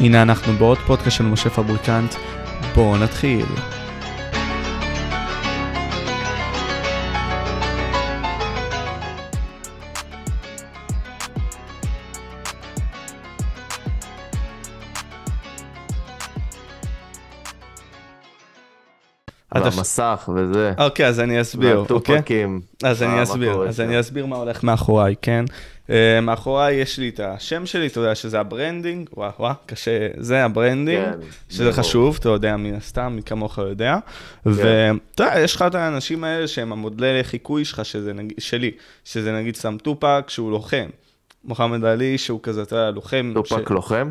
הנה 0.00 0.22
אנחנו 0.22 0.52
בעוד 0.52 0.78
פודקאסט 0.78 1.16
של 1.16 1.24
משה 1.24 1.50
פבריקנט, 1.50 2.14
בואו 2.74 2.96
נתחיל. 2.96 3.46
המסך 19.76 20.30
וזה. 20.34 20.72
אוקיי, 20.78 21.06
אז 21.06 21.20
אני 21.20 21.40
אסביר, 21.40 21.76
אוקיי? 21.76 21.96
והטופקים. 21.96 22.60
אז 22.82 23.02
אה, 23.02 23.12
אני 23.12 23.22
אסביר, 23.22 23.68
אז? 23.68 23.80
אני 23.80 24.00
אסביר 24.00 24.26
מה 24.26 24.36
הולך 24.36 24.64
מאחוריי, 24.64 25.14
כן? 25.22 25.44
אה, 25.90 26.20
מאחוריי 26.20 26.74
יש 26.74 26.98
לי 26.98 27.08
את 27.08 27.20
השם 27.20 27.66
שלי, 27.66 27.86
אתה 27.86 28.00
יודע 28.00 28.14
שזה 28.14 28.40
ה 28.40 28.47
branding, 28.47 29.10
וואו, 29.16 29.30
וואו, 29.38 29.54
קשה, 29.66 30.08
זה 30.16 30.44
ה 30.44 30.50
branding, 30.50 31.04
כן, 31.04 31.18
שזה. 31.48 31.72
חשוב, 31.72 32.16
אתה 32.20 32.28
יודע 32.28 32.56
מן 32.56 32.74
הסתם, 32.74 33.12
מי 33.16 33.22
כמוך 33.22 33.58
יודע. 33.58 33.96
ואתה 34.46 35.22
יודע, 35.22 35.40
יש 35.40 35.56
לך 35.56 35.62
את 35.62 35.74
האנשים 35.74 36.24
האלה 36.24 36.48
שהם 36.48 36.72
המודלי 36.72 37.24
חיקוי 37.24 37.64
שלך, 37.64 37.84
שזה 37.84 38.12
נגיד, 38.12 38.38
שלי, 38.38 38.70
שזה 39.04 39.32
נגיד 39.32 39.56
סם 39.56 39.76
טופק, 39.82 40.24
שהוא 40.28 40.50
לוחם. 40.50 40.86
מוחמד 41.44 41.84
עלי, 41.84 42.18
שהוא 42.18 42.40
כזה, 42.42 42.62
אתה 42.62 42.76
יודע, 42.76 42.90
לוחם. 42.90 43.32
טופק 43.34 43.70
לוחם? 43.70 44.10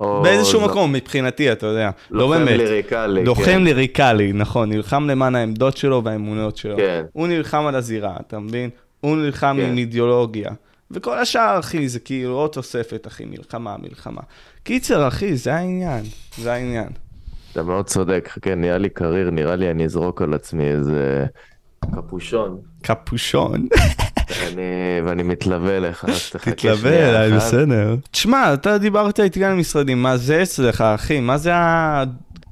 או 0.00 0.22
באיזשהו 0.22 0.60
זה- 0.60 0.66
מקום, 0.66 0.92
מבחינתי, 0.92 1.52
אתה 1.52 1.66
יודע. 1.66 1.90
לא 2.10 2.28
באמת. 2.28 2.48
literally. 2.48 3.24
לוחם 3.24 3.44
כן. 3.44 3.62
literally, 3.64 4.32
נכון, 4.32 4.68
נלחם 4.72 5.06
למען 5.10 5.34
העמדות 5.34 5.76
שלו 5.76 6.04
והאמונות 6.04 6.56
שלו. 6.56 6.76
כן. 6.76 7.04
הוא 7.12 7.28
נלחם 7.28 7.66
על 7.66 7.74
הזירה, 7.74 8.16
אתה 8.20 8.38
מבין? 8.38 8.70
הוא 9.00 9.16
נלחם 9.16 9.56
כן. 9.60 9.66
עם 9.68 9.78
אידיאולוגיה. 9.78 10.50
וכל 10.90 11.18
השאר, 11.18 11.58
אחי, 11.58 11.88
זה 11.88 11.98
כאילו 12.00 12.34
עוד 12.34 12.50
תוספת, 12.50 13.06
אחי, 13.06 13.24
מלחמה, 13.24 13.76
מלחמה. 13.82 14.20
קיצר, 14.62 15.08
אחי, 15.08 15.36
זה 15.36 15.54
העניין, 15.54 16.04
זה 16.38 16.52
העניין. 16.52 16.88
אתה 17.52 17.62
מאוד 17.62 17.86
צודק, 17.86 18.28
חכה, 18.32 18.54
נהיה 18.54 18.78
לי 18.78 18.88
קריר, 18.88 19.30
נראה 19.30 19.56
לי 19.56 19.70
אני 19.70 19.84
אזרוק 19.84 20.22
על 20.22 20.34
עצמי 20.34 20.64
איזה 20.68 21.26
קפושון, 21.94 22.58
קפושון, 22.82 23.66
ואני- 24.40 24.62
ואני 25.04 25.22
מתלווה 25.22 25.76
אליך, 25.76 26.04
אז 26.04 26.30
תחכה 26.30 26.50
תתלווה 26.50 27.10
אליי. 27.10 27.32
בסדר. 27.36 27.96
תשמע, 28.10 28.54
אתה 28.54 28.78
דיברת 28.78 29.20
איתי 29.20 29.40
גם 29.40 29.50
על 29.50 29.56
משרדים, 29.56 30.02
מה 30.02 30.16
זה 30.16 30.42
אצלך, 30.42 30.80
אחי? 30.80 31.20
מה 31.20 31.38
זה 31.38 31.54
ה... 31.54 32.04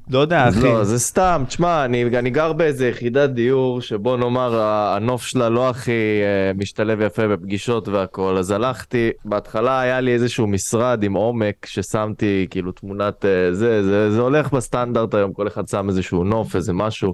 לא 0.09 0.19
יודע, 0.19 0.49
אחי. 0.49 0.63
לא, 0.63 0.83
זה 0.83 0.99
סתם, 0.99 1.43
תשמע, 1.47 1.85
אני, 1.85 2.03
אני 2.03 2.29
גר 2.29 2.53
באיזה 2.53 2.87
יחידת 2.87 3.29
דיור 3.29 3.81
שבוא 3.81 4.17
נאמר 4.17 4.61
הנוף 4.61 5.23
שלה 5.23 5.49
לא 5.49 5.69
הכי 5.69 5.91
אה, 5.91 6.53
משתלב 6.53 7.01
יפה 7.01 7.27
בפגישות 7.27 7.87
והכל, 7.87 8.37
אז 8.37 8.51
הלכתי, 8.51 9.09
בהתחלה 9.25 9.81
היה 9.81 10.01
לי 10.01 10.13
איזשהו 10.13 10.47
משרד 10.47 11.03
עם 11.03 11.13
עומק 11.13 11.65
ששמתי 11.65 12.47
כאילו 12.49 12.71
תמונת 12.71 13.25
אה, 13.25 13.53
זה, 13.53 13.83
זה, 13.83 14.11
זה 14.11 14.21
הולך 14.21 14.53
בסטנדרט 14.53 15.13
היום, 15.13 15.33
כל 15.33 15.47
אחד 15.47 15.67
שם 15.67 15.89
איזשהו 15.89 16.23
נוף, 16.23 16.55
איזה 16.55 16.73
משהו, 16.73 17.13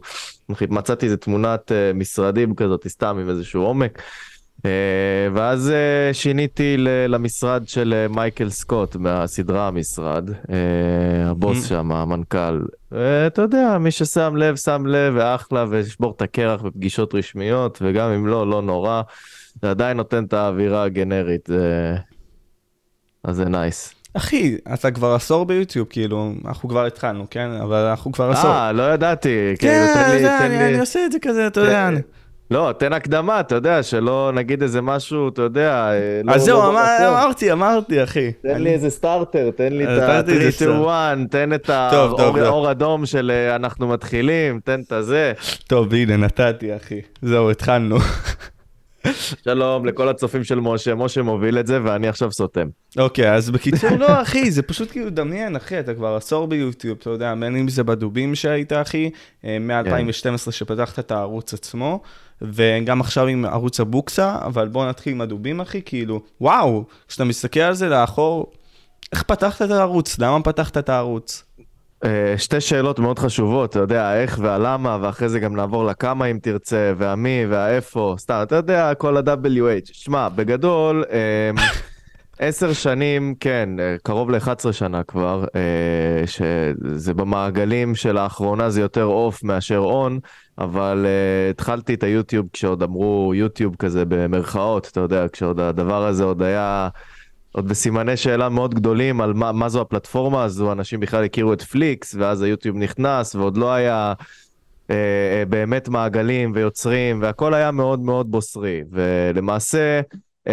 מצאתי 0.69 1.05
איזה 1.05 1.17
תמונת 1.17 1.71
אה, 1.71 1.91
משרדים 1.93 2.55
כזאת, 2.55 2.87
סתם 2.87 3.17
עם 3.21 3.29
איזשהו 3.29 3.61
עומק. 3.61 4.01
אה, 4.65 4.69
ואז 5.33 5.69
אה, 5.69 6.13
שיניתי 6.13 6.75
למשרד 7.07 7.67
של 7.67 7.93
אה, 7.97 8.07
מייקל 8.15 8.49
סקוט 8.49 8.95
מהסדרה 8.95 9.67
המשרד, 9.67 10.29
הבוס 11.25 11.65
Mm. 11.65 11.69
שם, 11.69 11.91
המנכ"ל. 11.91 12.61
אתה 13.27 13.41
יודע, 13.41 13.77
מי 13.79 13.91
ששם 13.91 14.35
לב, 14.35 14.55
שם 14.55 14.85
לב, 14.87 15.13
ואחלה, 15.17 15.65
וישבור 15.69 16.13
את 16.15 16.21
הקרח 16.21 16.61
בפגישות 16.61 17.15
רשמיות, 17.15 17.79
וגם 17.81 18.09
אם 18.09 18.27
לא, 18.27 18.49
לא 18.49 18.61
נורא. 18.61 19.01
זה 19.61 19.69
עדיין 19.69 19.97
נותן 19.97 20.23
את 20.23 20.33
האווירה 20.33 20.83
הגנרית, 20.83 21.49
אז 23.23 23.35
זה 23.35 23.45
נייס. 23.45 23.93
אחי, 24.13 24.57
אתה 24.73 24.91
כבר 24.91 25.13
עשור 25.13 25.45
ביוטיוב, 25.45 25.87
כאילו, 25.89 26.31
אנחנו 26.45 26.69
כבר 26.69 26.85
התחלנו, 26.85 27.25
כן? 27.29 27.49
אבל 27.63 27.85
אנחנו 27.85 28.11
כבר 28.11 28.29
עשור. 28.31 28.51
אה, 28.51 28.71
לא 28.71 28.93
ידעתי. 28.93 29.29
כאילו, 29.59 29.73
כן, 29.73 29.93
תן 29.93 30.11
לי- 30.15 30.23
תן 30.39 30.51
לי- 30.51 30.65
אני 30.69 30.79
עושה 30.79 31.05
את 31.05 31.11
זה 31.11 31.17
כזה, 31.21 31.47
אתה 31.47 31.59
יודע. 31.59 31.89
לא, 32.53 32.71
תן 32.77 32.93
הקדמה, 32.93 33.39
אתה 33.39 33.55
יודע, 33.55 33.83
שלא 33.83 34.31
נגיד 34.35 34.61
איזה 34.61 34.81
משהו, 34.81 35.29
אתה 35.29 35.41
יודע, 35.41 35.91
אה, 35.91 36.21
לא- 36.23 36.31
אז 36.31 36.41
זהו, 36.41 36.59
לא 36.59 36.65
במקום. 36.69 36.81
אמרתי, 37.07 37.51
אמרתי, 37.51 38.03
אחי. 38.03 38.31
תן 38.31 38.61
לי 38.61 38.73
איזה 38.73 38.89
סטארטר, 38.89 39.49
תן 39.51 39.73
לי 39.73 39.83
את 39.83 39.89
נתתי 39.89 40.31
ה-3, 40.31 40.39
איזה 40.39 40.51
2, 40.51 40.85
1, 40.85 41.17
תן 41.31 41.53
את 41.53 41.69
האור 41.69 42.71
אדום 42.71 43.05
של 43.05 43.31
אה, 43.31 43.55
אנחנו 43.55 43.87
מתחילים, 43.87 44.59
תן 44.63 44.81
את 44.87 44.91
הזה. 44.91 45.33
טוב, 45.67 45.93
הנה, 45.93 46.17
נתתי, 46.17 46.75
אחי. 46.75 47.01
זהו, 47.21 47.51
התחלנו. 47.51 47.97
שלום 49.45 49.85
לכל 49.85 50.09
הצופים 50.09 50.43
של 50.43 50.59
משה, 50.59 50.95
משה 50.95 51.21
מוביל 51.21 51.59
את 51.59 51.67
זה 51.67 51.79
ואני 51.83 52.07
עכשיו 52.07 52.31
סותם. 52.31 52.67
אוקיי, 52.97 53.33
אז 53.33 53.49
בקיצור, 53.49 53.89
לא, 53.99 54.21
אחי, 54.21 54.51
זה 54.51 54.61
פשוט 54.61 54.91
כאילו, 54.91 55.09
דמיין, 55.09 55.55
אחי, 55.55 55.79
אתה 55.79 55.93
כבר 55.93 56.15
עשור 56.15 56.47
ביוטיוב, 56.47 56.97
אתה 57.01 57.09
יודע, 57.09 57.33
בין 57.39 57.55
אם 57.55 57.67
זה 57.67 57.83
בדובים 57.83 58.35
שהיית, 58.35 58.73
אחי, 58.73 59.09
אה, 59.45 59.57
מ-2012 59.59 60.51
שפתחת 60.51 60.99
את 60.99 61.11
הערוץ 61.11 61.53
עצמו, 61.53 62.01
וגם 62.41 63.01
עכשיו 63.01 63.27
עם 63.27 63.45
ערוץ 63.45 63.79
הבוקסה, 63.79 64.37
אבל 64.41 64.67
בוא 64.67 64.85
נתחיל 64.85 65.13
עם 65.13 65.21
הדובים, 65.21 65.61
אחי, 65.61 65.81
כאילו, 65.85 66.21
וואו, 66.41 66.83
כשאתה 67.07 67.23
מסתכל 67.23 67.59
על 67.59 67.73
זה 67.73 67.89
לאחור, 67.89 68.51
איך 69.11 69.23
פתחת 69.23 69.61
את 69.61 69.71
הערוץ? 69.71 70.19
למה 70.19 70.43
פתחת 70.43 70.77
את 70.77 70.89
הערוץ? 70.89 71.43
אה, 72.03 72.37
שתי 72.37 72.61
שאלות 72.61 72.99
מאוד 72.99 73.19
חשובות, 73.19 73.69
אתה 73.69 73.79
יודע, 73.79 74.05
האיך 74.05 74.39
והלמה, 74.41 74.97
ואחרי 75.01 75.29
זה 75.29 75.39
גם 75.39 75.55
נעבור 75.55 75.85
לכמה 75.85 76.25
אם 76.25 76.39
תרצה, 76.41 76.93
והמי 76.97 77.45
והאיפה, 77.49 78.15
סתם, 78.17 78.39
אתה 78.43 78.55
יודע, 78.55 78.93
כל 78.93 79.17
ה-WH. 79.17 79.89
שמע, 79.91 80.29
בגדול, 80.29 81.03
אה, 81.11 81.63
עשר 82.39 82.73
שנים, 82.73 83.35
כן, 83.39 83.69
אה, 83.79 83.95
קרוב 84.03 84.31
ל-11 84.31 84.71
שנה 84.71 85.03
כבר, 85.03 85.45
שזה 86.25 87.13
במעגלים 87.13 87.95
שלאחרונה 87.95 88.69
זה 88.69 88.81
יותר 88.81 89.05
off 89.05 89.43
מאשר 89.43 89.77
on, 89.77 90.19
אבל 90.57 91.05
uh, 91.05 91.51
התחלתי 91.51 91.93
את 91.93 92.03
היוטיוב 92.03 92.47
כשעוד 92.53 92.83
אמרו 92.83 93.31
יוטיוב 93.35 93.75
כזה 93.75 94.05
במרכאות, 94.07 94.87
אתה 94.91 94.99
יודע, 94.99 95.25
כשעוד 95.31 95.59
הדבר 95.59 96.05
הזה 96.05 96.23
עוד 96.23 96.41
היה, 96.41 96.89
עוד 97.51 97.67
בסימני 97.67 98.17
שאלה 98.17 98.49
מאוד 98.49 98.75
גדולים 98.75 99.21
על 99.21 99.33
מה, 99.33 99.51
מה 99.51 99.69
זו 99.69 99.81
הפלטפורמה 99.81 100.43
הזו, 100.43 100.71
אנשים 100.71 100.99
בכלל 100.99 101.23
הכירו 101.23 101.53
את 101.53 101.61
פליקס, 101.61 102.15
ואז 102.15 102.41
היוטיוב 102.41 102.77
נכנס, 102.77 103.35
ועוד 103.35 103.57
לא 103.57 103.73
היה 103.73 104.13
uh, 104.87 104.91
באמת 105.49 105.89
מעגלים 105.89 106.51
ויוצרים, 106.55 107.21
והכל 107.21 107.53
היה 107.53 107.71
מאוד 107.71 107.99
מאוד 107.99 108.31
בוסרי, 108.31 108.81
ולמעשה... 108.91 110.01
Uh, 110.47 110.51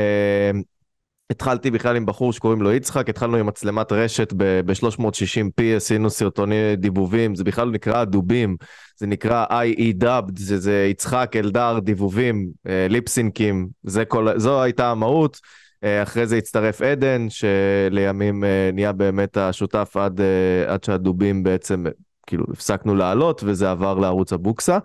התחלתי 1.31 1.71
בכלל 1.71 1.97
עם 1.97 2.07
בחור 2.07 2.33
שקוראים 2.33 2.63
לו 2.63 2.73
יצחק, 2.73 3.09
התחלנו 3.09 3.37
עם 3.37 3.47
מצלמת 3.47 3.93
רשת 3.93 4.33
ב-360p, 4.37 5.63
עשינו 5.77 6.11
סרטוני 6.11 6.77
דיבובים, 6.77 7.35
זה 7.35 7.45
בכלל 7.45 7.71
נקרא 7.71 8.05
דובים, 8.05 8.57
זה 8.97 9.07
נקרא 9.07 9.47
IE 9.47 10.05
dubbed, 10.05 10.33
זה, 10.37 10.59
זה 10.59 10.87
יצחק, 10.91 11.33
אלדר, 11.37 11.79
דיבובים, 11.79 12.49
אה, 12.67 12.87
ליפסינקים, 12.89 13.69
זה 13.83 14.05
כל, 14.05 14.29
זו 14.37 14.63
הייתה 14.63 14.91
המהות. 14.91 15.41
אה, 15.85 16.03
אחרי 16.03 16.27
זה 16.27 16.37
הצטרף 16.37 16.83
עדן, 16.83 17.27
שלימים 17.29 18.45
אה, 18.45 18.71
נהיה 18.73 18.93
באמת 18.93 19.37
השותף 19.37 19.97
עד, 19.97 20.21
אה, 20.21 20.73
עד 20.73 20.85
שהדובים 20.85 21.43
בעצם, 21.43 21.85
כאילו 22.27 22.45
הפסקנו 22.53 22.95
לעלות 22.95 23.43
וזה 23.45 23.71
עבר 23.71 23.95
לערוץ 23.95 24.33
הבוקסה. 24.33 24.79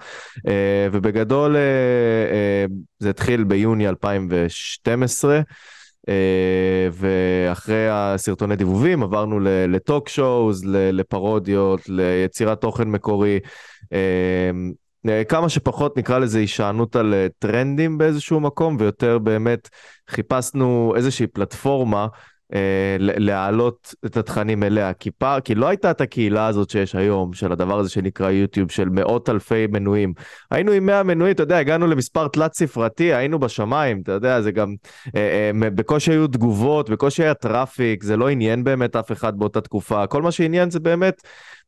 אה, 0.47 0.88
ובגדול 0.91 1.55
אה, 1.55 1.61
אה, 1.61 2.66
זה 3.00 3.09
התחיל 3.09 3.44
ביוני 3.44 3.89
2012. 3.89 5.41
Uh, 6.05 6.07
ואחרי 6.91 7.88
הסרטוני 7.89 8.55
דיבובים 8.55 9.03
עברנו 9.03 9.39
לטוק 9.67 10.09
שואוז, 10.09 10.66
לפרודיות, 10.67 11.89
ליצירת 11.89 12.61
תוכן 12.61 12.88
מקורי, 12.88 13.39
uh, 13.83 13.88
uh, 15.07 15.09
כמה 15.29 15.49
שפחות 15.49 15.97
נקרא 15.97 16.19
לזה 16.19 16.39
הישענות 16.39 16.95
על 16.95 17.13
טרנדים 17.39 17.97
באיזשהו 17.97 18.39
מקום, 18.39 18.77
ויותר 18.79 19.17
באמת 19.19 19.69
חיפשנו 20.09 20.93
איזושהי 20.95 21.27
פלטפורמה 21.27 22.07
uh, 22.51 22.56
להעלות 23.00 23.95
את 24.06 24.17
התכנים 24.17 24.63
אליה, 24.63 24.94
כי, 24.94 25.11
פער, 25.11 25.39
כי 25.39 25.55
לא 25.55 25.67
הייתה 25.67 25.91
את 25.91 26.02
הקהילה 26.02 26.47
הזאת 26.47 26.69
שיש 26.69 26.96
היום, 26.96 27.34
של 27.34 27.52
הדבר 27.52 27.79
הזה 27.79 27.90
שנקרא 27.90 28.29
יוטיוב, 28.29 28.72
של 28.72 28.90
מאות 28.90 29.29
אלפי 29.29 29.67
מנויים. 29.67 30.14
היינו 30.52 30.72
עם 30.72 30.85
100 30.85 31.03
מנויים, 31.03 31.34
אתה 31.34 31.43
יודע, 31.43 31.58
הגענו 31.58 31.87
למספר 31.87 32.28
תלת 32.28 32.53
ספרתי, 32.53 33.14
היינו 33.14 33.40
בשמיים, 33.40 34.02
אתה 34.03 34.11
יודע, 34.11 34.41
זה 34.41 34.52
גם, 34.52 34.75
אה, 35.16 35.52
אה, 35.64 35.69
בקושי 35.69 36.11
היו 36.11 36.28
תגובות, 36.28 36.90
בקושי 36.90 37.23
היה 37.23 37.34
traffic, 37.34 38.03
זה 38.03 38.17
לא 38.17 38.29
עניין 38.29 38.64
באמת 38.64 38.96
אף 38.96 39.11
אחד 39.11 39.40
באותה 39.40 39.61
תקופה, 39.61 40.08
כל 40.08 40.22
מה 40.22 40.31
שעניין 40.31 40.72
זה 40.72 40.79
באמת 40.79 41.22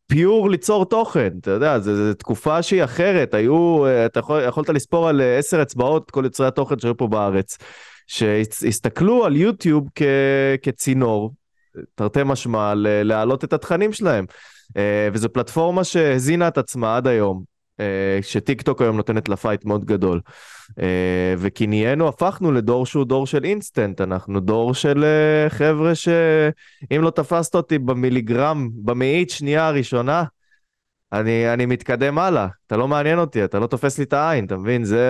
pure 0.08 0.50
ליצור 0.50 0.86
תוכן, 0.86 1.30
אתה 1.42 1.52
יודע, 1.52 1.80
זו 1.80 2.14
תקופה 2.14 2.62
שהיא 2.62 2.84
אחרת, 2.84 3.34
היו, 3.34 3.86
אתה 4.06 4.20
יכול, 4.20 4.42
יכולת 4.48 4.70
לספור 4.70 5.10
על 5.10 5.22
עשר 5.38 5.62
אצבעות 5.62 6.12
כל 6.12 6.22
יוצרי 6.24 6.48
התוכן 6.48 6.80
שהיו 6.80 6.98
פה 6.98 7.08
בארץ, 7.08 7.58
שהסתכלו 8.08 9.26
על 9.26 9.36
יוטיוב 9.36 9.90
כ, 9.96 10.02
כצינור, 10.62 11.34
תרתי 11.96 12.20
משמע, 12.26 12.74
להעלות 12.76 13.44
את 13.44 13.54
התכנים 13.54 13.94
שלהם. 13.94 14.26
וזו 15.14 15.34
פלטפורמה 15.34 15.84
שהזינה 15.84 16.48
את 16.48 16.58
עצמה 16.58 16.98
עד 16.98 17.08
היום. 17.08 17.58
שטיקטוק 18.22 18.82
היום 18.82 18.98
נותנת 18.98 19.30
לה 19.30 19.36
fight 19.36 19.66
מאוד 19.66 19.86
גדול. 19.86 20.22
וכי 21.38 21.68
נהיינו, 21.68 22.08
הפכנו 22.08 22.52
לדור 22.52 22.86
שהוא 22.86 23.06
דור 23.06 23.28
של 23.28 23.44
אינסטנט, 23.44 24.02
אנחנו 24.02 24.40
דור 24.40 24.74
של 24.74 25.06
חבר'ה 25.50 25.96
שאם 25.96 27.02
לא 27.02 27.10
תפסת 27.10 27.56
אותי 27.56 27.80
במיליגרם, 27.80 28.70
במאית 28.76 29.30
שנייה 29.30 29.68
הראשונה, 29.68 30.24
אני, 31.14 31.54
אני 31.54 31.66
מתקדם 31.66 32.20
הלאה, 32.20 32.48
אתה 32.68 32.78
לא 32.78 32.88
מעניין 32.88 33.20
אותי, 33.20 33.44
אתה 33.44 33.60
לא 33.60 33.68
תופס 33.68 33.98
לי 33.98 34.04
את 34.04 34.14
העין, 34.14 34.46
אתה 34.46 34.58
מבין? 34.58 34.86
זה, 34.86 35.06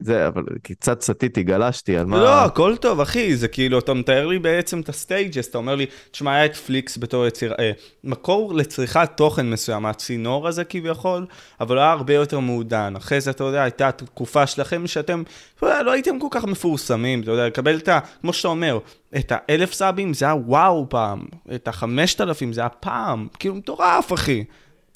זה, 0.00 0.26
אבל 0.28 0.44
קצת 0.62 1.02
סטיתי, 1.02 1.42
גלשתי, 1.42 1.96
על 1.96 2.06
מה... 2.06 2.16
לא, 2.16 2.44
הכל 2.44 2.76
טוב, 2.76 3.00
אחי, 3.00 3.36
זה 3.36 3.48
כאילו, 3.48 3.78
אתה 3.78 3.94
מתאר 3.94 4.26
לי 4.26 4.38
בעצם 4.38 4.80
את 4.80 4.88
ה 4.88 4.96
stages, 4.96 5.48
אתה 5.48 5.58
אומר 5.58 5.74
לי, 5.74 5.86
תשמע, 6.10 6.34
היה 6.34 6.44
את 6.44 6.56
פליקס 6.56 6.98
בתור 6.98 7.26
יציר... 7.26 7.54
אה, 7.58 7.70
מקור 8.04 8.54
לצריכת 8.54 9.10
תוכן 9.16 9.50
מסוים, 9.50 9.86
הצינור 9.86 10.48
הזה 10.48 10.64
כביכול, 10.64 11.26
אבל 11.60 11.78
היה 11.78 11.90
הרבה 11.90 12.14
יותר 12.14 12.40
מעודן. 12.40 12.96
אחרי 12.96 13.20
זה, 13.20 13.30
אתה 13.30 13.44
יודע, 13.44 13.62
הייתה 13.62 13.92
תקופה 13.92 14.46
שלכם 14.46 14.86
שאתם, 14.86 15.22
אתה 15.56 15.66
יודע, 15.66 15.82
לא 15.82 15.90
הייתם 15.90 16.18
כל 16.18 16.28
כך 16.30 16.44
מפורסמים, 16.44 17.20
אתה 17.22 17.30
יודע, 17.30 17.46
לקבל 17.46 17.78
את 17.78 17.88
ה... 17.88 17.98
כמו 18.20 18.32
שאתה 18.32 18.48
אומר, 18.48 18.78
את 19.16 19.32
האלף 19.34 19.72
סאבים 19.72 20.14
זה 20.14 20.24
היה 20.24 20.34
וואו 20.34 20.86
פעם, 20.88 21.20
את 21.54 21.68
החמשת 21.68 22.20
אלפים 22.20 22.52
זה 22.52 22.60
היה 22.60 22.68
פעם, 22.68 23.28
כאילו 23.38 23.54
מטורף, 23.54 24.12
אחי. 24.12 24.44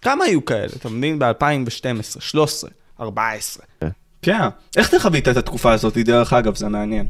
כמה 0.05 0.25
היו 0.25 0.45
כאלה, 0.45 0.73
אתה 0.77 0.89
מבין? 0.89 1.19
ב-2012, 1.19 2.21
13, 2.21 2.71
14. 3.01 3.67
כן. 4.23 4.41
איך 4.77 4.89
אתה 4.89 4.99
חווית 5.01 5.29
את 5.29 5.37
התקופה 5.37 5.73
הזאת, 5.73 5.99
דרך 5.99 6.33
אגב, 6.33 6.55
זה 6.55 6.69
מעניין. 6.69 7.07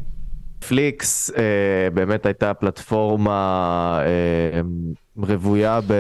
פליקס 0.69 1.31
אה, 1.31 1.91
באמת 1.95 2.27
הייתה 2.27 2.55
פלטפורמה 2.55 4.01
אה, 4.07 4.61
רוויה 5.17 5.81
ב, 5.87 5.95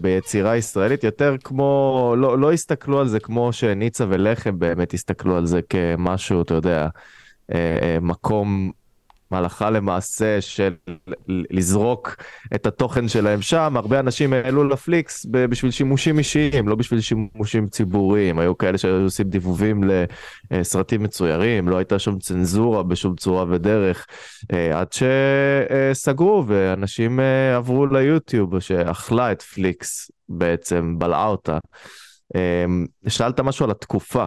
ביצירה 0.00 0.56
ישראלית, 0.56 1.04
יותר 1.04 1.36
כמו, 1.44 2.14
לא, 2.18 2.38
לא 2.38 2.52
הסתכלו 2.52 3.00
על 3.00 3.08
זה 3.08 3.20
כמו 3.20 3.52
שניצה 3.52 4.04
ולחם 4.08 4.58
באמת 4.58 4.94
הסתכלו 4.94 5.36
על 5.36 5.46
זה 5.46 5.60
כמשהו, 5.68 6.42
אתה 6.42 6.54
יודע, 6.54 6.88
אה, 7.54 7.78
אה, 7.82 7.98
מקום 8.00 8.70
הלכה 9.30 9.70
למעשה 9.70 10.40
של 10.40 10.74
לזרוק 11.28 12.16
את 12.54 12.66
התוכן 12.66 13.08
שלהם 13.08 13.42
שם, 13.42 13.76
הרבה 13.76 14.00
אנשים 14.00 14.32
העלו 14.32 14.64
לפליקס 14.68 15.26
בשביל 15.30 15.70
שימושים 15.70 16.18
אישיים, 16.18 16.68
לא 16.68 16.74
בשביל 16.74 17.00
שימושים 17.00 17.68
ציבוריים. 17.68 18.38
היו 18.38 18.58
כאלה 18.58 18.78
שהיו 18.78 19.02
עושים 19.02 19.28
דיבובים 19.28 19.84
לסרטים 20.50 21.02
מצוירים, 21.02 21.68
לא 21.68 21.76
הייתה 21.76 21.98
שום 21.98 22.18
צנזורה 22.18 22.82
בשום 22.82 23.16
צורה 23.16 23.44
ודרך, 23.48 24.06
אה, 24.52 24.80
עד 24.80 24.88
שסגרו 24.92 26.44
ואנשים 26.46 27.20
אה, 27.20 27.56
עברו 27.56 27.86
ליוטיוב, 27.86 28.60
שאכלה 28.60 29.32
את 29.32 29.42
פליקס 29.42 30.10
בעצם, 30.28 30.94
בלעה 30.98 31.26
אותה. 31.26 31.58
אה, 32.36 32.64
שאלת 33.08 33.40
משהו 33.40 33.64
על 33.64 33.70
התקופה. 33.70 34.24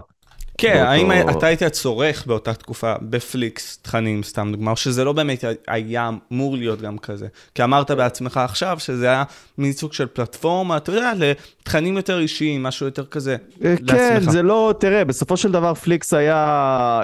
כן, 0.59 0.73
באותו... 0.73 0.89
האם 0.89 1.29
אתה 1.29 1.47
היית 1.47 1.63
צורך 1.63 2.25
באותה 2.25 2.53
תקופה 2.53 2.93
בפליקס 3.01 3.77
תכנים, 3.77 4.23
סתם 4.23 4.49
דוגמה, 4.51 4.71
או 4.71 4.75
שזה 4.75 5.03
לא 5.03 5.13
באמת 5.13 5.43
היה 5.67 6.09
אמור 6.31 6.57
להיות 6.57 6.81
גם 6.81 6.97
כזה? 6.97 7.27
כי 7.55 7.63
אמרת 7.63 7.91
בעצמך 7.91 8.37
עכשיו 8.37 8.79
שזה 8.79 9.05
היה 9.05 9.23
מין 9.57 9.71
סוג 9.71 9.93
של 9.93 10.07
פלטפורמה, 10.07 10.77
אתה 10.77 10.91
יודע, 10.91 11.13
לתכנים 11.17 11.97
יותר 11.97 12.19
אישיים, 12.19 12.63
משהו 12.63 12.85
יותר 12.85 13.05
כזה, 13.05 13.35
אה, 13.65 13.75
כן, 13.87 14.13
לעצמך. 14.13 14.31
זה 14.31 14.41
לא, 14.41 14.73
תראה, 14.79 15.05
בסופו 15.05 15.37
של 15.37 15.51
דבר 15.51 15.73
פליקס 15.73 16.13
היה 16.13 16.35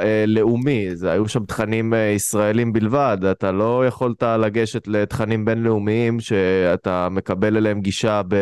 אה, 0.01 0.23
לאומי, 0.27 0.95
זה, 0.95 1.11
היו 1.11 1.27
שם 1.27 1.45
תכנים 1.45 1.93
אה, 1.93 1.99
ישראלים 1.99 2.73
בלבד, 2.73 3.17
אתה 3.31 3.51
לא 3.51 3.87
יכולת 3.87 4.23
לגשת 4.23 4.87
לתכנים 4.87 5.45
בינלאומיים 5.45 6.19
שאתה 6.19 7.07
מקבל 7.11 7.57
אליהם 7.57 7.81
גישה 7.81 8.21
ב, 8.27 8.35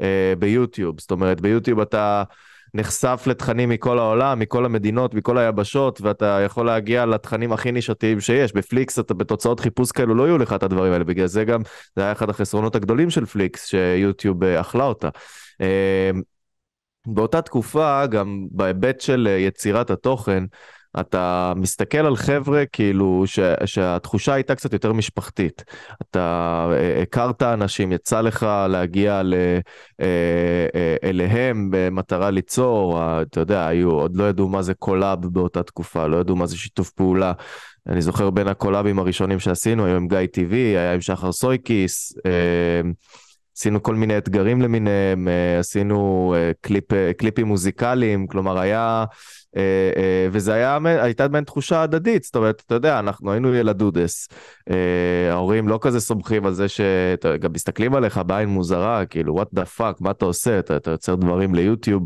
אה, 0.00 0.32
ביוטיוב, 0.38 1.00
זאת 1.00 1.10
אומרת, 1.10 1.40
ביוטיוב 1.40 1.80
אתה... 1.80 2.22
נחשף 2.76 3.24
לתכנים 3.26 3.68
מכל 3.68 3.98
העולם, 3.98 4.38
מכל 4.38 4.64
המדינות, 4.64 5.14
מכל 5.14 5.38
היבשות, 5.38 6.00
ואתה 6.00 6.40
יכול 6.44 6.66
להגיע 6.66 7.06
לתכנים 7.06 7.52
הכי 7.52 7.72
נישתיים 7.72 8.20
שיש. 8.20 8.52
בפליקס 8.52 8.98
אתה 8.98 9.14
בתוצאות 9.14 9.60
חיפוש 9.60 9.92
כאלו 9.92 10.14
לא 10.14 10.22
יהיו 10.22 10.38
לך 10.38 10.52
את 10.52 10.62
הדברים 10.62 10.92
האלה, 10.92 11.04
בגלל 11.04 11.26
זה 11.26 11.44
גם, 11.44 11.60
זה 11.96 12.02
היה 12.02 12.12
אחד 12.12 12.30
החסרונות 12.30 12.76
הגדולים 12.76 13.10
של 13.10 13.26
פליקס, 13.26 13.66
שיוטיוב 13.66 14.44
אה, 14.44 14.60
אכלה 14.60 14.84
אותה. 14.84 15.08
אה, 15.60 16.10
באותה 17.06 17.42
תקופה, 17.42 18.06
גם 18.06 18.46
בהיבט 18.50 19.00
של 19.00 19.28
אה, 19.30 19.36
יצירת 19.36 19.90
התוכן, 19.90 20.44
אתה 21.00 21.52
מסתכל 21.56 21.98
על 21.98 22.16
חבר'ה 22.16 22.64
כאילו 22.72 23.22
ש, 23.26 23.38
שהתחושה 23.64 24.34
הייתה 24.34 24.54
קצת 24.54 24.72
יותר 24.72 24.92
משפחתית. 24.92 25.64
אתה 26.02 26.66
אה, 26.72 27.02
הכרת 27.02 27.42
אנשים, 27.42 27.92
יצא 27.92 28.20
לך 28.20 28.46
להגיע 28.68 29.22
ל, 29.22 29.34
אה, 30.00 30.06
אה, 30.74 30.96
אליהם 31.04 31.68
במטרה 31.70 32.30
ליצור, 32.30 33.00
אתה 33.22 33.40
יודע, 33.40 33.66
היו, 33.66 33.90
עוד 33.90 34.16
לא 34.16 34.24
ידעו 34.28 34.48
מה 34.48 34.62
זה 34.62 34.74
collab 34.74 35.26
באותה 35.26 35.62
תקופה, 35.62 36.06
לא 36.06 36.16
ידעו 36.16 36.36
מה 36.36 36.46
זה 36.46 36.56
שיתוף 36.56 36.90
פעולה. 36.90 37.32
אני 37.86 38.02
זוכר 38.02 38.30
בין 38.30 38.48
הקולאבים 38.48 38.98
הראשונים 38.98 39.38
שעשינו, 39.38 39.86
היו 39.86 39.96
עם 39.96 40.08
גיא 40.08 40.26
טיווי, 40.32 40.58
היה 40.58 40.94
עם 40.94 41.00
שחר 41.00 41.32
סויקיס. 41.32 42.12
עשינו 43.56 43.82
כל 43.82 43.94
מיני 43.94 44.18
אתגרים 44.18 44.62
למיניהם, 44.62 45.28
עשינו 45.58 46.34
קליפ, 46.60 46.84
קליפים 47.16 47.46
מוזיקליים, 47.46 48.26
כלומר 48.26 48.58
היה 48.58 49.04
אה, 49.56 49.90
אה, 49.96 50.28
וזה 50.32 50.54
היה, 50.54 50.78
הייתה 50.84 51.28
מעין 51.28 51.44
תחושה 51.44 51.82
הדדית, 51.82 52.24
זאת 52.24 52.36
אומרת, 52.36 52.62
אתה 52.66 52.74
יודע, 52.74 52.98
אנחנו 52.98 53.32
היינו 53.32 53.54
ילדודס, 53.54 54.28
אה, 54.70 55.32
ההורים 55.32 55.68
לא 55.68 55.78
כזה 55.82 56.00
סומכים 56.00 56.46
על 56.46 56.52
זה 56.52 56.68
שגם 56.68 57.52
מסתכלים 57.52 57.94
עליך 57.94 58.20
בעין 58.26 58.48
מוזרה, 58.48 59.06
כאילו, 59.06 59.42
what 59.42 59.58
the 59.58 59.78
fuck, 59.78 59.94
מה 60.00 60.10
אתה 60.10 60.24
עושה, 60.24 60.58
אתה, 60.58 60.76
אתה 60.76 60.90
יוצר 60.90 61.14
דברים 61.14 61.54
ליוטיוב, 61.54 62.02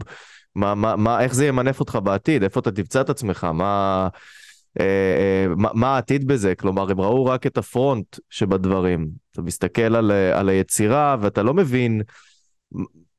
מה, 0.54 0.74
מה, 0.74 0.96
מה, 0.96 1.22
איך 1.22 1.34
זה 1.34 1.46
ימנף 1.46 1.80
אותך 1.80 1.98
בעתיד, 2.04 2.42
איפה 2.42 2.60
אתה 2.60 2.70
תמצא 2.70 3.00
את 3.00 3.10
עצמך, 3.10 3.44
מה... 3.44 4.08
מה, 5.56 5.68
מה 5.74 5.94
העתיד 5.94 6.26
בזה? 6.26 6.54
כלומר, 6.54 6.90
הם 6.90 7.00
ראו 7.00 7.24
רק 7.24 7.46
את 7.46 7.58
הפרונט 7.58 8.18
שבדברים. 8.30 9.08
אתה 9.32 9.42
מסתכל 9.42 9.96
על, 9.96 10.10
על 10.10 10.48
היצירה 10.48 11.16
ואתה 11.20 11.42
לא 11.42 11.54
מבין 11.54 12.02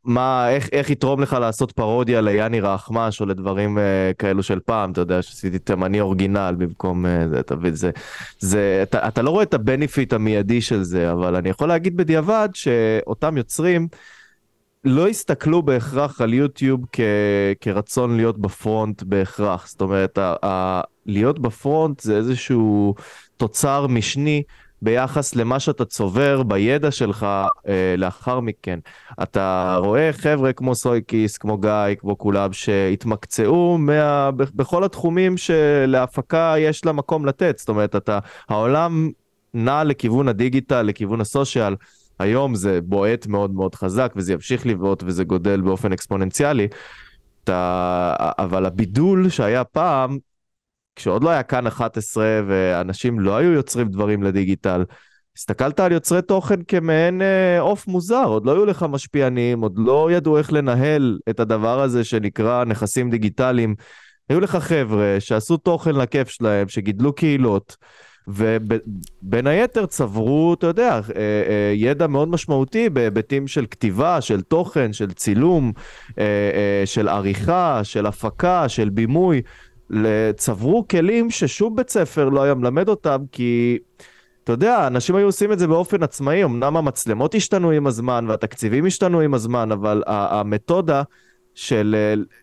מה, 0.03 0.49
איך, 0.49 0.69
איך 0.71 0.89
יתרום 0.89 1.21
לך 1.21 1.33
לעשות 1.33 1.71
פרודיה 1.71 2.21
ליאני 2.21 2.59
רחמש 2.59 3.21
או 3.21 3.25
לדברים 3.25 3.77
uh, 3.77 3.81
כאלו 4.17 4.43
של 4.43 4.59
פעם, 4.59 4.91
אתה 4.91 5.01
יודע, 5.01 5.21
שעשיתי 5.21 5.59
תימני 5.59 6.01
אורגינל 6.01 6.55
במקום 6.57 7.05
uh, 7.05 7.09
זה, 7.29 7.39
אתה 7.39 7.55
מבין, 7.55 7.73
זה, 7.73 7.91
זה, 8.39 8.79
אתה, 8.83 9.07
אתה 9.07 9.21
לא 9.21 9.29
רואה 9.29 9.43
את 9.43 9.53
הבנפיט 9.53 10.13
המיידי 10.13 10.61
של 10.61 10.83
זה, 10.83 11.11
אבל 11.11 11.35
אני 11.35 11.49
יכול 11.49 11.67
להגיד 11.67 11.97
בדיעבד 11.97 12.49
שאותם 12.53 13.37
יוצרים 13.37 13.87
לא 14.83 15.07
הסתכלו 15.07 15.61
בהכרח 15.63 16.21
על 16.21 16.33
יוטיוב 16.33 16.85
כ, 16.91 16.99
כרצון 17.61 18.17
להיות 18.17 18.37
בפרונט 18.37 19.03
בהכרח, 19.03 19.67
זאת 19.67 19.81
אומרת, 19.81 20.17
ה, 20.17 20.35
ה, 20.45 20.81
להיות 21.05 21.39
בפרונט 21.39 21.99
זה 21.99 22.17
איזשהו 22.17 22.95
תוצר 23.37 23.87
משני. 23.87 24.43
ביחס 24.81 25.35
למה 25.35 25.59
שאתה 25.59 25.85
צובר 25.85 26.43
בידע 26.43 26.91
שלך 26.91 27.27
אה, 27.67 27.95
לאחר 27.97 28.39
מכן. 28.39 28.79
אתה 29.23 29.77
רואה 29.79 30.13
חבר'ה 30.13 30.53
כמו 30.53 30.75
סויקיס, 30.75 31.37
כמו 31.37 31.57
גיא, 31.57 31.95
כמו 31.97 32.17
כולם, 32.17 32.53
שהתמקצעו 32.53 33.77
מה, 33.77 34.29
בכל 34.31 34.83
התחומים 34.83 35.37
שלהפקה 35.37 36.53
יש 36.57 36.85
לה 36.85 36.91
מקום 36.91 37.25
לתת. 37.25 37.57
זאת 37.57 37.69
אומרת, 37.69 37.95
אתה, 37.95 38.19
העולם 38.49 39.09
נע 39.53 39.83
לכיוון 39.83 40.27
הדיגיטל, 40.27 40.81
לכיוון 40.81 41.21
הסושיאל. 41.21 41.75
היום 42.21 42.55
זה 42.55 42.79
בועט 42.81 43.27
מאוד 43.27 43.53
מאוד 43.53 43.75
חזק, 43.75 44.13
וזה 44.15 44.33
ימשיך 44.33 44.65
לבעוט 44.65 45.03
וזה 45.05 45.23
גודל 45.23 45.61
באופן 45.61 45.93
אקספוננציאלי. 45.93 46.67
אתה, 47.43 48.13
אבל 48.19 48.65
הבידול 48.65 49.29
שהיה 49.29 49.63
פעם, 49.63 50.17
כשעוד 50.95 51.23
לא 51.23 51.29
היה 51.29 51.43
כאן 51.43 51.67
11 51.67 52.25
ואנשים 52.47 53.19
לא 53.19 53.37
היו 53.37 53.51
יוצרים 53.51 53.87
דברים 53.87 54.23
לדיגיטל, 54.23 54.83
הסתכלת 55.37 55.79
על 55.79 55.91
יוצרי 55.91 56.21
תוכן 56.21 56.59
כמעין 56.67 57.21
אה, 57.21 57.59
עוף 57.59 57.87
אה, 57.87 57.91
מוזר, 57.93 58.23
עוד 58.25 58.45
לא 58.45 58.51
היו 58.51 58.65
לך 58.65 58.85
משפיענים, 58.89 59.61
עוד 59.61 59.73
לא 59.77 60.11
ידעו 60.11 60.37
איך 60.37 60.53
לנהל 60.53 61.19
את 61.29 61.39
הדבר 61.39 61.81
הזה 61.81 62.03
שנקרא 62.03 62.63
נכסים 62.63 63.09
דיגיטליים. 63.09 63.75
היו 64.29 64.39
לך 64.39 64.55
חבר'ה 64.55 65.15
שעשו 65.19 65.57
תוכן 65.57 65.95
לכיף 65.95 66.29
שלהם, 66.29 66.67
שגידלו 66.67 67.13
קהילות, 67.13 67.77
ובין 68.27 69.47
היתר 69.47 69.85
צברו, 69.85 70.53
אתה 70.53 70.67
יודע, 70.67 70.93
אה, 70.93 70.99
אה, 71.15 71.73
ידע 71.75 72.07
מאוד 72.07 72.27
משמעותי 72.27 72.89
בהיבטים 72.89 73.47
של 73.47 73.65
כתיבה, 73.71 74.21
של 74.21 74.41
תוכן, 74.41 74.93
של 74.93 75.11
צילום, 75.11 75.71
של 76.85 77.07
עריכה, 77.07 77.83
של 77.83 78.05
הפקה, 78.05 78.69
של 78.69 78.89
בימוי. 78.89 79.41
צברו 80.35 80.87
כלים 80.87 81.29
ששום 81.29 81.75
בית 81.75 81.89
ספר 81.89 82.29
לא 82.29 82.43
היה 82.43 82.53
מלמד 82.53 82.89
אותם, 82.89 83.23
כי 83.31 83.77
אתה 84.43 84.51
יודע, 84.51 84.87
אנשים 84.87 85.15
היו 85.15 85.25
עושים 85.25 85.51
את 85.51 85.59
זה 85.59 85.67
באופן 85.67 86.03
עצמאי, 86.03 86.43
אמנם 86.43 86.77
המצלמות 86.77 87.35
השתנו 87.35 87.71
עם 87.71 87.87
הזמן 87.87 88.25
והתקציבים 88.27 88.85
השתנו 88.85 89.19
עם 89.19 89.33
הזמן, 89.33 89.71
אבל 89.71 90.03
המתודה 90.07 91.03
של 91.55 91.95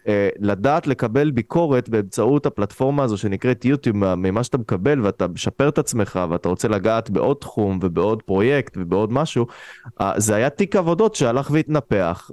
אה, 0.09 0.29
לדעת 0.39 0.87
לקבל 0.87 1.31
ביקורת 1.31 1.89
באמצעות 1.89 2.47
הפלטפורמה 2.47 3.03
הזו 3.05 3.17
שנקראת 3.17 3.65
יוטיוב, 3.65 4.15
ממה 4.15 4.45
שאתה 4.45 4.59
מקבל 4.59 5.01
ואתה 5.01 5.29
משפר 5.29 5.69
את 5.69 5.79
עצמך 5.79 6.21
ואתה 6.31 6.49
רוצה 6.49 6.69
לגעת 6.69 7.11
בעוד 7.11 7.37
תחום 7.37 7.79
ובעוד 7.83 8.23
פרויקט 8.23 8.77
ובעוד 8.77 9.13
משהו, 9.13 9.47
זה 10.17 10.35
היה 10.35 10.51
תיק 10.51 10.77
עבודות 10.77 11.15
שהלך 11.15 11.51
והתנפח, 11.51 12.31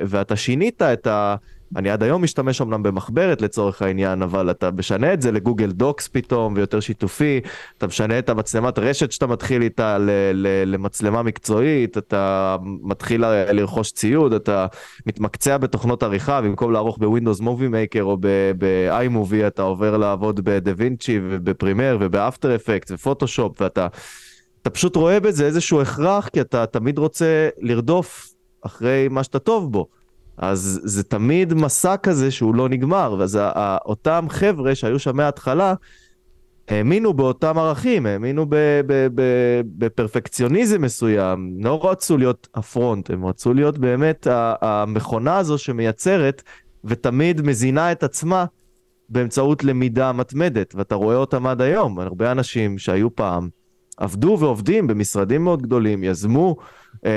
ואתה 0.00 0.36
שינית 0.36 0.82
את 0.82 1.06
ה... 1.06 1.36
אני 1.76 1.90
עד 1.90 2.02
היום 2.02 2.22
משתמש 2.22 2.60
אמנם 2.60 2.82
במחברת 2.82 3.42
לצורך 3.42 3.82
העניין, 3.82 4.22
אבל 4.22 4.50
אתה 4.50 4.70
משנה 4.70 5.12
את 5.12 5.22
זה 5.22 5.32
לגוגל 5.32 5.70
דוקס 5.70 6.08
פתאום, 6.08 6.54
ויותר 6.56 6.80
שיתופי, 6.80 7.40
אתה 7.78 7.86
משנה 7.86 8.18
את 8.18 8.28
המצלמת 8.28 8.78
רשת 8.78 9.12
שאתה 9.12 9.26
מתחיל 9.26 9.62
איתה 9.62 9.98
ל- 9.98 10.10
ל- 10.32 10.74
למצלמה 10.74 11.22
מקצועית, 11.22 11.98
אתה 11.98 12.56
מתחיל 12.62 13.24
לרכוש 13.30 13.92
ציוד, 13.92 14.32
אתה 14.32 14.66
מתמקצע 15.06 15.56
בתוכנות 15.56 16.02
עריכה, 16.02 16.40
במקום 16.40 16.72
לערוך 16.72 16.98
ב 16.98 17.03
Windows 17.03 17.40
Movie 17.40 17.68
Maker 17.68 18.02
או 18.02 18.16
ב-iMovie, 18.20 19.46
אתה 19.46 19.62
עובר 19.62 19.96
לעבוד 19.96 20.40
ב 20.44 20.72
DaVinci 20.76 21.20
וב 21.22 21.37
Premiere 21.37 21.98
וב 22.00 22.15
After 22.15 22.54
Effects 22.54 22.90
ו 22.90 22.96
Photoshop, 22.96 23.60
ואתה 23.60 23.86
אתה 24.62 24.74
פשוט 24.74 24.96
רואה 24.96 25.20
בזה 25.20 25.46
איזשהו 25.46 25.80
הכרח, 25.80 26.28
כי 26.28 26.40
אתה 26.40 26.66
תמיד 26.66 26.98
רוצה 26.98 27.48
לרדוף 27.58 28.34
אחרי 28.62 29.08
מה 29.10 29.24
שאתה 29.24 29.38
טוב 29.38 29.72
בו. 29.72 29.95
אז 30.38 30.80
זה 30.84 31.02
תמיד 31.02 31.54
מסע 31.54 31.96
כזה 31.96 32.30
שהוא 32.30 32.54
לא 32.54 32.68
נגמר, 32.68 33.16
ואז 33.18 33.38
אותם 33.86 34.26
חבר'ה 34.28 34.74
שהיו 34.74 34.98
שם 34.98 35.16
מההתחלה, 35.16 35.74
האמינו 36.68 37.14
באותם 37.14 37.58
ערכים, 37.58 38.06
האמינו 38.06 38.46
בפרפקציוניזם 39.78 40.82
מסוים, 40.82 41.56
לא 41.60 41.90
רצו 41.90 42.16
להיות 42.16 42.48
הפרונט, 42.54 43.10
הם 43.10 43.26
רצו 43.26 43.54
להיות 43.54 43.78
באמת 43.78 44.26
המכונה 44.62 45.36
הזו 45.36 45.58
שמייצרת 45.58 46.42
ותמיד 46.84 47.42
מזינה 47.42 47.92
את 47.92 48.02
עצמה 48.02 48.44
באמצעות 49.08 49.64
למידה 49.64 50.12
מתמדת, 50.12 50.74
ואתה 50.74 50.94
רואה 50.94 51.16
אותם 51.16 51.46
עד 51.46 51.60
היום, 51.60 51.98
הרבה 51.98 52.32
אנשים 52.32 52.78
שהיו 52.78 53.14
פעם, 53.14 53.48
עבדו 53.96 54.36
ועובדים 54.40 54.86
במשרדים 54.86 55.44
מאוד 55.44 55.62
גדולים, 55.62 56.04
יזמו 56.04 56.56
אה, 57.04 57.10
אה, 57.10 57.12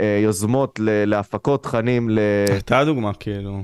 אה, 0.00 0.20
יוזמות 0.22 0.80
ל, 0.80 1.04
להפקות 1.04 1.62
תכנים. 1.62 2.10
ל... 2.10 2.18
הייתה 2.48 2.84
דוגמה 2.84 3.12
כאילו. 3.12 3.62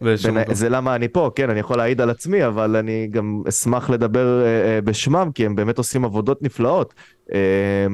בין, 0.00 0.16
זה 0.52 0.68
למה 0.68 0.94
אני 0.94 1.08
פה, 1.08 1.30
כן, 1.34 1.50
אני 1.50 1.60
יכול 1.60 1.76
להעיד 1.76 2.00
על 2.00 2.10
עצמי, 2.10 2.46
אבל 2.46 2.76
אני 2.76 3.08
גם 3.10 3.42
אשמח 3.48 3.90
לדבר 3.90 4.42
אה, 4.42 4.46
אה, 4.46 4.80
בשמם, 4.80 5.30
כי 5.34 5.46
הם 5.46 5.54
באמת 5.54 5.78
עושים 5.78 6.04
עבודות 6.04 6.42
נפלאות. 6.42 6.94
אה, 7.32 7.86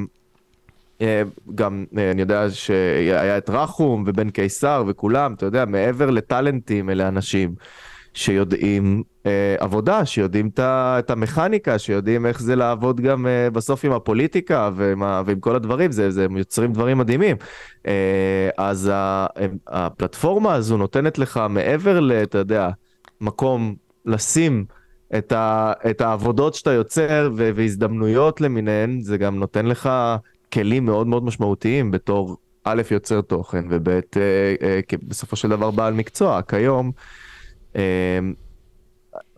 אה, 1.01 1.21
גם 1.55 1.85
אה, 1.97 2.11
אני 2.11 2.21
יודע 2.21 2.45
שהיה 2.49 3.37
את 3.37 3.49
רחום 3.49 4.03
ובן 4.07 4.29
קיסר 4.29 4.83
וכולם, 4.87 5.33
אתה 5.33 5.45
יודע, 5.45 5.65
מעבר 5.65 6.09
לטאלנטים 6.09 6.89
אלה 6.89 7.07
אנשים. 7.07 7.55
שיודעים 8.13 9.03
אה, 9.25 9.55
עבודה, 9.59 10.05
שיודעים 10.05 10.49
את 10.59 11.09
המכניקה, 11.09 11.79
שיודעים 11.79 12.25
איך 12.25 12.41
זה 12.41 12.55
לעבוד 12.55 13.01
גם 13.01 13.27
אה, 13.27 13.49
בסוף 13.49 13.85
עם 13.85 13.91
הפוליטיקה 13.91 14.69
ועם, 14.75 15.03
ועם 15.25 15.39
כל 15.39 15.55
הדברים, 15.55 15.91
זה, 15.91 16.11
זה 16.11 16.25
יוצרים 16.37 16.73
דברים 16.73 16.97
מדהימים. 16.97 17.37
אה, 17.87 18.49
אז 18.57 18.89
ה, 18.93 19.25
הפלטפורמה 19.67 20.53
הזו 20.53 20.77
נותנת 20.77 21.17
לך 21.17 21.39
מעבר 21.49 21.99
ל, 21.99 22.11
אתה 22.11 22.37
יודע, 22.37 22.69
מקום 23.21 23.75
לשים 24.05 24.65
את, 25.17 25.31
ה, 25.31 25.73
את 25.89 26.01
העבודות 26.01 26.55
שאתה 26.55 26.71
יוצר 26.71 27.29
ו, 27.35 27.51
והזדמנויות 27.55 28.41
למיניהן, 28.41 29.01
זה 29.01 29.17
גם 29.17 29.39
נותן 29.39 29.65
לך 29.65 29.89
כלים 30.53 30.85
מאוד 30.85 31.07
מאוד 31.07 31.23
משמעותיים 31.23 31.91
בתור 31.91 32.37
א', 32.63 32.81
יוצר 32.91 33.21
תוכן, 33.21 33.65
וב', 33.69 33.89
אה, 33.89 34.01
אה, 34.61 34.79
בסופו 35.03 35.35
של 35.35 35.49
דבר 35.49 35.71
בעל 35.71 35.93
מקצוע. 35.93 36.41
כיום, 36.41 36.91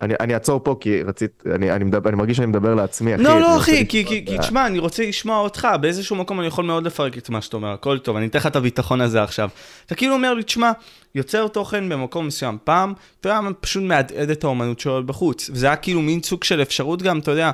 אני, 0.02 0.14
אני 0.20 0.34
אעצור 0.34 0.62
פה 0.64 0.76
כי 0.80 1.04
רצית, 1.04 1.44
אני, 1.56 1.72
אני, 1.72 1.84
מדבר, 1.84 2.10
אני 2.10 2.18
מרגיש 2.18 2.38
שאני 2.38 2.48
מדבר 2.48 2.76
לעצמי, 2.76 3.16
אחי. 3.16 3.24
לא, 3.24 3.40
לא, 3.40 3.58
אחי, 3.58 3.88
כי, 3.88 4.06
כי, 4.06 4.26
כי 4.26 4.38
תשמע, 4.38 4.68
אני 4.68 4.80
רוצה 4.80 5.06
לשמוע 5.06 5.40
אותך, 5.40 5.68
באיזשהו 5.82 6.16
מקום 6.16 6.40
אני 6.40 6.48
יכול 6.48 6.66
מאוד 6.66 6.86
לפרק 6.86 7.18
את 7.18 7.30
מה 7.30 7.42
שאתה 7.42 7.58
אומר, 7.58 7.70
הכל 7.70 8.00
טוב, 8.00 8.18
אני 8.18 8.26
אתן 8.28 8.40
לך 8.40 8.48
את 8.48 8.56
הביטחון 8.56 9.02
הזה 9.02 9.24
עכשיו. 9.24 9.50
אתה 9.86 9.96
כאילו 9.96 10.14
אומר 10.14 10.34
לי, 10.34 10.44
תשמע, 10.44 10.72
יוצר 11.16 11.48
תוכן 11.48 11.90
במקום 11.90 12.28
מסוים, 12.28 12.58
פעם, 12.64 12.94
אתה 13.20 13.30
יודע, 13.30 13.50
פשוט 13.60 13.84
מהדהד 13.84 14.30
את 14.30 14.44
האומנות 14.44 14.80
שלו 14.80 15.04
בחוץ, 15.06 15.50
וזה 15.54 15.66
היה 15.66 15.76
כאילו 15.76 16.02
מין 16.02 16.24
סוג 16.24 16.44
של 16.44 16.62
אפשרות 16.62 17.02
גם, 17.02 17.20
אתה 17.20 17.32
יודע, 17.32 17.52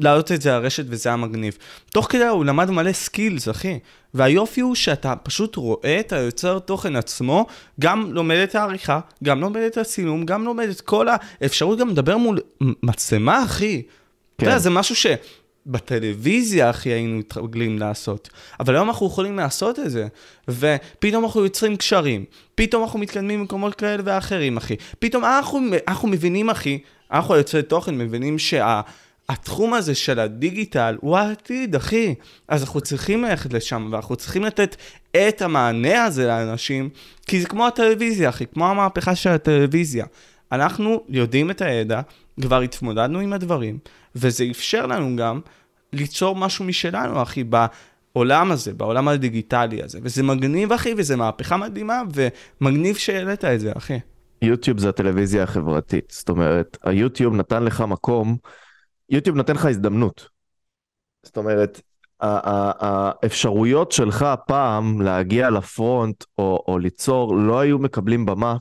להעלות 0.00 0.32
את 0.32 0.42
זה 0.42 0.50
לרשת 0.50 0.84
וזה 0.88 1.08
היה 1.08 1.16
מגניב. 1.16 1.58
תוך 1.92 2.06
כדי 2.10 2.26
הוא 2.26 2.44
למד 2.44 2.70
מלא 2.70 2.92
skills, 2.92 3.48
אחי. 3.48 3.78
והיופי 4.14 4.60
הוא 4.60 4.74
שאתה 4.74 5.16
פשוט 5.16 5.56
רואה 5.56 6.00
את 6.00 6.12
היוצר 6.12 6.58
תוכן 6.58 6.96
עצמו, 6.96 7.46
גם 7.80 8.12
לומד 8.12 8.36
את 8.36 8.54
העריכה, 8.54 9.00
גם 9.24 9.40
לומד 9.40 9.60
את 9.60 9.76
הצילום, 9.76 10.24
גם 10.24 10.44
לומד 10.44 10.68
את 10.68 10.80
כל 10.80 11.06
האפשרות 11.40 11.78
גם 11.78 11.88
לדבר 11.88 12.16
מול 12.16 12.38
מצלמה, 12.82 13.44
אחי. 13.44 13.82
כן. 13.82 13.88
אתה 14.36 14.44
יודע, 14.44 14.54
כן. 14.54 14.58
זה 14.58 14.70
משהו 14.70 14.94
שבטלוויזיה, 14.94 16.70
אחי, 16.70 16.88
היינו 16.88 17.18
מתרגלים 17.18 17.78
לעשות. 17.78 18.28
אבל 18.60 18.74
היום 18.74 18.88
אנחנו 18.88 19.06
יכולים 19.06 19.36
לעשות 19.36 19.78
את 19.78 19.90
זה. 19.90 20.06
ופתאום 20.48 21.24
אנחנו 21.24 21.44
יוצרים 21.44 21.76
קשרים, 21.76 22.24
פתאום 22.54 22.82
אנחנו 22.82 22.98
מתקדמים 22.98 23.40
במקומות 23.40 23.74
כאלה 23.74 24.02
ואחרים, 24.06 24.56
אחי. 24.56 24.76
פתאום 24.98 25.24
אנחנו, 25.24 25.60
אנחנו 25.88 26.08
מבינים, 26.08 26.50
אחי, 26.50 26.78
אנחנו 27.12 27.36
יוצרי 27.36 27.62
תוכן 27.62 27.98
מבינים 27.98 28.38
שה... 28.38 28.80
התחום 29.28 29.74
הזה 29.74 29.94
של 29.94 30.18
הדיגיטל 30.18 30.96
הוא 31.00 31.16
העתיד, 31.16 31.74
אחי. 31.74 32.14
אז 32.48 32.62
אנחנו 32.62 32.80
צריכים 32.80 33.24
ללכת 33.24 33.52
לשם, 33.52 33.88
ואנחנו 33.92 34.16
צריכים 34.16 34.44
לתת 34.44 34.76
את 35.10 35.42
המענה 35.42 36.04
הזה 36.04 36.26
לאנשים, 36.26 36.88
כי 37.26 37.40
זה 37.40 37.48
כמו 37.48 37.66
הטלוויזיה, 37.66 38.28
אחי, 38.28 38.46
כמו 38.46 38.70
המהפכה 38.70 39.14
של 39.14 39.30
הטלוויזיה. 39.30 40.06
אנחנו 40.52 41.04
יודעים 41.08 41.50
את 41.50 41.60
הידע, 41.60 42.00
כבר 42.40 42.60
התמודדנו 42.60 43.18
עם 43.20 43.32
הדברים, 43.32 43.78
וזה 44.14 44.44
אפשר 44.50 44.86
לנו 44.86 45.16
גם 45.16 45.40
ליצור 45.92 46.36
משהו 46.36 46.64
משלנו, 46.64 47.22
אחי, 47.22 47.44
בעולם 47.44 48.50
הזה, 48.50 48.74
בעולם 48.74 49.08
הדיגיטלי 49.08 49.82
הזה. 49.82 49.98
וזה 50.02 50.22
מגניב, 50.22 50.72
אחי, 50.72 50.94
וזה 50.96 51.16
מהפכה 51.16 51.56
מדהימה, 51.56 52.02
ומגניב 52.60 52.96
שהעלית 52.96 53.44
את 53.44 53.60
זה, 53.60 53.72
אחי. 53.76 53.98
יוטיוב 54.42 54.78
זה 54.78 54.88
הטלוויזיה 54.88 55.42
החברתית. 55.42 56.12
זאת 56.14 56.28
אומרת, 56.28 56.76
היוטיוב 56.84 57.34
נתן 57.34 57.64
לך 57.64 57.80
מקום 57.80 58.36
יוטיוב 59.10 59.36
נותן 59.36 59.54
לך 59.54 59.64
הזדמנות. 59.64 60.28
זאת 61.22 61.36
אומרת, 61.36 61.80
האפשרויות 62.20 63.92
שלך 63.92 64.26
פעם 64.46 65.02
להגיע 65.02 65.50
לפרונט 65.50 66.24
או, 66.38 66.64
או 66.68 66.78
ליצור 66.78 67.36
לא 67.36 67.60
היו 67.60 67.78
מקבלים 67.78 68.26
במה 68.26 68.56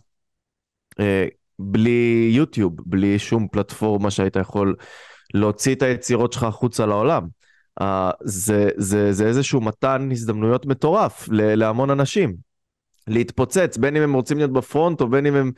אה, 0.99 1.25
בלי 1.59 2.29
יוטיוב, 2.33 2.73
בלי 2.85 3.19
שום 3.19 3.47
פלטפורמה 3.47 4.11
שהיית 4.11 4.35
יכול 4.35 4.75
להוציא 5.33 5.75
את 5.75 5.81
היצירות 5.81 6.33
שלך 6.33 6.43
החוצה 6.43 6.85
לעולם. 6.85 7.27
אה, 7.81 8.11
זה, 8.23 8.69
זה, 8.77 9.13
זה 9.13 9.25
איזשהו 9.27 9.61
מתן 9.61 10.09
הזדמנויות 10.11 10.65
מטורף 10.65 11.27
להמון 11.31 11.89
אנשים. 11.89 12.46
להתפוצץ, 13.07 13.77
בין 13.77 13.95
אם 13.95 14.03
הם 14.03 14.13
רוצים 14.13 14.37
להיות 14.37 14.53
בפרונט 14.53 15.01
או 15.01 15.07
בין 15.07 15.25
אם 15.25 15.35
הם 15.35 15.51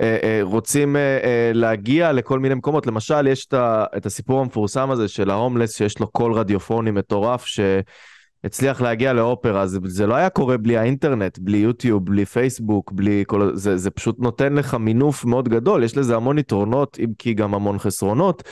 אה, 0.00 0.18
אה, 0.22 0.38
רוצים 0.42 0.96
אה, 0.96 1.00
אה, 1.00 1.50
להגיע 1.54 2.12
לכל 2.12 2.38
מיני 2.38 2.54
מקומות. 2.54 2.86
למשל, 2.86 3.26
יש 3.26 3.46
את, 3.46 3.54
ה, 3.54 3.84
את 3.96 4.06
הסיפור 4.06 4.40
המפורסם 4.40 4.90
הזה 4.90 5.08
של 5.08 5.30
ההומלס 5.30 5.76
שיש 5.76 5.98
לו 5.98 6.06
קול 6.06 6.32
רדיופוני 6.32 6.90
מטורף 6.90 7.46
שהצליח 7.46 8.80
להגיע 8.80 9.12
לאופרה, 9.12 9.66
זה, 9.66 9.78
זה 9.84 10.06
לא 10.06 10.14
היה 10.14 10.30
קורה 10.30 10.56
בלי 10.56 10.76
האינטרנט, 10.76 11.38
בלי 11.38 11.58
יוטיוב, 11.58 12.04
בלי 12.04 12.24
פייסבוק, 12.24 12.92
בלי 12.92 13.24
כל... 13.26 13.50
זה, 13.54 13.76
זה 13.76 13.90
פשוט 13.90 14.18
נותן 14.18 14.54
לך 14.54 14.74
מינוף 14.74 15.24
מאוד 15.24 15.48
גדול, 15.48 15.84
יש 15.84 15.96
לזה 15.96 16.16
המון 16.16 16.38
יתרונות, 16.38 16.98
אם 17.04 17.10
כי 17.18 17.34
גם 17.34 17.54
המון 17.54 17.78
חסרונות, 17.78 18.42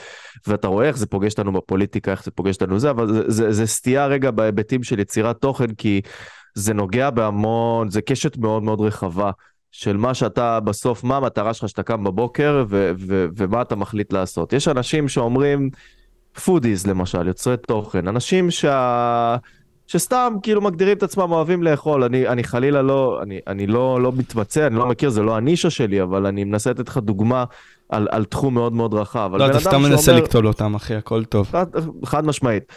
ואתה 0.47 0.69
רואה 0.69 0.87
איך 0.87 0.99
זה 0.99 1.07
פוגש 1.07 1.33
אותנו 1.33 1.53
בפוליטיקה, 1.53 2.11
איך 2.11 2.25
זה 2.25 2.31
פוגש 2.31 2.55
אותנו 2.55 2.79
זה, 2.79 2.91
אבל 2.91 3.13
זה, 3.13 3.23
זה, 3.27 3.53
זה 3.53 3.67
סטייה 3.67 4.07
רגע 4.07 4.31
בהיבטים 4.31 4.83
של 4.83 4.99
יצירת 4.99 5.41
תוכן, 5.41 5.75
כי... 5.75 6.01
זה 6.55 6.75
נוגע 6.75 7.11
בהמון, 7.11 7.91
זה 7.91 8.03
קשת 8.03 8.37
מאוד 8.37 8.63
מאוד 8.63 8.81
רחבה 8.81 9.31
של 9.73 9.97
מה 9.97 10.15
שאתה 10.15 10.61
בסוף, 10.61 11.05
מה 11.05 11.17
המטרה 11.17 11.55
שלך 11.55 11.69
שאתה 11.69 11.83
קם 11.83 12.05
בבוקר 12.05 12.65
ו- 12.69 12.93
ו- 12.99 13.27
ומה 13.37 13.63
אתה 13.63 13.77
מחליט 13.77 14.13
לעשות. 14.13 14.53
יש 14.53 14.69
אנשים 14.69 15.09
שאומרים, 15.09 15.71
foodies 16.45 16.87
למשל, 16.87 17.27
יוצרי 17.27 17.57
תוכן, 17.57 18.09
אנשים 18.09 18.51
שה... 18.51 19.37
שסתם 19.87 20.35
כאילו 20.43 20.61
מגדירים 20.61 20.97
את 20.97 21.03
עצמם 21.03 21.33
אוהבים 21.33 21.63
לאכול, 21.63 22.05
אני, 22.05 22.29
אני 22.29 22.45
חלילה 22.45 22.83
לא, 22.83 23.19
אני, 23.23 23.41
אני 23.47 23.67
לא, 23.67 24.01
לא 24.03 24.13
מתמצא, 24.13 24.67
אני 24.67 24.77
לא 24.77 24.87
מכיר, 24.87 25.11
זה 25.11 25.23
לא 25.23 25.37
הנישה 25.37 25.71
שלי, 25.71 26.03
אבל 26.03 26.27
אני 26.27 26.45
מנסה 26.45 26.71
לתת 26.71 26.89
לך 26.89 26.99
דוגמה 26.99 27.45
על, 27.89 28.09
על 28.11 28.25
תחום 28.25 28.55
מאוד 28.55 28.73
מאוד 28.73 28.95
רחב. 28.95 29.31
לא, 29.35 29.47
אתה 29.47 29.61
סתם 29.61 29.83
מנסה 29.83 30.13
לקטול 30.13 30.47
אותם, 30.47 30.75
אחי, 30.75 30.95
הכל 30.95 31.25
טוב. 31.25 31.49
חד, 31.53 31.67
חד 32.05 32.27
משמעית. 32.27 32.73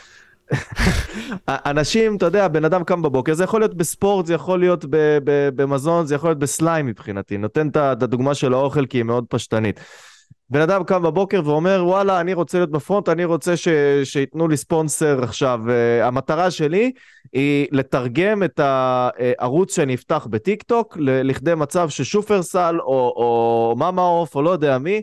אנשים, 1.50 2.16
אתה 2.16 2.26
יודע, 2.26 2.48
בן 2.48 2.66
אדם 2.66 2.84
קם 2.84 3.02
בבוקר, 3.02 3.34
זה 3.34 3.44
יכול 3.44 3.62
להיות 3.62 3.74
בספורט, 3.74 4.26
זה 4.26 4.34
יכול 4.34 4.60
להיות 4.60 4.86
במזון, 5.56 6.06
זה 6.06 6.16
יכול 6.16 6.30
להיות 6.30 6.40
בסליים 6.40 6.86
מבחינתי. 6.86 7.38
נותן 7.38 7.68
את 7.68 7.78
הדוגמה 7.78 8.36
של 8.36 8.54
האוכל 8.54 8.86
כי 8.86 8.98
היא 8.98 9.04
מאוד 9.04 9.26
פשטנית. 9.30 9.80
בן 10.50 10.62
אדם 10.62 10.84
קם 10.84 11.04
בבוקר 11.04 11.42
ואומר, 11.46 11.84
וואלה, 11.86 12.22
אני 12.22 12.34
רוצה 12.34 12.58
להיות 12.58 12.72
בפרונט, 12.72 13.10
אני 13.10 13.26
רוצה 13.26 13.58
ש... 13.58 13.68
שייתנו 14.04 14.48
לי 14.48 14.58
ספונסר 14.58 15.24
עכשיו. 15.24 15.60
Uh, 15.66 16.06
המטרה 16.06 16.52
שלי 16.52 16.92
היא 17.34 17.68
לתרגם 17.72 18.44
את 18.44 18.60
הערוץ 18.60 19.76
שאני 19.76 19.96
אפתח 19.96 20.28
בטיק 20.30 20.64
טוק 20.64 20.98
לכדי 21.00 21.56
מצב 21.56 21.90
ששופרסל 21.90 22.76
או, 22.80 23.14
או 23.16 23.76
מאמה 23.78 24.02
עוף 24.02 24.36
או 24.36 24.42
לא 24.42 24.50
יודע 24.50 24.78
מי, 24.78 25.02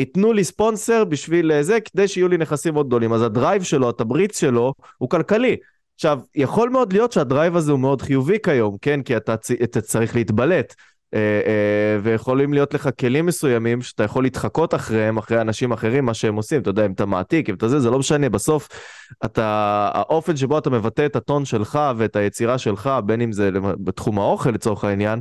ייתנו 0.00 0.32
לי 0.32 0.44
ספונסר 0.44 1.04
בשביל 1.04 1.52
אה, 1.52 1.62
זה, 1.62 1.78
כדי 1.80 2.08
שיהיו 2.08 2.28
לי 2.28 2.36
נכסים 2.36 2.74
מאוד 2.74 2.86
גדולים. 2.86 3.12
אז 3.12 3.22
ה 3.22 3.29
drive 3.29 3.62
שלו, 3.62 3.88
התמריץ 3.88 4.40
שלו, 4.40 4.74
הוא 4.98 5.10
כלכלי. 5.10 5.56
עכשיו, 5.94 6.20
יכול 6.34 6.68
מאוד 6.68 6.92
להיות 6.92 7.12
שה 7.12 7.29
drive 7.29 7.56
הזה 7.56 7.72
הוא 7.72 7.80
מאוד 7.80 8.02
חיובי 8.02 8.38
כיום, 8.42 8.76
כן? 8.82 9.02
כי 9.02 9.16
אתה, 9.16 9.34
אתה 9.64 9.80
צריך 9.80 10.16
להתבלט. 10.16 10.74
אה, 11.14 11.18
אה, 11.18 11.98
ויכולים 12.02 12.52
להיות 12.52 12.74
לך 12.74 12.88
כלים 13.00 13.26
מסוימים 13.26 13.82
שאתה 13.82 14.04
יכול 14.04 14.22
להתחקות 14.22 14.74
אחריהם, 14.74 15.16
אחרי 15.16 15.40
אנשים 15.40 15.72
אחרים, 15.72 16.04
מה 16.04 16.14
שהם 16.14 16.36
עושים, 16.36 16.60
אתה 16.60 16.70
יודע, 16.70 16.86
אם 16.86 16.92
אתה 16.92 17.06
מעתיק, 17.06 17.48
אם 17.48 17.54
אתה 17.54 17.68
זה, 17.68 17.80
זה 17.80 17.90
לא 17.90 17.98
משנה, 17.98 18.28
בסוף 18.28 18.68
אתה, 19.24 19.44
האופן 19.94 20.36
שבו 20.36 20.58
אתה 20.58 20.70
מבטא 20.70 21.06
את 21.06 21.16
הטון 21.16 21.44
שלך 21.44 21.78
ואת 21.96 22.16
היצירה 22.16 22.58
שלך, 22.58 22.90
בין 23.06 23.20
אם 23.20 23.32
זה 23.32 23.50
בתחום 23.84 24.18
האוכל 24.18 24.50
לצורך 24.50 24.84
העניין, 24.84 25.20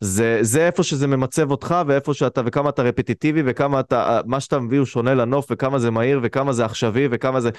זה, 0.00 0.38
זה 0.40 0.66
איפה 0.66 0.82
שזה 0.82 1.06
ממצב 1.06 1.50
אותך 1.50 1.74
ואיפה 1.86 2.14
שאתה 2.14 2.40
וכמה 2.44 2.68
אתה 2.68 2.82
רפטיטיבי 2.82 3.42
וכמה 3.46 3.80
אתה, 3.80 4.20
מה 4.26 4.40
שאתה 4.40 4.58
מביא 4.58 4.78
הוא 4.78 4.86
שונה 4.86 5.14
לנוף 5.14 5.46
וכמה 5.50 5.78
זה 5.78 5.90
מהיר 5.90 6.20
וכמה 6.22 6.52
זה 6.52 6.64
עכשווי 6.64 7.08
וכמה 7.10 7.40
זה... 7.40 7.50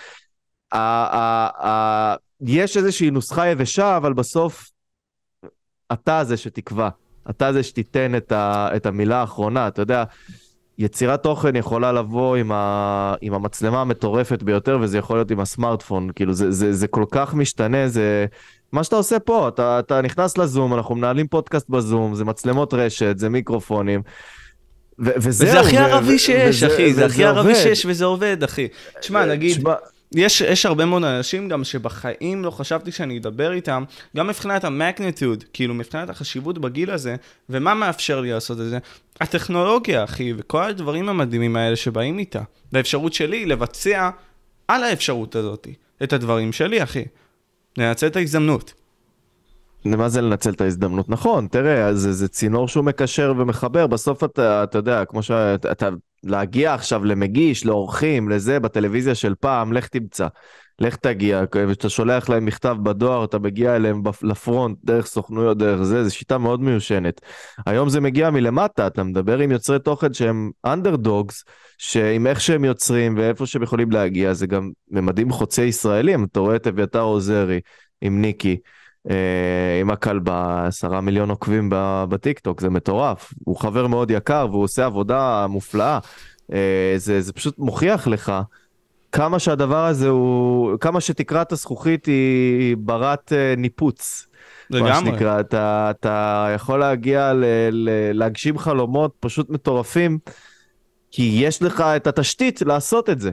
ה, 0.72 0.78
ה, 0.78 1.50
ה, 1.68 2.16
יש 2.42 2.78
איזושהי 2.78 3.12
נוסחה 3.12 3.48
יבשה, 3.48 3.98
אבל 3.98 4.14
בסוף 4.14 4.72
אתה 5.94 6.24
זה 6.24 6.38
שתקבע. 6.38 6.90
אתה 7.30 7.54
זה 7.54 7.64
שתיתן 7.64 8.16
את, 8.16 8.32
ה, 8.32 8.70
את 8.76 8.86
המילה 8.86 9.18
האחרונה, 9.18 9.68
אתה 9.68 9.82
יודע, 9.82 10.04
יצירת 10.78 11.24
תוכן 11.24 11.56
יכולה 11.56 11.92
לבוא 11.92 12.36
עם, 12.36 12.52
ה, 12.52 13.14
עם 13.22 13.34
המצלמה 13.34 13.82
המטורפת 13.82 14.44
ביותר, 14.44 14.78
וזה 14.82 14.98
יכול 14.98 15.18
להיות 15.18 15.32
עם 15.32 15.40
הסמארטפון, 15.40 16.10
כאילו 16.16 16.34
זה, 16.34 16.52
זה, 16.52 16.74
זה 16.74 16.88
כל 16.88 17.06
כך 17.12 17.34
משתנה, 17.34 17.88
זה 17.88 18.26
מה 18.72 18.84
שאתה 18.84 18.96
עושה 18.96 19.20
פה, 19.20 19.48
אתה, 19.48 19.80
אתה 19.80 20.02
נכנס 20.02 20.38
לזום, 20.38 20.74
אנחנו 20.74 20.96
מנהלים 20.96 21.28
פודקאסט 21.28 21.70
בזום, 21.70 22.16
זה 22.16 22.26
מצלמות 22.26 22.74
רשת, 22.74 23.18
זה 23.18 23.30
מיקרופונים. 23.30 24.02
ו- 25.00 25.12
וזהו. 25.18 25.50
וזה 25.50 25.60
הכי 25.60 25.78
ערבי 25.78 26.20
שיש, 26.20 26.64
אחי, 26.64 26.94
זה 26.94 27.06
הכי 27.06 27.26
ערבי 27.26 27.56
שיש 27.56 27.86
וזה 27.86 28.06
עובד, 28.06 28.44
אחי. 28.44 28.68
תשמע, 29.00 29.26
נגיד... 29.26 29.64
יש, 30.16 30.42
יש 30.42 30.66
הרבה 30.66 30.86
מאוד 30.86 31.04
אנשים 31.04 31.50
גם 31.50 31.64
שבחיים 31.64 32.44
לא 32.44 32.52
חשבתי 32.52 32.92
שאני 32.92 33.18
אדבר 33.18 33.52
איתם, 33.54 33.84
גם 34.18 34.28
מבחינת 34.28 34.64
המגניטיוד, 34.64 35.44
כאילו 35.54 35.74
מבחינת 35.74 36.10
החשיבות 36.10 36.58
בגיל 36.58 36.92
הזה, 36.92 37.16
ומה 37.50 37.74
מאפשר 37.74 38.22
לי 38.22 38.32
לעשות 38.32 38.60
את 38.60 38.70
זה? 38.70 38.78
הטכנולוגיה, 39.22 40.04
אחי, 40.04 40.34
וכל 40.38 40.64
הדברים 40.64 41.10
המדהימים 41.10 41.56
האלה 41.56 41.76
שבאים 41.76 42.20
איתה. 42.20 42.42
והאפשרות 42.74 43.14
שלי 43.14 43.46
לבצע 43.46 44.10
על 44.68 44.84
האפשרות 44.84 45.36
הזאת 45.36 45.68
את 46.04 46.14
הדברים 46.14 46.52
שלי, 46.52 46.84
אחי. 46.84 47.06
לנצל 47.78 48.08
את 48.08 48.16
ההזדמנות. 48.16 48.74
מה 49.86 50.10
זה 50.10 50.22
לנצל 50.22 50.50
את 50.50 50.62
ההזדמנות? 50.62 51.10
נכון, 51.10 51.48
תראה, 51.48 51.94
זה, 51.94 52.14
זה 52.14 52.28
צינור 52.28 52.68
שהוא 52.68 52.86
מקשר 52.86 53.34
ומחבר, 53.38 53.88
בסוף 53.88 54.24
אתה, 54.24 54.64
אתה 54.64 54.78
יודע, 54.78 55.06
כמו 55.06 55.24
שאתה, 55.24 55.90
להגיע 56.24 56.74
עכשיו 56.74 57.06
למגיש, 57.06 57.66
לאורחים, 57.66 58.30
לזה, 58.30 58.60
בטלוויזיה 58.60 59.16
של 59.16 59.36
פעם, 59.40 59.74
לך 59.74 59.88
תמצא. 59.88 60.28
לך 60.82 60.96
תגיע, 60.96 61.44
כשאתה 61.52 61.90
שולח 61.90 62.30
להם 62.30 62.46
מכתב 62.46 62.78
בדואר, 62.84 63.24
אתה 63.24 63.40
מגיע 63.40 63.76
אליהם 63.76 64.04
לפרונט, 64.24 64.78
דרך 64.84 65.06
סוכנויות, 65.06 65.58
דרך 65.58 65.84
זה, 65.84 66.04
זו 66.04 66.16
שיטה 66.16 66.38
מאוד 66.38 66.62
מיושנת. 66.62 67.22
היום 67.66 67.90
זה 67.90 68.02
מגיע 68.02 68.30
מלמטה, 68.30 68.88
אתה 68.88 69.04
מדבר 69.04 69.40
עם 69.40 69.52
יוצרי 69.52 69.80
תוכן 69.80 70.14
שהם 70.14 70.52
אנדרדוגס, 70.66 71.44
שעם 71.78 72.28
איך 72.28 72.42
שהם 72.42 72.66
יוצרים 72.66 73.18
ואיפה 73.18 73.46
שהם 73.46 73.64
יכולים 73.64 73.92
להגיע, 73.92 74.34
זה 74.34 74.48
גם 74.48 74.70
ממדים 74.92 75.32
חוצי 75.32 75.64
ישראלים, 75.64 76.24
אתה 76.24 76.40
רואה 76.40 76.56
את 76.56 76.68
אביתר 76.68 77.02
עוזרי 77.02 77.60
עם 78.02 78.22
ניקי. 78.22 78.58
אה, 79.10 79.80
עם 79.82 79.92
הכלבה, 79.92 80.66
עשרה 80.68 81.02
מיליון 81.02 81.30
עוקבים 81.30 81.70
בטיקטוק, 82.10 82.62
זה 82.62 82.70
מטורף. 82.70 83.34
הוא 83.44 83.58
חבר 83.58 83.88
מאוד 83.88 84.12
יקר 84.12 84.48
והוא 84.50 84.64
עושה 84.64 84.86
עבודה 84.86 85.46
מופלאה. 85.50 86.00
אה, 86.54 86.94
זה, 86.98 87.22
זה 87.22 87.34
פשוט 87.34 87.60
מוכיח 87.60 88.08
לך 88.08 88.34
כמה 89.12 89.40
שהדבר 89.40 89.86
הזה 89.86 90.10
הוא, 90.10 90.78
כמה 90.80 91.02
שתקרת 91.02 91.52
הזכוכית 91.52 92.06
היא 92.06 92.78
ברת 92.80 93.34
אה, 93.34 93.54
ניפוץ. 93.58 94.28
לגמרי. 94.70 94.92
מה 94.92 95.00
שנקרא, 95.00 95.40
אתה, 95.40 95.92
אתה 96.00 96.48
יכול 96.56 96.80
להגיע 96.80 97.34
ל, 97.34 97.46
ל, 97.72 97.90
להגשים 98.14 98.58
חלומות 98.58 99.16
פשוט 99.20 99.50
מטורפים, 99.50 100.20
כי 101.12 101.40
יש 101.44 101.62
לך 101.62 101.82
את 101.82 102.08
התשתית 102.08 102.62
לעשות 102.62 103.10
את 103.10 103.20
זה. 103.20 103.32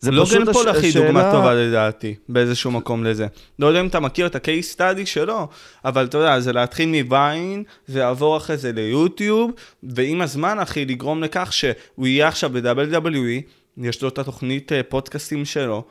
זה 0.00 0.10
לוגן 0.10 0.42
לא 0.42 0.52
פול 0.52 0.68
הכי 0.68 0.88
השאלה... 0.88 1.06
דוגמה 1.06 1.32
טובה 1.32 1.54
לדעתי, 1.54 2.14
באיזשהו 2.28 2.70
מקום 2.70 3.04
לזה. 3.04 3.26
לא 3.58 3.66
יודע 3.66 3.80
אם 3.80 3.86
אתה 3.86 4.00
מכיר 4.00 4.26
את 4.26 4.34
ה-case 4.34 4.76
study 4.76 5.06
שלו, 5.06 5.48
אבל 5.84 6.04
אתה 6.04 6.18
יודע, 6.18 6.40
זה 6.40 6.52
להתחיל 6.52 7.02
מוויין, 7.02 7.62
זה 7.86 7.98
לעבור 7.98 8.36
אחרי 8.36 8.56
זה 8.56 8.72
ליוטיוב, 8.72 9.50
ועם 9.82 10.20
הזמן, 10.22 10.58
אחי, 10.58 10.84
לגרום 10.84 11.22
לכך 11.22 11.52
שהוא 11.52 12.06
יהיה 12.06 12.28
עכשיו 12.28 12.50
ב-WWE, 12.50 13.42
יש 13.78 14.02
לו 14.02 14.08
את 14.08 14.18
התוכנית 14.18 14.72
אה, 14.72 14.82
פודקאסטים 14.82 15.44
שלו. 15.44 15.84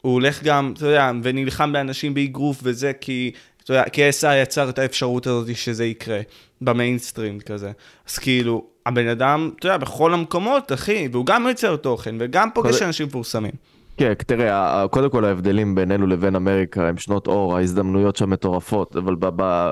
הוא 0.00 0.12
הולך 0.12 0.42
גם, 0.42 0.72
אתה 0.76 0.86
יודע, 0.86 1.10
ונלחם 1.22 1.72
באנשים 1.72 2.14
באגרוף 2.14 2.60
וזה, 2.62 2.92
כי, 3.00 3.30
אתה 3.64 3.72
יודע, 3.72 3.84
כי 3.88 4.08
SI 4.08 4.34
יצר 4.42 4.68
את 4.68 4.78
האפשרות 4.78 5.26
הזאת 5.26 5.56
שזה 5.56 5.84
יקרה, 5.84 6.20
במיינסטרים 6.60 7.40
כזה. 7.40 7.70
אז 8.08 8.18
כאילו, 8.18 8.73
הבן 8.86 9.08
אדם, 9.08 9.50
אתה 9.58 9.66
יודע, 9.66 9.76
בכל 9.76 10.14
המקומות, 10.14 10.72
אחי, 10.72 11.08
והוא 11.12 11.26
גם 11.26 11.46
יוצר 11.46 11.76
תוכן, 11.76 12.14
וגם 12.20 12.48
פוגש 12.54 12.78
כל... 12.78 12.84
אנשים 12.84 13.06
מפורסמים. 13.06 13.52
כן, 13.96 14.14
תראה, 14.14 14.84
קודם 14.90 15.10
כל 15.10 15.24
ההבדלים 15.24 15.74
בינינו 15.74 16.06
לבין 16.06 16.36
אמריקה 16.36 16.88
הם 16.88 16.96
שנות 16.96 17.26
אור, 17.26 17.56
ההזדמנויות 17.56 18.16
שם 18.16 18.30
מטורפות, 18.30 18.96
אבל 18.96 19.14
ב... 19.14 19.26
ב... 19.36 19.70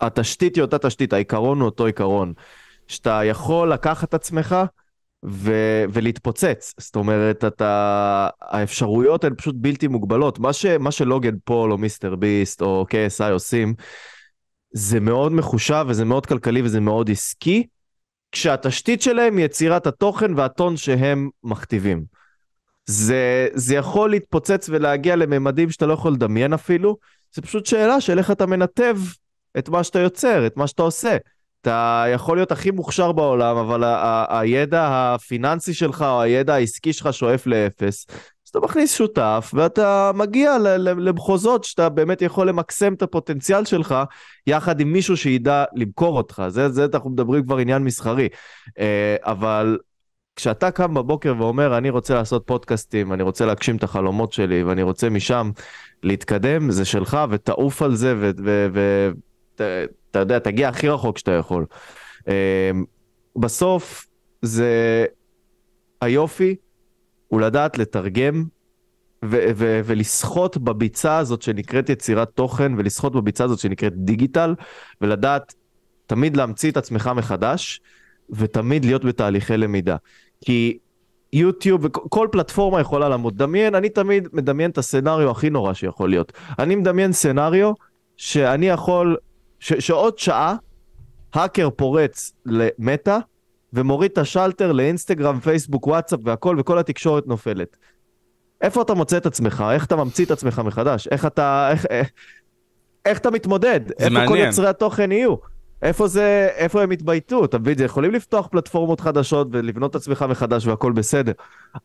התשתית 0.00 0.56
היא 0.56 0.62
אותה 0.62 0.78
תשתית, 0.78 1.12
העיקרון 1.12 1.60
הוא 1.60 1.66
אותו 1.66 1.86
עיקרון. 1.86 2.32
שאתה 2.88 3.20
יכול 3.24 3.72
לקחת 3.72 4.08
את 4.08 4.14
עצמך 4.14 4.56
ו... 5.24 5.52
ולהתפוצץ. 5.92 6.74
זאת 6.78 6.96
אומרת, 6.96 7.44
אתה... 7.44 8.28
האפשרויות 8.42 9.24
הן 9.24 9.34
פשוט 9.34 9.54
בלתי 9.58 9.88
מוגבלות. 9.88 10.38
מה, 10.38 10.52
ש... 10.52 10.66
מה 10.66 10.90
שלוגן 10.90 11.34
פול 11.44 11.72
או 11.72 11.78
מיסטר 11.78 12.16
ביסט 12.16 12.62
או 12.62 12.86
KSI 12.90 13.30
עושים, 13.30 13.74
זה 14.72 15.00
מאוד 15.00 15.32
מחושב 15.32 15.84
וזה 15.88 16.04
מאוד 16.04 16.26
כלכלי 16.26 16.62
וזה 16.62 16.80
מאוד 16.80 17.10
עסקי, 17.10 17.66
כשהתשתית 18.32 19.02
שלהם 19.02 19.36
היא 19.36 19.44
יצירת 19.44 19.86
התוכן 19.86 20.34
והטון 20.34 20.76
שהם 20.76 21.28
מכתיבים. 21.44 22.04
זה, 22.86 23.48
זה 23.54 23.74
יכול 23.74 24.10
להתפוצץ 24.10 24.68
ולהגיע 24.68 25.16
לממדים 25.16 25.70
שאתה 25.70 25.86
לא 25.86 25.92
יכול 25.92 26.12
לדמיין 26.12 26.52
אפילו, 26.52 26.96
זה 27.34 27.42
פשוט 27.42 27.66
שאלה 27.66 28.00
של 28.00 28.18
איך 28.18 28.30
אתה 28.30 28.46
מנתב 28.46 28.96
את 29.58 29.68
מה 29.68 29.84
שאתה 29.84 29.98
יוצר, 29.98 30.46
את 30.46 30.56
מה 30.56 30.66
שאתה 30.66 30.82
עושה. 30.82 31.16
אתה 31.60 32.04
יכול 32.14 32.36
להיות 32.36 32.52
הכי 32.52 32.70
מוכשר 32.70 33.12
בעולם, 33.12 33.56
אבל 33.56 33.84
הידע 34.28 34.88
הפיננסי 34.90 35.74
שלך 35.74 36.02
או 36.02 36.22
הידע 36.22 36.54
העסקי 36.54 36.92
שלך 36.92 37.12
שואף 37.12 37.46
לאפס, 37.46 38.06
אז 38.46 38.50
אתה 38.50 38.60
מכניס 38.60 38.96
שותף 38.96 39.50
ואתה 39.54 40.10
מגיע 40.14 40.58
למחוזות 40.78 41.64
שאתה 41.64 41.88
באמת 41.88 42.22
יכול 42.22 42.48
למקסם 42.48 42.94
את 42.94 43.02
הפוטנציאל 43.02 43.64
שלך 43.64 43.94
יחד 44.46 44.80
עם 44.80 44.92
מישהו 44.92 45.16
שידע 45.16 45.64
למכור 45.74 46.16
אותך. 46.16 46.42
זה, 46.48 46.68
זה 46.68 46.86
אנחנו 46.94 47.10
מדברים 47.10 47.44
כבר 47.44 47.58
עניין 47.58 47.84
מסחרי. 47.84 48.28
אה, 48.78 49.16
אבל 49.22 49.78
כשאתה 50.36 50.70
קם 50.70 50.94
בבוקר 50.94 51.34
ואומר, 51.38 51.78
אני 51.78 51.90
רוצה 51.90 52.14
לעשות 52.14 52.42
פודקאסטים, 52.46 53.12
אני 53.12 53.22
רוצה 53.22 53.46
להגשים 53.46 53.76
את 53.76 53.82
החלומות 53.82 54.32
שלי 54.32 54.62
ואני 54.62 54.82
רוצה 54.82 55.10
משם 55.10 55.50
להתקדם, 56.02 56.70
זה 56.70 56.84
שלך 56.84 57.18
ותעוף 57.30 57.82
על 57.82 57.94
זה 57.94 58.14
ואתה 58.72 60.18
יודע, 60.18 60.38
תגיע 60.38 60.68
הכי 60.68 60.88
רחוק 60.88 61.18
שאתה 61.18 61.32
יכול. 61.32 61.66
אה, 62.28 62.70
בסוף 63.36 64.06
זה 64.42 65.04
היופי 66.00 66.56
הוא 67.28 67.40
לדעת 67.40 67.78
לתרגם 67.78 68.44
ו- 69.24 69.50
ו- 69.56 69.80
ולסחוט 69.84 70.56
בביצה 70.56 71.18
הזאת 71.18 71.42
שנקראת 71.42 71.88
יצירת 71.88 72.28
תוכן, 72.34 72.72
ולסחוט 72.76 73.12
בביצה 73.12 73.44
הזאת 73.44 73.58
שנקראת 73.58 73.92
דיגיטל, 73.96 74.54
ולדעת 75.00 75.54
תמיד 76.06 76.36
להמציא 76.36 76.70
את 76.70 76.76
עצמך 76.76 77.10
מחדש, 77.16 77.80
ותמיד 78.30 78.84
להיות 78.84 79.04
בתהליכי 79.04 79.56
למידה. 79.56 79.96
כי 80.44 80.78
יוטיוב 81.32 81.84
וכל 81.84 82.28
פלטפורמה 82.32 82.80
יכולה 82.80 83.08
לעמוד. 83.08 83.38
דמיין, 83.38 83.74
אני 83.74 83.88
תמיד 83.88 84.28
מדמיין 84.32 84.70
את 84.70 84.78
הסצנריו 84.78 85.30
הכי 85.30 85.50
נורא 85.50 85.72
שיכול 85.74 86.10
להיות. 86.10 86.32
אני 86.58 86.76
מדמיין 86.76 87.12
סצנריו 87.12 87.72
שאני 88.16 88.68
יכול, 88.68 89.16
ש- 89.60 89.86
שעוד 89.86 90.18
שעה, 90.18 90.56
האקר 91.34 91.70
פורץ 91.70 92.32
למטה, 92.46 93.18
ומוריד 93.72 94.10
את 94.10 94.18
השלטר 94.18 94.72
לאינסטגרם, 94.72 95.40
פייסבוק, 95.40 95.86
וואטסאפ 95.86 96.20
והכל, 96.24 96.56
וכל 96.58 96.78
התקשורת 96.78 97.26
נופלת. 97.26 97.76
איפה 98.60 98.82
אתה 98.82 98.94
מוצא 98.94 99.16
את 99.16 99.26
עצמך? 99.26 99.64
איך 99.72 99.84
אתה 99.84 99.96
ממציא 99.96 100.24
את 100.24 100.30
עצמך 100.30 100.62
מחדש? 100.64 101.08
איך 101.08 101.26
אתה... 101.26 101.68
איך, 101.70 101.86
איך, 101.90 102.10
איך 103.04 103.18
אתה 103.18 103.30
מתמודד? 103.30 103.80
איפה 103.98 104.10
מעניין. 104.10 104.28
כל 104.28 104.36
יוצרי 104.36 104.68
התוכן 104.68 105.12
יהיו? 105.12 105.34
איפה 105.82 106.08
זה, 106.08 106.48
איפה 106.56 106.82
הם 106.82 106.92
יתבייתו? 106.92 107.44
אתה 107.44 107.58
מבין? 107.58 107.76
יכולים 107.84 108.12
לפתוח 108.12 108.46
פלטפורמות 108.46 109.00
חדשות 109.00 109.48
ולבנות 109.52 109.90
את 109.90 109.96
עצמך 109.96 110.24
מחדש 110.28 110.66
והכל 110.66 110.92
בסדר. 110.92 111.32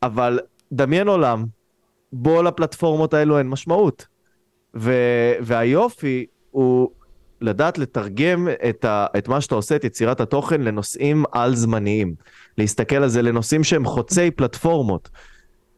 אבל 0.03 0.39
דמיין 0.71 1.07
עולם, 1.07 1.45
בו 2.13 2.43
לפלטפורמות 2.43 3.13
האלו 3.13 3.37
אין 3.37 3.49
משמעות. 3.49 4.07
ו, 4.75 4.93
והיופי 5.41 6.25
הוא 6.51 6.89
לדעת 7.41 7.77
לתרגם 7.77 8.47
את, 8.69 8.85
ה, 8.85 9.05
את 9.17 9.27
מה 9.27 9.41
שאתה 9.41 9.55
עושה, 9.55 9.75
את 9.75 9.83
יצירת 9.83 10.21
התוכן, 10.21 10.61
לנושאים 10.61 11.23
על-זמניים. 11.31 12.15
להסתכל 12.57 12.95
על 12.95 13.09
זה 13.09 13.21
לנושאים 13.21 13.63
שהם 13.63 13.85
חוצי 13.85 14.31
פלטפורמות. 14.31 15.09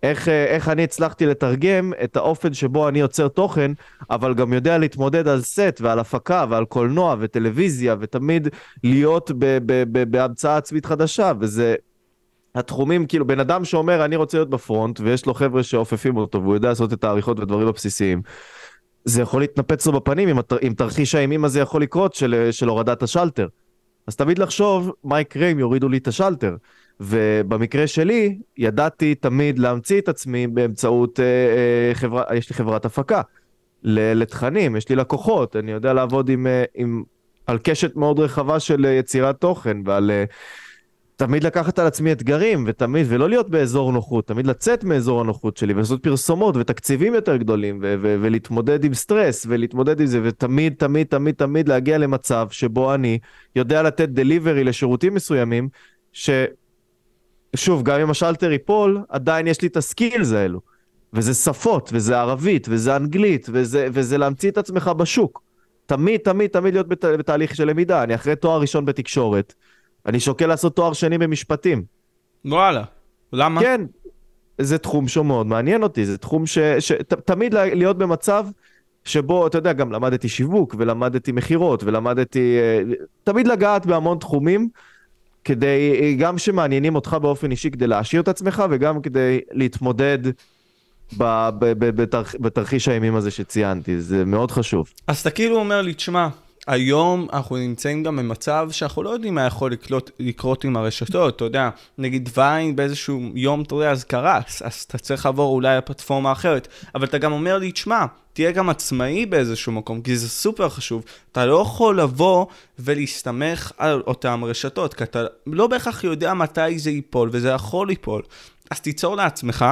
איך, 0.03 0.27
איך 0.27 0.69
אני 0.69 0.83
הצלחתי 0.83 1.25
לתרגם 1.25 1.93
את 2.03 2.15
האופן 2.17 2.53
שבו 2.53 2.87
אני 2.87 2.99
יוצר 2.99 3.27
תוכן, 3.27 3.71
אבל 4.09 4.33
גם 4.33 4.53
יודע 4.53 4.77
להתמודד 4.77 5.27
על 5.27 5.41
סט 5.41 5.79
ועל 5.81 5.99
הפקה 5.99 6.45
ועל 6.49 6.65
קולנוע 6.65 7.15
וטלוויזיה, 7.19 7.95
ותמיד 7.99 8.47
להיות 8.83 9.31
ב, 9.31 9.57
ב, 9.65 9.83
ב, 9.91 10.11
בהמצאה 10.11 10.57
עצמית 10.57 10.85
חדשה, 10.85 11.31
וזה... 11.39 11.75
התחומים, 12.55 13.05
כאילו, 13.05 13.27
בן 13.27 13.39
אדם 13.39 13.65
שאומר, 13.65 14.05
אני 14.05 14.15
רוצה 14.15 14.37
להיות 14.37 14.49
בפרונט, 14.49 14.99
ויש 14.99 15.25
לו 15.25 15.33
חבר'ה 15.33 15.63
שאופפים 15.63 16.17
אותו, 16.17 16.41
והוא 16.41 16.53
יודע 16.53 16.69
לעשות 16.69 16.93
את 16.93 17.03
העריכות 17.03 17.39
והדברים 17.39 17.67
הבסיסיים, 17.67 18.21
זה 19.05 19.21
יכול 19.21 19.41
להתנפץ 19.41 19.85
לו 19.85 19.93
בפנים 19.93 20.29
אם, 20.29 20.37
אם 20.67 20.73
תרחיש 20.77 21.15
האימים 21.15 21.45
הזה 21.45 21.59
יכול 21.59 21.81
לקרות 21.81 22.13
של, 22.13 22.47
של 22.51 22.67
הורדת 22.67 23.03
השלטר. 23.03 23.47
אז 24.07 24.15
תמיד 24.15 24.39
לחשוב 24.39 24.91
מה 25.03 25.21
יקרה 25.21 25.47
אם 25.47 25.59
יורידו 25.59 25.89
לי 25.89 25.97
את 25.97 26.07
השלטר. 26.07 26.55
ובמקרה 26.99 27.87
שלי, 27.87 28.37
ידעתי 28.57 29.15
תמיד 29.15 29.59
להמציא 29.59 30.01
את 30.01 30.09
עצמי 30.09 30.47
באמצעות 30.47 31.19
אה, 31.19 31.25
אה, 31.25 31.95
חברה, 31.95 32.23
יש 32.35 32.49
לי 32.49 32.55
חברת 32.55 32.85
הפקה 32.85 33.21
לתכנים, 33.83 34.75
יש 34.75 34.89
לי 34.89 34.95
לקוחות, 34.95 35.55
אני 35.55 35.71
יודע 35.71 35.93
לעבוד 35.93 36.29
עם, 36.29 36.47
אה, 36.47 36.63
עם, 36.75 37.03
על 37.47 37.57
קשת 37.63 37.95
מאוד 37.95 38.19
רחבה 38.19 38.59
של 38.59 38.85
יצירת 38.85 39.41
תוכן 39.41 39.77
ועל... 39.85 40.11
אה, 40.11 40.25
תמיד 41.15 41.43
לקחת 41.43 41.79
על 41.79 41.87
עצמי 41.87 42.11
אתגרים, 42.11 42.63
ותמיד, 42.67 43.05
ולא 43.09 43.29
להיות 43.29 43.49
באזור 43.49 43.91
נוחות, 43.91 44.27
תמיד 44.27 44.47
לצאת 44.47 44.83
מאזור 44.83 45.21
הנוחות 45.21 45.57
שלי, 45.57 45.73
ולעשות 45.73 46.03
פרסומות 46.03 46.57
ותקציבים 46.57 47.13
יותר 47.13 47.37
גדולים, 47.37 47.79
ולהתמודד 47.81 48.83
עם 48.83 48.93
סטרס, 48.93 49.45
ולהתמודד 49.49 49.99
עם 49.99 50.05
זה, 50.05 50.19
ותמיד, 50.23 50.73
תמיד, 50.77 51.07
תמיד, 51.07 51.35
תמיד 51.35 51.67
להגיע 51.67 51.97
למצב 51.97 52.47
שבו 52.51 52.93
אני 52.93 53.19
יודע 53.55 53.83
לתת 53.83 54.09
דליברי 54.09 54.63
לשירותים 54.63 55.13
מסוימים, 55.13 55.69
ש... 56.13 56.29
שוב, 57.55 57.83
גם 57.83 57.99
אם 57.99 58.09
השלטר 58.09 58.51
ייפול, 58.51 59.01
עדיין 59.09 59.47
יש 59.47 59.61
לי 59.61 59.67
את 59.67 59.77
הסקילס 59.77 60.31
האלו. 60.31 60.59
וזה 61.13 61.33
שפות, 61.33 61.89
וזה 61.93 62.19
ערבית, 62.19 62.67
וזה 62.69 62.95
אנגלית, 62.95 63.47
וזה, 63.51 63.87
וזה 63.91 64.17
להמציא 64.17 64.51
את 64.51 64.57
עצמך 64.57 64.87
בשוק. 64.87 65.41
תמיד, 65.85 66.19
תמיד, 66.19 66.49
תמיד 66.49 66.73
להיות 66.73 66.87
בת, 66.87 67.05
בתהליך 67.05 67.55
של 67.55 67.69
למידה. 67.69 68.03
אני 68.03 68.15
אחרי 68.15 68.35
תואר 68.35 68.61
ראשון 68.61 68.85
בתקשורת, 68.85 69.53
אני 70.05 70.19
שוקל 70.19 70.47
לעשות 70.47 70.75
תואר 70.75 70.93
שני 70.93 71.17
במשפטים. 71.17 71.83
וואלה, 72.45 72.83
למה? 73.33 73.61
כן, 73.61 73.81
זה 74.57 74.77
תחום 74.77 75.07
שמאוד 75.07 75.47
מעניין 75.47 75.83
אותי, 75.83 76.05
זה 76.05 76.17
תחום 76.17 76.45
ש... 76.45 76.57
ש... 76.57 76.91
ת, 76.91 77.13
תמיד 77.13 77.53
להיות 77.53 77.97
במצב 77.97 78.45
שבו, 79.05 79.47
אתה 79.47 79.57
יודע, 79.57 79.73
גם 79.73 79.91
למדתי 79.91 80.29
שיווק, 80.29 80.75
ולמדתי 80.77 81.31
מכירות, 81.31 81.83
ולמדתי... 81.83 82.57
אה, 82.59 82.93
תמיד 83.23 83.47
לגעת 83.47 83.85
בהמון 83.85 84.17
תחומים. 84.17 84.69
כדי, 85.43 86.15
גם 86.19 86.37
שמעניינים 86.37 86.95
אותך 86.95 87.17
באופן 87.21 87.51
אישי 87.51 87.71
כדי 87.71 87.87
להעשיר 87.87 88.21
את 88.21 88.27
עצמך, 88.27 88.63
וגם 88.69 89.01
כדי 89.01 89.39
להתמודד 89.51 90.19
ב, 91.17 91.49
ב, 91.59 91.65
ב, 91.65 92.01
בתרח, 92.01 92.35
בתרחיש 92.39 92.87
האימים 92.87 93.15
הזה 93.15 93.31
שציינתי, 93.31 94.01
זה 94.01 94.25
מאוד 94.25 94.51
חשוב. 94.51 94.89
אז 95.07 95.19
אתה 95.19 95.31
כאילו 95.31 95.55
אומר 95.55 95.81
לי, 95.81 95.93
תשמע, 95.93 96.27
היום 96.67 97.27
אנחנו 97.33 97.57
נמצאים 97.57 98.03
גם 98.03 98.17
במצב 98.17 98.67
שאנחנו 98.71 99.03
לא 99.03 99.09
יודעים 99.09 99.35
מה 99.35 99.45
יכול 99.45 99.71
לקרות, 99.71 100.11
לקרות 100.19 100.63
עם 100.63 100.77
הרשתות, 100.77 101.35
אתה 101.35 101.45
יודע, 101.45 101.69
נגיד 101.97 102.29
ויין 102.37 102.75
באיזשהו 102.75 103.21
יום, 103.35 103.61
אתה 103.61 103.75
יודע, 103.75 103.91
אז 103.91 104.03
קרס, 104.03 104.61
אז 104.61 104.85
אתה 104.87 104.97
צריך 104.97 105.25
לעבור 105.25 105.55
אולי 105.55 105.77
לפלטפורמה 105.77 106.31
אחרת, 106.31 106.67
אבל 106.95 107.05
אתה 107.05 107.17
גם 107.17 107.31
אומר 107.31 107.57
לי, 107.57 107.71
תשמע, 107.71 108.05
תהיה 108.33 108.51
גם 108.51 108.69
עצמאי 108.69 109.25
באיזשהו 109.25 109.71
מקום, 109.71 110.01
כי 110.01 110.17
זה 110.17 110.29
סופר 110.29 110.69
חשוב. 110.69 111.03
אתה 111.31 111.45
לא 111.45 111.61
יכול 111.61 111.99
לבוא 111.99 112.45
ולהסתמך 112.79 113.71
על 113.77 114.03
אותן 114.07 114.39
רשתות, 114.43 114.93
כי 114.93 115.03
אתה 115.03 115.23
לא 115.47 115.67
בהכרח 115.67 116.03
יודע 116.03 116.33
מתי 116.33 116.79
זה 116.79 116.91
ייפול, 116.91 117.29
וזה 117.31 117.49
יכול 117.49 117.87
ליפול. 117.87 118.21
אז 118.71 118.79
תיצור 118.79 119.15
לעצמך 119.15 119.65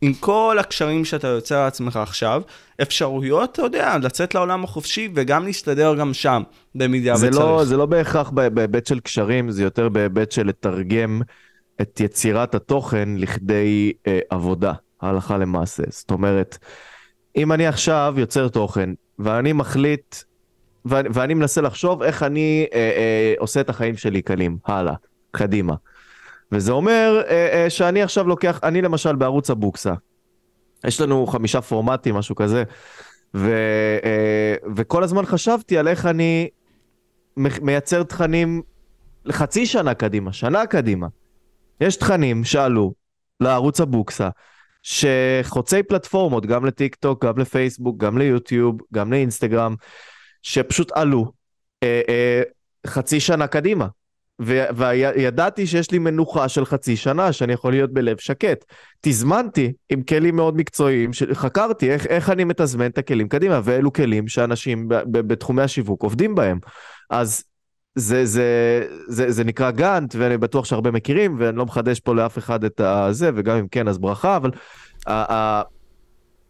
עם 0.00 0.14
כל 0.14 0.56
הקשרים 0.60 1.04
שאתה 1.04 1.28
יוצר 1.28 1.64
לעצמך 1.64 1.96
עכשיו, 1.96 2.42
אפשרויות, 2.82 3.52
אתה 3.52 3.62
יודע, 3.62 3.96
לצאת 4.02 4.34
לעולם 4.34 4.64
החופשי 4.64 5.08
וגם 5.14 5.44
להסתדר 5.44 5.94
גם 5.94 6.14
שם, 6.14 6.42
במידה 6.74 7.16
זה 7.16 7.28
וצריך. 7.28 7.44
לא, 7.44 7.64
זה 7.64 7.76
לא 7.76 7.86
בהכרח 7.86 8.30
בהיבט 8.30 8.86
של 8.86 9.00
קשרים, 9.00 9.50
זה 9.50 9.62
יותר 9.62 9.88
בהיבט 9.88 10.32
של 10.32 10.46
לתרגם 10.46 11.22
את 11.80 12.00
יצירת 12.00 12.54
התוכן 12.54 13.08
לכדי 13.16 13.92
אה, 14.06 14.18
עבודה, 14.30 14.72
הלכה 15.00 15.38
למעשה. 15.38 15.82
זאת 15.88 16.10
אומרת, 16.10 16.58
אם 17.36 17.52
אני 17.52 17.66
עכשיו 17.66 18.14
יוצר 18.16 18.48
תוכן, 18.48 18.90
ואני 19.18 19.52
מחליט, 19.52 20.16
ואני, 20.84 21.08
ואני 21.12 21.34
מנסה 21.34 21.60
לחשוב 21.60 22.02
איך 22.02 22.22
אני 22.22 22.66
אה, 22.74 22.78
אה, 22.78 23.34
עושה 23.38 23.60
את 23.60 23.68
החיים 23.68 23.96
שלי 23.96 24.22
קלים, 24.22 24.58
הלאה, 24.66 24.94
קדימה. 25.30 25.74
וזה 26.52 26.72
אומר 26.72 27.22
אה, 27.26 27.62
אה, 27.62 27.70
שאני 27.70 28.02
עכשיו 28.02 28.28
לוקח, 28.28 28.60
אני 28.62 28.82
למשל 28.82 29.16
בערוץ 29.16 29.50
הבוקסה, 29.50 29.94
יש 30.86 31.00
לנו 31.00 31.26
חמישה 31.26 31.60
פורמטים, 31.60 32.14
משהו 32.14 32.34
כזה, 32.34 32.64
ו, 33.34 33.50
אה, 34.04 34.54
וכל 34.76 35.02
הזמן 35.02 35.26
חשבתי 35.26 35.78
על 35.78 35.88
איך 35.88 36.06
אני 36.06 36.48
מייצר 37.36 38.02
תכנים 38.02 38.62
לחצי 39.24 39.66
שנה 39.66 39.94
קדימה, 39.94 40.32
שנה 40.32 40.66
קדימה. 40.66 41.06
יש 41.80 41.96
תכנים 41.96 42.44
שעלו 42.44 42.92
לערוץ 43.40 43.80
הבוקסה, 43.80 44.28
שחוצי 44.82 45.82
פלטפורמות, 45.82 46.46
גם 46.46 46.64
לטיק 46.64 46.94
טוק, 46.94 47.24
גם 47.24 47.38
לפייסבוק, 47.38 47.96
גם 47.98 48.18
ליוטיוב, 48.18 48.80
גם 48.94 49.12
לאינסטגרם, 49.12 49.74
שפשוט 50.42 50.92
עלו 50.92 51.32
אה, 51.82 52.00
אה, 52.08 52.42
חצי 52.86 53.20
שנה 53.20 53.46
קדימה. 53.46 53.86
וידעתי 54.40 55.66
שיש 55.66 55.90
לי 55.90 55.98
מנוחה 55.98 56.48
של 56.48 56.64
חצי 56.64 56.96
שנה, 56.96 57.32
שאני 57.32 57.52
יכול 57.52 57.72
להיות 57.72 57.92
בלב 57.92 58.16
שקט. 58.18 58.64
תזמנתי 59.00 59.72
עם 59.90 60.02
כלים 60.02 60.36
מאוד 60.36 60.56
מקצועיים, 60.56 61.10
חקרתי 61.32 61.90
איך, 61.90 62.06
איך 62.06 62.30
אני 62.30 62.44
מתזמן 62.44 62.86
את 62.86 62.98
הכלים 62.98 63.28
קדימה, 63.28 63.60
ואלו 63.64 63.92
כלים 63.92 64.28
שאנשים 64.28 64.86
בתחומי 65.10 65.62
השיווק 65.62 66.02
עובדים 66.02 66.34
בהם. 66.34 66.58
אז 67.10 67.44
זה, 67.94 68.26
זה, 68.26 68.84
זה, 69.08 69.30
זה 69.30 69.44
נקרא 69.44 69.70
גאנט, 69.70 70.14
ואני 70.18 70.38
בטוח 70.38 70.64
שהרבה 70.64 70.90
מכירים, 70.90 71.36
ואני 71.38 71.56
לא 71.56 71.66
מחדש 71.66 72.00
פה 72.00 72.14
לאף 72.14 72.38
אחד 72.38 72.64
את 72.64 72.80
הזה, 72.80 73.30
וגם 73.34 73.56
אם 73.56 73.68
כן, 73.68 73.88
אז 73.88 73.98
ברכה, 73.98 74.36
אבל 74.36 74.50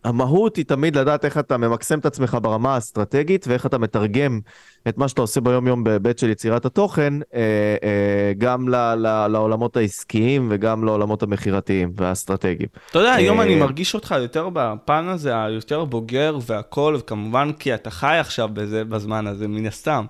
המהות 0.04 0.56
היא 0.56 0.64
תמיד 0.64 0.96
לדעת 0.96 1.24
איך 1.24 1.38
אתה 1.38 1.56
ממקסם 1.56 1.98
את 1.98 2.06
עצמך 2.06 2.38
ברמה 2.42 2.74
האסטרטגית 2.74 3.44
ואיך 3.48 3.66
אתה 3.66 3.78
מתרגם 3.78 4.40
את 4.88 4.98
מה 4.98 5.08
שאתה 5.08 5.20
עושה 5.20 5.40
ביום-יום 5.40 5.84
בהיבט 5.84 6.18
של 6.18 6.30
יצירת 6.30 6.64
התוכן, 6.64 7.14
אה, 7.34 7.40
אה, 7.82 8.32
גם 8.38 8.68
ל, 8.68 8.74
ל, 8.94 9.26
לעולמות 9.26 9.76
העסקיים 9.76 10.48
וגם 10.50 10.84
לעולמות 10.84 11.22
המכירתיים 11.22 11.92
והאסטרטגיים. 11.96 12.68
אתה 12.90 12.98
יודע, 12.98 13.12
היום 13.12 13.40
אני 13.40 13.54
אה, 13.54 13.60
מרגיש 13.60 13.94
אותך 13.94 14.14
יותר 14.18 14.48
בפן 14.52 15.08
הזה, 15.08 15.44
היותר 15.44 15.84
בוגר 15.84 16.38
והכל, 16.46 16.96
וכמובן 16.98 17.52
כי 17.58 17.74
אתה 17.74 17.90
חי 17.90 18.16
עכשיו 18.20 18.48
בזה, 18.52 18.84
בזמן 18.84 19.26
הזה, 19.26 19.48
מן 19.48 19.66
הסתם. 19.66 20.04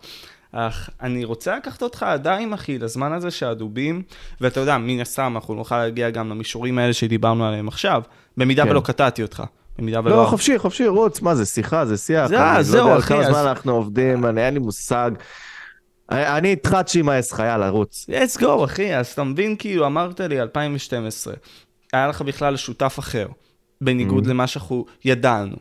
אך 0.52 0.90
אני 1.00 1.24
רוצה 1.24 1.56
לקחת 1.56 1.82
אותך 1.82 2.02
עדיין, 2.02 2.52
אחי, 2.52 2.78
לזמן 2.78 3.12
הזה 3.12 3.30
שהדובים, 3.30 4.02
ואתה 4.40 4.60
יודע, 4.60 4.78
מן 4.78 5.00
הסתם, 5.00 5.32
אנחנו 5.34 5.54
נוכל 5.54 5.78
להגיע 5.78 6.10
גם 6.10 6.28
למישורים 6.28 6.78
האלה 6.78 6.92
שדיברנו 6.92 7.46
עליהם 7.46 7.68
עכשיו, 7.68 8.02
במידה 8.36 8.64
כן. 8.64 8.70
ולא 8.70 8.80
קטעתי 8.80 9.22
אותך. 9.22 9.42
במידה 9.78 10.00
ולא... 10.04 10.22
לא, 10.22 10.26
חופשי, 10.26 10.58
חופשי, 10.58 10.86
רוץ, 10.86 11.22
מה 11.22 11.34
זה, 11.34 11.46
שיחה, 11.46 11.86
זה 11.86 11.96
שיח. 11.96 12.26
זה, 12.26 12.36
זהו, 12.60 12.88
לא 12.88 12.98
אחי. 12.98 13.14
כמה 13.14 13.24
זמן 13.24 13.46
אנחנו 13.46 13.72
עובדים, 13.72 14.26
אני, 14.26 14.46
אין 14.46 14.54
לי 14.54 14.60
מושג. 14.60 15.10
אני 16.10 16.48
איתך 16.48 16.76
צ'ימאס 16.86 17.32
חייל, 17.32 17.56
לרוץ. 17.56 18.06
let's 18.10 18.40
go, 18.40 18.64
אחי, 18.64 18.96
אז 18.96 19.06
אתה 19.06 19.24
מבין, 19.24 19.56
כאילו, 19.56 19.86
אמרת 19.86 20.20
לי, 20.20 20.40
2012, 20.40 21.34
היה 21.92 22.06
לך 22.08 22.22
בכלל 22.22 22.56
שותף 22.56 22.96
אחר, 22.98 23.26
בניגוד 23.80 24.26
mm-hmm. 24.26 24.30
למה 24.30 24.46
שאנחנו 24.46 24.84
ידענו. 25.04 25.56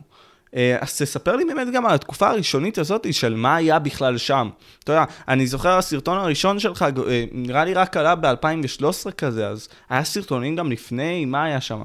אה, 0.56 0.76
אז 0.80 0.98
תספר 0.98 1.36
לי 1.36 1.44
באמת 1.44 1.68
גם 1.72 1.86
על 1.86 1.94
התקופה 1.94 2.30
הראשונית 2.30 2.78
הזאת 2.78 3.14
של 3.14 3.34
מה 3.34 3.56
היה 3.56 3.78
בכלל 3.78 4.18
שם. 4.18 4.50
אתה 4.84 4.92
יודע, 4.92 5.04
אני 5.28 5.46
זוכר 5.46 5.78
הסרטון 5.78 6.18
הראשון 6.18 6.58
שלך, 6.58 6.82
אה, 7.08 7.24
נראה 7.32 7.64
לי 7.64 7.74
רק 7.74 7.96
עלה 7.96 8.14
ב-2013 8.14 9.10
כזה, 9.10 9.48
אז 9.48 9.68
היה 9.90 10.04
סרטונים 10.04 10.56
גם 10.56 10.72
לפני, 10.72 11.24
מה 11.24 11.44
היה 11.44 11.60
שם? 11.60 11.82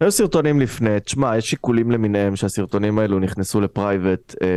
היו 0.00 0.12
סרטונים 0.12 0.60
לפני, 0.60 1.00
תשמע, 1.00 1.36
יש 1.36 1.50
שיקולים 1.50 1.90
למיניהם 1.90 2.36
שהסרטונים 2.36 2.98
האלו 2.98 3.18
נכנסו 3.18 3.60
לפרייבט. 3.60 4.34
אה, 4.42 4.48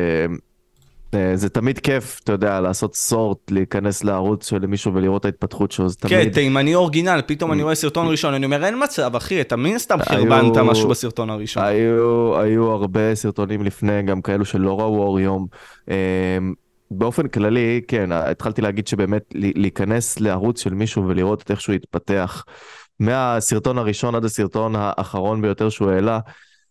אה, 1.14 1.36
זה 1.36 1.50
תמיד 1.50 1.80
כיף, 1.80 2.20
אתה 2.24 2.32
יודע, 2.32 2.62
לעשות 2.62 2.96
סורט, 2.96 3.52
להיכנס 3.52 4.04
לערוץ 4.04 4.50
של 4.50 4.66
מישהו 4.66 4.94
ולראות 4.94 5.22
את 5.22 5.26
ההתפתחות 5.26 5.72
שלו, 5.72 5.90
זה 5.90 5.96
תמיד... 5.96 6.14
כן, 6.14 6.30
תימני 6.30 6.76
אורגינל, 6.76 7.22
פתאום 7.26 7.52
אני 7.52 7.64
רואה 7.64 7.76
סרטון 7.76 8.08
ראשון, 8.08 8.34
אני 8.34 8.46
אומר, 8.46 8.66
אין 8.66 8.84
מצב, 8.84 9.16
אחי, 9.16 9.42
אתה 9.42 9.56
מן 9.56 9.76
הסתם 9.76 9.98
חרבנת 10.04 10.58
משהו 10.58 10.90
בסרטון 10.90 11.30
הראשון. 11.30 11.64
היו, 11.64 12.40
היו 12.40 12.72
הרבה 12.72 13.16
סרטונים 13.16 13.64
לפני, 13.64 14.02
גם 14.02 14.22
כאלו 14.22 14.46
שלא 14.46 14.80
ראו 14.80 14.98
אור 14.98 15.20
יום. 15.20 15.48
אה, 15.90 16.38
באופן 16.92 17.28
כללי, 17.28 17.82
כן, 17.88 18.12
התחלתי 18.12 18.62
להגיד 18.62 18.88
שבאמת 18.88 19.24
להיכנס 19.36 20.20
לערוץ 20.20 20.64
של 20.64 20.74
מישהו 20.74 21.08
ולראות 21.08 21.42
את 21.42 21.52
איך 21.52 21.62
שהוא 21.62 21.76
התפתח. 21.76 22.44
מהסרטון 23.04 23.78
הראשון 23.78 24.16
עד 24.16 24.26
הסרטון 24.26 24.74
האחרון 24.78 25.42
ביותר 25.42 25.70
שהוא 25.70 25.92
העלה, 25.92 26.20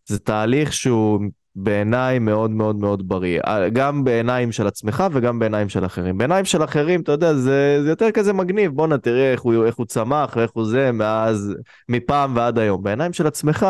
זה 0.06 0.18
תהליך 0.18 0.72
שהוא 0.72 1.20
בעיניי 1.56 2.18
מאוד 2.18 2.50
מאוד 2.50 2.76
מאוד 2.76 3.08
בריא. 3.08 3.40
גם 3.72 4.04
בעיניים 4.04 4.52
של 4.52 4.66
עצמך 4.66 5.04
וגם 5.12 5.38
בעיניים 5.38 5.68
של 5.68 5.86
אחרים. 5.86 6.18
בעיניים 6.18 6.44
של 6.44 6.64
אחרים, 6.64 7.00
אתה 7.00 7.12
יודע, 7.12 7.34
זה, 7.34 7.78
זה 7.82 7.88
יותר 7.88 8.10
כזה 8.10 8.32
מגניב, 8.32 8.72
בואנה 8.72 8.98
תראה 8.98 9.32
איך 9.32 9.40
הוא, 9.40 9.64
איך 9.64 9.76
הוא 9.76 9.86
צמח 9.86 10.36
ואיך 10.36 10.50
הוא 10.54 10.64
זה 10.64 10.92
מאז, 10.92 11.54
מפעם 11.88 12.36
ועד 12.36 12.58
היום. 12.58 12.82
בעיניים 12.82 13.12
של 13.12 13.26
עצמך, 13.26 13.66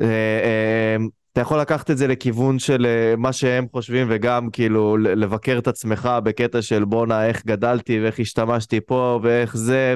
אה, 0.00 0.06
אה, 0.44 0.96
אתה 1.32 1.40
יכול 1.40 1.60
לקחת 1.60 1.90
את 1.90 1.98
זה 1.98 2.06
לכיוון 2.06 2.58
של 2.58 2.86
אה, 2.86 3.16
מה 3.16 3.32
שהם 3.32 3.66
חושבים 3.72 4.06
וגם 4.10 4.50
כאילו 4.50 4.96
לבקר 4.96 5.58
את 5.58 5.68
עצמך 5.68 6.10
בקטע 6.24 6.62
של 6.62 6.84
בואנה 6.84 7.26
איך 7.26 7.46
גדלתי 7.46 8.00
ואיך 8.00 8.20
השתמשתי 8.20 8.80
פה 8.80 9.20
ואיך 9.22 9.56
זה 9.56 9.94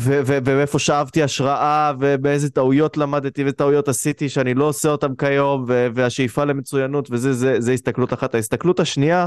ומאיפה 0.00 0.78
שאבתי 0.78 1.22
השראה 1.22 1.92
ובאיזה 2.00 2.50
טעויות 2.50 2.96
למדתי 2.96 3.44
וטעויות 3.46 3.88
עשיתי 3.88 4.28
שאני 4.28 4.54
לא 4.54 4.64
עושה 4.64 4.88
אותם 4.88 5.14
כיום 5.14 5.64
והשאיפה 5.68 6.44
למצוינות 6.44 7.08
וזה 7.10 7.32
זה, 7.32 7.60
זה 7.60 7.72
הסתכלות 7.72 8.12
אחת. 8.12 8.34
ההסתכלות 8.34 8.80
השנייה 8.80 9.26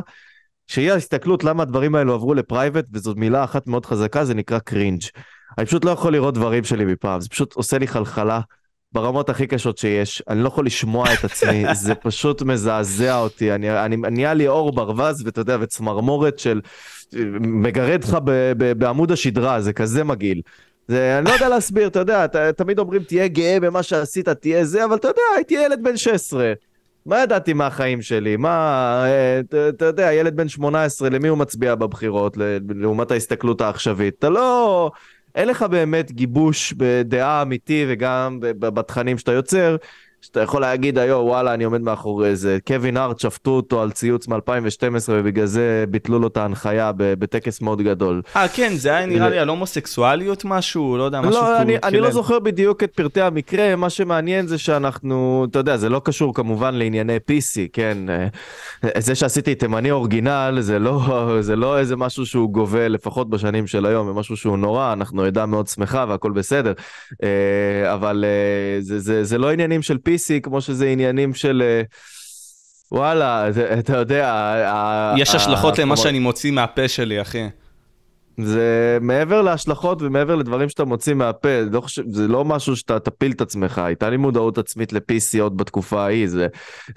שהיא 0.67 0.91
ההסתכלות 0.91 1.43
למה 1.43 1.63
הדברים 1.63 1.95
האלו 1.95 2.13
עברו 2.13 2.33
לפרייבט 2.33 2.85
וזאת 2.93 3.17
מילה 3.17 3.43
אחת 3.43 3.67
מאוד 3.67 3.85
חזקה 3.85 4.25
זה 4.25 4.33
נקרא 4.33 4.59
קרינג'. 4.59 5.01
אני 5.57 5.65
פשוט 5.65 5.85
לא 5.85 5.91
יכול 5.91 6.13
לראות 6.13 6.33
דברים 6.33 6.63
שלי 6.63 6.85
מפעם 6.85 7.21
זה 7.21 7.29
פשוט 7.29 7.53
עושה 7.53 7.77
לי 7.77 7.87
חלחלה. 7.87 8.41
ברמות 8.93 9.29
הכי 9.29 9.47
קשות 9.47 9.77
שיש, 9.77 10.23
אני 10.29 10.43
לא 10.43 10.47
יכול 10.47 10.65
לשמוע 10.65 11.13
את 11.13 11.23
עצמי, 11.23 11.65
זה 11.73 11.95
פשוט 11.95 12.41
מזעזע 12.41 13.17
אותי, 13.17 13.51
אני, 13.51 13.85
אני, 13.85 13.97
נהיה 13.97 14.33
לי 14.33 14.47
אור 14.47 14.71
ברווז 14.71 15.25
ואתה 15.25 15.41
יודע, 15.41 15.57
וצמרמורת 15.61 16.39
של 16.39 16.61
מגרד 17.39 18.03
לך 18.03 18.17
בעמוד 18.77 19.11
השדרה, 19.11 19.61
זה 19.61 19.73
כזה 19.73 20.03
מגעיל. 20.03 20.41
זה, 20.87 21.17
אני 21.17 21.25
לא 21.25 21.31
יודע 21.31 21.49
להסביר, 21.49 21.87
אתה 21.87 21.99
יודע, 21.99 22.27
ת, 22.27 22.35
תמיד 22.35 22.79
אומרים 22.79 23.03
תהיה 23.03 23.27
גאה 23.27 23.57
במה 23.61 23.83
שעשית, 23.83 24.29
תהיה 24.29 24.65
זה, 24.65 24.85
אבל 24.85 24.95
אתה 24.95 25.07
יודע, 25.07 25.21
הייתי 25.35 25.53
ילד 25.53 25.83
בן 25.83 25.97
16. 25.97 26.53
מה 27.05 27.23
ידעתי 27.23 27.53
מהחיים 27.53 28.01
שלי? 28.01 28.37
מה, 28.37 29.03
אה, 29.05 29.39
אתה 29.69 29.85
יודע, 29.85 30.13
ילד 30.13 30.35
בן 30.35 30.47
18, 30.47 31.09
למי 31.09 31.27
הוא 31.27 31.37
מצביע 31.37 31.75
בבחירות, 31.75 32.37
לעומת 32.75 33.11
ההסתכלות 33.11 33.61
העכשווית? 33.61 34.15
אתה 34.19 34.29
לא... 34.29 34.91
אין 35.35 35.47
לך 35.47 35.63
באמת 35.63 36.11
גיבוש 36.11 36.73
בדעה 36.77 37.41
אמיתי 37.41 37.85
וגם 37.89 38.37
בתכנים 38.41 39.17
שאתה 39.17 39.31
יוצר, 39.31 39.75
שאתה 40.21 40.39
יכול 40.39 40.61
להגיד 40.61 40.97
היום, 40.97 41.27
וואלה, 41.27 41.53
אני 41.53 41.63
עומד 41.63 41.81
מאחורי 41.81 42.35
זה. 42.35 42.57
קווין 42.67 42.97
הארט 42.97 43.19
שפטו 43.19 43.51
אותו 43.51 43.81
על 43.81 43.91
ציוץ 43.91 44.27
מ-2012, 44.27 45.09
ובגלל 45.09 45.45
זה 45.45 45.85
ביטלו 45.89 46.19
לו 46.19 46.27
את 46.27 46.37
ההנחיה 46.37 46.91
בטקס 46.97 47.61
מאוד 47.61 47.81
גדול. 47.81 48.21
אה, 48.35 48.47
כן, 48.47 48.73
זה 48.75 48.89
היה 48.89 49.05
נראה 49.05 49.29
לי 49.29 49.39
על 49.39 49.49
הומוסקסואליות 49.49 50.45
משהו, 50.45 50.97
לא 50.97 51.03
יודע, 51.03 51.21
משהו 51.21 51.31
לא, 51.41 51.61
אני, 51.61 51.77
אני 51.83 51.99
לא 51.99 52.11
זוכר 52.11 52.39
בדיוק 52.39 52.83
את 52.83 52.93
פרטי 52.95 53.21
המקרה, 53.21 53.75
מה 53.75 53.89
שמעניין 53.89 54.47
זה 54.47 54.57
שאנחנו, 54.57 55.45
אתה 55.49 55.59
יודע, 55.59 55.77
זה 55.77 55.89
לא 55.89 56.01
קשור 56.03 56.33
כמובן 56.33 56.75
לענייני 56.75 57.17
PC, 57.17 57.59
כן? 57.73 57.97
אה, 58.09 59.01
זה 59.01 59.15
שעשיתי 59.15 59.55
תימני 59.55 59.91
אורגינל, 59.91 60.57
זה 60.59 60.79
לא, 60.79 61.37
זה 61.39 61.55
לא 61.55 61.79
איזה 61.79 61.95
משהו 61.95 62.25
שהוא 62.25 62.49
גובל, 62.49 62.87
לפחות 62.87 63.29
בשנים 63.29 63.67
של 63.67 63.85
היום, 63.85 64.07
זה 64.07 64.13
משהו 64.13 64.37
שהוא 64.37 64.57
נורא, 64.57 64.93
אנחנו 64.93 65.23
עדה 65.23 65.45
מאוד 65.45 65.67
שמחה 65.67 66.05
והכל 66.09 66.31
בסדר. 66.31 66.73
אה, 67.23 67.93
אבל 67.93 68.25
אה, 68.27 68.81
זה, 68.81 68.99
זה, 68.99 69.23
זה 69.23 69.37
לא 69.37 69.51
עניינים 69.51 69.81
של 69.81 69.95
PC. 69.95 70.10
PC 70.11 70.41
כמו 70.43 70.61
שזה 70.61 70.87
עניינים 70.87 71.33
של... 71.33 71.63
אה, 71.65 71.81
וואלה, 72.91 73.49
אתה 73.79 73.97
יודע... 73.97 75.13
יש 75.17 75.35
השלכות 75.35 75.79
למה 75.79 75.97
שאני 75.97 76.19
מוציא 76.19 76.51
מהפה 76.51 76.87
שלי, 76.87 77.21
אחי. 77.21 77.47
זה 78.37 78.97
מעבר 79.01 79.41
להשלכות 79.41 80.01
ומעבר 80.01 80.35
לדברים 80.35 80.69
שאתה 80.69 80.85
מוציא 80.85 81.13
מהפה, 81.13 81.49
לא 81.71 81.81
חושב, 81.81 82.03
זה 82.07 82.27
לא 82.27 82.45
משהו 82.45 82.75
שאתה 82.75 82.99
תפיל 82.99 83.31
את 83.31 83.41
עצמך, 83.41 83.77
הייתה 83.77 84.09
לי 84.09 84.17
מודעות 84.17 84.57
עצמית 84.57 84.93
ל-PC 84.93 85.41
עוד 85.41 85.57
בתקופה 85.57 86.01
ההיא, 86.03 86.27
זה, 86.27 86.47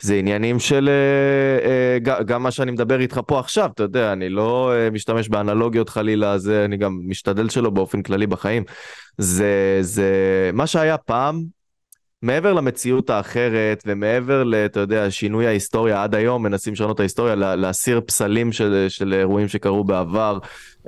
זה 0.00 0.14
עניינים 0.14 0.58
של 0.58 0.88
אה, 0.88 2.14
אה, 2.14 2.22
גם 2.24 2.42
מה 2.42 2.50
שאני 2.50 2.70
מדבר 2.70 3.00
איתך 3.00 3.20
פה 3.26 3.40
עכשיו, 3.40 3.70
אתה 3.74 3.82
יודע, 3.82 4.12
אני 4.12 4.28
לא 4.28 4.72
משתמש 4.92 5.28
באנלוגיות 5.28 5.88
חלילה, 5.88 6.38
זה 6.38 6.64
אני 6.64 6.76
גם 6.76 7.00
משתדל 7.06 7.48
שלו 7.48 7.70
באופן 7.70 8.02
כללי 8.02 8.26
בחיים. 8.26 8.62
זה, 9.18 9.78
זה 9.80 10.10
מה 10.52 10.66
שהיה 10.66 10.98
פעם, 10.98 11.42
מעבר 12.24 12.52
למציאות 12.52 13.10
האחרת 13.10 13.82
ומעבר 13.86 14.44
ל, 14.44 14.54
אתה 14.54 14.80
יודע, 14.80 15.10
שינוי 15.10 15.46
ההיסטוריה 15.46 16.02
עד 16.02 16.14
היום, 16.14 16.42
מנסים 16.42 16.72
לשנות 16.72 16.94
את 16.94 17.00
ההיסטוריה, 17.00 17.34
להסיר 17.34 18.00
פסלים 18.06 18.52
של, 18.52 18.86
של 18.88 19.14
אירועים 19.14 19.48
שקרו 19.48 19.84
בעבר, 19.84 20.38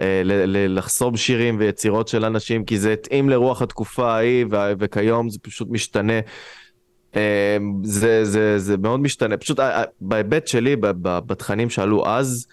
אה, 0.01 0.21
לחסום 0.69 1.17
שירים 1.17 1.57
ויצירות 1.59 2.09
של 2.09 2.25
אנשים, 2.25 2.65
כי 2.65 2.79
זה 2.79 2.93
התאים 2.93 3.29
לרוח 3.29 3.63
התקופה 3.63 4.13
ההיא, 4.13 4.47
וכיום 4.51 5.31
זה 5.31 5.39
פשוט 5.43 5.69
משתנה. 5.71 6.21
אה, 7.17 7.57
זה, 7.83 8.25
זה, 8.25 8.59
זה 8.59 8.77
מאוד 8.77 9.01
משתנה, 9.01 9.37
פשוט 9.37 9.61
אה, 9.61 9.83
בהיבט 10.01 10.47
שלי, 10.47 10.77
בתכנים 11.03 11.71
שעלו 11.71 12.07
אז, 12.07 12.47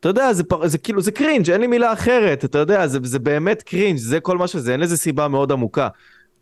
אתה 0.00 0.08
יודע, 0.08 0.32
זה, 0.32 0.42
זה 0.64 0.78
כאילו, 0.78 1.00
זה 1.00 1.12
קרינג', 1.12 1.50
אין 1.50 1.60
לי 1.60 1.66
מילה 1.66 1.92
אחרת, 1.92 2.44
אתה 2.44 2.58
יודע, 2.58 2.86
זה, 2.86 2.98
זה 3.02 3.18
באמת 3.18 3.62
קרינג', 3.62 3.98
זה 3.98 4.20
כל 4.20 4.38
מה 4.38 4.48
שזה, 4.48 4.72
אין 4.72 4.80
לזה 4.80 4.96
סיבה 4.96 5.28
מאוד 5.28 5.52
עמוקה. 5.52 5.88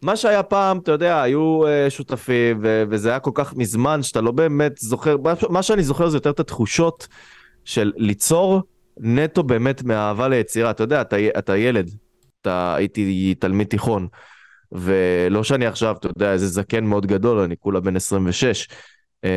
מה 0.02 0.16
שהיה 0.16 0.42
פעם, 0.42 0.78
אתה 0.78 0.92
יודע, 0.92 1.22
היו 1.22 1.62
uh, 1.64 1.90
שותפים, 1.90 2.58
ו- 2.62 2.84
וזה 2.90 3.10
היה 3.10 3.18
כל 3.18 3.30
כך 3.34 3.54
מזמן 3.56 4.02
שאתה 4.02 4.20
לא 4.20 4.32
באמת 4.32 4.72
זוכר, 4.78 5.16
מה 5.50 5.62
שאני 5.62 5.82
זוכר 5.82 6.08
זה 6.08 6.16
יותר 6.16 6.30
את 6.30 6.40
התחושות 6.40 7.08
של 7.64 7.92
ליצור 7.96 8.62
נטו 9.00 9.42
באמת 9.42 9.82
מאהבה 9.82 10.28
ליצירה. 10.28 10.70
אתה 10.70 10.82
יודע, 10.82 11.00
אתה, 11.00 11.16
אתה 11.38 11.56
ילד, 11.56 11.90
אתה 12.40 12.74
הייתי 12.74 13.34
תלמיד 13.38 13.66
תיכון, 13.66 14.08
ולא 14.72 15.44
שאני 15.44 15.66
עכשיו, 15.66 15.96
אתה 16.00 16.08
יודע, 16.08 16.32
איזה 16.32 16.46
זקן 16.46 16.84
מאוד 16.84 17.06
גדול, 17.06 17.38
אני 17.38 17.56
כולה 17.56 17.80
בן 17.80 17.96
26. 17.96 18.68
אמ, 19.24 19.28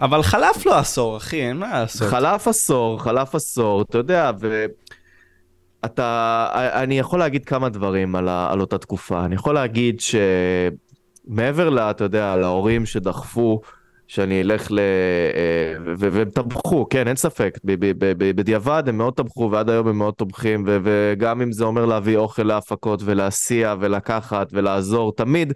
אבל 0.00 0.22
חלף 0.22 0.66
לו 0.66 0.74
עשור, 0.74 1.16
אחי, 1.16 1.40
אין 1.42 1.56
מה 1.56 1.80
לעשות. 1.80 2.08
חלף 2.08 2.48
עשור, 2.48 3.02
חלף 3.02 3.34
עשור, 3.34 3.82
אתה 3.82 3.98
יודע, 3.98 4.30
ו... 4.40 4.66
אתה, 5.84 6.48
אני 6.54 6.98
יכול 6.98 7.18
להגיד 7.18 7.44
כמה 7.44 7.68
דברים 7.68 8.16
על, 8.16 8.28
ה, 8.28 8.52
על 8.52 8.60
אותה 8.60 8.78
תקופה. 8.78 9.24
אני 9.24 9.34
יכול 9.34 9.54
להגיד 9.54 10.00
שמעבר 10.00 11.70
ל... 11.70 11.78
אתה 11.78 12.04
יודע, 12.04 12.36
להורים 12.36 12.86
שדחפו 12.86 13.60
שאני 14.08 14.40
אלך 14.40 14.72
ל... 14.72 14.78
אה, 14.78 15.94
והם 15.98 16.30
תמכו, 16.30 16.86
כן, 16.90 17.08
אין 17.08 17.16
ספק. 17.16 17.58
בדיעבד 18.18 18.82
הם 18.86 18.98
מאוד 18.98 19.14
תמכו 19.14 19.50
ועד 19.52 19.70
היום 19.70 19.88
הם 19.88 19.98
מאוד 19.98 20.14
תומכים, 20.14 20.64
וגם 20.66 21.42
אם 21.42 21.52
זה 21.52 21.64
אומר 21.64 21.86
להביא 21.86 22.16
אוכל 22.16 22.42
להפקות 22.42 23.00
ולהסיע 23.04 23.74
ולקחת 23.80 24.48
ולעזור, 24.52 25.12
תמיד... 25.16 25.52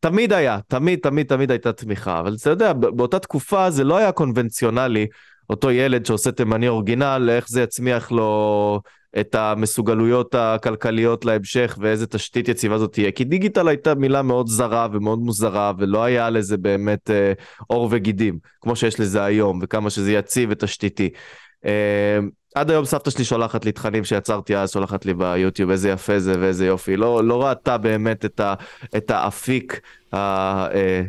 תמיד 0.00 0.32
היה, 0.32 0.58
תמיד, 0.68 0.98
תמיד, 0.98 1.26
תמיד 1.26 1.50
הייתה 1.50 1.72
תמיכה, 1.72 2.20
אבל 2.20 2.36
אתה 2.40 2.50
יודע, 2.50 2.72
באותה 2.72 3.18
תקופה 3.18 3.70
זה 3.70 3.84
לא 3.84 3.96
היה 3.96 4.12
קונבנציונלי, 4.12 5.06
אותו 5.50 5.70
ילד 5.70 6.06
שעושה 6.06 6.32
תימני 6.32 6.68
אורגינל, 6.68 7.28
איך 7.32 7.48
זה 7.48 7.62
יצמיח 7.62 8.12
לו 8.12 8.80
את 9.20 9.34
המסוגלויות 9.34 10.34
הכלכליות 10.34 11.24
להמשך 11.24 11.78
ואיזה 11.80 12.06
תשתית 12.06 12.48
יציבה 12.48 12.78
זאת 12.78 12.92
תהיה. 12.92 13.10
כי 13.10 13.24
דיגיטל 13.24 13.68
הייתה 13.68 13.94
מילה 13.94 14.22
מאוד 14.22 14.46
זרה 14.46 14.88
ומאוד 14.92 15.18
מוזרה 15.18 15.72
ולא 15.78 16.04
היה 16.04 16.30
לזה 16.30 16.56
באמת 16.56 17.10
אה, 17.10 17.32
עור 17.66 17.88
וגידים, 17.90 18.38
כמו 18.60 18.76
שיש 18.76 19.00
לזה 19.00 19.24
היום, 19.24 19.58
וכמה 19.62 19.90
שזה 19.90 20.12
יציב 20.12 20.48
ותשתיתי. 20.52 21.10
אה, 21.64 22.18
עד 22.54 22.70
היום 22.70 22.84
סבתא 22.84 23.10
שלי 23.10 23.24
שולחת 23.24 23.64
לי 23.64 23.72
תכנים 23.72 24.04
שיצרתי 24.04 24.56
אז, 24.56 24.72
שולחת 24.72 25.06
לי 25.06 25.14
ביוטיוב, 25.14 25.70
איזה 25.70 25.90
יפה 25.90 26.18
זה 26.18 26.34
ואיזה 26.40 26.66
יופי. 26.66 26.96
לא, 26.96 27.24
לא 27.24 27.44
ראתה 27.44 27.78
באמת 27.78 28.24
את, 28.24 28.40
ה, 28.40 28.54
את 28.96 29.10
האפיק, 29.10 29.80
ה, 30.12 30.16
אה, 30.74 31.02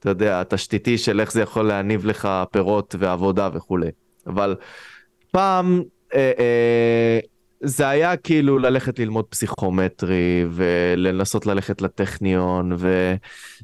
אתה 0.00 0.10
יודע, 0.10 0.40
התשתיתי 0.40 0.98
של 0.98 1.20
איך 1.20 1.32
זה 1.32 1.42
יכול 1.42 1.66
להניב 1.66 2.06
לך 2.06 2.28
פירות 2.50 2.94
ועבודה 2.98 3.48
וכולי. 3.52 3.90
אבל 4.26 4.56
פעם, 5.30 5.82
אה, 6.14 6.32
אה, 6.38 7.18
זה 7.62 7.88
היה 7.88 8.16
כאילו 8.16 8.58
ללכת 8.58 8.98
ללמוד 8.98 9.24
פסיכומטרי 9.24 10.44
ולנסות 10.50 11.46
ללכת 11.46 11.82
לטכניון 11.82 12.72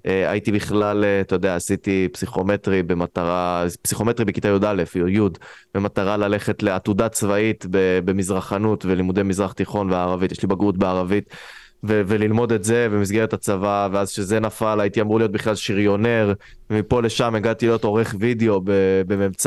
והייתי 0.04 0.52
בכלל, 0.52 1.04
אתה 1.20 1.34
יודע, 1.34 1.56
עשיתי 1.56 2.08
פסיכומטרי 2.12 2.82
במטרה, 2.82 3.64
פסיכומטרי 3.82 4.24
בכיתה 4.24 4.48
י"א 4.48 4.84
או 5.00 5.08
י' 5.08 5.20
במטרה 5.74 6.16
ללכת 6.16 6.62
לעתודה 6.62 7.08
צבאית 7.08 7.66
במזרחנות 8.04 8.84
ולימודי 8.84 9.22
מזרח 9.22 9.52
תיכון 9.52 9.90
וערבית, 9.90 10.32
יש 10.32 10.42
לי 10.42 10.48
בגרות 10.48 10.76
בערבית. 10.78 11.34
ו- 11.84 12.02
וללמוד 12.06 12.52
את 12.52 12.64
זה 12.64 12.88
במסגרת 12.90 13.32
הצבא, 13.32 13.88
ואז 13.92 14.12
כשזה 14.12 14.40
נפל 14.40 14.80
הייתי 14.80 15.00
אמור 15.00 15.18
להיות 15.18 15.32
בכלל 15.32 15.54
שריונר, 15.54 16.32
ומפה 16.70 17.02
לשם 17.02 17.34
הגעתי 17.34 17.66
להיות 17.66 17.84
עורך 17.84 18.14
וידאו 18.20 18.60
במ"צ. 19.06 19.46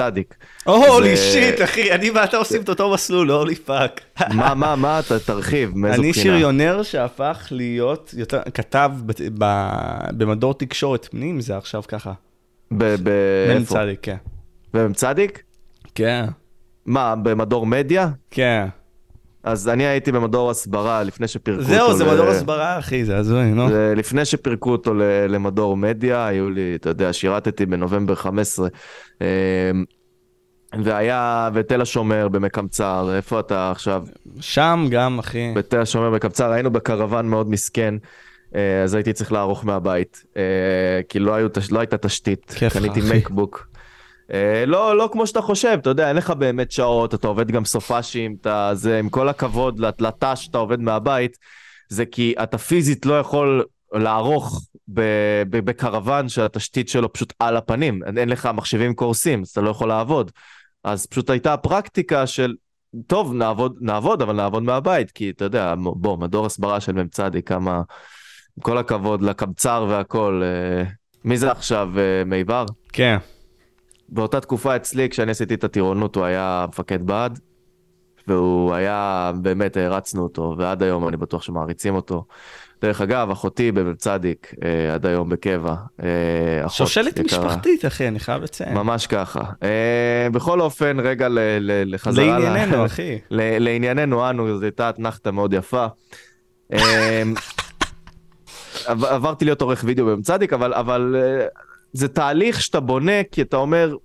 holy 0.64 1.18
shit, 1.18 1.62
אחי, 1.64 1.92
אני 1.92 2.10
ואתה 2.10 2.38
עושים 2.38 2.62
את 2.62 2.70
אותו 2.70 2.94
מסלול, 2.94 3.32
holy 3.32 3.56
fuck. 3.56 4.02
מה, 4.34 4.54
מה, 4.54 4.76
מה, 4.76 5.00
אתה 5.00 5.20
תרחיב, 5.20 5.72
מאיזו 5.78 5.98
בחינה? 5.98 6.14
אני 6.14 6.14
שריונר 6.14 6.84
שהפך 6.84 7.48
להיות, 7.52 8.14
יותר, 8.18 8.42
כתב 8.54 8.92
במדור 10.18 10.54
תקשורת 10.54 11.08
פנים, 11.12 11.42
זה 11.42 11.58
עכשיו 11.58 11.84
ככה. 11.88 12.14
ב... 12.78 12.96
מ"צ, 13.60 13.72
כן. 14.02 14.18
במ"צ? 14.74 15.04
כן. 15.96 16.26
מה, 16.86 17.16
במדור 17.16 17.66
מדיה? 17.66 18.10
כן. 18.32 18.68
אז 19.44 19.68
אני 19.70 19.86
הייתי 19.86 20.12
במדור 20.12 20.50
הסברה 20.52 21.04
לפני 21.04 21.28
שפירקו 21.28 21.62
אותו. 21.62 21.72
זהו, 21.74 21.94
זה 21.94 22.06
ל- 22.06 22.14
מדור 22.14 22.28
הסברה, 22.28 22.80
אחי, 22.80 23.06
זה 23.06 23.18
הזוי, 23.18 23.46
נו. 23.46 23.70
זה 23.70 23.94
לפני 23.98 24.26
שפירקו 24.26 24.72
אותו 24.72 24.94
ל- 24.94 25.02
למדור 25.28 25.78
מדיה, 25.78 26.28
היו 26.28 26.50
לי, 26.50 26.72
אתה 26.76 26.90
יודע, 26.90 27.14
שירתתי 27.14 27.66
בנובמבר 27.66 28.16
15. 28.16 28.68
אה, 29.22 29.28
והיה 30.84 31.50
בתל 31.54 31.82
השומר 31.82 32.28
במקמצר, 32.28 33.10
איפה 33.16 33.40
אתה 33.40 33.72
עכשיו? 33.72 34.04
שם 34.40 34.86
גם, 34.92 35.20
אחי. 35.20 35.52
בתל 35.56 35.80
השומר 35.82 36.10
בקבצר, 36.12 36.52
היינו 36.52 36.72
בקרוון 36.72 37.28
מאוד 37.30 37.50
מסכן, 37.50 37.96
אה, 38.56 38.84
אז 38.84 38.94
הייתי 38.96 39.14
צריך 39.14 39.32
לערוך 39.32 39.66
מהבית, 39.66 40.24
אה, 40.38 40.42
כי 41.10 41.20
לא, 41.20 41.34
היו, 41.36 41.48
לא 41.72 41.80
הייתה 41.80 41.98
תשתית, 41.98 42.54
כיף 42.56 42.76
לך, 42.76 42.82
קניתי 42.84 43.00
אחי. 43.00 43.18
מקבוק. 43.18 43.68
אה, 44.34 44.64
לא, 44.66 44.98
לא 44.98 45.10
כמו 45.12 45.28
שאתה 45.28 45.42
חושב, 45.42 45.78
אתה 45.82 45.90
יודע, 45.90 46.08
אין 46.08 46.16
לך 46.16 46.30
באמת 46.30 46.72
שעות, 46.72 47.14
אתה 47.14 47.28
עובד 47.28 47.52
גם 47.52 47.66
סופאשים, 47.66 48.36
אתה, 48.42 48.72
זה, 48.74 49.00
עם 49.00 49.10
כל 49.10 49.30
הכבוד 49.30 49.80
לת- 49.80 50.02
לתא 50.02 50.36
שאתה 50.36 50.58
עובד 50.58 50.80
מהבית, 50.80 51.38
זה 51.90 52.06
כי 52.06 52.34
אתה 52.44 52.58
פיזית 52.58 53.06
לא 53.06 53.20
יכול 53.20 53.64
לערוך 53.94 54.62
בקרוון 55.50 56.30
שהתשתית 56.30 56.90
שלו 56.90 57.14
פשוט 57.14 57.34
על 57.40 57.58
הפנים, 57.58 58.02
אין 58.18 58.30
לך 58.30 58.50
מחשבים 58.54 58.94
קורסים, 58.94 59.42
אז 59.42 59.48
אתה 59.48 59.62
לא 59.62 59.70
יכול 59.70 59.88
לעבוד. 59.88 60.32
אז 60.84 61.06
פשוט 61.06 61.30
הייתה 61.30 61.54
הפרקטיקה 61.54 62.28
של 62.28 62.56
טוב, 63.08 63.34
נעבוד, 63.34 63.76
נעבוד, 63.82 64.22
אבל 64.22 64.36
נעבוד 64.36 64.64
מהבית, 64.64 65.12
כי 65.12 65.30
אתה 65.30 65.46
יודע, 65.46 65.74
בוא, 65.78 66.18
מדור 66.18 66.46
הסברה 66.46 66.80
של 66.80 66.92
מ"צ, 66.92 67.20
כמה, 67.46 67.76
עם 68.58 68.64
כל 68.64 68.78
הכבוד 68.78 69.22
לקבצר 69.22 69.86
והכל, 69.90 70.42
אה, 70.44 70.84
מי 71.24 71.38
זה 71.38 71.52
עכשיו, 71.52 71.90
אה, 71.98 72.24
מיבר? 72.26 72.66
כן. 72.94 73.18
באותה 74.12 74.40
תקופה 74.42 74.76
אצלי, 74.76 75.10
כשאני 75.10 75.32
עשיתי 75.32 75.54
את 75.54 75.64
הטירונות, 75.64 76.16
הוא 76.16 76.26
היה 76.26 76.66
מפקד 76.70 77.06
בה"ד, 77.06 77.40
והוא 78.28 78.74
היה, 78.74 79.32
באמת 79.42 79.78
הערצנו 79.78 80.24
אותו, 80.24 80.56
ועד 80.58 80.84
היום 80.84 81.08
אני 81.08 81.18
בטוח 81.18 81.42
שמעריצים 81.44 81.96
אותו. 81.96 82.26
דרך 82.82 83.02
אגב, 83.02 83.32
אחותי 83.32 83.72
במ"צ, 83.72 84.08
אה, 84.08 84.16
עד 84.94 85.06
היום 85.06 85.30
בקבע. 85.30 85.76
אה, 86.04 86.70
שושלת 86.70 87.20
יקרה. 87.20 87.40
משפחתית, 87.40 87.86
אחי, 87.86 88.08
אני 88.08 88.20
חייב 88.20 88.44
לציין. 88.44 88.74
ממש 88.74 89.08
ככה. 89.08 89.42
אה, 89.64 90.28
בכל 90.32 90.62
אופן, 90.62 91.00
רגע 91.00 91.28
ל- 91.30 91.40
ל- 91.60 91.94
לחזרה... 91.94 92.26
ל- 92.40 92.42
לענייננו, 92.42 92.86
אחי. 92.86 93.20
ל- 93.30 93.58
לענייננו 93.64 94.30
אנו, 94.30 94.58
זו 94.60 94.64
הייתה 94.66 94.90
אתנחתה 94.90 95.32
מאוד 95.32 95.54
יפה. 95.54 95.86
עב- 98.86 99.06
עברתי 99.06 99.46
להיות 99.46 99.62
עורך 99.62 99.84
וידאו 99.88 100.06
במצדיק, 100.06 100.54
אבל, 100.54 100.74
אבל 100.74 101.16
אה, 101.20 101.46
זה 101.94 102.08
תהליך 102.08 102.62
שאתה 102.62 102.80
בונה, 102.80 103.24
כי 103.32 103.42
אתה 103.42 103.58
אומר, 103.58 103.96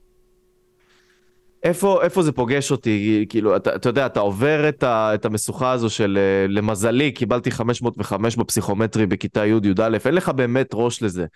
איפה, 1.62 2.02
איפה 2.02 2.22
זה 2.22 2.32
פוגש 2.32 2.70
אותי? 2.70 3.26
כאילו, 3.28 3.56
אתה, 3.56 3.74
אתה 3.74 3.88
יודע, 3.88 4.06
אתה 4.06 4.20
עובר 4.20 4.68
את, 4.68 4.82
ה, 4.82 5.14
את 5.14 5.24
המשוכה 5.24 5.72
הזו 5.72 5.90
של, 5.90 6.18
אה, 6.20 6.46
למזלי, 6.48 7.12
קיבלתי 7.12 7.50
505 7.50 8.36
בפסיכומטרי 8.36 9.06
בכיתה 9.06 9.46
י'-י"א, 9.46 9.98
אין 10.06 10.14
לך 10.14 10.28
באמת 10.28 10.70
ראש 10.74 11.02
לזה. 11.02 11.26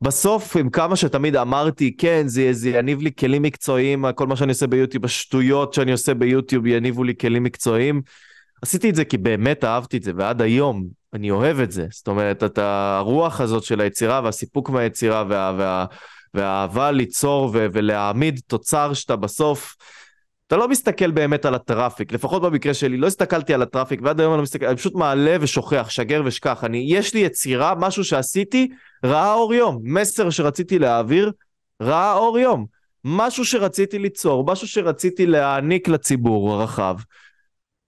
בסוף, 0.00 0.56
עם 0.56 0.70
כמה 0.70 0.96
שתמיד 0.96 1.36
אמרתי, 1.36 1.96
כן, 1.96 2.22
זה, 2.26 2.52
זה 2.52 2.70
יניב 2.70 3.00
לי 3.00 3.10
כלים 3.18 3.42
מקצועיים, 3.42 4.04
כל 4.14 4.26
מה 4.26 4.36
שאני 4.36 4.52
עושה 4.52 4.66
ביוטיוב, 4.66 5.04
השטויות 5.04 5.74
שאני 5.74 5.92
עושה 5.92 6.14
ביוטיוב 6.14 6.66
יניבו 6.66 7.04
לי 7.04 7.14
כלים 7.20 7.42
מקצועיים. 7.42 8.02
עשיתי 8.62 8.90
את 8.90 8.94
זה 8.94 9.04
כי 9.04 9.18
באמת 9.18 9.64
אהבתי 9.64 9.96
את 9.96 10.02
זה, 10.02 10.12
ועד 10.16 10.42
היום 10.42 10.86
אני 11.14 11.30
אוהב 11.30 11.60
את 11.60 11.72
זה. 11.72 11.86
זאת 11.90 12.08
אומרת, 12.08 12.44
את 12.44 12.58
הרוח 12.58 13.40
הזאת 13.40 13.62
של 13.62 13.80
היצירה 13.80 14.20
והסיפוק 14.24 14.70
מהיצירה 14.70 15.24
וה, 15.28 15.54
וה, 15.58 15.86
והאהבה 16.34 16.90
ליצור 16.90 17.50
ו, 17.52 17.66
ולהעמיד 17.72 18.40
תוצר 18.46 18.92
שאתה 18.94 19.16
בסוף... 19.16 19.76
אתה 20.46 20.56
לא 20.56 20.68
מסתכל 20.68 21.10
באמת 21.10 21.44
על 21.44 21.54
הטראפיק, 21.54 22.12
לפחות 22.12 22.42
במקרה 22.42 22.74
שלי, 22.74 22.96
לא 22.96 23.06
הסתכלתי 23.06 23.54
על 23.54 23.62
הטראפיק, 23.62 24.00
ועד 24.02 24.20
היום 24.20 24.32
אני 24.32 24.38
לא 24.38 24.42
מסתכל, 24.42 24.66
אני 24.66 24.76
פשוט 24.76 24.94
מעלה 24.94 25.36
ושוכח, 25.40 25.86
שגר 25.90 26.22
ושכח. 26.24 26.64
אני, 26.64 26.84
יש 26.88 27.14
לי 27.14 27.20
יצירה, 27.20 27.74
משהו 27.74 28.04
שעשיתי, 28.04 28.68
ראה 29.04 29.34
אור 29.34 29.54
יום. 29.54 29.80
מסר 29.82 30.30
שרציתי 30.30 30.78
להעביר, 30.78 31.32
ראה 31.82 32.14
אור 32.14 32.38
יום. 32.38 32.66
משהו 33.04 33.44
שרציתי 33.44 33.98
ליצור, 33.98 34.44
משהו 34.46 34.68
שרציתי 34.68 35.26
להעניק 35.26 35.88
לציבור 35.88 36.52
הרחב. 36.52 36.96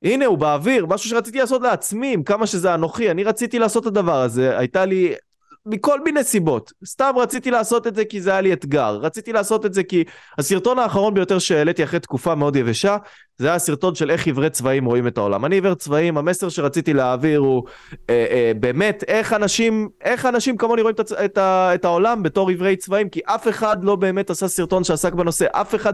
הנה, 0.03 0.27
הוא 0.27 0.39
באוויר, 0.39 0.87
משהו 0.87 1.11
שרציתי 1.11 1.39
לעשות 1.39 1.63
לעצמי, 1.63 2.13
עם 2.13 2.23
כמה 2.23 2.47
שזה 2.47 2.75
אנוכי. 2.75 3.11
אני 3.11 3.25
רציתי 3.25 3.59
לעשות 3.59 3.83
את 3.83 3.87
הדבר 3.89 4.23
הזה, 4.23 4.59
הייתה 4.59 4.85
לי... 4.85 5.15
מכל 5.67 6.01
מיני 6.01 6.25
סיבות. 6.25 6.73
סתם 6.85 7.13
רציתי 7.17 7.51
לעשות 7.51 7.87
את 7.87 7.95
זה 7.95 8.05
כי 8.05 8.21
זה 8.21 8.31
היה 8.31 8.41
לי 8.41 8.53
אתגר. 8.53 8.99
רציתי 9.03 9.33
לעשות 9.33 9.67
את 9.67 9.75
זה 9.75 9.83
כי 9.83 10.05
הסרטון 10.39 10.79
האחרון 10.79 11.15
ביותר 11.15 11.39
שהעליתי 11.39 11.85
אחרי 11.85 12.01
תקופה 12.01 12.35
מאוד 12.35 12.57
יבשה, 12.57 12.97
זה 13.39 13.49
היה 13.49 13.59
סרטון 13.59 13.95
של 13.95 14.11
איך 14.11 14.27
עיוורי 14.27 14.51
צבעים 14.51 14.85
רואים 14.85 15.07
את 15.07 15.19
העולם. 15.19 15.45
אני 15.45 15.55
עיוור 15.57 15.75
צבעים, 15.75 16.19
המסר 16.19 16.49
שרציתי 16.49 16.93
להעביר 16.93 17.39
הוא 17.39 17.63
אה, 18.11 18.27
אה, 18.31 18.53
באמת 18.61 19.05
איך 19.09 19.33
אנשים, 19.33 19.89
איך 20.05 20.27
אנשים 20.27 20.57
כמוני 20.57 20.83
רואים 20.83 20.97
את. 21.01 21.13
את. 21.25 21.39
את 21.75 21.85
העולם 21.85 22.23
בתור 22.23 22.49
עיוורי 22.49 22.77
צבעים, 22.77 23.09
כי 23.09 23.21
אף 23.25 23.49
אחד 23.49 23.85
לא 23.85 23.97
באמת 23.97 24.31
עשה 24.31 24.49
סרטון 24.49 24.85
שעסק 24.85 25.13
בנושא, 25.13 25.47
אף 25.53 25.75
אחד 25.75 25.93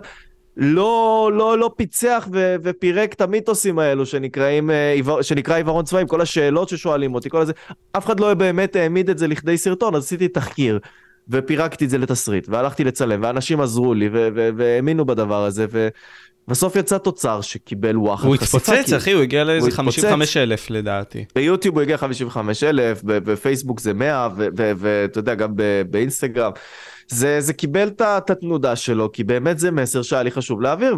לא, 0.56 1.30
לא, 1.34 1.58
לא 1.58 1.70
פיצח 1.76 2.28
ו... 2.32 2.56
ופירק 2.64 3.12
את 3.12 3.20
המיתוסים 3.20 3.78
האלו 3.78 4.06
שנקראים, 4.06 4.70
אה. 4.70 4.94
שנקרא 5.22 5.56
עיוורון 5.56 5.84
צבעים, 5.84 6.06
כל 6.06 6.20
השאלות 6.20 6.68
ששואלים 6.68 7.14
אותי, 7.14 7.30
כל 7.30 7.40
הזה, 7.40 7.52
אף 7.96 8.06
אחד 8.06 8.20
לא 8.20 8.34
באמת 8.34 8.76
העמיד 8.76 9.10
את 9.10 9.18
זה 9.18 9.26
לכדי 9.26 9.58
סרטון, 9.58 9.94
אז 9.94 10.04
עשיתי 10.04 10.28
תחקיר. 10.28 10.78
ופירקתי 11.28 11.84
את 11.84 11.90
זה 11.90 11.98
לתסריט, 11.98 12.48
והלכתי 12.48 12.84
לצלם, 12.84 13.20
ואנשים 13.22 13.60
עזרו 13.60 13.94
לי, 13.94 14.08
והאמינו 14.56 15.04
בדבר 15.04 15.44
הזה, 15.44 15.66
ובסוף 16.48 16.76
יצא 16.76 16.98
תוצר 16.98 17.40
שקיבל 17.40 17.96
וואחד 17.98 18.26
הוא 18.28 18.36
חשיפה, 18.36 18.56
התפוצץ, 18.58 18.90
כי- 18.90 18.96
אחי, 18.96 19.12
הוא 19.12 19.22
הגיע 19.22 19.44
לאיזה 19.44 19.60
הוא 19.66 19.68
התפוצץ. 19.68 20.00
55 20.04 20.36
אלף 20.36 20.70
לדעתי. 20.70 21.24
ביוטיוב 21.34 21.74
הוא 21.74 21.82
הגיע 21.82 21.96
55 21.96 22.64
אלף, 22.64 23.00
בפייסבוק 23.04 23.80
זה 23.80 23.92
100, 23.94 24.28
ואתה 24.56 25.18
יודע, 25.18 25.34
גם 25.34 25.52
באינסטגרם. 25.90 26.52
זה, 27.08 27.40
זה 27.40 27.52
קיבל 27.52 27.88
את 27.88 28.30
התנודה 28.30 28.76
שלו, 28.76 29.12
כי 29.12 29.24
באמת 29.24 29.58
זה 29.58 29.70
מסר 29.70 30.02
שהיה 30.02 30.22
לי 30.22 30.30
חשוב 30.30 30.60
להעביר, 30.60 30.96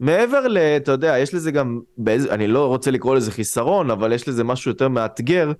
ומעבר 0.00 0.48
ל... 0.48 0.58
אתה 0.58 0.92
יודע, 0.92 1.18
יש 1.18 1.34
לזה 1.34 1.50
גם, 1.50 1.80
באיזה, 1.98 2.34
אני 2.34 2.46
לא 2.46 2.66
רוצה 2.66 2.90
לקרוא 2.90 3.16
לזה 3.16 3.30
חיסרון, 3.30 3.90
אבל 3.90 4.12
יש 4.12 4.28
לזה 4.28 4.44
משהו 4.44 4.70
יותר 4.70 4.88
מאתגר, 4.88 5.52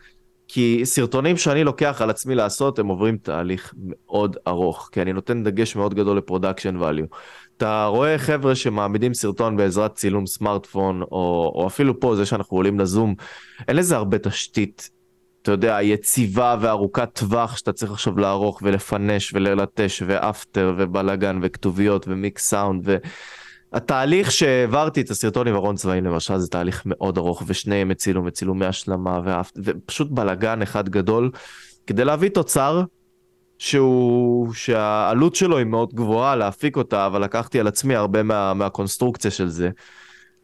כי 0.48 0.80
סרטונים 0.84 1.36
שאני 1.36 1.64
לוקח 1.64 2.02
על 2.02 2.10
עצמי 2.10 2.34
לעשות, 2.34 2.78
הם 2.78 2.86
עוברים 2.86 3.16
תהליך 3.16 3.74
מאוד 3.76 4.36
ארוך, 4.46 4.88
כי 4.92 5.02
אני 5.02 5.12
נותן 5.12 5.44
דגש 5.44 5.76
מאוד 5.76 5.94
גדול 5.94 6.16
ל 6.16 6.22
production 6.22 6.82
value. 6.82 7.16
אתה 7.56 7.86
רואה 7.86 8.18
חבר'ה 8.18 8.54
שמעמידים 8.54 9.14
סרטון 9.14 9.56
בעזרת 9.56 9.94
צילום 9.94 10.26
סמארטפון, 10.26 11.02
או, 11.02 11.52
או 11.54 11.66
אפילו 11.66 12.00
פה, 12.00 12.16
זה 12.16 12.26
שאנחנו 12.26 12.56
עולים 12.56 12.80
לזום, 12.80 13.14
אין 13.68 13.76
לזה 13.76 13.96
הרבה 13.96 14.18
תשתית, 14.18 14.90
אתה 15.44 15.52
יודע, 15.52 15.78
יציבה 15.82 16.56
וארוכת 16.60 17.08
טווח 17.12 17.56
שאתה 17.56 17.72
צריך 17.72 17.92
עכשיו 17.92 18.18
לערוך 18.18 18.60
ולפנצ'ש 18.62 19.34
וללטש 19.34 20.02
ואפטר 20.06 20.74
ובלאגן 20.78 21.38
וכתוביות 21.42 22.08
ומיקס 22.08 22.48
סאונד 22.48 22.88
והתהליך 23.72 24.32
שהעברתי 24.32 25.00
את 25.00 25.10
הסרטון 25.10 25.48
עם 25.48 25.54
ארון 25.54 25.76
צבעים 25.76 26.04
למשל 26.04 26.38
זה 26.38 26.48
תהליך 26.48 26.82
מאוד 26.86 27.18
ארוך 27.18 27.42
ושניהם 27.46 27.90
הצילו 27.90 28.24
וצילומי 28.24 28.66
השלמה 28.66 29.20
ואפ... 29.24 29.50
ופשוט 29.56 30.10
בלאגן 30.10 30.62
אחד 30.62 30.88
גדול 30.88 31.30
כדי 31.86 32.04
להביא 32.04 32.28
תוצר 32.28 32.82
שהוא, 33.58 34.52
שהעלות 34.52 35.34
שלו 35.34 35.58
היא 35.58 35.66
מאוד 35.66 35.94
גבוהה 35.94 36.36
להפיק 36.36 36.76
אותה, 36.76 37.06
אבל 37.06 37.24
לקחתי 37.24 37.60
על 37.60 37.66
עצמי 37.66 37.94
הרבה 37.94 38.22
מה, 38.22 38.54
מהקונסטרוקציה 38.54 39.30
של 39.30 39.48
זה. 39.48 39.70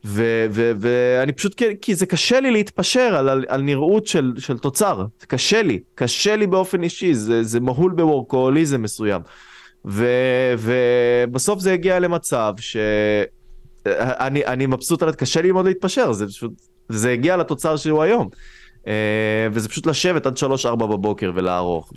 ואני 0.05 1.33
פשוט, 1.33 1.63
כי- 1.81 1.95
זה 1.95 2.07
קשה 2.07 2.41
לי 2.41 2.51
להתפשר 2.51 3.15
על, 3.17 3.29
על, 3.29 3.45
על 3.49 3.63
נראות 3.63 4.07
של, 4.07 4.33
של 4.39 4.59
תוצר, 4.59 5.05
זה 5.21 5.27
קשה 5.27 5.63
לי, 5.63 5.81
קשה 5.95 6.37
לי 6.37 6.47
באופן 6.47 6.83
אישי, 6.83 7.15
זה, 7.15 7.43
זה 7.43 7.61
מהול 7.61 7.93
בוורקוהוליזם 7.93 8.83
מסוים. 8.83 9.23
ו- 9.85 10.55
ובסוף 10.59 11.61
זה 11.61 11.73
הגיע 11.73 11.99
למצב 11.99 12.53
שאני 12.59 14.47
אני 14.47 14.67
מבסוט 14.67 15.03
על 15.03 15.13
קשה 15.13 15.43
לי 15.43 15.53
מאוד 15.53 15.67
להתפשר, 15.67 16.13
זה 16.13 16.27
פשוט, 16.27 16.53
זה 16.89 17.11
הגיע 17.13 17.37
לתוצר 17.37 17.77
שהוא 17.77 18.03
היום. 18.03 18.29
Uh, 18.81 18.83
וזה 19.53 19.69
פשוט 19.69 19.87
לשבת 19.87 20.27
עד 20.27 20.37
3-4 20.65 20.77
בבוקר 20.77 21.33
ולערוך 21.35 21.93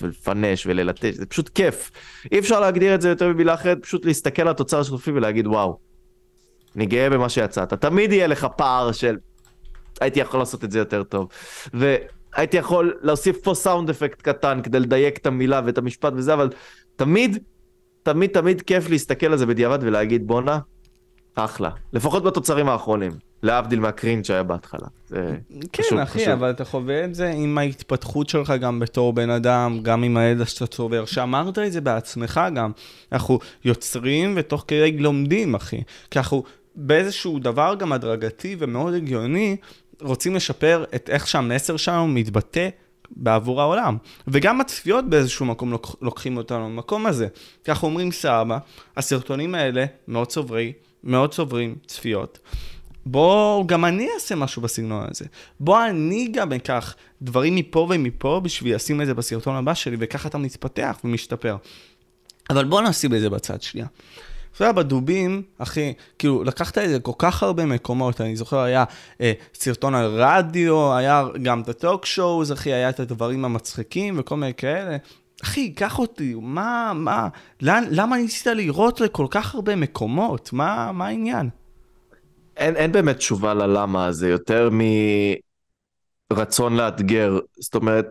ולפנש 0.00 0.66
וללטש, 0.66 1.14
זה 1.14 1.26
פשוט 1.26 1.48
כיף. 1.48 1.90
אי 2.32 2.38
אפשר 2.38 2.60
להגדיר 2.60 2.94
את 2.94 3.00
זה 3.00 3.08
יותר 3.08 3.28
ממילה 3.28 3.54
אחרת, 3.54 3.78
פשוט 3.82 4.04
להסתכל 4.06 4.42
על 4.42 4.48
התוצר 4.48 4.80
השותפי 4.80 5.10
ולהגיד 5.10 5.46
וואו, 5.46 5.78
אני 6.76 6.86
גאה 6.86 7.10
במה 7.10 7.28
שיצאת. 7.28 7.74
תמיד 7.74 8.12
יהיה 8.12 8.26
לך 8.26 8.46
פער 8.56 8.92
של 8.92 9.16
הייתי 10.00 10.20
יכול 10.20 10.40
לעשות 10.40 10.64
את 10.64 10.70
זה 10.70 10.78
יותר 10.78 11.02
טוב. 11.02 11.28
והייתי 11.74 12.56
יכול 12.56 12.94
להוסיף 13.02 13.36
פה 13.42 13.54
סאונד 13.54 13.90
אפקט 13.90 14.22
קטן 14.22 14.60
כדי 14.62 14.80
לדייק 14.80 15.18
את 15.18 15.26
המילה 15.26 15.60
ואת 15.64 15.78
המשפט 15.78 16.12
וזה, 16.16 16.34
אבל 16.34 16.50
תמיד, 16.96 17.38
תמיד 18.02 18.30
תמיד 18.30 18.62
כיף 18.62 18.90
להסתכל 18.90 19.26
על 19.26 19.36
זה 19.38 19.46
בדיעבד 19.46 19.78
ולהגיד 19.82 20.26
בואנה, 20.26 20.58
אחלה. 21.34 21.70
לפחות 21.92 22.22
בתוצרים 22.22 22.68
האחרונים. 22.68 23.12
להבדיל 23.42 23.80
מהקרינג' 23.80 24.24
שהיה 24.24 24.42
בהתחלה. 24.42 24.86
זה 25.06 25.36
כן, 25.72 25.82
חשוב, 25.82 25.98
אחי, 25.98 26.18
חשוב. 26.18 26.28
אבל 26.28 26.50
אתה 26.50 26.64
חווה 26.64 27.04
את 27.04 27.14
זה 27.14 27.30
עם 27.30 27.58
ההתפתחות 27.58 28.28
שלך 28.28 28.52
גם 28.60 28.80
בתור 28.80 29.12
בן 29.12 29.30
אדם, 29.30 29.78
גם 29.82 30.02
עם 30.02 30.16
הידע 30.16 30.46
שאתה 30.46 30.66
צובר, 30.66 31.04
שאמרת 31.04 31.58
את 31.58 31.72
זה 31.72 31.80
בעצמך 31.80 32.40
גם. 32.54 32.70
אנחנו 33.12 33.38
יוצרים 33.64 34.34
ותוך 34.36 34.64
כדי 34.68 34.98
לומדים, 34.98 35.54
אחי. 35.54 35.82
כי 36.10 36.18
אנחנו 36.18 36.42
באיזשהו 36.76 37.38
דבר 37.38 37.74
גם 37.78 37.92
הדרגתי 37.92 38.56
ומאוד 38.58 38.94
הגיוני, 38.94 39.56
רוצים 40.00 40.34
לשפר 40.34 40.84
את 40.94 41.10
איך 41.10 41.28
שהמסר 41.28 41.76
שלנו 41.76 42.08
מתבטא 42.08 42.68
בעבור 43.10 43.60
העולם. 43.60 43.96
וגם 44.28 44.60
הצפיות 44.60 45.10
באיזשהו 45.10 45.46
מקום 45.46 45.70
לוק, 45.70 45.96
לוקחים 46.02 46.36
אותנו 46.36 46.64
למקום 46.64 47.06
הזה. 47.06 47.26
אנחנו 47.68 47.88
אומרים 47.88 48.12
סבא, 48.12 48.58
הסרטונים 48.96 49.54
האלה 49.54 49.84
מאוד 50.08 50.26
צוברי, 50.28 50.72
מאוד 51.04 51.34
צוברים 51.34 51.76
צפיות. 51.86 52.38
בוא 53.06 53.64
גם 53.66 53.84
אני 53.84 54.08
אעשה 54.14 54.34
משהו 54.34 54.62
בסגנון 54.62 55.06
הזה. 55.10 55.24
בוא 55.60 55.84
אני 55.84 56.28
גם 56.32 56.52
אקח 56.52 56.94
דברים 57.22 57.54
מפה 57.54 57.86
ומפה 57.90 58.40
בשביל 58.44 58.74
לשים 58.74 59.00
את 59.00 59.06
זה 59.06 59.14
בסרטון 59.14 59.56
הבא 59.56 59.74
שלי, 59.74 59.96
וככה 60.00 60.28
אתה 60.28 60.38
מתפתח 60.38 60.98
ומשתפר. 61.04 61.56
אבל 62.50 62.64
בוא 62.64 62.82
נשים 62.82 63.14
את 63.14 63.20
זה 63.20 63.30
בצד 63.30 63.62
שנייה. 63.62 63.86
אתה 64.54 64.64
יודע, 64.64 64.72
בדובים, 64.72 65.42
אחי, 65.58 65.92
כאילו, 66.18 66.44
לקחת 66.44 66.78
את 66.78 66.88
זה 66.88 67.00
כל 67.00 67.12
כך 67.18 67.42
הרבה 67.42 67.66
מקומות, 67.66 68.20
אני 68.20 68.36
זוכר, 68.36 68.58
היה 68.58 68.84
אה, 69.20 69.32
סרטון 69.54 69.94
על 69.94 70.06
רדיו, 70.06 70.96
היה 70.96 71.24
גם 71.42 71.60
את 71.60 71.68
ה 71.68 71.76
talk 71.76 72.06
shows, 72.06 72.52
אחי, 72.52 72.72
היה 72.72 72.90
את 72.90 73.00
הדברים 73.00 73.44
המצחיקים 73.44 74.18
וכל 74.18 74.36
מיני 74.36 74.54
כאלה. 74.54 74.96
אחי, 75.42 75.72
קח 75.72 75.98
אותי, 75.98 76.34
מה, 76.40 76.92
מה, 76.94 77.28
לאן, 77.62 77.84
למה 77.90 78.16
ניסית 78.16 78.46
לראות 78.46 79.00
לכל 79.00 79.26
כך 79.30 79.54
הרבה 79.54 79.76
מקומות? 79.76 80.52
מה, 80.52 80.92
מה 80.92 81.06
העניין? 81.06 81.48
אין, 82.56 82.76
אין 82.76 82.92
באמת 82.92 83.16
תשובה 83.16 83.54
ללמה 83.54 84.06
הזה, 84.06 84.28
יותר 84.28 84.70
מרצון 86.30 86.76
לאתגר. 86.76 87.38
זאת 87.60 87.74
אומרת, 87.74 88.06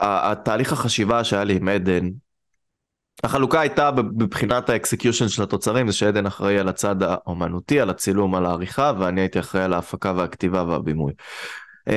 התהליך 0.00 0.72
החשיבה 0.72 1.24
שהיה 1.24 1.44
לי 1.44 1.56
עם 1.56 1.68
עדן, 1.68 2.08
החלוקה 3.24 3.60
הייתה 3.60 3.90
מבחינת 4.18 4.70
ה 4.70 4.76
execution 4.76 5.28
של 5.28 5.42
התוצרים, 5.42 5.86
זה 5.88 5.92
שעדן 5.92 6.26
אחראי 6.26 6.58
על 6.58 6.68
הצד 6.68 7.02
האומנותי, 7.02 7.80
על 7.80 7.90
הצילום, 7.90 8.34
על 8.34 8.46
העריכה, 8.46 8.92
ואני 8.98 9.20
הייתי 9.20 9.40
אחראי 9.40 9.64
על 9.64 9.72
ההפקה 9.72 10.12
והכתיבה 10.16 10.62
והבימוי. 10.62 11.12
Uh, 11.88 11.92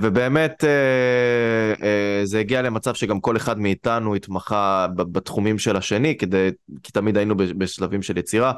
ובאמת 0.00 0.64
uh, 0.64 1.80
uh, 1.80 1.84
זה 2.24 2.40
הגיע 2.40 2.62
למצב 2.62 2.94
שגם 2.94 3.20
כל 3.20 3.36
אחד 3.36 3.58
מאיתנו 3.58 4.14
התמחה 4.14 4.86
בתחומים 4.96 5.58
של 5.58 5.76
השני, 5.76 6.16
כדי, 6.16 6.50
כי 6.82 6.92
תמיד 6.92 7.16
היינו 7.16 7.36
בשלבים 7.36 8.02
של 8.02 8.18
יצירה, 8.18 8.52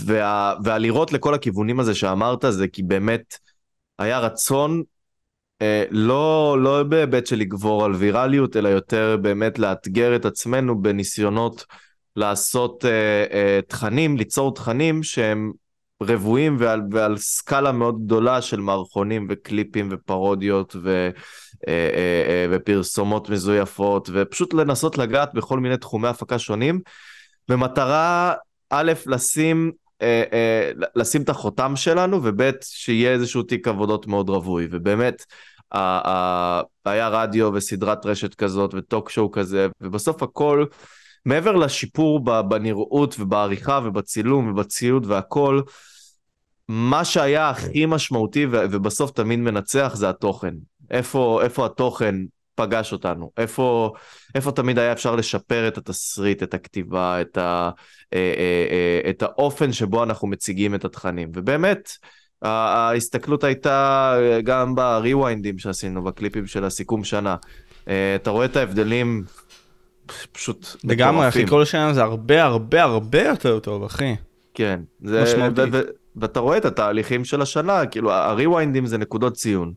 וה, 0.00 0.54
והלראות 0.64 1.12
לכל 1.12 1.34
הכיוונים 1.34 1.80
הזה 1.80 1.94
שאמרת 1.94 2.44
זה 2.50 2.68
כי 2.68 2.82
באמת 2.82 3.36
היה 3.98 4.18
רצון 4.18 4.78
אה, 4.78 4.95
לא, 5.90 6.56
לא 6.60 6.82
בהיבט 6.82 7.26
של 7.26 7.36
לגבור 7.36 7.84
על 7.84 7.94
ויראליות, 7.94 8.56
אלא 8.56 8.68
יותר 8.68 9.16
באמת 9.22 9.58
לאתגר 9.58 10.16
את 10.16 10.24
עצמנו 10.24 10.82
בניסיונות 10.82 11.64
לעשות 12.16 12.84
אה, 12.84 13.24
אה, 13.32 13.60
תכנים, 13.68 14.16
ליצור 14.16 14.54
תכנים 14.54 15.02
שהם 15.02 15.52
רבועים 16.02 16.56
ועל, 16.58 16.82
ועל 16.90 17.16
סקאלה 17.18 17.72
מאוד 17.72 18.04
גדולה 18.04 18.42
של 18.42 18.60
מערכונים 18.60 19.26
וקליפים 19.30 19.88
ופרודיות 19.90 20.76
ו, 20.82 21.10
אה, 21.68 21.72
אה, 21.94 22.24
אה, 22.28 22.46
ופרסומות 22.50 23.30
מזויפות, 23.30 24.10
ופשוט 24.12 24.54
לנסות 24.54 24.98
לגעת 24.98 25.34
בכל 25.34 25.60
מיני 25.60 25.76
תחומי 25.76 26.08
הפקה 26.08 26.38
שונים, 26.38 26.80
במטרה 27.48 28.34
א', 28.70 28.92
לשים 29.06 29.72
אה, 30.02 30.24
אה, 30.32 30.70
לשים 30.96 31.22
את 31.22 31.28
החותם 31.28 31.76
שלנו, 31.76 32.20
וב' 32.22 32.50
שיהיה 32.62 33.12
איזשהו 33.12 33.42
תיק 33.42 33.68
עבודות 33.68 34.06
מאוד 34.06 34.28
רווי, 34.28 34.68
ובאמת, 34.70 35.24
היה 36.84 37.08
רדיו 37.08 37.50
וסדרת 37.54 38.06
רשת 38.06 38.34
כזאת 38.34 38.74
וטוק 38.74 39.10
שואו 39.10 39.30
כזה, 39.30 39.66
ובסוף 39.80 40.22
הכל, 40.22 40.64
מעבר 41.24 41.56
לשיפור 41.56 42.20
בנראות 42.42 43.16
ובעריכה 43.18 43.80
ובצילום 43.84 44.50
ובציוד 44.50 45.06
והכל, 45.06 45.60
מה 46.68 47.04
שהיה 47.04 47.50
הכי 47.50 47.86
משמעותי 47.86 48.46
ובסוף 48.50 49.10
תמיד 49.10 49.38
מנצח 49.38 49.92
זה 49.96 50.08
התוכן. 50.08 50.54
איפה, 50.90 51.40
איפה 51.42 51.66
התוכן 51.66 52.14
פגש 52.56 52.92
אותנו, 52.92 53.30
איפה, 53.38 53.92
איפה 54.34 54.52
תמיד 54.52 54.78
היה 54.78 54.92
אפשר 54.92 55.16
לשפר 55.16 55.68
את 55.68 55.78
התסריט, 55.78 56.42
את 56.42 56.54
הכתיבה, 56.54 57.20
את, 57.20 57.38
ה, 57.38 57.70
אה, 58.14 58.18
אה, 58.18 58.66
אה, 59.04 59.10
את 59.10 59.22
האופן 59.22 59.72
שבו 59.72 60.02
אנחנו 60.02 60.28
מציגים 60.28 60.74
את 60.74 60.84
התכנים. 60.84 61.30
ובאמת, 61.34 61.90
ההסתכלות 62.42 63.44
הייתה 63.44 64.16
גם 64.44 64.74
בריוויינדים 64.74 65.58
שעשינו, 65.58 66.04
בקליפים 66.04 66.46
של 66.46 66.64
הסיכום 66.64 67.04
שנה. 67.04 67.36
אתה 67.84 68.30
רואה 68.30 68.44
את 68.44 68.56
ההבדלים 68.56 69.24
פשוט 70.32 70.66
לגמרי, 70.84 71.28
אחי, 71.28 71.46
כל 71.46 71.64
שנה 71.64 71.92
זה 71.92 72.02
הרבה 72.02 72.44
הרבה 72.44 72.82
הרבה 72.82 73.22
יותר 73.22 73.58
טוב, 73.58 73.84
אחי. 73.84 74.14
כן. 74.54 74.80
זה, 75.02 75.22
משמעותי. 75.22 75.62
ואתה 76.16 76.40
רואה 76.40 76.56
את 76.56 76.64
התהליכים 76.64 77.24
של 77.24 77.42
השנה, 77.42 77.86
כאילו, 77.86 78.12
הריוויינדים 78.12 78.86
זה 78.86 78.98
נקודות 78.98 79.34
ציון. 79.34 79.72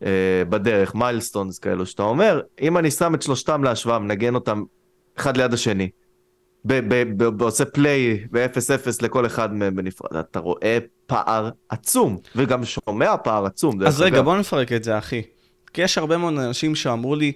Uh, 0.00 0.04
בדרך, 0.48 0.94
milestones 0.94 1.58
כאלו, 1.58 1.86
שאתה 1.86 2.02
אומר, 2.02 2.40
אם 2.60 2.78
אני 2.78 2.90
שם 2.90 3.14
את 3.14 3.22
שלושתם 3.22 3.64
להשוואה, 3.64 3.98
מנגן 3.98 4.34
אותם 4.34 4.62
אחד 5.16 5.36
ליד 5.36 5.54
השני, 5.54 5.90
ועושה 7.38 7.64
play 7.64 8.24
ב-0-0 8.30 8.88
לכל 9.02 9.26
אחד 9.26 9.54
מהם 9.54 9.76
בנפרד, 9.76 10.16
אתה 10.16 10.38
רואה 10.38 10.78
פער 11.06 11.50
עצום, 11.68 12.18
וגם 12.36 12.64
שומע 12.64 13.16
פער 13.16 13.46
עצום. 13.46 13.82
אז 13.82 14.00
רגע, 14.00 14.22
בוא 14.22 14.36
נפרק 14.36 14.72
את 14.72 14.84
זה, 14.84 14.98
אחי. 14.98 15.22
כי 15.72 15.82
יש 15.82 15.98
הרבה 15.98 16.16
מאוד 16.16 16.38
אנשים 16.38 16.74
שאמרו 16.74 17.16
לי, 17.16 17.32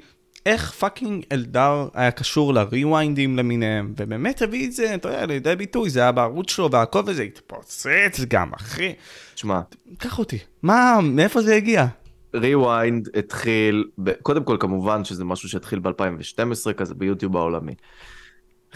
איך 0.47 0.73
fucking 0.73 1.25
אלדר 1.33 1.89
היה 1.95 2.11
קשור 2.11 2.55
לריוויינדים 2.55 3.37
למיניהם, 3.37 3.95
ובאמת 3.97 4.43
הביא 4.43 4.67
את 4.67 4.73
זה, 4.73 4.95
אתה 4.95 5.09
יודע, 5.09 5.27
לידי 5.27 5.57
ביטוי, 5.57 5.91
זה 5.91 6.01
היה 6.01 6.13
בערוץ 6.13 6.51
שלו, 6.51 6.71
והכל 6.71 7.03
וזה 7.07 7.23
התפוצץ 7.23 8.21
גם, 8.29 8.51
אחי. 8.55 8.93
תשמע. 9.35 9.61
קח 9.99 10.19
אותי. 10.19 10.39
מה, 10.63 10.99
מאיפה 11.03 11.43
זה 11.43 11.55
הגיע? 11.55 11.87
ריוויינד 12.35 13.09
התחיל, 13.17 13.89
ב... 13.99 14.13
קודם 14.13 14.45
כל 14.45 14.57
כמובן 14.61 15.05
שזה 15.05 15.25
משהו 15.25 15.49
שהתחיל 15.49 15.79
ב-2012 15.79 16.73
כזה 16.73 16.95
ביוטיוב 16.95 17.37
העולמי. 17.37 17.75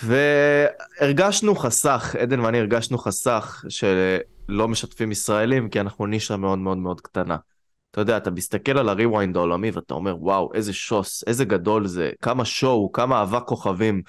והרגשנו 0.02 1.54
חסך, 1.54 2.16
עדן 2.18 2.40
ואני 2.40 2.58
הרגשנו 2.58 2.98
חסך 2.98 3.64
שלא 3.68 4.68
משתפים 4.68 5.12
ישראלים 5.12 5.68
כי 5.68 5.80
אנחנו 5.80 6.06
נישה 6.06 6.36
מאוד 6.36 6.58
מאוד 6.58 6.78
מאוד 6.78 7.00
קטנה. 7.00 7.36
אתה 7.90 8.00
יודע, 8.00 8.16
אתה 8.16 8.30
מסתכל 8.30 8.78
על 8.78 8.88
הריוויינד 8.88 9.36
העולמי 9.36 9.70
ואתה 9.70 9.94
אומר, 9.94 10.16
וואו, 10.20 10.50
איזה 10.54 10.72
שוס, 10.72 11.24
איזה 11.26 11.44
גדול 11.44 11.86
זה, 11.86 12.10
כמה 12.22 12.44
שואו, 12.44 12.92
כמה 12.92 13.18
אהבה 13.18 13.40
כוכבים, 13.40 14.02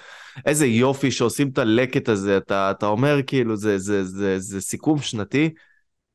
איזה 0.46 0.66
יופי 0.66 1.10
שעושים 1.10 1.48
את 1.48 1.58
הלקט 1.58 2.08
הזה, 2.08 2.36
אתה, 2.36 2.70
אתה 2.70 2.86
אומר 2.86 3.22
כאילו, 3.26 3.56
זה, 3.56 3.78
זה, 3.78 4.04
זה, 4.04 4.18
זה, 4.18 4.38
זה 4.38 4.60
סיכום 4.60 4.98
שנתי 4.98 5.50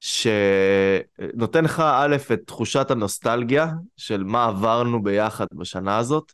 שנותן 0.02 1.64
לך 1.64 1.80
א', 1.80 2.16
את 2.34 2.42
תחושת 2.46 2.92
הנוסטלגיה 2.92 3.68
של 3.98 4.24
מה 4.24 4.46
עברנו 4.46 5.04
ביחד 5.04 5.46
בשנה 5.54 5.98
הזאת, 5.98 6.32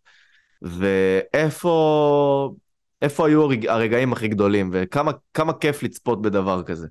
ואיפה 0.62 2.54
איפה 3.02 3.28
היו 3.28 3.48
הרגעים 3.68 4.14
הכי 4.14 4.28
גדולים, 4.28 4.70
וכמה 4.74 5.54
כיף 5.60 5.84
לצפות 5.84 6.22
בדבר 6.22 6.64
כזה. 6.64 6.88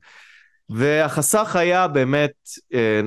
והחסך 0.68 1.56
היה 1.56 1.88
באמת, 1.88 2.32
אה, 2.74 3.00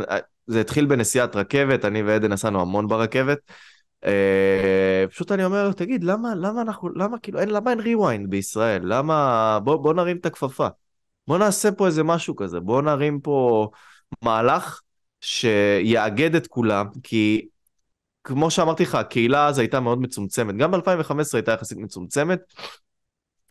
זה 0.47 0.61
התחיל 0.61 0.85
בנסיעת 0.85 1.35
רכבת, 1.35 1.85
אני 1.85 2.03
ועדן 2.03 2.33
נסענו 2.33 2.61
המון 2.61 2.87
ברכבת. 2.87 3.37
אה, 4.05 5.05
פשוט 5.09 5.31
אני 5.31 5.45
אומר, 5.45 5.71
תגיד, 5.71 6.03
למה, 6.03 6.35
למה 6.35 6.61
אנחנו, 6.61 6.89
למה 6.95 7.19
כאילו, 7.19 7.39
אין, 7.39 7.49
למה 7.49 7.71
אין 7.71 7.79
ריוויינד 7.79 8.29
בישראל? 8.29 8.81
למה, 8.83 9.59
בוא, 9.63 9.75
בוא 9.75 9.93
נרים 9.93 10.17
את 10.17 10.25
הכפפה. 10.25 10.67
בוא 11.29 11.37
נעשה 11.37 11.71
פה 11.71 11.87
איזה 11.87 12.03
משהו 12.03 12.35
כזה, 12.35 12.59
בוא 12.59 12.81
נרים 12.81 13.19
פה 13.19 13.69
מהלך 14.21 14.81
שיאגד 15.21 16.35
את 16.35 16.47
כולם, 16.47 16.85
כי 17.03 17.47
כמו 18.23 18.51
שאמרתי 18.51 18.83
לך, 18.83 18.95
הקהילה 18.95 19.47
אז 19.47 19.59
הייתה 19.59 19.79
מאוד 19.79 20.01
מצומצמת, 20.01 20.55
גם 20.55 20.71
ב-2015 20.71 21.13
הייתה 21.33 21.51
יחסית 21.51 21.77
מצומצמת, 21.77 22.39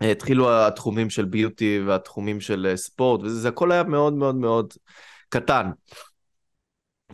התחילו 0.01 0.67
התחומים 0.67 1.11
של 1.11 1.25
ביוטי 1.25 1.81
והתחומים 1.87 2.41
של 2.41 2.73
ספורט, 2.77 3.21
וזה 3.23 3.49
הכל 3.49 3.73
היה 3.73 3.83
מאוד 3.83 4.13
מאוד 4.13 4.35
מאוד 4.35 4.73
קטן. 5.29 5.71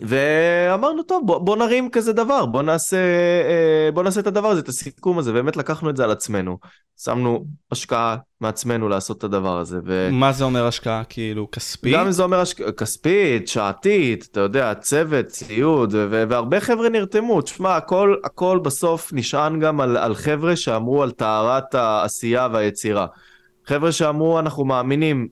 ואמרנו 0.01 1.03
טוב 1.03 1.27
בוא, 1.27 1.39
בוא 1.39 1.57
נרים 1.57 1.91
כזה 1.91 2.13
דבר 2.13 2.47
בוא 2.47 2.63
נעשה 2.63 2.97
אה, 2.97 3.91
בוא 3.95 4.03
נעשה 4.03 4.21
את 4.21 4.27
הדבר 4.27 4.49
הזה 4.49 4.61
את 4.61 4.69
הסיכום 4.69 5.19
הזה 5.19 5.33
באמת 5.33 5.57
לקחנו 5.57 5.91
את 5.91 5.97
זה 5.97 6.05
על 6.05 6.11
עצמנו 6.11 6.59
שמנו 6.97 7.45
השקעה 7.73 8.17
מעצמנו 8.41 8.89
לעשות 8.89 9.19
את 9.19 9.25
הדבר 9.25 9.59
הזה. 9.59 9.79
ו... 9.87 10.09
מה 10.13 10.33
זה 10.33 10.45
אומר 10.45 10.67
השקעה 10.67 11.05
כאילו 11.05 11.51
כספית? 11.51 11.95
גם 11.95 12.11
זה 12.11 12.23
אומר 12.23 12.41
השקעה 12.41 12.73
כספית 12.73 13.49
שעתית 13.49 14.29
אתה 14.33 14.41
יודע 14.41 14.75
צוות 14.75 15.27
ציוד 15.27 15.95
ו- 15.95 16.25
והרבה 16.29 16.61
חבר'ה 16.61 16.89
נרתמו 16.89 17.43
תשמע 17.43 17.77
הכל 17.77 18.17
הכל 18.25 18.59
בסוף 18.63 19.13
נשען 19.13 19.61
גם 19.61 19.81
על, 19.81 19.97
על 19.97 20.15
חבר'ה 20.15 20.57
שאמרו 20.57 21.03
על 21.03 21.11
טהרת 21.11 21.75
העשייה 21.75 22.49
והיצירה. 22.53 23.07
חבר'ה 23.67 23.93
שאמרו 23.93 24.39
אנחנו 24.39 24.65
מאמינים 24.65 25.29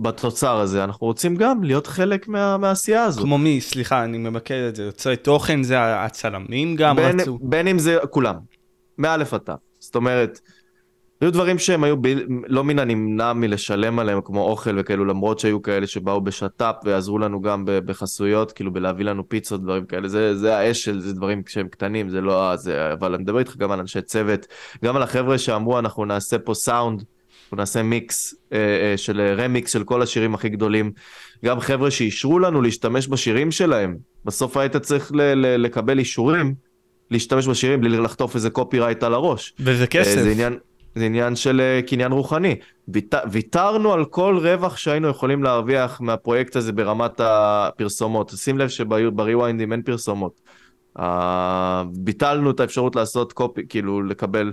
בתוצר 0.00 0.56
הזה, 0.56 0.84
אנחנו 0.84 1.06
רוצים 1.06 1.36
גם 1.36 1.64
להיות 1.64 1.86
חלק 1.86 2.28
מה, 2.28 2.56
מהעשייה 2.56 3.04
הזו. 3.04 3.22
כמו 3.22 3.38
מי? 3.38 3.60
סליחה, 3.60 4.04
אני 4.04 4.18
ממקד 4.18 4.66
את 4.68 4.76
זה. 4.76 4.82
יוצרי 4.82 5.16
תוכן 5.16 5.62
זה 5.62 6.04
הצלמים 6.04 6.76
גם 6.76 6.96
בין, 6.96 7.20
רצו? 7.20 7.38
בין 7.42 7.68
אם 7.68 7.78
זה 7.78 7.98
כולם, 8.10 8.34
מאלף 8.98 9.34
עד 9.34 9.40
תו. 9.40 9.52
זאת 9.78 9.96
אומרת, 9.96 10.40
היו 11.20 11.32
דברים 11.32 11.58
שהם 11.58 11.84
היו 11.84 11.96
ב... 12.02 12.06
לא 12.46 12.64
מן 12.64 12.78
הנמנע 12.78 13.32
מלשלם 13.32 13.98
עליהם 13.98 14.20
כמו 14.24 14.42
אוכל 14.50 14.78
וכאלו 14.78 15.04
למרות 15.04 15.38
שהיו 15.38 15.62
כאלה 15.62 15.86
שבאו 15.86 16.20
בשת"פ 16.20 16.74
ועזרו 16.84 17.18
לנו 17.18 17.40
גם 17.40 17.64
בחסויות 17.66 18.52
כאילו 18.52 18.72
בלהביא 18.72 19.04
לנו 19.04 19.28
פיצות 19.28 19.62
דברים 19.62 19.86
כאלה 19.86 20.08
זה, 20.08 20.36
זה 20.36 20.56
האש 20.56 20.84
של 20.84 21.00
זה 21.00 21.12
דברים 21.12 21.42
שהם 21.46 21.68
קטנים 21.68 22.08
זה 22.08 22.20
לא 22.20 22.56
זה 22.56 22.92
אבל 22.92 23.14
אני 23.14 23.22
מדבר 23.22 23.38
איתך 23.38 23.56
גם 23.56 23.70
על 23.70 23.80
אנשי 23.80 24.02
צוות 24.02 24.46
גם 24.84 24.96
על 24.96 25.02
החבר'ה 25.02 25.38
שאמרו 25.38 25.78
אנחנו 25.78 26.04
נעשה 26.04 26.38
פה 26.38 26.54
סאונד 26.54 27.04
אנחנו 27.54 27.62
נעשה 27.62 27.82
מיקס 27.82 28.34
אה, 28.52 28.58
אה, 28.58 28.96
של 28.96 29.34
רמיקס 29.38 29.72
של 29.72 29.84
כל 29.84 30.02
השירים 30.02 30.34
הכי 30.34 30.48
גדולים 30.48 30.92
גם 31.44 31.60
חבר'ה 31.60 31.90
שאישרו 31.90 32.38
לנו 32.38 32.62
להשתמש 32.62 33.08
בשירים 33.08 33.50
שלהם 33.50 33.96
בסוף 34.24 34.56
היית 34.56 34.76
צריך 34.76 35.12
ל- 35.14 35.22
ל- 35.22 35.62
לקבל 35.62 35.98
אישורים 35.98 36.54
להשתמש 37.10 37.48
בשירים 37.48 37.80
בלי 37.80 37.98
לחטוף 37.98 38.34
איזה 38.34 38.50
קופי 38.50 38.80
רייט 38.80 39.02
על 39.02 39.14
הראש. 39.14 39.54
וזה 39.60 39.86
כסף. 39.86 40.22
זה 40.22 40.30
עניין, 40.30 40.58
זה 40.94 41.04
עניין 41.04 41.36
של 41.36 41.60
אה, 41.60 41.80
קניין 41.82 42.12
רוחני. 42.12 42.56
ויתר, 42.88 43.18
ויתרנו 43.30 43.92
על 43.92 44.04
כל 44.04 44.38
רווח 44.42 44.76
שהיינו 44.76 45.08
יכולים 45.08 45.42
להרוויח 45.42 46.00
מהפרויקט 46.00 46.56
הזה 46.56 46.72
ברמת 46.72 47.20
הפרסומות. 47.20 48.32
שים 48.36 48.58
לב 48.58 48.68
שבריוויינדים 48.68 49.72
אין 49.72 49.82
פרסומות. 49.82 50.40
Uh, 50.98 51.02
ביטלנו 51.98 52.50
את 52.50 52.60
האפשרות 52.60 52.96
לעשות 52.96 53.32
קופי, 53.32 53.62
כאילו 53.68 54.02
לקבל 54.02 54.52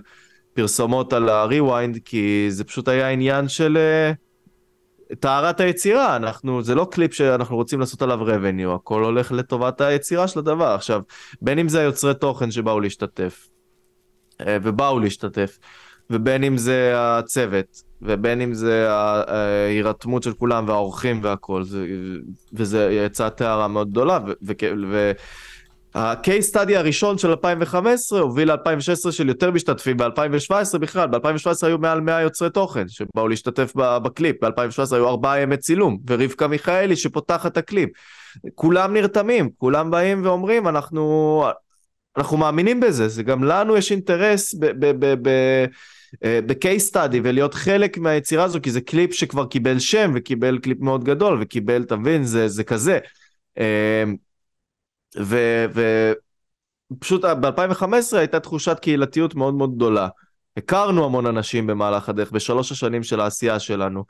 פרסומות 0.53 1.13
על 1.13 1.29
הריוויינד, 1.29 1.97
כי 2.05 2.45
זה 2.49 2.63
פשוט 2.63 2.87
היה 2.87 3.09
עניין 3.09 3.47
של 3.47 3.77
uh, 3.77 5.15
טהרת 5.15 5.59
היצירה. 5.59 6.15
אנחנו, 6.15 6.63
זה 6.63 6.75
לא 6.75 6.87
קליפ 6.91 7.13
שאנחנו 7.13 7.55
רוצים 7.55 7.79
לעשות 7.79 8.01
עליו 8.01 8.27
revenue, 8.27 8.75
הכל 8.75 9.03
הולך 9.03 9.31
לטובת 9.31 9.81
היצירה 9.81 10.27
של 10.27 10.39
הדבר. 10.39 10.71
עכשיו, 10.71 11.01
בין 11.41 11.59
אם 11.59 11.69
זה 11.69 11.79
היוצרי 11.79 12.13
תוכן 12.13 12.51
שבאו 12.51 12.79
להשתתף, 12.79 13.47
uh, 14.41 14.45
ובאו 14.63 14.99
להשתתף, 14.99 15.57
ובין 16.09 16.43
אם 16.43 16.57
זה 16.57 16.93
הצוות, 16.95 17.83
ובין 18.01 18.41
אם 18.41 18.53
זה 18.53 18.91
ההירתמות 18.91 20.23
של 20.23 20.33
כולם 20.33 20.67
והאורחים 20.67 21.19
והכל, 21.23 21.63
זה, 21.63 21.87
וזה 22.53 22.91
יצר 22.91 23.29
תהודה 23.29 23.67
מאוד 23.67 23.91
גדולה, 23.91 24.19
וה-case 25.95 26.53
study 26.53 26.75
הראשון 26.75 27.17
של 27.17 27.29
2015 27.29 28.19
הוביל 28.19 28.51
ל-2016 28.51 29.11
של 29.11 29.27
יותר 29.27 29.51
משתתפים, 29.51 29.97
ב-2017 29.97 30.77
בכלל, 30.77 31.07
ב-2017 31.07 31.67
היו 31.67 31.77
מעל 31.77 32.01
100 32.01 32.21
יוצרי 32.21 32.49
תוכן 32.49 32.87
שבאו 32.87 33.27
להשתתף 33.27 33.71
בקליפ, 33.75 34.43
ב-2017 34.43 34.95
היו 34.95 35.07
ארבעה 35.07 35.39
ימי 35.39 35.57
צילום, 35.57 35.97
ורבקה 36.07 36.47
מיכאלי 36.47 36.95
שפותחת 36.95 37.51
את 37.51 37.57
הקליפ. 37.57 37.89
כולם 38.55 38.93
נרתמים, 38.93 39.49
כולם 39.57 39.91
באים 39.91 40.25
ואומרים, 40.25 40.67
אנחנו, 40.67 41.45
אנחנו 42.17 42.37
מאמינים 42.37 42.79
בזה, 42.79 43.07
זה 43.07 43.23
גם 43.23 43.43
לנו 43.43 43.77
יש 43.77 43.91
אינטרס 43.91 44.55
ב-case 46.19 46.93
study 46.93 47.17
ולהיות 47.23 47.53
חלק 47.53 47.97
מהיצירה 47.97 48.43
הזו, 48.43 48.59
כי 48.63 48.71
זה 48.71 48.81
קליפ 48.81 49.13
שכבר 49.13 49.45
קיבל 49.45 49.79
שם 49.79 50.11
וקיבל 50.15 50.57
קליפ 50.57 50.77
מאוד 50.81 51.03
גדול 51.03 51.37
וקיבל, 51.41 51.81
אתה 51.81 51.95
מבין, 51.95 52.23
זה, 52.23 52.47
זה 52.47 52.63
כזה. 52.63 52.99
ופשוט 56.91 57.25
ב-2015 57.25 58.17
הייתה 58.17 58.39
תחושת 58.39 58.79
קהילתיות 58.79 59.35
מאוד 59.35 59.53
מאוד 59.53 59.75
גדולה. 59.75 60.07
הכרנו 60.57 61.05
המון 61.05 61.25
אנשים 61.25 61.67
במהלך 61.67 62.09
הדרך, 62.09 62.31
בשלוש 62.31 62.71
השנים 62.71 63.03
של 63.03 63.19
העשייה 63.19 63.59
שלנו, 63.59 64.03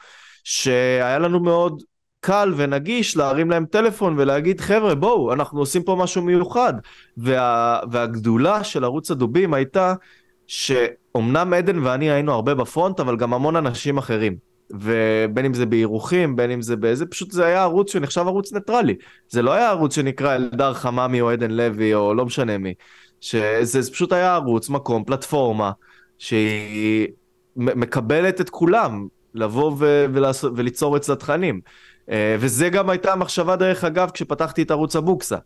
שהיה 0.43 1.19
לנו 1.19 1.39
מאוד 1.39 1.81
קל 2.19 2.53
ונגיש 2.57 3.17
להרים 3.17 3.49
להם 3.49 3.65
טלפון 3.65 4.19
ולהגיד 4.19 4.61
חבר'ה 4.61 4.95
בואו 4.95 5.33
אנחנו 5.33 5.59
עושים 5.59 5.83
פה 5.83 5.95
משהו 5.95 6.21
מיוחד 6.21 6.73
וה, 7.17 7.79
והגדולה 7.91 8.63
של 8.63 8.83
ערוץ 8.83 9.11
הדובים 9.11 9.53
הייתה 9.53 9.93
שאומנם 10.47 11.53
עדן 11.53 11.79
ואני 11.79 12.11
היינו 12.11 12.33
הרבה 12.33 12.55
בפרונט 12.55 12.99
אבל 12.99 13.17
גם 13.17 13.33
המון 13.33 13.55
אנשים 13.55 13.97
אחרים 13.97 14.50
ובין 14.79 15.45
אם 15.45 15.53
זה 15.53 15.65
בירוחים 15.65 16.35
בין 16.35 16.51
אם 16.51 16.61
זה 16.61 16.75
באיזה 16.75 17.05
פשוט 17.05 17.31
זה 17.31 17.45
היה 17.45 17.61
ערוץ 17.61 17.93
שנחשב 17.93 18.23
ערוץ 18.27 18.53
ניטרלי 18.53 18.95
זה 19.29 19.41
לא 19.41 19.51
היה 19.51 19.69
ערוץ 19.69 19.95
שנקרא 19.95 20.35
אלדר 20.35 20.73
חממי 20.73 21.21
או 21.21 21.29
עדן 21.29 21.51
לוי 21.51 21.93
או 21.93 22.13
לא 22.13 22.25
משנה 22.25 22.57
מי 22.57 22.73
שזה 23.21 23.81
זה 23.81 23.91
פשוט 23.91 24.13
היה 24.13 24.33
ערוץ 24.33 24.69
מקום 24.69 25.03
פלטפורמה 25.03 25.71
שהיא 26.17 27.07
מקבלת 27.55 28.41
את 28.41 28.49
כולם 28.49 29.07
לבוא 29.33 29.75
וליצור 30.55 30.97
אצלה 30.97 31.15
תכנים. 31.15 31.61
אה, 32.09 32.35
וזה 32.39 32.69
גם 32.69 32.89
הייתה 32.89 33.13
המחשבה 33.13 33.55
דרך 33.55 33.83
אגב 33.83 34.09
כשפתחתי 34.09 34.61
את 34.61 34.71
ערוץ 34.71 34.95
הבוקסה. 34.95 35.37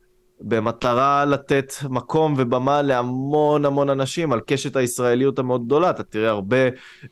במטרה 0.41 1.25
לתת 1.25 1.73
מקום 1.89 2.33
ובמה 2.38 2.81
להמון 2.81 3.65
המון 3.65 3.89
אנשים 3.89 4.33
על 4.33 4.39
קשת 4.47 4.75
הישראליות 4.75 5.39
המאוד 5.39 5.65
גדולה, 5.65 5.89
אתה 5.89 6.03
תראה 6.03 6.29
הרבה 6.29 6.57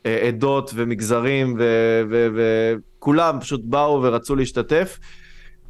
אה, 0.06 0.28
עדות 0.28 0.70
ומגזרים 0.74 1.56
וכולם 2.08 3.40
פשוט 3.40 3.60
באו 3.64 4.02
ורצו 4.02 4.36
להשתתף, 4.36 4.98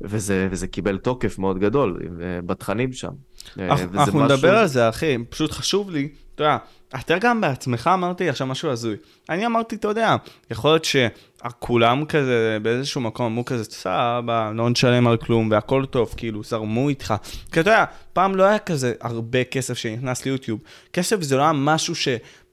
וזה, 0.01 0.49
וזה 0.51 0.67
קיבל 0.67 0.99
תוקף 0.99 1.39
מאוד 1.39 1.59
גדול 1.59 2.01
אה, 2.21 2.43
בתכנים 2.47 2.93
שם. 2.93 3.13
אנחנו 3.59 4.01
משהו... 4.01 4.25
נדבר 4.25 4.57
על 4.57 4.67
זה 4.67 4.89
אחי, 4.89 5.17
פשוט 5.29 5.51
חשוב 5.51 5.91
לי, 5.91 6.09
אתה 6.35 6.43
יודע, 6.43 6.57
אתה 7.01 7.19
גם 7.19 7.41
בעצמך 7.41 7.91
אמרתי 7.95 8.29
עכשיו 8.29 8.47
משהו 8.47 8.71
הזוי. 8.71 8.97
אני 9.31 9.47
אמרתי, 9.47 9.77
אתה 9.77 9.89
יודע, 9.89 10.17
יכול 10.51 10.71
להיות 10.71 10.85
שכולם 10.85 12.05
כזה 12.05 12.59
באיזשהו 12.63 13.01
מקום 13.01 13.27
אמרו 13.27 13.45
כזה, 13.45 13.65
סבבה, 13.65 14.51
לא 14.55 14.71
נשלם 14.71 15.07
על 15.07 15.17
כלום 15.17 15.51
והכל 15.51 15.85
טוב, 15.87 16.15
כאילו, 16.17 16.45
זרמו 16.45 16.89
איתך. 16.89 17.15
כי 17.53 17.61
אתה 17.61 17.71
יודע, 17.71 17.85
פעם 18.13 18.35
לא 18.35 18.45
היה 18.45 18.59
כזה 18.59 18.93
הרבה 19.01 19.45
כסף 19.45 19.79
שנכנס 19.79 20.25
ליוטיוב. 20.25 20.61
כסף 20.93 21.23
זה 21.23 21.37
לא 21.37 21.43
היה 21.43 21.53
משהו 21.53 21.95
ש... 21.95 22.09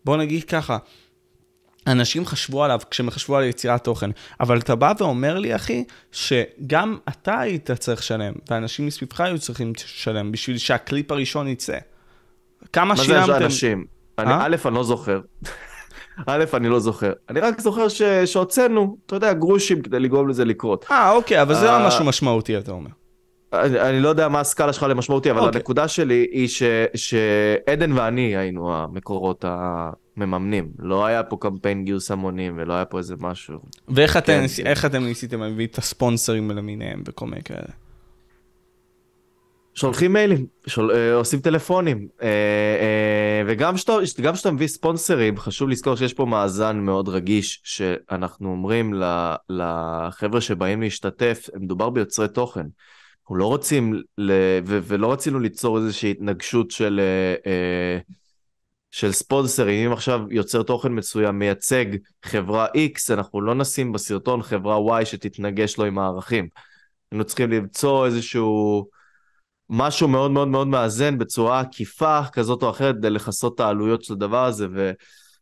בוא 0.05 0.17
נגיד 0.17 0.43
ככה, 0.43 0.77
אנשים 1.87 2.25
חשבו 2.25 2.63
עליו 2.63 2.79
כשהם 2.89 3.09
חשבו 3.09 3.37
על 3.37 3.43
יצירת 3.43 3.83
תוכן, 3.83 4.09
אבל 4.39 4.59
אתה 4.59 4.75
בא 4.75 4.93
ואומר 4.97 5.39
לי, 5.39 5.55
אחי, 5.55 5.83
שגם 6.11 6.97
אתה 7.09 7.39
היית 7.39 7.71
צריך 7.71 7.99
לשלם, 7.99 8.33
ואנשים 8.49 8.85
מסביבך 8.85 9.21
היו 9.21 9.39
צריכים 9.39 9.73
לשלם 9.75 10.31
בשביל 10.31 10.57
שהקליפ 10.57 11.11
הראשון 11.11 11.47
יצא. 11.47 11.77
כמה 12.73 12.97
שילמתם? 12.97 13.31
מה 13.31 13.39
זה 13.39 13.45
אנשים? 13.45 14.00
אני, 14.19 14.31
אה? 14.31 14.45
א', 14.45 14.55
אני 14.65 14.75
לא 14.75 14.83
זוכר. 14.83 15.19
א', 16.27 16.43
אני 16.53 16.69
לא 16.69 16.79
זוכר. 16.79 17.13
אני 17.29 17.39
רק 17.39 17.61
זוכר 17.61 17.87
ש... 17.87 18.01
שהוצאנו, 18.01 18.97
אתה 19.05 19.15
יודע, 19.15 19.33
גרושים 19.33 19.81
כדי 19.81 19.99
לגרום 19.99 20.29
לזה 20.29 20.45
לקרות. 20.45 20.85
אה, 20.91 21.11
אוקיי, 21.11 21.41
אבל 21.41 21.53
זה 21.53 21.65
לא 21.65 21.71
אה, 21.71 21.87
משהו 21.87 22.05
משמעותי, 22.05 22.57
אתה 22.57 22.71
אומר. 22.71 22.89
אני, 23.53 23.79
אני 23.79 23.99
לא 23.99 24.09
יודע 24.09 24.27
מה 24.27 24.39
הסקאלה 24.39 24.73
שלך 24.73 24.83
למשמעותי, 24.83 25.31
אבל 25.31 25.39
אוקיי. 25.39 25.59
הנקודה 25.59 25.87
שלי 25.87 26.27
היא 26.31 26.47
ש, 26.47 26.63
שעדן 26.95 27.91
ואני 27.91 28.37
היינו 28.37 28.75
המקורות 28.75 29.45
המממנים. 29.47 30.71
לא 30.79 31.05
היה 31.05 31.23
פה 31.23 31.37
קמפיין 31.39 31.85
גיוס 31.85 32.11
המונים 32.11 32.53
ולא 32.57 32.73
היה 32.73 32.85
פה 32.85 32.97
איזה 32.97 33.15
משהו. 33.19 33.59
ואיך 33.89 34.13
כן. 34.13 34.19
אתם, 34.19 34.85
אתם 34.85 35.03
ניסיתם 35.03 35.43
להביא 35.43 35.67
את 35.67 35.77
הספונסרים 35.77 36.51
למיניהם 36.51 37.03
וכל 37.05 37.25
מיני 37.25 37.43
כאלה? 37.43 37.67
שולחים 39.73 40.13
מיילים, 40.13 40.45
שול, 40.67 40.91
אה, 40.91 41.13
עושים 41.13 41.39
טלפונים, 41.39 42.07
אה, 42.21 42.27
אה, 42.27 43.43
וגם 43.47 43.75
כשאתה 44.33 44.51
מביא 44.51 44.67
ספונסרים, 44.67 45.37
חשוב 45.37 45.69
לזכור 45.69 45.95
שיש 45.95 46.13
פה 46.13 46.25
מאזן 46.25 46.77
מאוד 46.77 47.09
רגיש, 47.09 47.61
שאנחנו 47.63 48.51
אומרים 48.51 48.93
לחבר'ה 49.49 50.41
שבאים 50.41 50.81
להשתתף, 50.81 51.49
מדובר 51.55 51.89
ביוצרי 51.89 52.27
תוכן. 52.27 52.65
אנחנו 53.21 53.35
לא 53.35 53.45
רוצים, 53.45 54.01
ל, 54.17 54.31
ו, 54.65 54.79
ולא 54.83 55.11
רצינו 55.11 55.39
ליצור 55.39 55.77
איזושהי 55.77 56.11
התנגשות 56.11 56.71
של, 56.71 56.99
אה, 56.99 57.51
אה, 57.51 57.99
של 58.91 59.11
ספונסרים. 59.11 59.87
אם 59.87 59.93
עכשיו 59.93 60.21
יוצר 60.29 60.63
תוכן 60.63 60.91
מסוים 60.91 61.39
מייצג 61.39 61.85
חברה 62.25 62.67
X, 62.67 63.13
אנחנו 63.13 63.41
לא 63.41 63.55
נשים 63.55 63.91
בסרטון 63.91 64.41
חברה 64.41 65.01
Y 65.01 65.05
שתתנגש 65.05 65.77
לו 65.77 65.85
עם 65.85 65.99
הערכים. 65.99 66.47
היינו 67.11 67.23
צריכים 67.23 67.51
למצוא 67.51 68.05
איזשהו... 68.05 69.00
משהו 69.73 70.07
מאוד 70.07 70.31
מאוד 70.31 70.47
מאוד 70.47 70.67
מאזן 70.67 71.17
בצורה 71.17 71.59
עקיפה 71.59 72.19
כזאת 72.31 72.63
או 72.63 72.69
אחרת 72.69 72.95
כדי 72.95 73.09
לכסות 73.09 73.55
את 73.55 73.59
העלויות 73.59 74.03
של 74.03 74.13
הדבר 74.13 74.45
הזה 74.45 74.67
ו... 74.73 74.91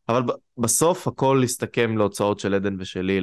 אבל 0.10 0.24
בסוף 0.58 1.08
הכל 1.08 1.42
הסתכם 1.44 1.98
להוצאות 1.98 2.40
של 2.40 2.54
עדן 2.54 2.76
ושלי 2.80 3.22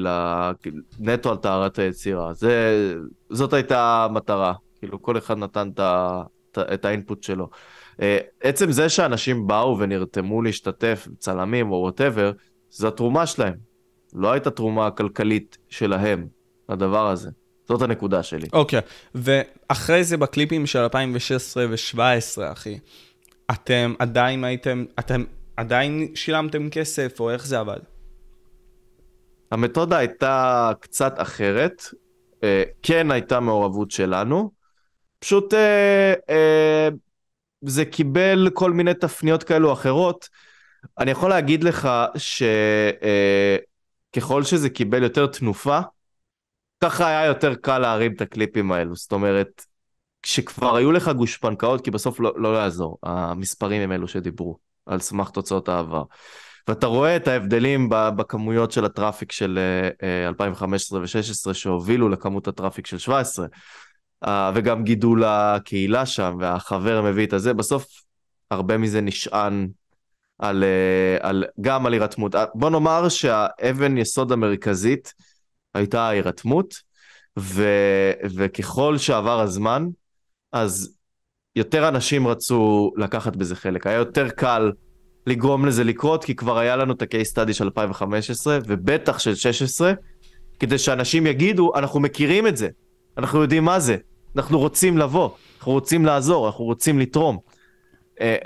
נטו 0.98 1.30
על 1.30 1.36
טהרת 1.36 1.78
היצירה 1.78 2.34
זה 2.34 2.84
זאת 3.30 3.52
הייתה 3.52 4.04
המטרה 4.04 4.52
כאילו 4.78 5.02
כל 5.02 5.18
אחד 5.18 5.38
נתן 5.38 5.70
את, 5.74 6.58
את 6.58 6.84
ה 6.84 6.91
input 6.91 7.22
שלו. 7.22 7.48
אה, 8.02 8.18
עצם 8.42 8.72
זה 8.72 8.88
שאנשים 8.88 9.46
באו 9.46 9.78
ונרתמו 9.78 10.42
להשתתף 10.42 11.08
צלמים 11.18 11.70
או 11.70 11.76
whatever 11.76 12.32
זו 12.70 12.88
התרומה 12.88 13.26
שלהם 13.26 13.54
לא 14.14 14.32
הייתה 14.32 14.50
תרומה 14.50 14.90
כלכלית 14.90 15.58
שלהם 15.68 16.26
לדבר 16.68 17.08
הזה. 17.08 17.30
זאת 17.68 17.82
הנקודה 17.82 18.22
שלי. 18.22 18.48
אוקיי, 18.52 18.78
okay. 18.78 18.82
ואחרי 19.14 20.04
זה 20.04 20.16
בקליפים 20.16 20.66
של 20.66 20.78
2016 20.78 21.66
ו-2017, 21.70 22.52
אחי, 22.52 22.78
אתם 23.50 23.94
עדיין 23.98 24.44
הייתם, 24.44 24.84
אתם 24.98 25.24
עדיין 25.56 26.08
שילמתם 26.14 26.70
כסף, 26.70 27.20
או 27.20 27.30
איך 27.30 27.46
זה 27.46 27.58
עבד? 27.58 27.80
המתודה 29.50 29.98
הייתה 29.98 30.72
קצת 30.80 31.14
אחרת. 31.16 31.82
אה, 32.44 32.62
כן 32.82 33.10
הייתה 33.10 33.40
מעורבות 33.40 33.90
שלנו. 33.90 34.50
פשוט 35.18 35.54
אה, 35.54 36.14
אה, 36.30 36.88
זה 37.62 37.84
קיבל 37.84 38.50
כל 38.54 38.72
מיני 38.72 38.94
תפניות 38.94 39.42
כאלו 39.42 39.72
אחרות. 39.72 40.28
אני 40.98 41.10
יכול 41.10 41.30
להגיד 41.30 41.64
לך 41.64 41.88
שככל 44.12 44.42
שזה 44.42 44.70
קיבל 44.70 45.02
יותר 45.02 45.26
תנופה, 45.26 45.80
ככה 46.80 47.08
היה 47.08 47.24
יותר 47.24 47.54
קל 47.54 47.78
להרים 47.78 48.12
את 48.12 48.20
הקליפים 48.20 48.72
האלו. 48.72 48.96
זאת 48.96 49.12
אומרת, 49.12 49.64
כשכבר 50.22 50.76
היו 50.76 50.92
לך 50.92 51.08
גושפנקאות, 51.08 51.84
כי 51.84 51.90
בסוף 51.90 52.20
לא, 52.20 52.32
לא 52.36 52.58
יעזור, 52.58 52.98
המספרים 53.02 53.82
הם 53.82 53.92
אלו 53.92 54.08
שדיברו 54.08 54.58
על 54.86 55.00
סמך 55.00 55.30
תוצאות 55.30 55.68
העבר. 55.68 56.02
ואתה 56.68 56.86
רואה 56.86 57.16
את 57.16 57.28
ההבדלים 57.28 57.88
בכמויות 57.90 58.72
של 58.72 58.84
הטראפיק 58.84 59.32
של 59.32 59.58
2015 60.26 61.00
ו-16 61.00 61.54
שהובילו 61.54 62.08
לכמות 62.08 62.48
הטראפיק 62.48 62.86
של 62.86 62.98
17, 62.98 63.46
אה, 64.24 64.52
וגם 64.54 64.84
גידול 64.84 65.24
הקהילה 65.24 66.06
שם, 66.06 66.36
והחבר 66.40 67.02
מביא 67.02 67.26
את 67.26 67.32
הזה, 67.32 67.54
בסוף 67.54 67.86
הרבה 68.50 68.78
מזה 68.78 69.00
נשען 69.00 69.68
על, 70.38 70.64
אה, 70.64 71.28
על, 71.28 71.44
גם 71.60 71.86
על 71.86 71.92
הירתמות. 71.92 72.34
אה, 72.34 72.44
בוא 72.54 72.70
נאמר 72.70 73.08
שהאבן 73.08 73.98
יסוד 73.98 74.32
המרכזית 74.32 75.14
הייתה 75.76 76.08
ההירתמות, 76.08 76.74
ו, 77.38 77.64
וככל 78.36 78.98
שעבר 78.98 79.40
הזמן, 79.40 79.86
אז 80.52 80.96
יותר 81.56 81.88
אנשים 81.88 82.26
רצו 82.26 82.92
לקחת 82.96 83.36
בזה 83.36 83.56
חלק. 83.56 83.86
היה 83.86 83.96
יותר 83.96 84.28
קל 84.28 84.72
לגרום 85.26 85.66
לזה 85.66 85.84
לקרות, 85.84 86.24
כי 86.24 86.34
כבר 86.34 86.58
היה 86.58 86.76
לנו 86.76 86.92
את 86.92 87.02
ה-case 87.02 87.32
study 87.34 87.52
של 87.52 87.64
2015, 87.64 88.58
ובטח 88.66 89.18
של 89.18 89.34
16, 89.34 89.92
כדי 90.60 90.78
שאנשים 90.78 91.26
יגידו, 91.26 91.72
אנחנו 91.74 92.00
מכירים 92.00 92.46
את 92.46 92.56
זה, 92.56 92.68
אנחנו 93.18 93.42
יודעים 93.42 93.64
מה 93.64 93.80
זה, 93.80 93.96
אנחנו 94.36 94.58
רוצים 94.58 94.98
לבוא, 94.98 95.30
אנחנו 95.58 95.72
רוצים 95.72 96.04
לעזור, 96.04 96.46
אנחנו 96.46 96.64
רוצים 96.64 96.98
לתרום. 96.98 97.38
אה, 98.20 98.36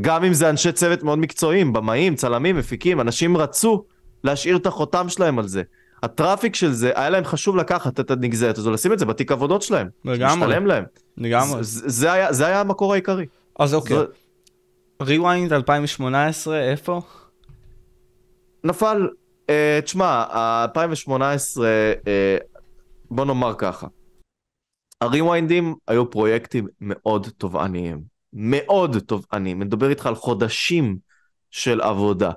גם 0.00 0.24
אם 0.24 0.34
זה 0.34 0.50
אנשי 0.50 0.72
צוות 0.72 1.02
מאוד 1.02 1.18
מקצועיים, 1.18 1.72
במאים, 1.72 2.14
צלמים, 2.14 2.56
מפיקים, 2.56 3.00
אנשים 3.00 3.36
רצו 3.36 3.84
להשאיר 4.24 4.56
את 4.56 4.66
החותם 4.66 5.08
שלהם 5.08 5.38
על 5.38 5.48
זה. 5.48 5.62
הטראפיק 6.02 6.54
של 6.54 6.72
זה, 6.72 6.92
היה 6.94 7.10
להם 7.10 7.24
חשוב 7.24 7.56
לקחת 7.56 8.00
את 8.00 8.10
הנגזרת 8.10 8.58
הזו, 8.58 8.70
לשים 8.70 8.92
את 8.92 8.98
זה 8.98 9.06
בתיק 9.06 9.32
עבודות 9.32 9.62
שלהם. 9.62 9.88
לגמרי. 10.04 10.46
משתלם 10.46 10.66
להם. 10.66 10.84
לגמרי. 11.16 11.64
זה, 11.64 11.88
זה, 11.88 12.12
היה, 12.12 12.32
זה 12.32 12.46
היה 12.46 12.60
המקור 12.60 12.92
העיקרי. 12.92 13.26
אז 13.58 13.74
אוקיי. 13.74 13.96
זו... 13.96 14.04
ריוויינד 15.02 15.52
2018, 15.52 16.60
איפה? 16.60 17.00
נפל. 18.64 19.08
Uh, 19.46 19.82
תשמע, 19.84 20.24
2018, 20.64 21.68
uh, 21.94 22.06
בוא 23.10 23.24
נאמר 23.24 23.54
ככה. 23.58 23.86
הריוויינדים 25.00 25.74
היו 25.88 26.10
פרויקטים 26.10 26.66
מאוד 26.80 27.28
תובעניים. 27.38 28.02
מאוד 28.32 28.96
תובעניים. 29.06 29.56
אני 29.56 29.66
מדבר 29.66 29.90
איתך 29.90 30.06
על 30.06 30.14
חודשים 30.14 30.96
של 31.50 31.80
עבודה. 31.80 32.30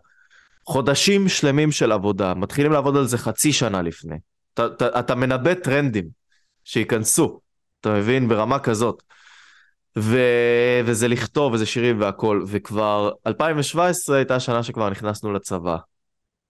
חודשים 0.66 1.30
שלמים 1.30 1.72
של 1.72 1.91
עבודה. 1.91 2.34
מתחילים 2.34 2.72
לעבוד 2.72 2.97
על 2.97 3.05
זה 3.05 3.18
חצי 3.18 3.53
שנה 3.53 3.82
לפני. 3.82 4.16
אתה, 4.53 4.66
אתה, 4.66 4.99
אתה 4.99 5.16
מנבא 5.16 5.53
טרנדים 5.53 6.05
שייכנסו, 6.64 7.39
אתה 7.82 7.93
מבין? 7.93 8.28
ברמה 8.28 8.59
כזאת. 8.59 9.03
ו... 9.97 10.18
וזה 10.86 11.07
לכתוב, 11.07 11.53
וזה 11.53 11.66
שירים 11.66 12.01
והכל, 12.01 12.43
וכבר 12.47 13.11
2017 13.28 14.18
הייתה 14.18 14.36
השנה 14.36 14.64
שכבר 14.64 14.89
נכנסנו 14.89 15.34
לצבא, 15.34 15.78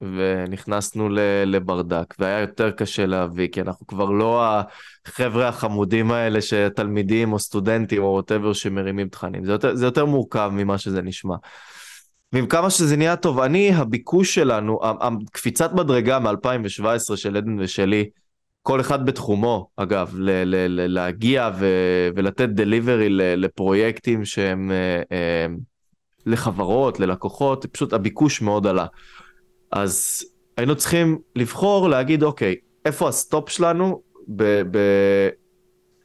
ונכנסנו 0.01 1.09
ל... 1.09 1.19
לברדק, 1.45 2.15
והיה 2.19 2.39
יותר 2.39 2.71
קשה 2.71 3.05
להביא, 3.05 3.47
כי 3.47 3.61
אנחנו 3.61 3.87
כבר 3.87 4.05
לא 4.05 4.43
החבר'ה 5.05 5.47
החמודים 5.47 6.11
האלה 6.11 6.41
שתלמידים 6.41 7.33
או 7.33 7.39
סטודנטים 7.39 8.03
או 8.03 8.07
ווטאבר 8.07 8.53
שמרימים 8.53 9.09
תכנים, 9.09 9.45
זה 9.45 9.55
זה 9.73 9.85
יותר 9.85 10.05
מורכב 10.05 10.51
ממה 10.53 10.77
שזה 10.77 11.01
נשמע. 11.01 11.35
ועם 12.33 12.47
כמה 12.47 12.69
שזה 12.69 12.97
נהיה 12.97 13.15
תובעני, 13.15 13.73
הביקוש 13.73 14.35
שלנו, 14.35 14.79
קפיצת 15.31 15.73
מדרגה 15.73 16.19
מ-2017 16.19 17.15
של 17.15 17.37
עדן 17.37 17.59
ושלי, 17.59 18.09
כל 18.61 18.81
אחד 18.81 19.05
בתחומו, 19.05 19.67
אגב, 19.75 20.13
ל- 20.17 20.43
ל- 20.43 20.65
ל- 20.67 20.93
להגיע 20.93 21.49
ו- 21.59 22.09
ולתת 22.15 22.49
delivery 22.49 23.07
לפרויקטים 23.09 24.25
שהם 24.25 24.71
אה, 24.71 25.01
אה, 25.11 25.45
לחברות, 26.25 26.99
ללקוחות, 26.99 27.65
פשוט 27.65 27.93
הביקוש 27.93 28.41
מאוד 28.41 28.67
עלה. 28.67 28.85
אז 29.71 30.23
היינו 30.57 30.75
צריכים 30.75 31.19
לבחור, 31.35 31.89
להגיד, 31.89 32.23
אוקיי, 32.23 32.55
איפה 32.85 33.09
ה 33.09 33.17
stop 33.17 33.49
שלנו, 33.49 34.01
ב- 34.27 34.61
ב- 34.77 35.29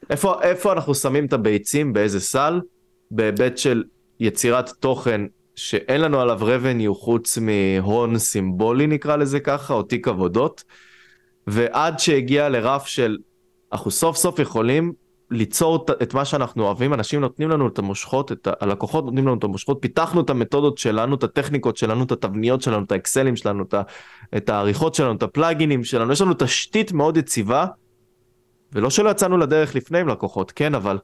איפה, 0.09 0.41
איפה 0.41 0.71
אנחנו 0.73 0.95
שמים 0.95 1.25
את 1.25 1.33
הביצים, 1.33 1.93
באיזה 1.93 2.19
סל, 2.19 2.61
בהיבט 3.11 3.57
של 3.57 3.83
יצירת 4.19 4.69
תוכן 4.69 5.21
שאין 5.59 6.01
לנו 6.01 6.21
עליו 6.21 6.39
revenue 6.41 6.93
חוץ 6.93 7.37
מהון 7.37 8.17
סימבולי 8.17 8.87
נקרא 8.87 9.15
לזה 9.15 9.39
ככה, 9.39 9.73
או 9.73 9.83
תיק 9.83 10.07
עבודות. 10.07 10.63
ועד 11.47 11.99
שהגיע 11.99 12.49
לרף 12.49 12.85
של 12.85 13.17
אנחנו 13.73 13.91
סוף 13.91 14.17
סוף 14.17 14.39
יכולים 14.39 14.93
ליצור 15.31 15.85
את 16.03 16.13
מה 16.13 16.25
שאנחנו 16.25 16.63
אוהבים, 16.63 16.93
אנשים 16.93 17.21
נותנים 17.21 17.49
לנו 17.49 17.67
את 17.67 17.79
המושכות, 17.79 18.31
את 18.31 18.47
הלקוחות 18.59 19.05
נותנים 19.05 19.27
לנו 19.27 19.37
את 19.37 19.43
המושכות, 19.43 19.77
פיתחנו 19.81 20.21
את 20.21 20.29
המתודות 20.29 20.77
שלנו, 20.77 21.15
את 21.15 21.23
הטכניקות 21.23 21.77
שלנו, 21.77 22.03
את 22.03 22.11
התבניות 22.11 22.61
שלנו, 22.61 22.83
את 22.83 22.91
האקסלים 22.91 23.35
שלנו, 23.35 23.63
את 24.37 24.49
העריכות 24.49 24.95
שלנו, 24.95 25.15
את 25.15 25.23
הפלאגינים 25.23 25.83
שלנו, 25.83 26.11
יש 26.11 26.21
לנו 26.21 26.33
תשתית 26.37 26.91
מאוד 26.91 27.17
יציבה, 27.17 27.65
ולא 28.73 28.89
שלא 28.89 29.09
יצאנו 29.09 29.37
לדרך 29.37 29.75
לפני 29.75 29.99
עם 29.99 30.07
לקוחות, 30.07 30.51
כן, 30.51 30.75
אבל 30.75 30.97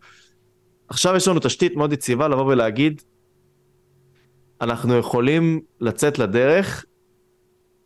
עכשיו 0.90 1.16
יש 1.16 1.28
לנו 1.28 1.40
תשתית 1.40 1.76
מאוד 1.76 1.94
יציבה 1.94 2.28
לבוא 2.28 2.46
ולהגיד, 2.46 3.02
אנחנו 4.66 4.98
יכולים 4.98 5.60
לצאת 5.82 6.20
לדרך, 6.20 6.86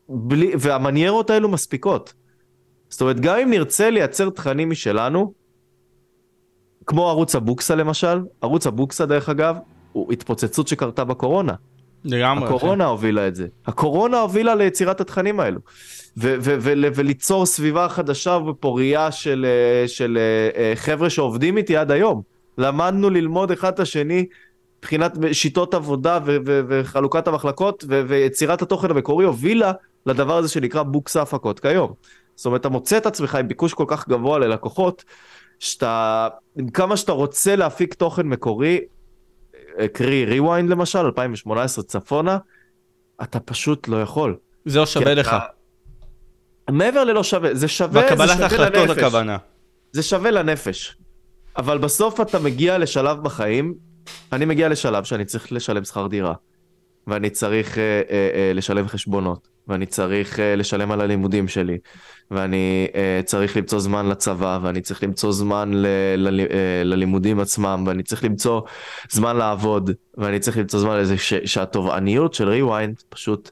בלי, 0.09 0.51
והמניירות 0.59 1.29
האלו 1.29 1.49
מספיקות. 1.49 2.13
זאת 2.89 3.01
אומרת, 3.01 3.19
גם 3.19 3.37
אם 3.37 3.49
נרצה 3.49 3.89
לייצר 3.89 4.29
תכנים 4.29 4.69
משלנו, 4.69 5.33
כמו 6.85 7.09
ערוץ 7.09 7.35
הבוקסה 7.35 7.75
למשל, 7.75 8.21
ערוץ 8.41 8.67
הבוקסה 8.67 9.05
דרך 9.05 9.29
אגב, 9.29 9.57
הוא 9.91 10.13
התפוצצות 10.13 10.67
שקרתה 10.67 11.03
בקורונה. 11.03 11.53
לגמרי. 12.03 12.45
הקורונה 12.45 12.83
כן. 12.83 12.89
הובילה 12.89 13.27
את 13.27 13.35
זה. 13.35 13.47
הקורונה 13.65 14.19
הובילה 14.19 14.55
ליצירת 14.55 15.01
התכנים 15.01 15.39
האלו. 15.39 15.59
ו- 16.17 16.35
ו- 16.39 16.57
ו- 16.59 16.89
וליצור 16.95 17.45
סביבה 17.45 17.89
חדשה 17.89 18.31
ופוריה 18.31 19.11
של, 19.11 19.45
אה, 19.45 19.87
של 19.87 20.17
אה, 20.17 20.61
אה, 20.61 20.75
חבר'ה 20.75 21.09
שעובדים 21.09 21.57
איתי 21.57 21.77
עד 21.77 21.91
היום. 21.91 22.21
למדנו 22.57 23.09
ללמוד 23.09 23.51
אחד 23.51 23.73
את 23.73 23.79
השני 23.79 24.25
מבחינת 24.79 25.17
שיטות 25.31 25.73
עבודה 25.73 26.19
ו- 26.25 26.37
ו- 26.45 26.61
וחלוקת 26.67 27.27
המחלקות 27.27 27.83
ו- 27.87 28.01
ויצירת 28.07 28.61
התוכן 28.61 28.91
המקורי 28.91 29.25
הובילה 29.25 29.71
לדבר 30.05 30.37
הזה 30.37 30.49
שנקרא 30.49 30.83
בוקסה 30.83 31.21
הפקות 31.21 31.59
כיום. 31.59 31.93
זאת 32.35 32.45
אומרת, 32.45 32.61
אתה 32.61 32.69
מוצא 32.69 32.97
את 32.97 33.05
עצמך 33.05 33.35
עם 33.35 33.47
ביקוש 33.47 33.73
כל 33.73 33.85
כך 33.87 34.09
גבוה 34.09 34.39
ללקוחות, 34.39 35.03
שאתה, 35.59 36.27
עם 36.57 36.69
כמה 36.69 36.97
שאתה 36.97 37.11
רוצה 37.11 37.55
להפיק 37.55 37.93
תוכן 37.93 38.27
מקורי, 38.27 38.79
קרי 39.93 40.25
ריוויינד 40.25 40.69
למשל, 40.69 40.99
2018 40.99 41.83
צפונה, 41.83 42.37
אתה 43.23 43.39
פשוט 43.39 43.87
לא 43.87 44.01
יכול. 44.01 44.37
זה 44.65 44.79
לא 44.79 44.85
שווה 44.85 45.13
לך. 45.13 45.27
אתה... 45.27 45.39
מעבר 46.71 47.03
ללא 47.03 47.23
שווה, 47.23 47.55
זה 47.55 47.67
שווה, 47.67 48.01
זה 48.01 48.27
שווה 48.27 48.45
החלטות 48.45 48.89
הכוונה. 48.89 49.37
זה 49.91 50.03
שווה 50.03 50.31
לנפש. 50.31 50.97
אבל 51.57 51.77
בסוף 51.77 52.21
אתה 52.21 52.39
מגיע 52.39 52.77
לשלב 52.77 53.23
בחיים, 53.23 53.73
אני 54.33 54.45
מגיע 54.45 54.69
לשלב 54.69 55.03
שאני 55.03 55.25
צריך 55.25 55.51
לשלם 55.51 55.83
שכר 55.83 56.07
דירה, 56.07 56.33
ואני 57.07 57.29
צריך 57.29 57.77
אה, 57.77 57.83
אה, 58.09 58.29
אה, 58.33 58.51
לשלם 58.53 58.87
חשבונות, 58.87 59.47
ואני 59.67 59.85
צריך 59.85 60.39
אה, 60.39 60.55
לשלם 60.55 60.91
על 60.91 61.01
הלימודים 61.01 61.47
שלי, 61.47 61.77
ואני 62.31 62.87
uh, 62.91 63.25
צריך 63.25 63.57
למצוא 63.57 63.79
זמן 63.79 64.09
לצבא, 64.09 64.59
ואני 64.61 64.81
צריך 64.81 65.03
למצוא 65.03 65.31
זמן 65.31 65.71
ל- 65.73 65.87
ל- 66.17 66.39
uh, 66.41 66.53
ללימודים 66.83 67.39
עצמם, 67.39 67.83
ואני 67.87 68.03
צריך 68.03 68.23
למצוא 68.23 68.61
זמן 69.09 69.37
לעבוד, 69.37 69.91
ואני 70.17 70.39
צריך 70.39 70.57
למצוא 70.57 70.79
זמן 70.79 70.97
לזה 70.97 71.17
ש- 71.17 71.33
שהתובעניות 71.45 72.33
של 72.33 72.49
ריוויינד 72.49 73.03
פשוט 73.09 73.49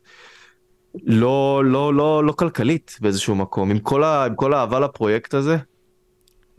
לא, 1.06 1.62
לא, 1.66 1.94
לא, 1.94 2.24
לא 2.24 2.32
כלכלית 2.32 2.98
באיזשהו 3.02 3.36
מקום, 3.36 3.72
עם 3.72 3.80
כל, 3.80 4.04
ה- 4.04 4.26
עם 4.26 4.36
כל 4.36 4.54
האהבה 4.54 4.80
לפרויקט 4.80 5.34
הזה. 5.34 5.58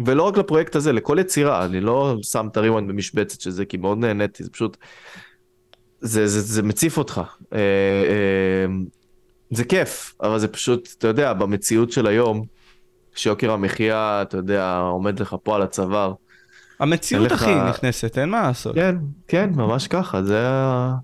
ולא 0.07 0.23
רק 0.23 0.39
לפרויקט 0.39 0.77
הזה, 0.77 0.93
לכל 0.93 1.17
יצירה, 1.21 1.65
אני 1.65 1.81
לא 1.81 2.17
שם 2.23 2.49
את 2.53 2.57
הריוויינד 2.57 2.89
במשבצת 2.89 3.41
של 3.41 3.51
זה, 3.51 3.65
כי 3.65 3.77
מאוד 3.77 3.99
נהניתי, 3.99 4.45
זה 4.45 4.51
פשוט, 4.51 4.77
זה, 6.01 6.27
זה, 6.27 6.41
זה 6.41 6.63
מציף 6.63 6.99
אותך. 6.99 7.21
Uh, 7.41 7.45
uh, 7.51 7.57
זה 9.51 9.65
כיף, 9.65 10.15
אבל 10.23 10.39
זה 10.39 10.49
פשוט, 10.49 10.89
אתה 10.99 11.09
יודע, 11.09 11.33
במציאות 11.33 11.93
של 11.93 12.07
היום, 12.07 12.45
שיוקר 13.15 13.53
המחיה, 13.53 14.23
אתה 14.23 14.37
יודע, 14.37 14.79
עומד 14.79 15.21
לך 15.21 15.37
פה 15.43 15.57
על 15.57 15.63
הצוואר. 15.63 16.13
המציאות 16.81 17.33
הכי 17.33 17.45
לך... 17.45 17.69
נכנסת, 17.69 18.19
אין 18.19 18.29
מה 18.29 18.43
לעשות. 18.43 18.75
כן, 18.75 18.97
כן, 19.29 19.51
ממש 19.55 19.89
ככה, 19.89 20.23
זה 20.23 20.49
ה... 20.49 20.95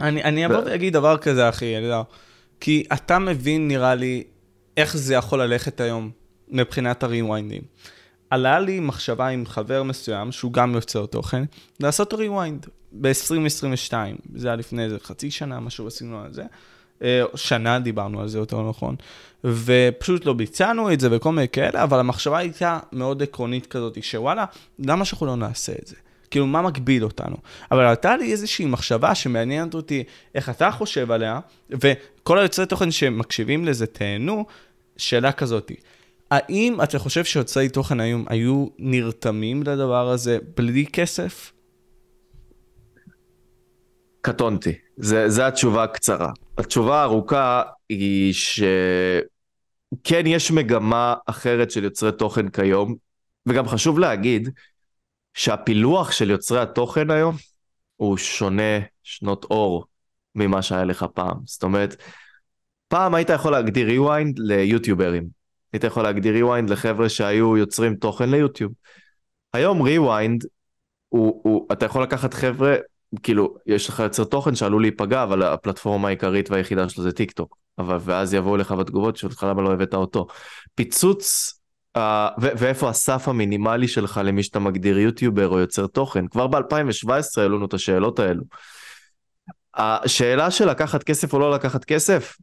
אני, 0.00 0.22
אני 0.24 0.46
אבוא 0.46 0.58
ואגיד 0.66 0.92
דבר 0.92 1.16
כזה, 1.16 1.48
אחי, 1.48 1.76
אני 1.76 1.84
יודע. 1.84 2.02
כי 2.60 2.84
אתה 2.92 3.18
מבין, 3.18 3.68
נראה 3.68 3.94
לי, 3.94 4.24
איך 4.76 4.96
זה 4.96 5.14
יכול 5.14 5.42
ללכת 5.42 5.80
היום 5.80 6.10
מבחינת 6.54 7.02
הריוויינדים. 7.02 7.62
עלה 8.30 8.60
לי 8.60 8.80
מחשבה 8.80 9.28
עם 9.28 9.46
חבר 9.46 9.82
מסוים, 9.82 10.32
שהוא 10.32 10.52
גם 10.52 10.74
יוצר 10.74 11.06
תוכן, 11.06 11.42
לעשות 11.80 12.14
rewind 12.14 12.68
ב-2022. 12.92 13.92
זה 14.34 14.48
היה 14.48 14.56
לפני 14.56 14.84
איזה 14.84 14.96
חצי 15.02 15.30
שנה, 15.30 15.60
משהו 15.60 15.86
עשינו 15.86 16.20
על 16.20 16.32
זה. 16.32 16.42
אה, 17.02 17.22
שנה 17.34 17.78
דיברנו 17.78 18.20
על 18.20 18.28
זה 18.28 18.38
יותר 18.38 18.68
נכון, 18.68 18.96
ופשוט 19.44 20.24
לא 20.24 20.32
ביצענו 20.32 20.92
את 20.92 21.00
זה 21.00 21.08
וכל 21.16 21.32
מיני 21.32 21.48
כאלה, 21.48 21.82
אבל 21.82 22.00
המחשבה 22.00 22.38
הייתה 22.38 22.78
מאוד 22.92 23.22
עקרונית 23.22 23.66
כזאת, 23.66 24.02
שוואלה, 24.02 24.44
למה 24.78 25.04
שאנחנו 25.04 25.26
לא 25.26 25.36
נעשה 25.36 25.72
את 25.82 25.86
זה? 25.86 25.96
כאילו, 26.30 26.46
מה 26.46 26.62
מגביל 26.62 27.04
אותנו? 27.04 27.36
אבל 27.70 27.86
הייתה 27.86 28.16
לי 28.16 28.32
איזושהי 28.32 28.66
מחשבה 28.66 29.14
שמעניינת 29.14 29.74
אותי 29.74 30.04
איך 30.34 30.50
אתה 30.50 30.70
חושב 30.70 31.10
עליה, 31.10 31.40
וכל 31.70 32.38
היוצרי 32.38 32.66
תוכן 32.66 32.90
שמקשיבים 32.90 33.64
לזה, 33.64 33.86
תהנו, 33.86 34.44
שאלה 34.96 35.32
כזאת. 35.32 35.72
האם 36.30 36.82
אתה 36.82 36.98
חושב 36.98 37.24
שיוצרי 37.24 37.68
תוכן 37.68 38.00
היום 38.00 38.24
היו 38.28 38.66
נרתמים 38.78 39.62
לדבר 39.62 40.08
הזה 40.08 40.38
בלי 40.56 40.86
כסף? 40.86 41.52
קטונתי. 44.20 44.72
זה, 44.96 45.28
זה 45.28 45.46
התשובה 45.46 45.84
הקצרה. 45.84 46.30
התשובה 46.58 47.00
הארוכה 47.00 47.62
היא 47.88 48.32
שכן 48.32 50.26
יש 50.26 50.50
מגמה 50.50 51.14
אחרת 51.26 51.70
של 51.70 51.84
יוצרי 51.84 52.12
תוכן 52.12 52.48
כיום, 52.48 52.94
וגם 53.46 53.68
חשוב 53.68 53.98
להגיד 53.98 54.48
שהפילוח 55.34 56.12
של 56.12 56.30
יוצרי 56.30 56.60
התוכן 56.60 57.10
היום 57.10 57.36
הוא 57.96 58.16
שונה 58.16 58.80
שנות 59.02 59.44
אור 59.44 59.84
ממה 60.34 60.62
שהיה 60.62 60.84
לך 60.84 61.06
פעם. 61.14 61.36
זאת 61.44 61.62
אומרת, 61.62 61.96
פעם 62.88 63.14
היית 63.14 63.30
יכול 63.30 63.52
להגדיר 63.52 63.88
rewind 63.88 64.32
ליוטיוברים. 64.36 65.43
היית 65.74 65.84
יכול 65.84 66.02
להגדיר 66.02 66.46
rewind 66.46 66.70
לחבר'ה 66.70 67.08
שהיו 67.08 67.56
יוצרים 67.56 67.94
תוכן 67.94 68.30
ליוטיוב. 68.30 68.72
היום 69.52 69.86
rewind 69.86 70.46
הוא, 71.08 71.40
הוא, 71.44 71.66
אתה 71.72 71.86
יכול 71.86 72.02
לקחת 72.02 72.34
חבר'ה 72.34 72.76
כאילו, 73.22 73.54
יש 73.66 73.88
לך 73.88 74.00
יוצר 74.00 74.24
תוכן 74.24 74.54
שעלול 74.54 74.82
להיפגע, 74.82 75.22
אבל 75.22 75.42
הפלטפורמה 75.42 76.08
העיקרית 76.08 76.50
והיחידה 76.50 76.88
שלו 76.88 77.04
זה 77.04 77.12
טיק 77.12 77.32
טוק. 77.32 77.56
אבל, 77.78 77.96
ואז 78.00 78.34
יבואו 78.34 78.56
לך 78.56 78.72
בתגובות 78.72 79.16
שלך 79.16 79.46
למה 79.48 79.62
לא 79.62 79.72
הבאת 79.72 79.94
אותו. 79.94 80.26
פיצוץ, 80.74 81.52
uh, 81.96 82.00
ו- 82.42 82.54
ואיפה 82.58 82.88
הסף 82.88 83.28
המינימלי 83.28 83.88
שלך 83.88 84.20
למי 84.24 84.42
שאתה 84.42 84.58
מגדיר 84.58 84.98
יוטיובר 84.98 85.48
או 85.48 85.58
יוצר 85.58 85.86
תוכן. 85.86 86.26
כבר 86.28 86.46
ב-2017 86.46 87.10
העלו 87.36 87.56
לנו 87.56 87.66
את 87.66 87.74
השאלות 87.74 88.18
האלו. 88.18 88.42
השאלה 89.74 90.50
של 90.50 90.70
לקחת 90.70 91.02
כסף 91.02 91.32
או 91.34 91.38
לא 91.38 91.50
לקחת 91.54 91.84
כסף, 91.84 92.36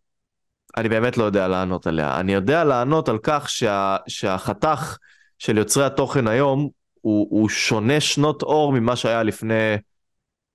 אני 0.77 0.89
באמת 0.89 1.17
לא 1.17 1.23
יודע 1.23 1.47
לענות 1.47 1.87
עליה. 1.87 2.19
אני 2.19 2.33
יודע 2.33 2.63
לענות 2.63 3.09
על 3.09 3.17
כך 3.23 3.49
שה, 3.49 3.97
שהחתך 4.07 4.97
של 5.37 5.57
יוצרי 5.57 5.85
התוכן 5.85 6.27
היום 6.27 6.69
הוא, 7.01 7.27
הוא 7.29 7.49
שונה 7.49 7.99
שנות 7.99 8.43
אור 8.43 8.71
ממה 8.73 8.95
שהיה 8.95 9.23
לפני 9.23 9.75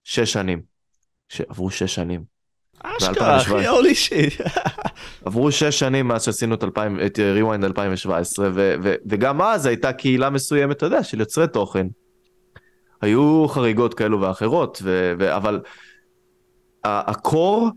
שש 0.05 0.33
שנים. 0.33 0.63
עברו 1.49 1.71
שש 1.71 1.95
שנים. 1.95 2.37
אשכרה, 2.83 3.37
אחי, 3.37 3.67
הולי 3.67 3.95
שיט. 3.95 4.41
עברו 5.27 5.53
שש 5.53 5.79
שנים 5.79 6.09
מאז 6.09 6.25
שעשינו 6.25 6.55
את, 6.55 6.65
2000, 6.65 7.01
את 7.07 7.19
rewind 7.19 7.65
2017, 7.65 8.51
ו, 8.55 8.75
ו, 8.83 8.95
וגם 9.07 9.43
אז 9.43 9.67
הייתה 9.67 9.93
קהילה 9.93 10.31
מסוימת, 10.31 10.77
אתה 10.77 10.87
יודע, 10.87 11.03
של 11.03 11.21
יוצרי 11.21 11.49
תוכן. 11.49 11.87
היו 13.01 13.47
חריגות 13.49 13.95
כאלו 13.95 14.21
ואחרות, 14.21 14.79
ו, 14.83 15.15
ו, 15.19 15.37
אבל 15.37 15.61
הקור 16.85 17.69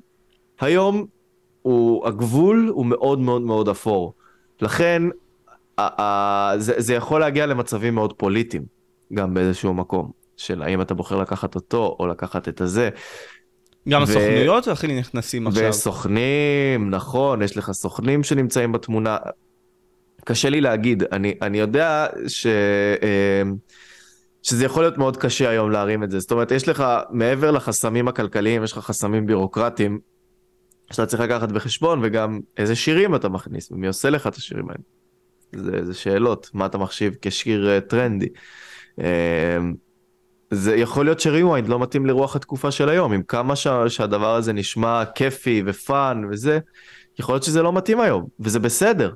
היום, 0.59 1.05
הוא, 1.61 2.07
הגבול 2.07 2.71
הוא 2.73 2.85
מאוד 2.85 3.19
מאוד 3.19 3.41
מאוד 3.41 3.69
אפור. 3.69 4.13
לכן, 4.61 5.03
ה, 5.77 6.01
ה, 6.01 6.53
זה, 6.57 6.73
זה 6.77 6.93
יכול 6.93 7.19
להגיע 7.19 7.45
למצבים 7.45 7.95
מאוד 7.95 8.13
פוליטיים, 8.13 8.63
גם 9.13 9.33
באיזשהו 9.33 9.73
מקום. 9.73 10.11
של 10.39 10.61
האם 10.61 10.81
אתה 10.81 10.93
בוחר 10.93 11.21
לקחת 11.21 11.55
אותו 11.55 11.95
או 11.99 12.07
לקחת 12.07 12.47
את 12.47 12.61
הזה. 12.61 12.89
גם 13.89 14.01
ו... 14.01 14.03
הסוכנויות 14.03 14.67
הכי 14.67 14.99
נכנסים 14.99 15.47
עכשיו. 15.47 15.69
וסוכנים, 15.69 16.89
נכון, 16.89 17.41
יש 17.41 17.57
לך 17.57 17.71
סוכנים 17.71 18.23
שנמצאים 18.23 18.71
בתמונה. 18.71 19.17
קשה 20.25 20.49
לי 20.49 20.61
להגיד, 20.61 21.03
אני, 21.11 21.33
אני 21.41 21.59
יודע 21.59 22.07
ש... 22.27 22.47
אמ, 22.47 23.55
שזה 24.43 24.65
יכול 24.65 24.83
להיות 24.83 24.97
מאוד 24.97 25.17
קשה 25.17 25.49
היום 25.49 25.71
להרים 25.71 26.03
את 26.03 26.11
זה. 26.11 26.19
זאת 26.19 26.31
אומרת, 26.31 26.51
יש 26.51 26.67
לך, 26.67 26.83
מעבר 27.09 27.51
לחסמים 27.51 28.07
הכלכליים, 28.07 28.63
יש 28.63 28.71
לך 28.71 28.79
חסמים 28.79 29.25
בירוקרטיים, 29.25 29.99
שאתה 30.91 31.05
צריך 31.05 31.21
לקחת 31.21 31.51
בחשבון, 31.51 31.99
וגם 32.03 32.39
איזה 32.57 32.75
שירים 32.75 33.15
אתה 33.15 33.29
מכניס, 33.29 33.71
ומי 33.71 33.87
עושה 33.87 34.09
לך 34.09 34.27
את 34.27 34.35
השירים 34.35 34.69
האלה. 34.69 34.83
זה, 35.55 35.85
זה 35.85 35.93
שאלות, 35.93 36.49
מה 36.53 36.65
אתה 36.65 36.77
מחשיב 36.77 37.15
כשיר 37.21 37.69
uh, 37.77 37.89
טרנדי. 37.89 38.27
Uh, 38.99 39.03
זה 40.51 40.75
יכול 40.75 41.05
להיות 41.05 41.19
שריוויינד 41.19 41.67
לא 41.67 41.79
מתאים 41.79 42.05
לרוח 42.05 42.35
התקופה 42.35 42.71
של 42.71 42.89
היום, 42.89 43.13
עם 43.13 43.23
כמה 43.23 43.55
שה, 43.55 43.89
שהדבר 43.89 44.35
הזה 44.35 44.53
נשמע 44.53 45.03
כיפי 45.15 45.63
ופאן 45.65 46.21
וזה, 46.31 46.59
יכול 47.19 47.35
להיות 47.35 47.43
שזה 47.43 47.61
לא 47.61 47.73
מתאים 47.73 47.99
היום, 47.99 48.27
וזה 48.39 48.59
בסדר, 48.59 49.13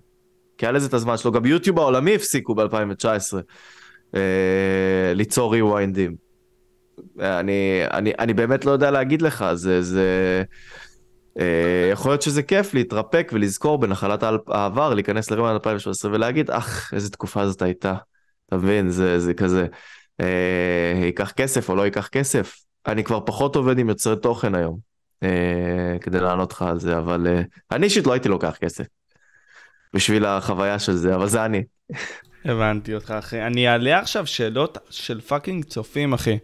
כי 0.57 0.65
היה 0.65 0.71
לזה 0.71 0.87
את 0.87 0.93
הזמן 0.93 1.17
שלו, 1.17 1.31
גם 1.31 1.45
יוטיוב 1.45 1.79
העולמי 1.79 2.15
הפסיקו 2.15 2.55
ב-2019 2.55 3.33
אה, 4.15 5.13
ליצור 5.15 5.53
ריוויינדים. 5.53 6.15
אני, 7.19 7.81
אני, 7.91 8.11
אני 8.19 8.33
באמת 8.33 8.65
לא 8.65 8.71
יודע 8.71 8.91
להגיד 8.91 9.21
לך, 9.21 9.45
זה, 9.53 9.81
זה, 9.81 10.01
אה, 10.01 10.43
יכול 11.91 12.11
להיות 12.11 12.21
שזה 12.21 12.43
כיף 12.43 12.73
להתרפק 12.73 13.31
ולזכור 13.33 13.77
בנחלת 13.79 14.23
העבר, 14.47 14.93
להיכנס 14.93 15.31
לריוויינד 15.31 15.53
2017 15.53 16.11
ולהגיד, 16.11 16.51
אך, 16.51 16.93
איזה 16.93 17.11
תקופה 17.11 17.47
זאת 17.47 17.61
הייתה, 17.61 17.95
אתה 18.47 18.55
מבין, 18.55 18.89
זה, 18.89 19.19
זה 19.19 19.33
כזה. 19.33 19.67
אה, 20.21 20.93
ייקח 21.05 21.31
כסף 21.31 21.69
או 21.69 21.75
לא 21.75 21.81
ייקח 21.81 22.07
כסף. 22.07 22.55
אני 22.87 23.03
כבר 23.03 23.19
פחות 23.25 23.55
עובד 23.55 23.79
עם 23.79 23.89
יוצרי 23.89 24.15
תוכן 24.15 24.55
היום, 24.55 24.79
אה, 25.23 25.97
כדי 26.01 26.19
לענות 26.19 26.51
לך 26.51 26.61
על 26.61 26.79
זה, 26.79 26.97
אבל 26.97 27.27
אה, 27.27 27.41
אני 27.71 27.85
אישית 27.85 28.07
לא 28.07 28.13
הייתי 28.13 28.29
לוקח 28.29 28.57
כסף 28.61 28.85
בשביל 29.93 30.25
החוויה 30.25 30.79
של 30.79 30.93
זה, 30.93 31.15
אבל 31.15 31.27
זה 31.27 31.45
אני. 31.45 31.63
הבנתי 32.45 32.95
אותך, 32.95 33.11
אחי. 33.19 33.41
אני 33.41 33.67
אעלה 33.67 33.99
עכשיו 33.99 34.27
שאלות 34.27 34.77
של 34.89 35.21
fucking 35.21 35.65
צופים, 35.65 36.13
אחי. 36.13 36.37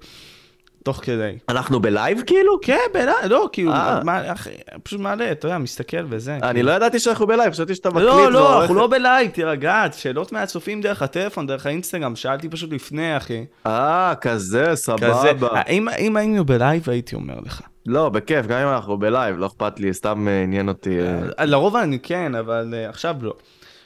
תוך 0.84 0.98
כדי. 1.04 1.38
אנחנו 1.50 1.80
בלייב 1.80 2.22
כאילו? 2.26 2.62
כן, 2.62 2.80
בלייב, 2.94 3.16
לא, 3.30 3.50
כאילו, 3.52 3.72
אה. 3.72 4.04
מה, 4.04 4.34
אחי, 4.34 4.50
פשוט 4.84 5.00
מעלה, 5.00 5.32
אתה 5.32 5.48
יודע, 5.48 5.58
מסתכל 5.58 6.06
וזה. 6.10 6.36
אני 6.36 6.54
כאילו. 6.54 6.70
לא 6.70 6.76
ידעתי 6.76 7.00
שאנחנו 7.00 7.28
בלייב, 7.28 7.54
חשבתי 7.54 7.76
שאתה 7.76 7.90
מקליט. 7.90 8.06
לא, 8.06 8.32
לא, 8.32 8.62
אנחנו 8.62 8.76
לא 8.76 8.88
בלייב, 8.88 9.32
תירגע, 9.32 9.86
שאלות 9.92 10.32
מהצופים 10.32 10.82
דרך 10.82 11.02
הטלפון, 11.02 11.48
דרך 11.48 11.66
האינסטגרם, 11.66 12.16
שאלתי 12.16 12.50
פשוט 12.50 12.74
לפני, 12.74 13.18
אחי. 13.18 13.46
אה, 13.66 14.14
כזה, 14.22 14.76
סבבה. 14.76 15.62
אם 16.00 16.18
היינו 16.18 16.46
בלייב, 16.46 16.90
הייתי 16.90 17.16
אומר 17.16 17.36
לך. 17.46 17.62
לא, 17.86 18.10
בכיף, 18.10 18.46
גם 18.46 18.60
אם 18.60 18.68
אנחנו 18.68 18.98
בלייב, 18.98 19.38
לא 19.38 19.46
אכפת 19.46 19.80
לי, 19.80 19.94
סתם 19.94 20.28
אה, 20.28 20.44
עניין 20.44 20.70
אותי. 20.70 21.00
אה. 21.40 21.46
לרוב 21.46 21.76
אני 21.76 22.00
כן, 22.00 22.36
אבל 22.36 22.74
עכשיו 22.90 23.16
לא. 23.22 23.34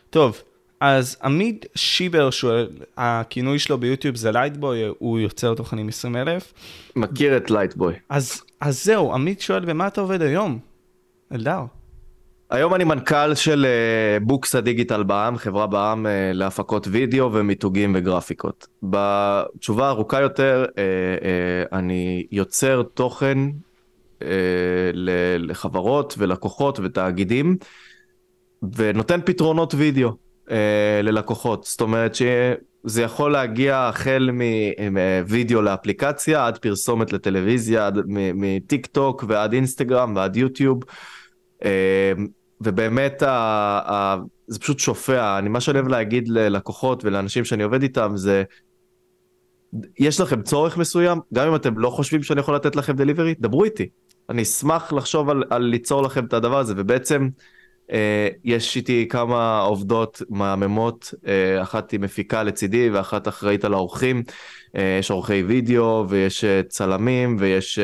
טוב. 0.10 0.42
אז 0.86 1.18
עמית 1.24 1.66
שיבר 1.76 2.30
שואל, 2.30 2.68
הכינוי 2.98 3.60
שלו 3.60 3.78
ביוטיוב 3.78 4.16
זה 4.16 4.32
לייטבוי, 4.32 4.84
הוא 5.00 5.20
יוצר 5.20 5.54
תוכנים 5.54 5.88
20 5.88 6.16
אלף. 6.16 6.54
מכיר 6.96 7.38
את 7.38 7.52
לייטבוי. 7.52 7.94
אז, 8.10 8.42
אז 8.62 8.84
זהו, 8.84 9.14
עמית 9.14 9.42
שואל, 9.42 9.66
במה 9.66 9.88
אתה 9.88 10.02
עובד 10.02 10.22
היום? 10.22 10.60
אלדר. 11.32 11.60
היום 12.50 12.76
אני 12.76 12.84
מנכ"ל 12.84 13.36
של 13.36 13.66
בוקס 14.22 14.56
דיגיטל 14.56 15.04
בע"מ, 15.04 15.38
חברה 15.38 15.68
בע"מ 15.68 16.06
uh, 16.06 16.10
להפקות 16.34 16.88
וידאו 16.92 17.34
ומיתוגים 17.34 17.96
וגרפיקות. 17.98 18.68
בתשובה 18.84 19.90
ארוכה 19.90 20.22
יותר, 20.22 20.66
uh, 20.70 21.76
אני 21.76 22.28
יוצר 22.32 22.84
תוכן 22.94 23.38
לחברות 25.38 26.16
ולקוחות 26.18 26.80
ותאגידים, 26.84 27.58
ונותן 28.76 29.20
פתרונות 29.26 29.74
וידאו. 29.74 30.23
אה, 30.52 31.02
ללקוחות. 31.04 31.64
זאת 31.64 31.82
אומרת 31.82 32.16
שזה 32.16 33.02
יכול 33.02 33.32
להגיע 33.32 33.78
החל 33.78 34.30
מווידאו 34.92 35.62
לאפליקציה, 35.62 36.48
עד 36.48 36.58
פרסומת 36.58 37.14
לטלוויזיה, 37.14 37.88
עד 37.88 37.98
מטיק 38.08 38.86
טוק 38.86 39.24
ועד 39.28 39.54
אינסטגרם 39.54 40.16
ועד 40.16 40.36
יוטיוב. 40.36 40.84
אה, 41.66 42.14
ובאמת 42.62 43.22
ה, 43.22 43.30
ה, 43.86 44.18
זה 44.48 44.60
פשוט 44.60 44.80
שופע. 44.80 45.38
אני, 45.40 45.50
מה 45.50 45.62
שאני 45.62 45.80
אוהב 45.80 45.88
להגיד 45.88 46.28
ללקוחות 46.28 47.06
ולאנשים 47.06 47.46
שאני 47.46 47.64
עובד 47.64 47.82
איתם 47.82 48.12
זה, 48.16 48.44
יש 50.00 50.22
לכם 50.22 50.42
צורך 50.42 50.78
מסוים, 50.78 51.20
גם 51.34 51.48
אם 51.48 51.56
אתם 51.56 51.78
לא 51.78 51.90
חושבים 51.90 52.24
שאני 52.24 52.40
יכול 52.40 52.56
לתת 52.56 52.76
לכם 52.76 52.94
דליברי, 52.96 53.36
דברו 53.40 53.64
איתי. 53.64 53.90
אני 54.30 54.42
אשמח 54.42 54.94
לחשוב 54.94 55.30
על, 55.30 55.44
על 55.50 55.62
ליצור 55.62 56.02
לכם 56.02 56.26
את 56.26 56.34
הדבר 56.34 56.60
הזה, 56.60 56.74
ובעצם 56.78 57.30
יש 58.44 58.76
איתי 58.76 59.08
כמה 59.10 59.60
עובדות 59.60 60.22
מהממות, 60.30 61.14
אה, 61.28 61.62
אחת 61.62 61.92
היא 61.92 62.00
מפיקה 62.00 62.44
לצידי 62.44 62.90
ואחת 62.90 63.28
אחראית 63.28 63.66
על 63.66 63.74
האורחים. 63.74 64.24
אה, 64.76 64.98
יש 65.00 65.12
עורכי 65.12 65.44
וידאו 65.44 66.06
ויש 66.10 66.46
צלמים 66.68 67.38
ויש... 67.40 67.80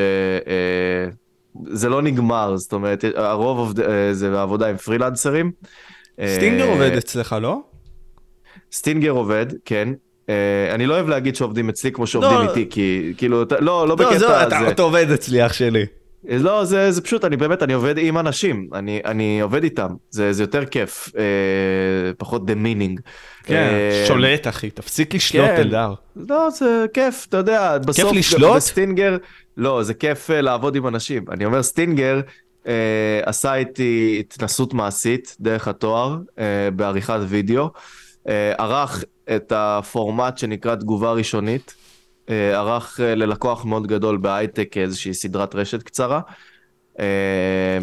זה 1.66 1.88
לא 1.88 2.02
נגמר, 2.02 2.56
זאת 2.56 2.72
אומרת, 2.72 3.04
הרוב 3.14 3.58
עובד, 3.58 3.82
זה 4.12 4.30
בעבודה 4.30 4.68
עם 4.68 4.76
פרילנסרים. 4.76 5.52
סטינגר 6.26 6.64
עובד 6.64 6.90
אצלך, 6.96 7.36
לא? 7.40 7.60
סטינגר 8.72 9.10
עובד, 9.10 9.46
כן. 9.64 9.88
אה, 10.28 10.74
אני 10.74 10.86
לא 10.86 10.94
אוהב 10.94 11.08
להגיד 11.08 11.36
שעובדים 11.36 11.68
אצלי 11.68 11.92
כמו 11.92 12.06
שעובדים 12.06 12.38
לא. 12.38 12.50
איתי, 12.50 12.66
כי 12.70 13.14
כאילו, 13.16 13.44
לא, 13.50 13.60
לא 13.60 13.88
לא, 13.88 13.94
בקטע 13.94 14.14
הזה. 14.14 14.42
אתה 14.42 14.70
אתה 14.70 14.82
עובד 14.82 15.10
אצלי, 15.10 15.46
אח 15.46 15.52
שלי. 15.52 15.86
לא, 16.24 16.64
זה, 16.64 16.92
זה 16.92 17.00
פשוט, 17.00 17.24
אני 17.24 17.36
באמת, 17.36 17.62
אני 17.62 17.72
עובד 17.72 17.98
עם 17.98 18.18
אנשים, 18.18 18.68
אני, 18.74 19.00
אני 19.04 19.40
עובד 19.40 19.62
איתם, 19.62 19.88
זה, 20.10 20.32
זה 20.32 20.42
יותר 20.42 20.64
כיף, 20.64 21.08
אה, 21.18 21.22
פחות 22.18 22.46
demeaning. 22.46 23.00
כן, 23.44 23.54
אה, 23.54 24.04
שולט, 24.08 24.46
אחי, 24.46 24.70
תפסיק 24.70 25.14
לשלוט, 25.14 25.46
כן. 25.46 25.56
אלדר. 25.56 25.94
לא, 26.28 26.50
זה 26.50 26.86
כיף, 26.94 27.26
אתה 27.28 27.36
יודע, 27.36 27.78
בסוף... 27.78 28.12
לשלוט? 28.12 28.56
בסטינגר, 28.56 29.16
לא, 29.56 29.82
זה 29.82 29.94
כיף 29.94 30.30
אה, 30.30 30.40
לעבוד 30.40 30.76
עם 30.76 30.86
אנשים. 30.86 31.24
אני 31.30 31.44
אומר, 31.44 31.62
סטינגר 31.62 32.20
אה, 32.66 33.20
עשה 33.24 33.54
איתי 33.54 34.16
התנסות 34.20 34.74
מעשית 34.74 35.36
דרך 35.40 35.68
התואר 35.68 36.16
אה, 36.38 36.70
בעריכת 36.76 37.18
וידאו, 37.28 37.70
אה, 38.28 38.52
ערך 38.58 39.04
את 39.36 39.52
הפורמט 39.56 40.38
שנקרא 40.38 40.74
תגובה 40.74 41.12
ראשונית, 41.12 41.74
ערך 42.28 43.00
אה, 43.00 43.14
ללקוח 43.14 43.64
מאוד 43.64 43.86
גדול 43.86 44.16
בהייטק 44.16 44.76
איזושהי 44.76 45.14
סדרת 45.14 45.54
רשת 45.54 45.82
קצרה. 45.82 46.20
אה, 47.00 47.78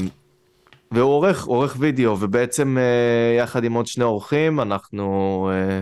והוא 0.91 1.11
עורך, 1.11 1.45
עורך 1.45 1.75
וידאו, 1.79 2.19
ובעצם 2.19 2.77
אה, 2.77 3.37
יחד 3.43 3.63
עם 3.63 3.73
עוד 3.73 3.87
שני 3.87 4.03
עורכים, 4.03 4.59
אנחנו 4.59 5.49
אה, 5.53 5.81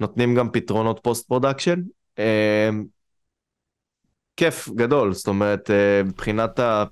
נותנים 0.00 0.34
גם 0.34 0.50
פתרונות 0.50 1.00
post 1.02 1.28
production. 1.28 1.80
אה, 2.18 2.70
כיף 4.36 4.68
גדול, 4.68 5.12
זאת 5.12 5.28
אומרת, 5.28 5.70
אה, 5.70 6.02
מבחינת 6.04 6.58
ה... 6.58 6.84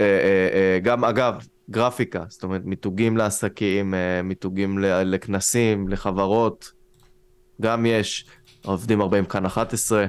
אה, 0.00 0.04
אה, 0.04 0.48
אה, 0.52 0.78
גם, 0.82 1.04
אגב, 1.04 1.46
גרפיקה, 1.70 2.24
זאת 2.28 2.42
אומרת, 2.42 2.62
מיתוגים 2.64 3.16
לעסקים, 3.16 3.94
אה, 3.94 4.22
מיתוגים 4.22 4.78
לכנסים, 4.78 5.88
לחברות, 5.88 6.72
גם 7.60 7.86
יש, 7.86 8.26
עובדים 8.66 9.00
הרבה 9.00 9.18
עם 9.18 9.24
כאן 9.24 9.46
11, 9.46 10.06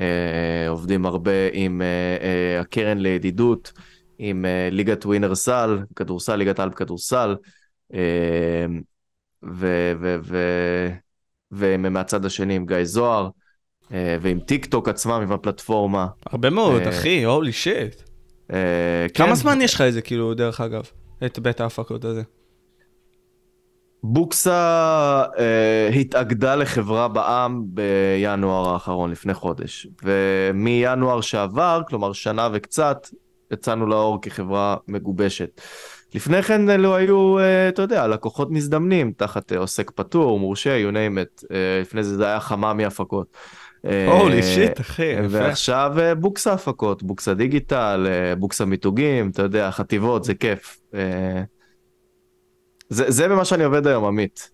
אה, 0.00 0.68
עובדים 0.68 1.06
הרבה 1.06 1.30
עם 1.52 1.82
אה, 1.82 1.86
אה, 2.26 2.60
הקרן 2.60 2.98
לידידות, 2.98 3.72
עם 4.18 4.44
אה, 4.44 4.68
ליגת 4.70 5.06
ווינר 5.06 5.34
סל, 5.34 5.78
כדורסל, 5.96 6.36
ליגת 6.36 6.58
העל 6.58 6.68
בכדורסל, 6.68 7.36
אה, 7.94 8.66
ומהצד 11.52 12.24
השני 12.24 12.56
עם 12.56 12.66
גיא 12.66 12.84
זוהר, 12.84 13.28
אה, 13.92 14.16
ועם 14.20 14.40
טיק 14.40 14.66
טוק 14.66 14.88
עצמם, 14.88 15.20
עם 15.22 15.32
הפלטפורמה. 15.32 16.06
הרבה 16.26 16.50
מאוד, 16.50 16.82
אה, 16.82 16.88
אחי, 16.88 17.24
holy 17.24 17.52
shit. 17.52 18.02
אה, 18.52 19.06
כמה 19.14 19.28
כן. 19.28 19.34
זמן 19.34 19.60
יש 19.62 19.74
לך 19.74 19.80
את 19.80 19.92
זה, 19.92 20.02
כאילו, 20.02 20.34
דרך 20.34 20.60
אגב? 20.60 20.84
את 21.26 21.38
בית 21.38 21.60
ההפקות 21.60 22.04
הזה. 22.04 22.22
בוקסה 24.02 25.24
אה, 25.38 25.88
התאגדה 25.88 26.56
לחברה 26.56 27.08
בע"מ 27.08 27.62
בינואר 27.64 28.68
האחרון, 28.68 29.10
לפני 29.10 29.34
חודש. 29.34 29.86
ומינואר 30.04 31.20
שעבר, 31.20 31.82
כלומר 31.88 32.12
שנה 32.12 32.48
וקצת, 32.52 33.08
יצאנו 33.52 33.86
לאור 33.86 34.18
כחברה 34.22 34.76
מגובשת. 34.88 35.60
לפני 36.14 36.42
כן 36.42 36.70
אלו 36.70 36.96
היו, 36.96 37.38
אה, 37.38 37.68
אתה 37.68 37.82
יודע, 37.82 38.06
לקוחות 38.06 38.50
מזדמנים, 38.50 39.12
תחת 39.16 39.52
אה, 39.52 39.58
עוסק 39.58 39.90
פטור, 39.90 40.38
מורשה, 40.38 40.82
you 40.84 40.92
name 40.92 41.18
it. 41.18 41.46
אה, 41.52 41.80
לפני 41.80 42.04
זה 42.04 42.16
זה 42.16 42.26
היה 42.26 42.40
חממי 42.40 42.84
הפקות. 42.84 43.36
הולי 44.06 44.42
שיט, 44.42 44.80
אחי. 44.80 45.12
ועכשיו 45.28 45.92
בוקסה 46.18 46.52
הפקות, 46.52 47.02
בוקסה 47.02 47.34
דיגיטל, 47.34 48.06
בוקסה 48.38 48.64
מיתוגים, 48.64 49.30
אתה 49.30 49.42
יודע, 49.42 49.70
חטיבות, 49.70 50.24
זה 50.24 50.34
כיף. 50.34 50.80
זה, 52.90 53.10
זה 53.10 53.28
במה 53.28 53.44
שאני 53.44 53.64
עובד 53.64 53.86
היום, 53.86 54.04
עמית. 54.04 54.50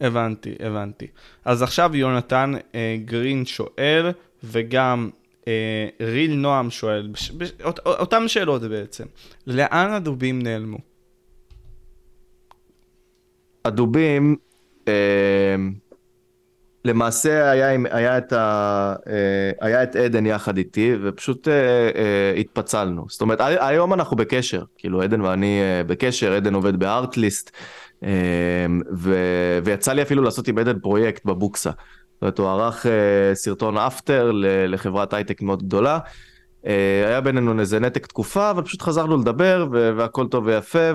הבנתי, 0.00 0.54
הבנתי. 0.60 1.06
אז 1.44 1.62
עכשיו 1.62 1.96
יונתן 1.96 2.52
אה, 2.74 2.96
גרין 3.04 3.44
שואל, 3.46 4.10
וגם 4.44 5.10
אה, 5.48 5.88
ריל 6.00 6.34
נועם 6.34 6.70
שואל, 6.70 7.08
בש, 7.12 7.30
בש, 7.30 7.52
אות, 7.64 7.78
אותם 7.78 8.28
שאלות 8.28 8.62
בעצם. 8.62 9.04
לאן 9.46 9.90
הדובים 9.90 10.42
נעלמו? 10.42 10.78
הדובים, 13.64 14.36
אה, 14.88 15.56
למעשה 16.84 17.50
היה, 17.50 17.68
היה, 17.90 18.18
את 18.18 18.32
ה, 18.32 18.94
אה, 19.06 19.50
היה 19.60 19.82
את 19.82 19.96
עדן 19.96 20.26
יחד 20.26 20.56
איתי, 20.56 20.94
ופשוט 21.02 21.48
אה, 21.48 21.52
אה, 21.54 22.32
התפצלנו. 22.40 23.04
זאת 23.08 23.20
אומרת, 23.20 23.40
הי- 23.40 23.56
היום 23.60 23.92
אנחנו 23.92 24.16
בקשר, 24.16 24.62
כאילו 24.78 25.02
עדן 25.02 25.20
ואני 25.20 25.60
בקשר, 25.86 26.32
עדן 26.32 26.54
עובד 26.54 26.76
בארטליסט, 26.76 27.50
ו, 28.96 29.14
ויצא 29.64 29.92
לי 29.92 30.02
אפילו 30.02 30.22
לעשות 30.22 30.48
עם 30.48 30.58
עדן 30.58 30.78
פרויקט 30.78 31.24
בבוקסה. 31.24 31.70
זאת 31.70 32.22
אומרת, 32.22 32.38
הוא 32.38 32.48
ערך 32.48 32.86
סרטון 33.34 33.78
אפטר 33.78 34.30
לחברת 34.68 35.14
הייטק 35.14 35.42
מאוד 35.42 35.62
גדולה. 35.62 35.98
היה 37.06 37.20
בינינו 37.20 37.60
איזה 37.60 37.80
נתק 37.80 38.06
תקופה, 38.06 38.50
אבל 38.50 38.62
פשוט 38.62 38.82
חזרנו 38.82 39.16
לדבר, 39.16 39.66
והכל 39.70 40.26
טוב 40.26 40.46
ויפה, 40.46 40.90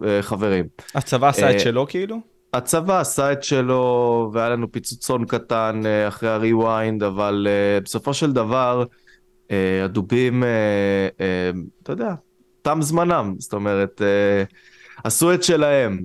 וחברים. 0.00 0.64
הצבא 0.94 1.28
עשה 1.28 1.50
את 1.50 1.60
שלו 1.60 1.86
כאילו? 1.88 2.16
הצבא 2.52 3.00
עשה 3.00 3.32
את 3.32 3.44
שלו, 3.44 4.30
והיה 4.32 4.48
לנו 4.48 4.72
פיצוצון 4.72 5.24
קטן 5.24 5.82
אה, 5.86 6.08
אחרי 6.08 6.28
הריוויינד, 6.28 7.02
אבל 7.02 7.46
אה, 7.50 7.80
בסופו 7.80 8.14
של 8.14 8.32
דבר, 8.32 8.84
אה, 9.50 9.84
הדובים, 9.84 10.44
אתה 11.82 11.92
יודע, 11.92 12.14
תם 12.62 12.78
זמנם, 12.82 13.34
זאת 13.38 13.52
אומרת, 13.52 14.02
עשו 15.04 15.34
את 15.34 15.42
שלהם, 15.42 16.00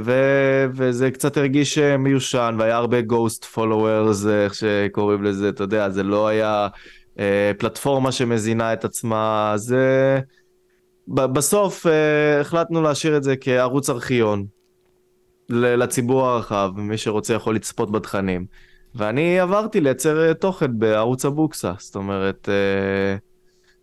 ו- 0.00 0.66
וזה 0.74 1.10
קצת 1.10 1.36
הרגיש 1.36 1.78
מיושן, 1.78 2.56
והיה 2.58 2.76
הרבה 2.76 3.00
ghost 3.00 3.44
followers, 3.44 4.26
איך 4.26 4.54
שקוראים 4.54 5.24
לזה, 5.24 5.48
אתה 5.48 5.64
יודע, 5.64 5.90
זה 5.90 6.02
לא 6.02 6.28
היה 6.28 6.68
פלטפורמה 7.58 8.12
שמזינה 8.12 8.72
את 8.72 8.84
עצמה, 8.84 9.52
זה... 9.56 10.20
בסוף 11.08 11.86
החלטנו 12.40 12.82
להשאיר 12.82 13.16
את 13.16 13.22
זה 13.22 13.36
כערוץ 13.36 13.90
ארכיון. 13.90 14.46
לציבור 15.48 16.26
הרחב, 16.26 16.70
מי 16.76 16.98
שרוצה 16.98 17.34
יכול 17.34 17.54
לצפות 17.54 17.92
בתכנים. 17.92 18.46
ואני 18.94 19.40
עברתי 19.40 19.80
לייצר 19.80 20.28
אה, 20.28 20.34
תוכן 20.34 20.78
בערוץ 20.78 21.24
הבוקסה, 21.24 21.72
זאת 21.78 21.96
אומרת, 21.96 22.48
אה, 22.48 23.16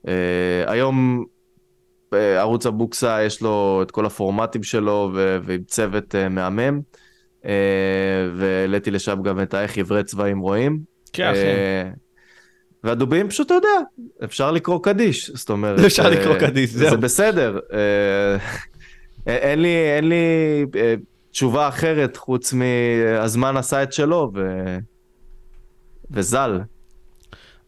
אה, 0.07 0.72
היום 0.72 1.26
אה, 2.14 2.39
ערוץ 2.39 2.66
הבוקסה 2.66 3.24
יש 3.24 3.41
לו 3.41 3.80
את 3.84 3.91
כל 3.91 4.05
הפורמטים 4.05 4.64
שלו 4.64 5.12
ו- 5.14 5.38
ועם 5.43 5.64
צוות 5.68 6.16
אה, 6.16 6.30
מהמם, 6.30 6.82
אה, 7.45 7.51
והעליתי 8.36 8.91
לשם 8.91 9.22
גם 9.24 9.41
את 9.41 9.53
האיך 9.53 9.78
עברי 9.78 10.03
צבעים 10.03 10.39
רואים. 10.39 10.80
כן, 11.14 11.30
אחי. 11.32 11.39
אה, 11.39 11.89
והדובים 12.84 13.30
פשוט, 13.30 13.45
אתה 13.45 13.53
יודע, 13.53 13.80
אפשר 14.24 14.51
לקרוא 14.51 14.84
קדיש, 14.84 15.30
זאת 15.30 15.49
אומרת... 15.49 15.80
אפשר 15.86 16.09
לקרוא 16.09 16.36
אה, 16.36 16.39
קדיש, 16.39 16.70
זה 16.70 16.89
זהו. 16.89 16.97
בסדר. 16.97 17.59
אה, 17.74 18.38
אין 19.28 19.62
לי, 19.62 19.76
אין 19.95 20.09
לי 20.09 20.66
תשובה 21.32 21.67
אחרת 21.67 22.17
חוץ 22.17 22.53
מהזמן 22.53 23.57
עשה 23.57 23.84
את 23.84 23.93
שלו, 23.93 24.32
ו... 24.36 24.39
וזל. 26.11 26.59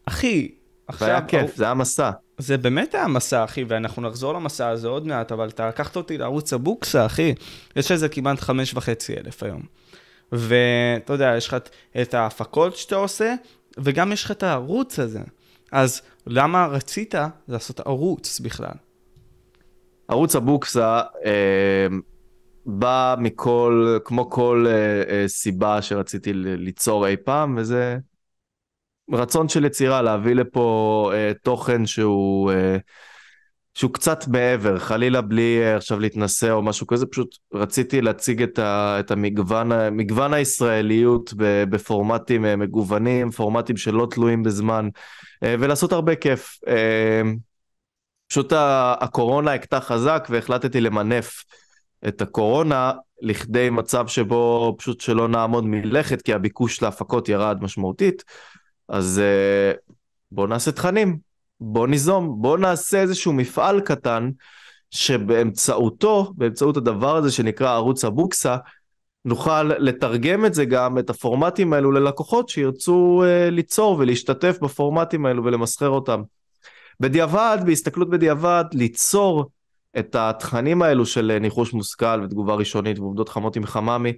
אחי, 0.06 0.54
זה 0.98 1.06
היה 1.06 1.16
עכשיו, 1.18 1.28
כיף, 1.28 1.56
זה 1.56 1.64
היה 1.64 1.74
מסע. 1.74 2.10
זה 2.38 2.58
באמת 2.58 2.94
היה 2.94 3.08
מסע, 3.08 3.44
אחי, 3.44 3.64
ואנחנו 3.68 4.02
נחזור 4.02 4.34
למסע 4.34 4.68
הזה 4.68 4.88
עוד 4.88 5.06
מעט, 5.06 5.32
אבל 5.32 5.48
אתה 5.48 5.68
לקחת 5.68 5.96
אותי 5.96 6.18
לערוץ 6.18 6.52
הבוקסה, 6.52 7.06
אחי. 7.06 7.34
יש 7.76 7.90
לזה 7.90 8.08
כמעט 8.08 8.40
חמש 8.40 8.74
וחצי 8.74 9.14
אלף 9.16 9.42
היום. 9.42 9.62
ואתה 10.32 11.12
יודע, 11.12 11.34
יש 11.36 11.48
לך 11.48 11.56
את 12.02 12.14
ההפקות 12.14 12.76
שאתה 12.76 12.96
עושה, 12.96 13.34
וגם 13.78 14.12
יש 14.12 14.24
לך 14.24 14.30
את 14.30 14.42
הערוץ 14.42 14.98
הזה. 14.98 15.20
אז 15.72 16.02
למה 16.26 16.66
רצית 16.66 17.14
לעשות 17.48 17.80
ערוץ 17.80 18.40
בכלל? 18.40 18.74
ערוץ 20.08 20.36
הבוקסה 20.36 21.00
אה, 21.24 21.86
בא 22.66 23.16
מכל, 23.18 23.98
כמו 24.04 24.30
כל 24.30 24.66
אה, 24.68 25.02
אה, 25.08 25.28
סיבה 25.28 25.82
שרציתי 25.82 26.32
ליצור 26.34 27.06
אי 27.06 27.16
פעם, 27.16 27.56
וזה 27.58 27.98
רצון 29.12 29.48
של 29.48 29.64
יצירה, 29.64 30.02
להביא 30.02 30.34
לפה 30.34 31.10
אה, 31.14 31.32
תוכן 31.42 31.86
שהוא, 31.86 32.52
אה, 32.52 32.76
שהוא 33.74 33.92
קצת 33.92 34.28
מעבר, 34.28 34.78
חלילה 34.78 35.20
בלי 35.20 35.60
אה, 35.62 35.76
עכשיו 35.76 36.00
להתנשא 36.00 36.50
או 36.50 36.62
משהו 36.62 36.86
כזה, 36.86 37.06
פשוט 37.06 37.36
רציתי 37.54 38.00
להציג 38.00 38.42
את, 38.42 38.58
ה, 38.58 38.96
את 39.00 39.10
המגוון, 39.10 39.96
מגוון 39.96 40.34
הישראליות 40.34 41.34
ב- 41.36 41.64
בפורמטים 41.64 42.44
אה, 42.44 42.56
מגוונים, 42.56 43.30
פורמטים 43.30 43.76
שלא 43.76 44.08
תלויים 44.10 44.42
בזמן, 44.42 44.88
אה, 45.44 45.54
ולעשות 45.60 45.92
הרבה 45.92 46.14
כיף. 46.14 46.58
אה, 46.68 47.22
פשוט 48.28 48.52
הקורונה 49.00 49.52
הכתה 49.54 49.80
חזק 49.80 50.26
והחלטתי 50.30 50.80
למנף 50.80 51.44
את 52.08 52.22
הקורונה 52.22 52.92
לכדי 53.22 53.70
מצב 53.70 54.06
שבו 54.06 54.74
פשוט 54.78 55.00
שלא 55.00 55.28
נעמוד 55.28 55.64
מלכת 55.64 56.22
כי 56.22 56.34
הביקוש 56.34 56.82
להפקות 56.82 57.28
ירד 57.28 57.58
משמעותית. 57.60 58.24
אז 58.88 59.18
אה, 59.24 59.72
בוא 60.32 60.46
נעשה 60.46 60.72
תכנים, 60.72 61.18
בוא 61.60 61.86
ניזום, 61.86 62.34
בוא 62.38 62.58
נעשה 62.58 63.00
איזשהו 63.00 63.32
מפעל 63.32 63.80
קטן 63.80 64.30
שבאמצעותו, 64.90 66.32
באמצעות 66.36 66.76
הדבר 66.76 67.16
הזה 67.16 67.32
שנקרא 67.32 67.74
ערוץ 67.74 68.04
הבוקסה, 68.04 68.56
נוכל 69.24 69.62
לתרגם 69.62 70.46
את 70.46 70.54
זה 70.54 70.64
גם, 70.64 70.98
את 70.98 71.10
הפורמטים 71.10 71.72
האלו 71.72 71.92
ללקוחות 71.92 72.48
שירצו 72.48 73.22
uh, 73.24 73.50
ליצור 73.50 73.96
ולהשתתף 73.98 74.58
בפורמטים 74.62 75.26
האלו 75.26 75.44
ולמסחר 75.44 75.88
אותם. 75.88 76.22
בדיעבד, 77.00 77.58
בהסתכלות 77.66 78.10
בדיעבד, 78.10 78.64
ליצור 78.72 79.50
את 79.98 80.14
התכנים 80.14 80.82
האלו 80.82 81.06
של 81.06 81.38
ניחוש 81.40 81.72
מושכל 81.72 82.22
ותגובה 82.24 82.54
ראשונית 82.54 82.98
ועובדות 82.98 83.28
חמות 83.28 83.56
עם 83.56 83.66
חממי, 83.66 84.12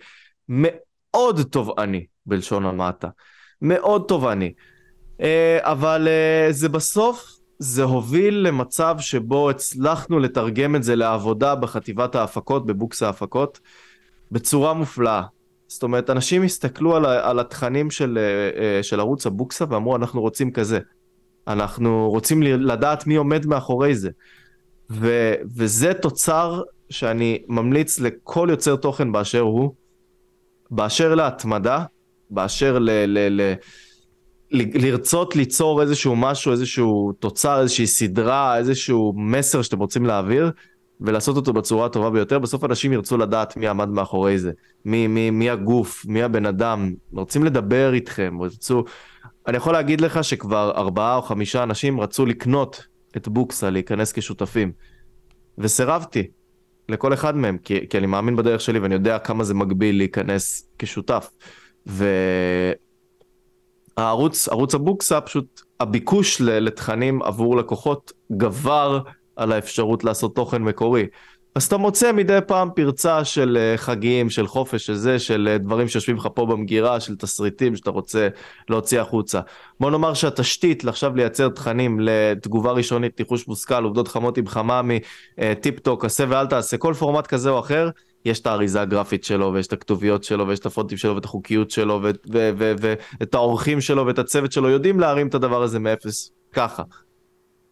מאוד 0.48 1.42
תובעני 1.50 2.06
בלשון 2.26 2.66
המעטה. 2.66 3.08
מאוד 3.62 4.04
תובעני. 4.08 4.52
Uh, 5.18 5.22
אבל 5.60 6.08
uh, 6.08 6.52
זה 6.52 6.68
בסוף, 6.68 7.32
זה 7.58 7.82
הוביל 7.82 8.34
למצב 8.34 8.96
שבו 8.98 9.50
הצלחנו 9.50 10.18
לתרגם 10.18 10.76
את 10.76 10.82
זה 10.82 10.96
לעבודה 10.96 11.54
בחטיבת 11.54 12.14
ההפקות, 12.14 12.66
בבוקס 12.66 13.02
ההפקות, 13.02 13.60
בצורה 14.32 14.74
מופלאה. 14.74 15.22
זאת 15.68 15.82
אומרת, 15.82 16.10
אנשים 16.10 16.42
הסתכלו 16.42 16.96
על, 16.96 17.06
על 17.06 17.38
התכנים 17.38 17.90
של, 17.90 18.18
של 18.82 19.00
ערוץ 19.00 19.26
הבוקסה 19.26 19.64
ואמרו, 19.68 19.96
אנחנו 19.96 20.20
רוצים 20.20 20.50
כזה. 20.50 20.78
אנחנו 21.48 22.10
רוצים 22.10 22.42
לדעת 22.42 23.06
מי 23.06 23.16
עומד 23.16 23.46
מאחורי 23.46 23.94
זה. 23.94 24.10
ו, 24.90 25.34
וזה 25.56 25.94
תוצר 25.94 26.62
שאני 26.90 27.42
ממליץ 27.48 28.00
לכל 28.00 28.48
יוצר 28.50 28.76
תוכן 28.76 29.12
באשר 29.12 29.40
הוא, 29.40 29.74
באשר 30.70 31.14
להתמדה, 31.14 31.84
באשר 32.30 32.78
ל... 32.78 32.90
ל, 32.90 33.40
ל 33.40 33.54
לרצות 34.50 35.36
ליצור 35.36 35.82
איזשהו 35.82 36.16
משהו, 36.16 36.52
איזשהו 36.52 37.12
תוצר, 37.12 37.60
איזושהי 37.60 37.86
סדרה, 37.86 38.58
איזשהו 38.58 39.12
מסר 39.16 39.62
שאתם 39.62 39.78
רוצים 39.78 40.06
להעביר, 40.06 40.50
ולעשות 41.00 41.36
אותו 41.36 41.52
בצורה 41.52 41.86
הטובה 41.86 42.10
ביותר, 42.10 42.38
בסוף 42.38 42.64
אנשים 42.64 42.92
ירצו 42.92 43.16
לדעת 43.16 43.56
מי 43.56 43.68
עמד 43.68 43.88
מאחורי 43.88 44.38
זה, 44.38 44.52
מי, 44.84 45.06
מי, 45.06 45.30
מי 45.30 45.50
הגוף, 45.50 46.06
מי 46.08 46.22
הבן 46.22 46.46
אדם, 46.46 46.94
רוצים 47.12 47.44
לדבר 47.44 47.94
איתכם, 47.94 48.38
רצו... 48.40 48.84
אני 49.46 49.56
יכול 49.56 49.72
להגיד 49.72 50.00
לך 50.00 50.24
שכבר 50.24 50.72
ארבעה 50.76 51.16
או 51.16 51.22
חמישה 51.22 51.62
אנשים 51.62 52.00
רצו 52.00 52.26
לקנות 52.26 52.86
את 53.16 53.28
בוקסה, 53.28 53.70
להיכנס 53.70 54.12
כשותפים, 54.12 54.72
וסירבתי 55.58 56.30
לכל 56.88 57.14
אחד 57.14 57.36
מהם, 57.36 57.58
כי, 57.58 57.88
כי 57.88 57.98
אני 57.98 58.06
מאמין 58.06 58.36
בדרך 58.36 58.60
שלי 58.60 58.78
ואני 58.78 58.94
יודע 58.94 59.18
כמה 59.18 59.44
זה 59.44 59.54
מגביל 59.54 59.96
להיכנס 59.96 60.68
כשותף. 60.78 61.30
והערוץ, 63.96 64.48
ערוץ 64.48 64.74
הבוקסה, 64.74 65.20
פשוט 65.20 65.60
הביקוש 65.80 66.40
לתכנים 66.40 67.22
עבור 67.22 67.56
לקוחות 67.56 68.12
גבר 68.36 69.00
על 69.36 69.52
האפשרות 69.52 70.04
לעשות 70.04 70.36
תוכן 70.36 70.62
מקורי. 70.62 71.06
אז 71.56 71.64
אתה 71.64 71.76
מוצא 71.76 72.12
מדי 72.12 72.38
פעם 72.46 72.70
פרצה 72.74 73.24
של 73.24 73.58
אה, 73.60 73.76
חגים, 73.76 74.30
של 74.30 74.46
חופש, 74.46 74.86
של 74.86 74.94
זה, 74.94 75.18
של 75.18 75.48
אה, 75.50 75.58
דברים 75.58 75.88
שיושבים 75.88 76.16
לך 76.16 76.28
פה 76.34 76.46
במגירה, 76.46 77.00
של 77.00 77.16
תסריטים 77.16 77.76
שאתה 77.76 77.90
רוצה 77.90 78.28
להוציא 78.68 79.00
החוצה. 79.00 79.40
בוא 79.80 79.90
נאמר 79.90 80.14
שהתשתית 80.14 80.84
לעכשיו 80.84 81.16
לייצר 81.16 81.48
תכנים 81.48 82.00
לתגובה 82.00 82.72
ראשונית, 82.72 83.20
ניחוש 83.20 83.48
מושכל, 83.48 83.84
עובדות 83.84 84.08
חמות 84.08 84.38
עם 84.38 84.46
חממי, 84.46 85.00
אה, 85.38 85.52
טיפ 85.60 85.80
טוק, 85.80 86.04
עשה 86.04 86.24
ואל 86.28 86.46
תעשה, 86.46 86.76
כל 86.76 86.94
פורמט 86.94 87.26
כזה 87.26 87.50
או 87.50 87.58
אחר, 87.60 87.90
יש 88.24 88.40
את 88.40 88.46
האריזה 88.46 88.80
הגרפית 88.80 89.24
שלו, 89.24 89.52
ויש 89.54 89.66
את 89.66 89.72
הכתוביות 89.72 90.24
שלו, 90.24 90.48
ויש 90.48 90.58
את 90.58 90.66
הפונטים 90.66 90.98
שלו, 90.98 91.14
ואת 91.14 91.24
החוקיות 91.24 91.70
שלו, 91.70 92.02
ואת 93.18 93.34
האורחים 93.34 93.80
שלו, 93.80 94.06
ואת 94.06 94.18
הצוות 94.18 94.52
שלו, 94.52 94.68
יודעים 94.68 95.00
להרים 95.00 95.28
את 95.28 95.34
הדבר 95.34 95.62
הזה 95.62 95.78
מאפס, 95.78 96.32
ככה. 96.52 96.82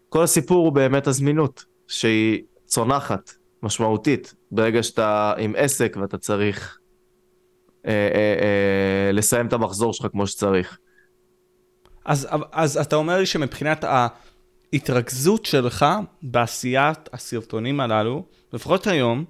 כל 0.09 0.23
הסיפור 0.23 0.65
הוא 0.65 0.73
באמת 0.73 1.07
הזמינות, 1.07 1.65
שהיא 1.89 2.43
צונחת. 2.67 3.44
משמעותית 3.65 4.35
ברגע 4.51 4.83
שאתה 4.83 5.33
עם 5.39 5.55
עסק 5.57 5.97
ואתה 6.01 6.19
צריך 6.19 6.79
אה, 7.87 7.93
אה, 7.93 8.35
אה, 8.43 9.13
לסיים 9.13 9.47
את 9.47 9.53
המחזור 9.53 9.93
שלך 9.93 10.07
כמו 10.13 10.27
שצריך. 10.27 10.79
אז, 12.05 12.29
אז 12.53 12.77
אתה 12.77 12.97
אומר 12.97 13.19
לי 13.19 13.27
שמבחינת 13.27 13.85
ההתרכזות 13.85 15.47
שלך 15.47 15.87
בעשיית 16.23 17.09
הסרטונים 17.13 17.81
הללו, 17.81 18.25
לפחות 18.53 18.87
היום, 18.87 19.25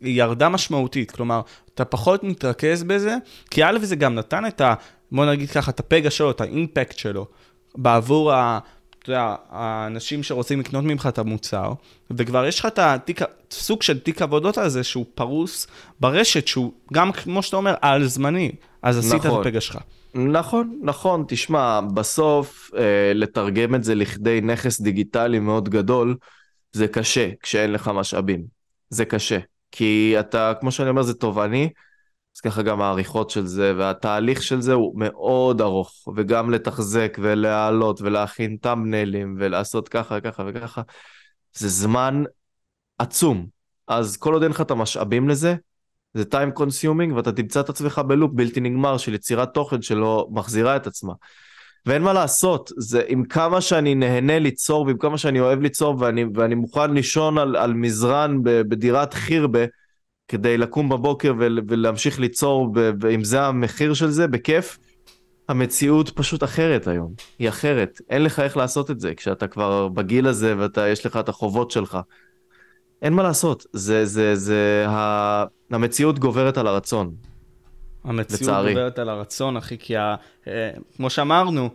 היא 0.00 0.22
ירדה 0.22 0.48
משמעותית. 0.48 1.10
כלומר, 1.10 1.40
אתה 1.74 1.84
פחות 1.84 2.24
מתרכז 2.24 2.82
בזה, 2.82 3.16
כי 3.50 3.64
א' 3.64 3.78
זה 3.82 3.96
גם 3.96 4.14
נתן 4.14 4.46
את 4.46 4.60
ה... 4.60 4.74
בוא 5.12 5.26
נגיד 5.26 5.50
ככה, 5.50 5.70
את 5.70 5.80
הפגע 5.80 6.10
שלו, 6.10 6.30
את 6.30 6.40
האימפקט 6.40 6.98
שלו, 6.98 7.26
בעבור 7.74 8.32
ה... 8.32 8.58
אתה 9.06 9.14
יודע, 9.14 9.34
האנשים 9.50 10.22
שרוצים 10.22 10.60
לקנות 10.60 10.84
ממך 10.84 11.06
את 11.08 11.18
המוצר, 11.18 11.72
וכבר 12.10 12.46
יש 12.46 12.60
לך 12.60 12.66
את 12.66 12.78
התיק, 12.78 13.20
סוג 13.50 13.82
של 13.82 13.98
תיק 13.98 14.22
עבודות 14.22 14.58
הזה 14.58 14.84
שהוא 14.84 15.04
פרוס 15.14 15.66
ברשת, 16.00 16.46
שהוא 16.46 16.72
גם, 16.92 17.12
כמו 17.12 17.42
שאתה 17.42 17.56
אומר, 17.56 17.74
על 17.80 18.06
זמני, 18.06 18.52
אז 18.82 18.98
עשית 18.98 19.14
נכון. 19.14 19.40
את 19.40 19.46
הפגע 19.46 19.60
שלך. 19.60 19.78
נכון, 20.14 20.78
נכון, 20.82 21.24
תשמע, 21.28 21.80
בסוף 21.80 22.70
אה, 22.76 23.12
לתרגם 23.14 23.74
את 23.74 23.84
זה 23.84 23.94
לכדי 23.94 24.40
נכס 24.40 24.80
דיגיטלי 24.80 25.38
מאוד 25.38 25.68
גדול, 25.68 26.16
זה 26.72 26.88
קשה 26.88 27.30
כשאין 27.42 27.72
לך 27.72 27.90
משאבים. 27.94 28.44
זה 28.90 29.04
קשה. 29.04 29.38
כי 29.72 30.14
אתה, 30.20 30.52
כמו 30.60 30.72
שאני 30.72 30.88
אומר, 30.88 31.02
זה 31.02 31.14
תובעני, 31.14 31.68
אז 32.36 32.40
ככה 32.40 32.62
גם 32.62 32.80
העריכות 32.80 33.30
של 33.30 33.46
זה, 33.46 33.72
והתהליך 33.76 34.42
של 34.42 34.60
זה 34.60 34.72
הוא 34.72 34.92
מאוד 35.00 35.60
ארוך, 35.60 36.08
וגם 36.16 36.50
לתחזק 36.50 37.18
ולהעלות 37.20 38.00
ולהכין 38.00 38.56
טאמנלים 38.56 39.36
ולעשות 39.38 39.88
ככה, 39.88 40.20
ככה 40.20 40.44
וככה, 40.46 40.82
זה 41.52 41.68
זמן 41.68 42.22
עצום. 42.98 43.46
אז 43.88 44.16
כל 44.16 44.32
עוד 44.32 44.42
אין 44.42 44.50
לך 44.50 44.60
את 44.60 44.70
המשאבים 44.70 45.28
לזה, 45.28 45.54
זה 46.14 46.22
time 46.22 46.58
consuming 46.58 47.14
ואתה 47.14 47.32
תמצא 47.32 47.60
את 47.60 47.68
עצמך 47.68 47.98
בלופ 48.06 48.30
בלתי 48.34 48.60
נגמר 48.60 48.98
של 48.98 49.14
יצירת 49.14 49.54
תוכן 49.54 49.82
שלא 49.82 50.28
מחזירה 50.30 50.76
את 50.76 50.86
עצמה. 50.86 51.12
ואין 51.86 52.02
מה 52.02 52.12
לעשות, 52.12 52.72
זה 52.76 53.02
עם 53.08 53.24
כמה 53.24 53.60
שאני 53.60 53.94
נהנה 53.94 54.38
ליצור 54.38 54.86
ועם 54.86 54.98
כמה 54.98 55.18
שאני 55.18 55.40
אוהב 55.40 55.60
ליצור 55.60 55.96
ואני, 56.00 56.24
ואני 56.34 56.54
מוכן 56.54 56.94
לישון 56.94 57.38
על, 57.38 57.56
על 57.56 57.74
מזרן 57.74 58.38
בדירת 58.42 59.14
חירבה, 59.14 59.64
כדי 60.28 60.58
לקום 60.58 60.88
בבוקר 60.88 61.32
ולהמשיך 61.38 62.20
ליצור, 62.20 62.72
ואם 63.00 63.24
זה 63.24 63.42
המחיר 63.42 63.94
של 63.94 64.10
זה, 64.10 64.26
בכיף. 64.26 64.78
המציאות 65.48 66.10
פשוט 66.10 66.44
אחרת 66.44 66.86
היום, 66.86 67.12
היא 67.38 67.48
אחרת. 67.48 68.00
אין 68.10 68.22
לך 68.22 68.40
איך 68.40 68.56
לעשות 68.56 68.90
את 68.90 69.00
זה 69.00 69.14
כשאתה 69.14 69.46
כבר 69.46 69.88
בגיל 69.88 70.26
הזה 70.26 70.54
ויש 70.58 71.06
לך 71.06 71.16
את 71.16 71.28
החובות 71.28 71.70
שלך. 71.70 71.98
אין 73.02 73.12
מה 73.12 73.22
לעשות, 73.22 73.66
זה, 73.72 74.06
זה, 74.06 74.36
זה, 74.36 74.84
ה... 74.88 75.44
המציאות 75.70 76.18
גוברת 76.18 76.58
על 76.58 76.66
הרצון. 76.66 77.14
המציאות 78.04 78.42
לצערי. 78.42 78.74
גוברת 78.74 78.98
על 78.98 79.08
הרצון, 79.08 79.56
אחי, 79.56 79.78
כי 79.78 79.96
ה... 79.96 80.14
אה, 80.48 80.70
כמו 80.96 81.10
שאמרנו, 81.10 81.70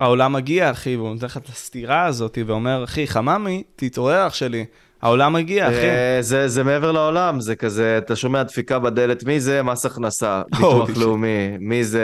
העולם 0.00 0.32
מגיע, 0.32 0.70
אחי, 0.70 0.96
והוא 0.96 1.14
נותן 1.14 1.26
לך 1.26 1.36
את 1.36 1.48
הסתירה 1.48 2.06
הזאת, 2.06 2.38
ואומר, 2.46 2.84
אחי, 2.84 3.06
חממי, 3.06 3.62
תתעורר 3.76 4.26
אח 4.26 4.34
שלי. 4.34 4.64
העולם 5.02 5.32
מגיע, 5.32 5.68
אחי. 5.68 5.74
אה, 5.74 6.18
זה, 6.20 6.48
זה 6.48 6.64
מעבר 6.64 6.92
לעולם, 6.92 7.40
זה 7.40 7.56
כזה, 7.56 7.98
אתה 7.98 8.16
שומע 8.16 8.42
דפיקה 8.42 8.78
בדלת, 8.78 9.24
מי 9.24 9.40
זה? 9.40 9.62
מס 9.62 9.86
הכנסה, 9.86 10.42
ביטוח 10.56 10.90
לאומי, 10.96 11.56
מי 11.60 11.84
זה, 11.84 12.02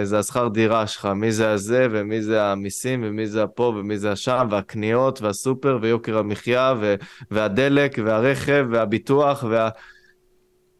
אה, 0.00 0.04
זה 0.04 0.18
השכר 0.18 0.48
דירה 0.48 0.86
שלך, 0.86 1.04
מי 1.04 1.32
זה 1.32 1.50
הזה, 1.50 1.86
ומי 1.90 2.22
זה 2.22 2.42
המיסים, 2.44 3.04
ומי 3.06 3.26
זה 3.26 3.42
הפה, 3.42 3.74
ומי 3.76 3.98
זה 3.98 4.12
השם, 4.12 4.48
והקניות, 4.50 5.22
והסופר, 5.22 5.78
ויוקר 5.82 6.18
המחיה, 6.18 6.74
ו, 6.80 6.94
והדלק, 7.30 7.98
והרכב, 8.04 8.66
והביטוח, 8.70 9.44
וה... 9.48 9.68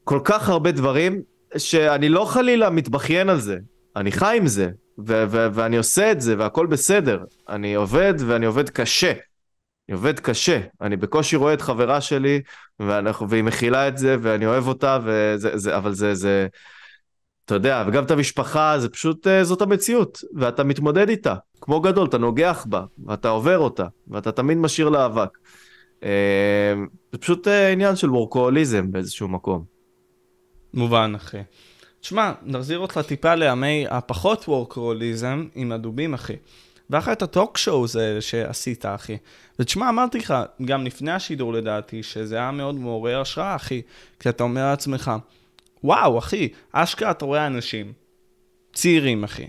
כל 0.04 0.20
כך 0.24 0.48
הרבה 0.48 0.72
דברים, 0.72 1.22
שאני 1.56 2.08
לא 2.08 2.24
חלילה 2.24 2.70
מתבכיין 2.70 3.28
על 3.28 3.40
זה, 3.40 3.56
אני 3.96 4.12
חי 4.12 4.36
עם 4.36 4.46
זה, 4.46 4.70
ו- 4.98 5.24
ו- 5.28 5.48
ואני 5.52 5.76
עושה 5.76 6.12
את 6.12 6.20
זה, 6.20 6.34
והכל 6.38 6.66
בסדר. 6.66 7.24
אני 7.48 7.74
עובד, 7.74 8.14
ואני 8.18 8.46
עובד 8.46 8.70
קשה. 8.70 9.12
אני 9.88 9.94
עובד 9.94 10.20
קשה, 10.20 10.60
אני 10.80 10.96
בקושי 10.96 11.36
רואה 11.36 11.54
את 11.54 11.60
חברה 11.60 12.00
שלי, 12.00 12.40
ואנחנו, 12.80 13.30
והיא 13.30 13.44
מכילה 13.44 13.88
את 13.88 13.98
זה, 13.98 14.16
ואני 14.22 14.46
אוהב 14.46 14.68
אותה, 14.68 14.98
וזה, 15.04 15.58
זה, 15.58 15.76
אבל 15.76 15.92
זה, 15.92 16.14
זה, 16.14 16.46
אתה 17.44 17.54
יודע, 17.54 17.84
וגם 17.86 18.04
את 18.04 18.10
המשפחה, 18.10 18.78
זה 18.78 18.88
פשוט, 18.88 19.26
אה, 19.26 19.44
זאת 19.44 19.62
המציאות, 19.62 20.20
ואתה 20.34 20.64
מתמודד 20.64 21.08
איתה, 21.08 21.34
כמו 21.60 21.80
גדול, 21.80 22.06
אתה 22.08 22.18
נוגח 22.18 22.66
בה, 22.68 22.84
ואתה 23.06 23.28
עובר 23.28 23.58
אותה, 23.58 23.86
ואתה 24.08 24.32
תמיד 24.32 24.58
משאיר 24.58 24.88
לה 24.88 25.06
אבק. 25.06 25.38
אה, 26.04 26.74
זה 27.12 27.18
פשוט 27.18 27.48
אה, 27.48 27.72
עניין 27.72 27.96
של 27.96 28.10
וורקואליזם 28.10 28.92
באיזשהו 28.92 29.28
מקום. 29.28 29.64
מובן, 30.74 31.12
אחי. 31.16 31.40
תשמע, 32.00 32.32
נחזיר 32.42 32.78
אותך 32.78 33.00
טיפה 33.08 33.34
לימי 33.34 33.86
הפחות 33.90 34.48
וורקואליזם 34.48 35.46
עם 35.54 35.72
הדובים, 35.72 36.14
אחי. 36.14 36.36
ואחרי 36.90 37.12
את 37.12 37.22
הטוק 37.22 37.58
שואו 37.58 37.86
זה 37.86 38.20
שעשית, 38.20 38.86
אחי. 38.86 39.16
ותשמע, 39.58 39.88
אמרתי 39.88 40.18
לך, 40.18 40.34
גם 40.64 40.86
לפני 40.86 41.10
השידור 41.10 41.52
לדעתי, 41.52 42.02
שזה 42.02 42.36
היה 42.36 42.50
מאוד 42.50 42.74
מעורר 42.74 43.20
השראה, 43.20 43.56
אחי. 43.56 43.82
כי 44.20 44.28
אתה 44.28 44.44
אומר 44.44 44.70
לעצמך, 44.70 45.12
וואו, 45.84 46.18
אחי, 46.18 46.48
אשכרה 46.72 47.10
אתה 47.10 47.24
רואה 47.24 47.46
אנשים, 47.46 47.92
צעירים, 48.72 49.24
אחי, 49.24 49.46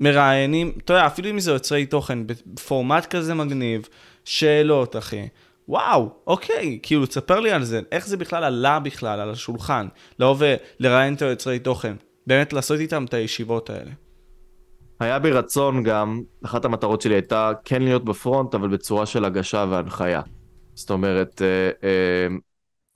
מראיינים, 0.00 0.72
אתה 0.84 0.92
יודע, 0.92 1.06
אפילו 1.06 1.30
אם 1.30 1.40
זה 1.40 1.50
יוצרי 1.50 1.86
תוכן, 1.86 2.18
בפורמט 2.26 3.06
כזה 3.06 3.34
מגניב, 3.34 3.88
שאלות, 4.24 4.96
אחי. 4.96 5.28
וואו, 5.68 6.08
אוקיי, 6.26 6.78
כאילו, 6.82 7.06
תספר 7.06 7.40
לי 7.40 7.50
על 7.50 7.64
זה, 7.64 7.80
איך 7.92 8.06
זה 8.06 8.16
בכלל 8.16 8.44
עלה 8.44 8.78
בכלל 8.78 9.20
על 9.20 9.30
השולחן, 9.30 9.88
לבוא 10.18 10.36
ולראיין 10.80 11.14
את 11.14 11.22
היוצרי 11.22 11.58
תוכן, 11.58 11.94
באמת 12.26 12.52
לעשות 12.52 12.80
איתם 12.80 13.04
את 13.04 13.14
הישיבות 13.14 13.70
האלה. 13.70 13.90
היה 15.00 15.18
בי 15.18 15.30
רצון 15.30 15.82
גם, 15.82 16.22
אחת 16.44 16.64
המטרות 16.64 17.00
שלי 17.00 17.14
הייתה 17.14 17.52
כן 17.64 17.82
להיות 17.82 18.04
בפרונט, 18.04 18.54
אבל 18.54 18.68
בצורה 18.68 19.06
של 19.06 19.24
הגשה 19.24 19.66
והנחיה. 19.70 20.22
זאת 20.74 20.90
אומרת, 20.90 21.42
אה, 21.42 21.70
אה, 21.88 22.36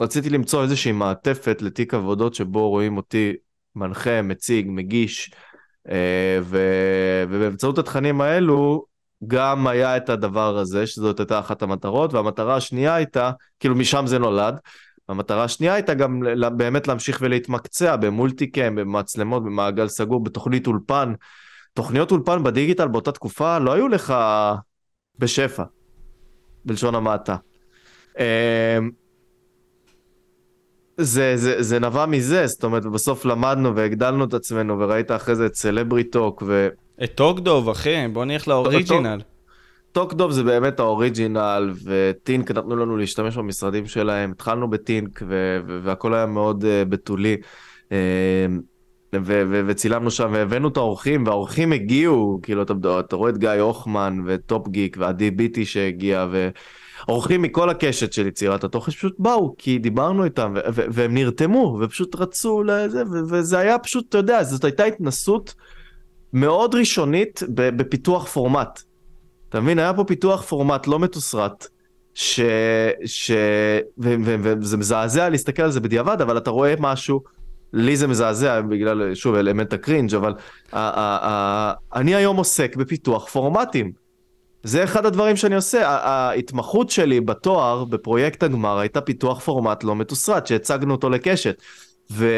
רציתי 0.02 0.30
למצוא 0.30 0.62
איזושהי 0.62 0.92
מעטפת 0.92 1.62
לתיק 1.62 1.94
עבודות 1.94 2.34
שבו 2.34 2.70
רואים 2.70 2.96
אותי 2.96 3.32
מנחה, 3.76 4.22
מציג, 4.22 4.66
מגיש, 4.68 5.32
אה, 5.88 6.38
ו, 6.42 6.58
ובאמצעות 7.28 7.78
התכנים 7.78 8.20
האלו 8.20 8.84
גם 9.26 9.66
היה 9.66 9.96
את 9.96 10.08
הדבר 10.08 10.58
הזה, 10.58 10.86
שזאת 10.86 11.20
הייתה 11.20 11.38
אחת 11.38 11.62
המטרות, 11.62 12.14
והמטרה 12.14 12.56
השנייה 12.56 12.94
הייתה, 12.94 13.30
כאילו 13.60 13.74
משם 13.74 14.06
זה 14.06 14.18
נולד, 14.18 14.56
המטרה 15.08 15.44
השנייה 15.44 15.74
הייתה 15.74 15.94
גם 15.94 16.22
באמת 16.56 16.88
להמשיך 16.88 17.18
ולהתמקצע 17.22 17.96
במולטיקאם, 17.96 18.74
במצלמות, 18.74 19.44
במעגל 19.44 19.88
סגור, 19.88 20.24
בתוכנית 20.24 20.66
אולפן. 20.66 21.12
תוכניות 21.74 22.10
אולפן 22.10 22.42
בדיגיטל 22.42 22.88
באותה 22.88 23.12
תקופה 23.12 23.58
לא 23.58 23.72
היו 23.72 23.88
לך 23.88 24.14
בשפע, 25.18 25.64
בלשון 26.64 26.94
המעטה. 26.94 27.36
אמ, 28.18 28.24
זה, 30.96 31.36
זה, 31.36 31.62
זה 31.62 31.78
נבע 31.78 32.06
מזה, 32.06 32.46
זאת 32.46 32.64
אומרת, 32.64 32.86
בסוף 32.86 33.24
למדנו 33.24 33.76
והגדלנו 33.76 34.24
את 34.24 34.34
עצמנו, 34.34 34.78
וראית 34.78 35.10
אחרי 35.10 35.34
זה 35.34 35.46
את 35.46 35.54
סלברי 35.54 36.04
טוק 36.04 36.42
ו... 36.46 36.68
את 37.04 37.14
טוקדוב, 37.14 37.68
אחי, 37.68 38.08
בוא 38.12 38.24
נלך 38.24 38.48
לאוריג'ינל. 38.48 39.20
טוקדוב 39.92 40.30
זה 40.30 40.42
באמת 40.42 40.80
האוריג'ינל, 40.80 41.72
וטינק 41.84 42.50
נתנו 42.50 42.76
לנו 42.76 42.96
להשתמש 42.96 43.36
במשרדים 43.36 43.86
שלהם, 43.86 44.30
התחלנו 44.30 44.70
בטינק, 44.70 45.22
והכל 45.84 46.14
היה 46.14 46.26
מאוד 46.26 46.64
uh, 46.64 46.88
בתולי. 46.88 47.36
Uh, 47.88 47.92
וצילמנו 49.66 50.10
שם 50.10 50.30
והבאנו 50.32 50.68
את 50.68 50.76
האורחים 50.76 51.26
והאורחים 51.26 51.72
הגיעו 51.72 52.40
כאילו 52.42 52.62
אתה, 52.62 52.72
אתה 53.00 53.16
רואה 53.16 53.30
את 53.30 53.38
גיא 53.38 53.50
הוחמן 53.50 54.18
וטופ 54.26 54.68
גיק 54.68 54.96
ועדי 55.00 55.30
ביטי 55.30 55.64
שהגיע 55.64 56.26
ואורחים 57.06 57.42
מכל 57.42 57.70
הקשת 57.70 58.12
של 58.12 58.26
יצירת 58.26 58.64
התוכן 58.64 58.92
פשוט 58.92 59.14
באו 59.18 59.54
כי 59.58 59.78
דיברנו 59.78 60.24
איתם 60.24 60.54
והם 60.66 61.14
נרתמו 61.14 61.78
ופשוט 61.80 62.16
רצו 62.16 62.62
לזה 62.62 63.02
וזה 63.30 63.58
היה 63.58 63.78
פשוט 63.78 64.08
אתה 64.08 64.18
יודע 64.18 64.42
זאת 64.42 64.64
הייתה 64.64 64.84
התנסות 64.84 65.54
מאוד 66.32 66.74
ראשונית 66.74 67.42
בפיתוח 67.48 68.26
פורמט. 68.26 68.82
אתה 69.48 69.60
מבין 69.60 69.78
היה 69.78 69.94
פה 69.94 70.04
פיתוח 70.04 70.42
פורמט 70.42 70.86
לא 70.86 70.98
מתוסרט. 70.98 71.66
ש... 72.14 72.40
ש... 73.04 73.30
ו... 73.98 74.14
ו... 74.24 74.36
וזה 74.42 74.76
מזעזע 74.76 75.28
להסתכל 75.28 75.62
על 75.62 75.70
זה 75.70 75.80
בדיעבד 75.80 76.20
אבל 76.20 76.38
אתה 76.38 76.50
רואה 76.50 76.74
משהו 76.78 77.20
לי 77.76 77.96
זה 77.96 78.06
מזעזע 78.06 78.60
בגלל, 78.60 79.14
שוב, 79.14 79.34
אלמנט 79.34 79.72
ה 79.72 79.77
cringe, 79.77 80.14
אבל 80.14 80.34
אני 81.94 82.14
היום 82.14 82.36
עוסק 82.36 82.76
בפיתוח 82.76 83.28
פורמטים. 83.28 83.92
זה 84.62 84.84
אחד 84.84 85.06
הדברים 85.06 85.36
שאני 85.36 85.54
עושה. 85.54 85.88
ההתמחות 85.88 86.90
שלי 86.90 87.20
בתואר, 87.20 87.84
בפרויקט 87.84 88.42
הגמר, 88.42 88.78
הייתה 88.78 89.00
פיתוח 89.00 89.40
פורמט 89.40 89.84
לא 89.84 89.96
מתוסרט, 89.96 90.46
שהצגנו 90.46 90.94
אותו 90.94 91.10
לקשת. 91.10 91.62
ו... 92.12 92.28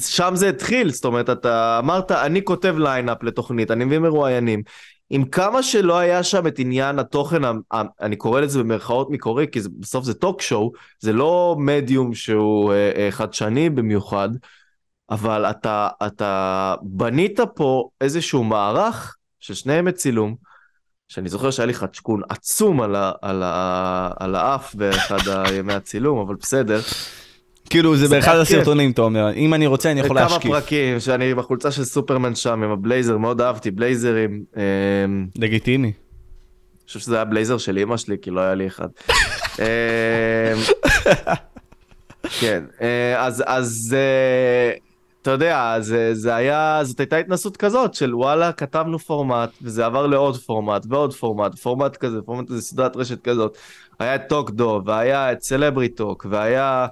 שם 0.00 0.30
זה 0.34 0.48
התחיל, 0.48 0.90
זאת 0.90 1.04
אומרת, 1.04 1.30
אתה 1.30 1.78
אמרת, 1.78 2.12
אני 2.12 2.44
כותב 2.44 2.74
ליינאפ 2.78 3.22
לתוכנית, 3.22 3.70
אני 3.70 3.84
מביא 3.84 3.98
מרואיינים. 3.98 4.62
עם 5.10 5.24
כמה 5.24 5.62
שלא 5.62 5.98
היה 5.98 6.22
שם 6.22 6.46
את 6.46 6.58
עניין 6.58 6.98
התוכן, 6.98 7.42
אני 8.00 8.16
קורא 8.16 8.40
לזה 8.40 8.58
במרכאות 8.58 9.10
מקורי, 9.10 9.46
כי 9.52 9.60
בסוף 9.78 10.04
זה 10.04 10.14
טוק 10.14 10.42
שואו, 10.42 10.72
זה 11.00 11.12
לא 11.12 11.56
מדיום 11.58 12.14
שהוא 12.14 12.72
אה, 12.72 12.92
אה, 12.96 13.10
חדשני 13.10 13.70
במיוחד, 13.70 14.28
אבל 15.10 15.44
אתה, 15.44 15.88
אתה 16.06 16.74
בנית 16.82 17.40
פה 17.54 17.88
איזשהו 18.00 18.44
מערך 18.44 19.16
של 19.40 19.54
שני 19.54 19.72
ימי 19.72 19.92
צילום, 19.92 20.34
שאני 21.08 21.28
זוכר 21.28 21.50
שהיה 21.50 21.66
לי 21.66 21.74
חדשקון 21.74 22.22
עצום 22.28 22.80
על, 22.80 22.96
ה, 22.96 23.12
על, 23.22 23.42
ה, 23.42 24.10
על 24.16 24.34
האף 24.34 24.74
באחד 24.74 25.28
הימי 25.28 25.72
הצילום, 25.72 26.18
אבל 26.18 26.34
בסדר. 26.34 26.80
כאילו 27.70 27.96
זה 27.96 28.08
באחד 28.08 28.36
הסרטונים 28.36 28.90
אתה 28.90 29.02
אומר, 29.02 29.32
אם 29.32 29.54
אני 29.54 29.66
רוצה 29.66 29.90
אני 29.90 30.00
יכול 30.00 30.16
להשקיף. 30.16 30.42
כמה 30.42 30.60
פרקים 30.60 31.00
שאני 31.00 31.34
בחולצה 31.34 31.70
של 31.70 31.84
סופרמן 31.84 32.34
שם 32.34 32.62
עם 32.62 32.70
הבלייזר, 32.70 33.18
מאוד 33.18 33.40
אהבתי 33.40 33.70
בלייזרים. 33.70 34.44
אמ, 34.56 35.26
לגיטימי. 35.38 35.86
אני 35.86 36.86
חושב 36.86 37.00
שזה 37.00 37.14
היה 37.14 37.24
בלייזר 37.24 37.58
של 37.58 37.78
אמא 37.78 37.96
שלי 37.96 38.16
כי 38.22 38.30
לא 38.30 38.40
היה 38.40 38.54
לי 38.54 38.66
אחד. 38.66 38.88
אמ, 39.58 39.64
כן, 42.40 42.64
אה, 42.82 43.26
אז 43.26 43.42
אז 43.46 43.96
אה, 43.98 44.76
אתה 45.22 45.30
יודע, 45.30 45.76
זה, 45.80 46.14
זה 46.14 46.34
היה, 46.34 46.80
זאת 46.82 47.00
הייתה 47.00 47.16
התנסות 47.16 47.56
כזאת 47.56 47.94
של 47.94 48.14
וואלה, 48.14 48.52
כתבנו 48.52 48.98
פורמט, 48.98 49.50
וזה 49.62 49.86
עבר 49.86 50.06
לעוד 50.06 50.36
פורמט, 50.36 50.86
ועוד 50.88 51.14
פורמט, 51.14 51.58
פורמט 51.58 51.96
כזה, 51.96 52.22
פורמט 52.22 52.48
כזה, 52.48 52.62
סדרת 52.62 52.96
רשת 52.96 53.22
כזאת. 53.22 53.58
היה 53.98 54.14
את 54.14 54.22
טוק 54.28 54.50
דוב, 54.50 54.82
והיה 54.84 55.32
את 55.32 55.42
סלברי 55.42 55.88
טוק, 55.88 56.26
והיה... 56.30 56.86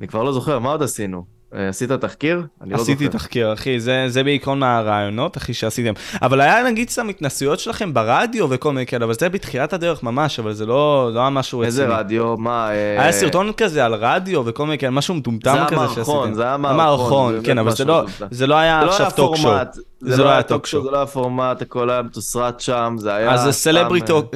אני 0.00 0.08
כבר 0.08 0.22
לא 0.22 0.32
זוכר, 0.32 0.58
מה 0.58 0.70
עוד 0.70 0.82
עשינו? 0.82 1.36
אה, 1.54 1.68
עשית 1.68 1.92
תחקיר? 1.92 2.42
אני 2.62 2.70
לא 2.70 2.78
זוכר. 2.78 2.92
עשיתי 2.92 3.08
תחקיר, 3.08 3.52
אחי, 3.52 3.80
זה, 3.80 4.04
זה 4.08 4.24
בעיקרון 4.24 4.58
מהרעיונות, 4.58 5.36
אחי, 5.36 5.54
שעשיתם. 5.54 5.92
אבל 6.22 6.40
היה 6.40 6.62
נגיד 6.64 6.90
סתם 6.90 7.08
התנסויות 7.08 7.58
שלכם 7.58 7.94
ברדיו 7.94 8.46
וכל 8.50 8.72
מיני 8.72 8.86
כאלה, 8.86 9.04
אבל 9.04 9.14
זה 9.14 9.28
בתחילת 9.28 9.72
הדרך 9.72 10.02
ממש, 10.02 10.38
אבל 10.38 10.52
זה 10.52 10.66
לא, 10.66 11.10
לא 11.14 11.20
היה 11.20 11.30
משהו 11.30 11.58
רציני. 11.58 11.66
איזה 11.66 11.86
רדיו? 11.86 12.36
מה? 12.36 12.70
אה... 12.70 13.02
היה 13.02 13.12
סרטון 13.12 13.52
כזה 13.52 13.84
על 13.84 13.94
רדיו 13.94 14.42
וכל 14.46 14.64
מיני 14.66 14.78
כאלה, 14.78 14.90
משהו 14.90 15.14
מטומטם 15.14 15.64
כזה 15.68 15.88
שעשיתם. 15.94 16.04
זה 16.04 16.12
המערכון, 16.12 16.34
זה 16.34 16.44
היה 16.44 16.56
מערכון. 16.56 17.40
כן, 17.44 17.58
אבל 17.58 17.70
זה 17.70 17.84
לא, 17.84 18.04
זה 18.30 18.46
לא 18.46 18.54
היה 18.54 18.84
לא 18.84 18.90
עכשיו 18.90 19.10
talk 19.16 19.36
show. 19.36 19.58
זה 20.00 20.22
לא 20.22 20.28
היה 20.28 20.42
talk 20.42 20.66
show. 20.66 20.84
זה 20.84 20.90
לא 20.90 20.96
היה 20.96 21.06
פורמט, 21.06 21.62
הכל 21.62 21.90
היה 21.90 22.02
מתוסרט 22.02 22.60
שם, 22.60 22.96
זה 22.98 23.14
היה... 23.14 23.32
אז 23.32 23.48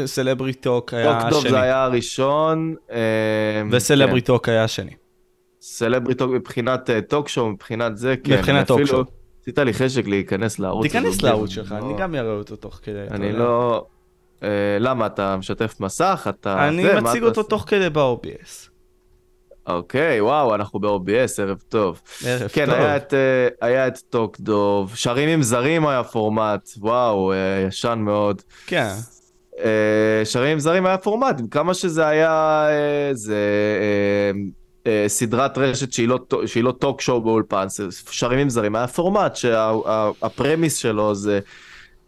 סלברי 0.07 0.53
טוק 0.55 0.95
היה 0.95 1.19
השני. 1.19 1.31
טוק 1.31 1.49
זה 1.49 1.61
היה 1.61 1.85
הראשון. 1.85 2.75
אה, 2.93 2.99
וסלברי 3.71 4.21
טוק 4.21 4.49
היה 4.49 4.65
השני. 4.65 5.00
סלבריטוק 5.61 6.31
מבחינת 6.31 6.91
אה, 6.91 7.01
show, 7.27 7.51
מבחינת 7.51 7.97
זה, 7.97 8.15
כן. 8.25 8.39
מבחינת 8.39 8.67
talk 8.67 8.85
show. 8.85 9.05
עשית 9.43 9.59
לי 9.59 9.75
חשק 9.75 10.07
להיכנס 10.07 10.59
לערוץ. 10.59 10.87
תיכנס 10.87 11.23
לערוץ 11.23 11.51
שלך, 11.51 11.73
אני 11.73 11.95
גם 11.99 12.15
אראה 12.15 12.33
אותו 12.33 12.57
תוך 12.57 12.81
כדי. 12.83 13.07
אני 13.11 13.33
לא... 13.33 13.87
אה, 14.43 14.49
למה, 14.81 15.07
אתה 15.07 15.37
משתף 15.37 15.81
מסך? 15.81 16.27
אתה... 16.29 16.69
אני 16.69 16.85
מציג 17.03 17.23
אותו 17.23 17.43
תוך 17.43 17.65
כדי 17.67 17.91
ב-OBS. 17.91 18.71
אוקיי, 19.67 20.21
וואו, 20.21 20.55
אנחנו 20.55 20.81
ב-OBS, 20.81 21.43
ערב 21.43 21.59
טוב. 21.69 22.01
ערב 22.27 22.49
כן, 22.49 22.67
טוב. 22.67 22.75
כן, 22.75 23.19
היה 23.61 23.87
את 23.87 23.99
טוק 24.11 24.41
דוב, 24.41 24.93
שרים 24.95 25.29
עם 25.29 25.43
זרים 25.43 25.87
היה 25.87 26.05
פורמט, 26.05 26.71
וואו, 26.77 27.33
ישן 27.69 27.99
מאוד. 27.99 28.43
כן. 28.67 28.91
שרים 30.25 30.53
עם 30.53 30.59
זרים 30.59 30.87
היה 30.87 30.99
פורמט, 30.99 31.41
כמה 31.51 31.75
שזה 31.75 32.07
היה, 32.07 32.67
זה 33.13 33.37
אה, 33.81 34.41
סדרת 35.07 35.59
רשת 35.59 35.93
שהיא 35.93 36.09
לא, 36.09 36.19
שהיא 36.47 36.65
לא 36.65 36.73
טוק 36.73 37.01
שואו 37.01 37.21
באולפן, 37.21 37.67
שרים 38.11 38.39
עם 38.39 38.49
זרים, 38.49 38.77
היה 38.77 38.87
פורמט 38.87 39.37
שהפרמיס 39.37 40.77
שה, 40.77 40.83
שלו 40.83 41.15
זה 41.15 41.41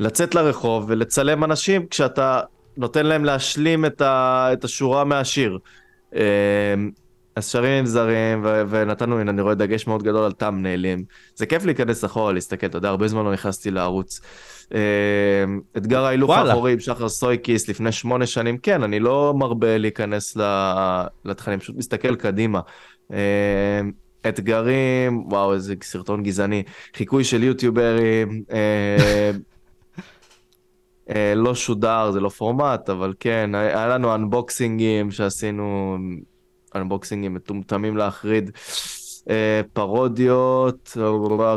לצאת 0.00 0.34
לרחוב 0.34 0.84
ולצלם 0.88 1.44
אנשים 1.44 1.86
כשאתה 1.86 2.40
נותן 2.76 3.06
להם 3.06 3.24
להשלים 3.24 3.84
את, 3.84 4.00
ה, 4.00 4.48
את 4.52 4.64
השורה 4.64 5.04
מהשיר. 5.04 5.58
אה, 6.14 6.74
אז 7.36 7.48
שרים 7.48 7.72
עם 7.72 7.86
זרים, 7.86 8.44
ו- 8.44 8.62
ונתנו, 8.68 9.20
הנה, 9.20 9.30
אני 9.30 9.42
רואה 9.42 9.54
דגש 9.54 9.86
מאוד 9.86 10.02
גדול 10.02 10.24
על 10.24 10.32
טאמניילים. 10.32 11.04
זה 11.34 11.46
כיף 11.46 11.64
להיכנס 11.64 12.04
אחורה, 12.04 12.32
להסתכל, 12.32 12.66
אתה 12.66 12.78
יודע, 12.78 12.88
הרבה 12.88 13.08
זמן 13.08 13.24
לא 13.24 13.32
נכנסתי 13.32 13.70
לערוץ. 13.70 14.20
אה, 14.74 15.44
אתגר 15.76 16.04
ההילוך 16.04 16.30
האחורי 16.30 16.72
עם 16.72 16.80
שחר 16.80 17.08
סויקיס 17.08 17.68
לפני 17.68 17.92
שמונה 17.92 18.26
שנים, 18.26 18.58
כן, 18.58 18.82
אני 18.82 19.00
לא 19.00 19.34
מרבה 19.36 19.78
להיכנס 19.78 20.36
לתכנים, 21.24 21.58
פשוט 21.58 21.76
מסתכל 21.76 22.16
קדימה. 22.16 22.60
אה, 23.12 23.80
אתגרים, 24.28 25.26
וואו, 25.26 25.54
איזה 25.54 25.74
סרטון 25.82 26.22
גזעני. 26.22 26.62
חיקוי 26.94 27.24
של 27.24 27.42
יוטיוברים. 27.42 28.42
אה, 31.10 31.34
לא 31.36 31.54
שודר, 31.54 32.10
זה 32.10 32.20
לא 32.20 32.28
פורמט, 32.28 32.90
אבל 32.90 33.14
כן, 33.20 33.50
היה 33.54 33.86
לנו 33.86 34.14
אנבוקסינגים 34.14 35.10
שעשינו 35.10 35.96
אנבוקסינגים 36.74 37.34
מטומטמים 37.34 37.96
להחריד. 37.96 38.50
אה, 39.30 39.60
פרודיות, 39.72 40.96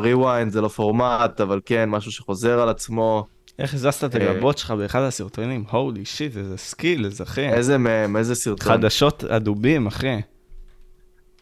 ריוויינד 0.02 0.52
זה 0.52 0.62
לא 0.62 0.68
פורמט, 0.68 1.42
אבל 1.42 1.62
כן, 1.66 1.90
משהו 1.90 2.12
שחוזר 2.12 2.60
על 2.60 2.70
עצמו. 2.70 3.28
איך 3.60 3.74
הזזת 3.74 4.04
את 4.04 4.16
אה, 4.16 4.32
הגבות 4.32 4.58
שלך 4.58 4.72
באחד 4.72 5.02
הסרטונים? 5.02 5.64
Holy 5.72 6.06
shit, 6.06 6.38
איזה 6.38 6.58
skill, 6.58 7.06
איזה 7.06 7.24
אחי. 7.24 7.50
איזה 7.50 7.78
מהם, 7.78 8.18
איזה 8.18 8.36
סרטון? 8.36 8.68
חדשות 8.68 9.24
הדובים, 9.24 9.88
אחי. 9.88 10.22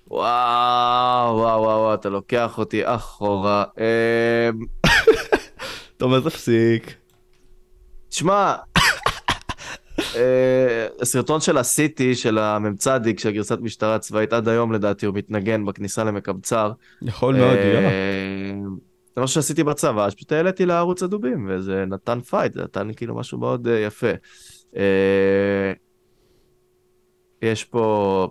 וואו, 0.08 1.36
וואו, 1.36 1.62
וואו, 1.62 1.94
אתה 1.94 2.10
לוקח 2.10 2.58
אותי 2.58 2.82
אחורה. 2.86 3.64
אתה 5.98 6.06
אומר 6.06 6.20
תפסיק. 6.20 6.94
תשמע, 8.10 8.56
אה, 10.16 10.88
הסרטון 11.02 11.42
של 11.42 11.58
הסיטי, 11.58 12.16
של 12.16 12.38
המ"צדיק, 12.38 13.20
של 13.20 13.32
גרסת 13.32 13.60
משטרה 13.62 14.00
צבאית, 14.00 14.34
עד 14.34 14.48
היום 14.48 14.74
לדעתי 14.74 15.06
הוא 15.06 15.16
מתנגן 15.16 15.66
בכניסה 15.66 16.04
למקמצ"ר. 16.04 16.72
יכול 17.02 17.36
מאוד 17.36 17.58
להיות. 17.58 17.84
אה, 17.84 18.54
זה 19.16 19.22
מה 19.22 19.28
שעשיתי 19.28 19.64
בצבא, 19.64 20.06
אז 20.06 20.16
פשוט 20.16 20.32
העליתי 20.32 20.66
לערוץ 20.66 21.04
הדובים, 21.04 21.50
וזה 21.50 21.86
נתן 21.88 22.20
fight, 22.22 22.54
זה 22.54 22.62
נתן 22.62 22.88
כאילו 22.96 23.16
משהו 23.16 23.38
מאוד 23.38 23.68
אה, 23.68 23.80
יפה. 23.80 24.08
יש 27.42 27.64
פה 27.64 28.28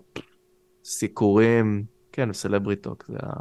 סיקורים, 0.84 1.84
כן, 2.12 2.32
סלבריטוק, 2.32 3.04
זה 3.08 3.16
ה... 3.22 3.32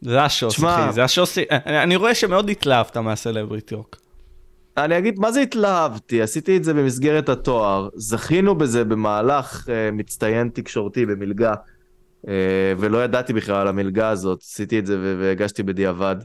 זה 0.00 0.22
השוס, 0.22 0.64
אחי, 0.64 0.92
זה 0.92 1.04
השוס, 1.04 1.38
אני 1.38 1.82
אני 1.82 1.96
רואה 1.96 2.14
שמאוד 2.14 2.48
התלהבת 2.50 2.96
מהסלבריטוק. 2.96 4.03
אני 4.76 4.98
אגיד, 4.98 5.18
מה 5.18 5.32
זה 5.32 5.40
התלהבתי? 5.40 6.22
עשיתי 6.22 6.56
את 6.56 6.64
זה 6.64 6.74
במסגרת 6.74 7.28
התואר, 7.28 7.88
זכינו 7.94 8.54
בזה 8.54 8.84
במהלך 8.84 9.68
אה, 9.68 9.90
מצטיין 9.90 10.48
תקשורתי 10.48 11.06
במלגה, 11.06 11.54
אה, 12.28 12.72
ולא 12.78 13.04
ידעתי 13.04 13.32
בכלל 13.32 13.56
על 13.56 13.68
המלגה 13.68 14.08
הזאת, 14.08 14.40
עשיתי 14.42 14.78
את 14.78 14.86
זה 14.86 15.16
והגשתי 15.20 15.62
בדיעבד. 15.62 16.16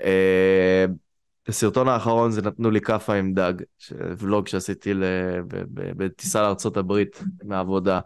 אה, 0.00 0.84
בסרטון 1.48 1.88
האחרון 1.88 2.30
זה 2.30 2.42
נתנו 2.42 2.70
לי 2.70 2.80
כאפה 2.80 3.14
עם 3.14 3.34
דג, 3.34 3.52
ולוג 4.18 4.48
שעשיתי 4.48 4.92
בטיסה 5.72 6.52
הברית 6.76 7.22
מהעבודה. 7.44 8.00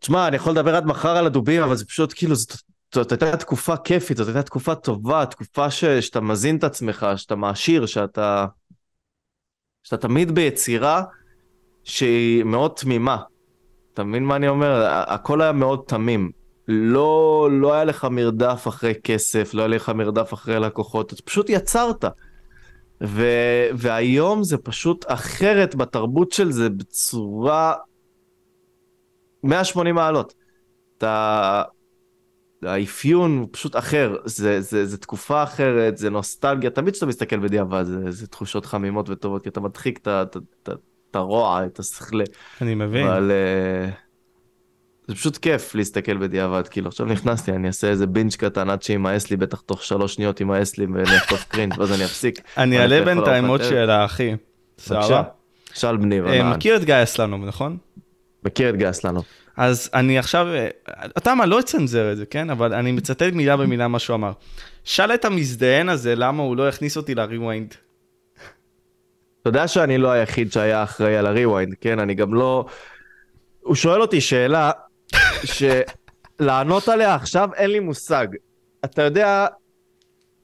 תשמע, 0.00 0.28
אני 0.28 0.36
יכול 0.36 0.52
לדבר 0.52 0.76
עד 0.76 0.86
מחר 0.86 1.16
על 1.16 1.26
הדובים, 1.26 1.62
אבל 1.62 1.76
זה 1.76 1.84
פשוט 1.84 2.12
כאילו, 2.16 2.34
זאת, 2.34 2.52
זאת 2.94 3.12
הייתה 3.12 3.36
תקופה 3.36 3.76
כיפית, 3.76 4.16
זאת 4.16 4.28
הייתה 4.28 4.42
תקופה 4.42 4.74
טובה, 4.74 5.26
תקופה 5.26 5.70
ש, 5.70 5.84
שאתה 5.84 6.20
מזין 6.20 6.56
את 6.56 6.64
עצמך, 6.64 7.06
שאתה 7.16 7.36
מעשיר, 7.36 7.86
שאתה, 7.86 8.46
שאתה 9.82 9.96
תמיד 9.96 10.34
ביצירה 10.34 11.02
שהיא 11.84 12.44
מאוד 12.44 12.72
תמימה. 12.76 13.22
אתה 13.94 14.04
מבין 14.04 14.24
מה 14.24 14.36
אני 14.36 14.48
אומר? 14.48 14.84
הכל 14.86 15.42
היה 15.42 15.52
מאוד 15.52 15.82
תמים. 15.86 16.30
לא, 16.68 17.48
לא 17.52 17.74
היה 17.74 17.84
לך 17.84 18.04
מרדף 18.04 18.64
אחרי 18.68 18.94
כסף, 19.04 19.54
לא 19.54 19.62
היה 19.62 19.68
לך 19.68 19.88
מרדף 19.88 20.34
אחרי 20.34 20.60
לקוחות, 20.60 21.12
אתה 21.12 21.22
פשוט 21.22 21.50
יצרת. 21.50 22.04
ו, 23.02 23.26
והיום 23.74 24.44
זה 24.44 24.58
פשוט 24.58 25.04
אחרת 25.08 25.74
בתרבות 25.74 26.32
של 26.32 26.52
זה 26.52 26.70
בצורה 26.70 27.74
180 29.42 29.94
מעלות. 29.94 30.34
אתה... 30.98 31.62
האפיון 32.62 33.38
הוא 33.38 33.48
פשוט 33.50 33.76
אחר, 33.76 34.16
זה, 34.24 34.60
זה, 34.60 34.86
זה 34.86 34.98
תקופה 34.98 35.42
אחרת, 35.42 35.98
זה 35.98 36.10
נוסטלגיה, 36.10 36.70
תמיד 36.70 36.92
כשאתה 36.92 37.06
מסתכל 37.06 37.38
בדיעבד 37.38 37.82
זה, 37.82 38.10
זה 38.10 38.26
תחושות 38.26 38.66
חמימות 38.66 39.10
וטובות, 39.10 39.42
כי 39.42 39.48
אתה 39.48 39.60
מדחיק 39.60 39.98
את 40.02 40.68
הרוע, 41.14 41.66
את 41.66 41.78
השכלה, 41.78 42.24
אני 42.60 42.74
מבין. 42.74 43.06
אבל 43.06 43.30
אה, 43.30 43.90
זה 45.08 45.14
פשוט 45.14 45.36
כיף 45.36 45.74
להסתכל 45.74 46.16
בדיעבד, 46.16 46.68
כאילו 46.68 46.88
עכשיו 46.88 47.06
נכנסתי, 47.06 47.52
אני 47.52 47.66
אעשה 47.68 47.88
איזה 47.88 48.06
binge 48.06 48.34
קטן 48.34 48.70
עד 48.70 48.82
שימאס 48.82 49.30
לי, 49.30 49.36
בטח 49.36 49.60
תוך 49.60 49.84
שלוש 49.84 50.14
שניות 50.14 50.40
ימאס 50.40 50.78
לי 50.78 50.86
ואני 50.86 51.16
אחטוף 51.16 51.44
cringe 51.44 51.78
ואז 51.78 51.92
אני 51.92 52.04
אפסיק. 52.04 52.40
אני 52.56 52.78
אעלה 52.78 53.04
בינתיים 53.04 53.46
עוד. 53.46 53.62
שאלה, 53.62 54.04
אחי. 54.04 54.34
סבבה? 54.78 55.00
בבקשה, 55.00 55.22
שאל 55.74 55.96
בני, 55.96 56.20
אה. 56.20 56.56
מכיר 56.56 56.76
את 56.76 56.84
גיא 56.84 57.02
אסלנוב, 57.02 57.44
נכון? 57.44 57.76
מכיר 58.44 58.68
את 58.68 58.76
גס 58.76 59.04
לנוב. 59.04 59.22
אז 59.56 59.90
אני 59.94 60.18
עכשיו, 60.18 60.46
אתה 61.18 61.34
מה, 61.34 61.46
לא 61.46 61.60
אצנזר 61.60 62.12
את 62.12 62.16
זה, 62.16 62.26
כן? 62.26 62.50
אבל 62.50 62.74
אני 62.74 62.92
מצטט 62.92 63.32
מילה 63.32 63.56
במילה 63.56 63.88
מה 63.88 63.98
שהוא 63.98 64.14
אמר. 64.14 64.32
שאל 64.84 65.14
את 65.14 65.24
המזדיין 65.24 65.88
הזה 65.88 66.14
למה 66.14 66.42
הוא 66.42 66.56
לא 66.56 66.68
הכניס 66.68 66.96
אותי 66.96 67.14
לריוויינד. 67.14 67.74
אתה 69.40 69.48
יודע 69.48 69.68
שאני 69.68 69.98
לא 69.98 70.10
היחיד 70.10 70.52
שהיה 70.52 70.82
אחראי 70.82 71.16
על 71.16 71.26
הריוויינד, 71.26 71.74
כן? 71.80 71.98
אני 71.98 72.14
גם 72.14 72.34
לא... 72.34 72.66
הוא 73.60 73.74
שואל 73.74 74.00
אותי 74.00 74.20
שאלה 74.20 74.70
שלענות 75.44 76.88
עליה 76.88 77.14
עכשיו 77.14 77.48
אין 77.54 77.70
לי 77.70 77.80
מושג. 77.80 78.26
אתה 78.84 79.02
יודע, 79.02 79.46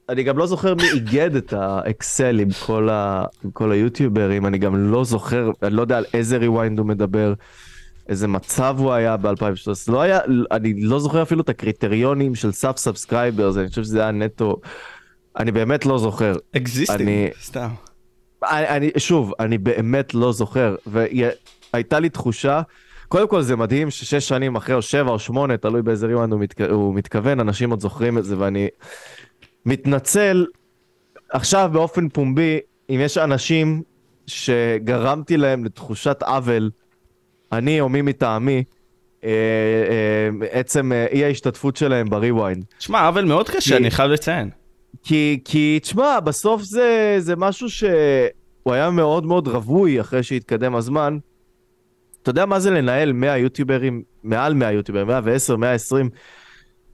אני 0.09 0.23
גם 0.23 0.37
לא 0.37 0.47
זוכר 0.47 0.75
מי 0.75 0.89
איגד 0.93 1.35
את 1.35 1.53
האקסל 1.53 2.39
עם 2.39 2.49
כל, 2.65 2.89
ה... 2.89 3.25
עם 3.43 3.51
כל 3.51 3.71
היוטיוברים, 3.71 4.45
אני 4.45 4.57
גם 4.57 4.91
לא 4.91 5.03
זוכר, 5.03 5.51
אני 5.63 5.75
לא 5.75 5.81
יודע 5.81 5.97
על 5.97 6.05
איזה 6.13 6.37
ריוויינד 6.37 6.79
הוא 6.79 6.87
מדבר, 6.87 7.33
איזה 8.09 8.27
מצב 8.27 8.75
הוא 8.79 8.91
היה 8.91 9.17
ב-2013. 9.17 9.91
לא 9.91 10.01
היה, 10.01 10.19
אני 10.51 10.81
לא 10.81 10.99
זוכר 10.99 11.21
אפילו 11.21 11.41
את 11.41 11.49
הקריטריונים 11.49 12.35
של 12.35 12.51
sub 12.51 12.77
subscribers, 12.77 13.57
אני 13.57 13.67
חושב 13.69 13.83
שזה 13.83 14.01
היה 14.01 14.11
נטו... 14.11 14.57
אני 15.39 15.51
באמת 15.51 15.85
לא 15.85 15.97
זוכר. 15.97 16.33
Existing, 16.57 17.01
אני- 17.01 17.29
סתם. 17.41 17.69
אני, 18.43 18.67
אני, 18.67 18.89
שוב, 18.97 19.33
אני 19.39 19.57
באמת 19.57 20.13
לא 20.13 20.31
זוכר, 20.33 20.75
והייתה 20.87 21.99
לי 21.99 22.09
תחושה, 22.09 22.61
קודם 23.07 23.27
כל 23.27 23.41
זה 23.41 23.55
מדהים 23.55 23.89
ששש 23.89 24.27
שנים 24.27 24.55
אחרי, 24.55 24.75
או 24.75 24.81
שבע 24.81 25.11
או 25.11 25.19
שמונה, 25.19 25.57
תלוי 25.57 25.81
באיזה 25.81 26.07
ריוויינד 26.07 26.31
הוא, 26.31 26.39
מתכ... 26.39 26.61
הוא 26.61 26.95
מתכוון, 26.95 27.39
אנשים 27.39 27.69
עוד 27.69 27.79
זוכרים 27.79 28.17
את 28.17 28.25
זה, 28.25 28.35
ואני 28.39 28.67
מתנצל 29.65 30.45
עכשיו 31.31 31.69
באופן 31.73 32.09
פומבי, 32.09 32.59
אם 32.89 32.99
יש 33.01 33.17
אנשים 33.17 33.81
שגרמתי 34.27 35.37
להם 35.37 35.65
לתחושת 35.65 36.23
עוול, 36.23 36.71
אני 37.57 37.81
או 37.81 37.89
מי 37.89 38.01
מטעמי, 38.01 38.63
אה, 39.23 39.29
אה, 39.29 40.47
עצם 40.59 40.91
אה, 40.91 41.05
אי 41.11 41.25
ההשתתפות 41.25 41.75
שלהם 41.75 42.09
בריוויינד. 42.09 42.65
שמע, 42.79 43.07
עוול 43.07 43.25
מאוד 43.25 43.49
קשה, 43.49 43.69
כי- 43.69 43.77
אני 43.77 43.91
חייב 43.91 44.11
לציין. 44.11 44.49
כי, 45.03 45.39
כי 45.45 45.79
תשמע, 45.81 46.19
בסוף 46.19 46.61
זה, 46.61 47.15
זה 47.19 47.35
משהו 47.35 47.69
שהוא 47.69 47.93
היה 48.73 48.89
מאוד 48.89 49.25
מאוד 49.25 49.47
רווי 49.47 50.01
אחרי 50.01 50.23
שהתקדם 50.23 50.75
הזמן. 50.75 51.17
אתה 52.21 52.29
יודע 52.29 52.45
מה 52.45 52.59
זה 52.59 52.71
לנהל 52.71 53.11
100 53.13 53.37
יוטיוברים, 53.37 54.03
מעל 54.23 54.53
100 54.53 54.71
יוטיוברים, 54.71 55.07
110, 55.07 55.55
120 55.55 56.09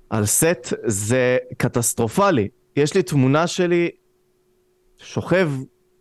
על 0.10 0.26
סט? 0.26 0.74
זה 0.86 1.38
קטסטרופלי. 1.58 2.48
יש 2.76 2.94
לי 2.94 3.04
תמונה 3.04 3.48
שלי 3.48 3.90
שוכב 4.98 5.52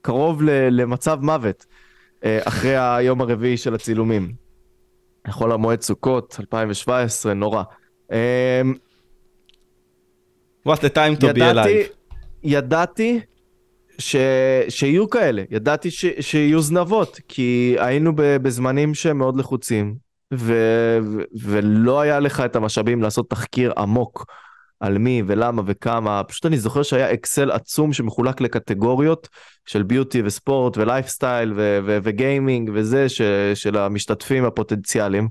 קרוב 0.02 0.42
ל- 0.42 0.50
למצב 0.80 1.18
מוות 1.22 1.66
אחרי 2.24 2.76
היום 2.76 3.20
הרביעי 3.20 3.56
של 3.56 3.74
הצילומים. 3.74 4.32
חול 5.30 5.52
המועד 5.52 5.80
סוכות, 5.80 6.36
2017, 6.40 7.34
נורא. 7.34 7.62
אה, 8.12 8.62
What 10.68 10.78
a 10.78 10.94
time 10.94 11.20
to 11.20 11.24
be 11.24 11.28
ידעתי, 11.28 11.82
alive. 11.82 12.14
ידעתי 12.42 13.20
ש... 13.98 14.16
שיהיו 14.68 15.10
כאלה, 15.10 15.42
ידעתי 15.50 15.90
ש... 15.90 16.04
שיהיו 16.20 16.60
זנבות, 16.62 17.20
כי 17.28 17.76
היינו 17.78 18.16
ב... 18.16 18.22
בזמנים 18.22 18.94
שהם 18.94 19.18
מאוד 19.18 19.36
לחוצים, 19.36 19.94
ו... 20.34 20.54
ו... 21.02 21.22
ולא 21.42 22.00
היה 22.00 22.20
לך 22.20 22.40
את 22.40 22.56
המשאבים 22.56 23.02
לעשות 23.02 23.30
תחקיר 23.30 23.72
עמוק 23.78 24.26
על 24.80 24.98
מי 24.98 25.22
ולמה 25.26 25.62
וכמה, 25.66 26.22
פשוט 26.24 26.46
אני 26.46 26.58
זוכר 26.58 26.82
שהיה 26.82 27.12
אקסל 27.12 27.50
עצום 27.50 27.92
שמחולק 27.92 28.40
לקטגוריות 28.40 29.28
של 29.66 29.82
ביוטי 29.82 30.22
וספורט 30.22 30.76
ולייפסטייל 30.78 31.52
ו... 31.56 31.78
ו... 31.86 31.98
וגיימינג 32.02 32.70
וזה, 32.74 33.08
ש... 33.08 33.22
של 33.54 33.76
המשתתפים 33.76 34.44
הפוטנציאליים. 34.44 35.28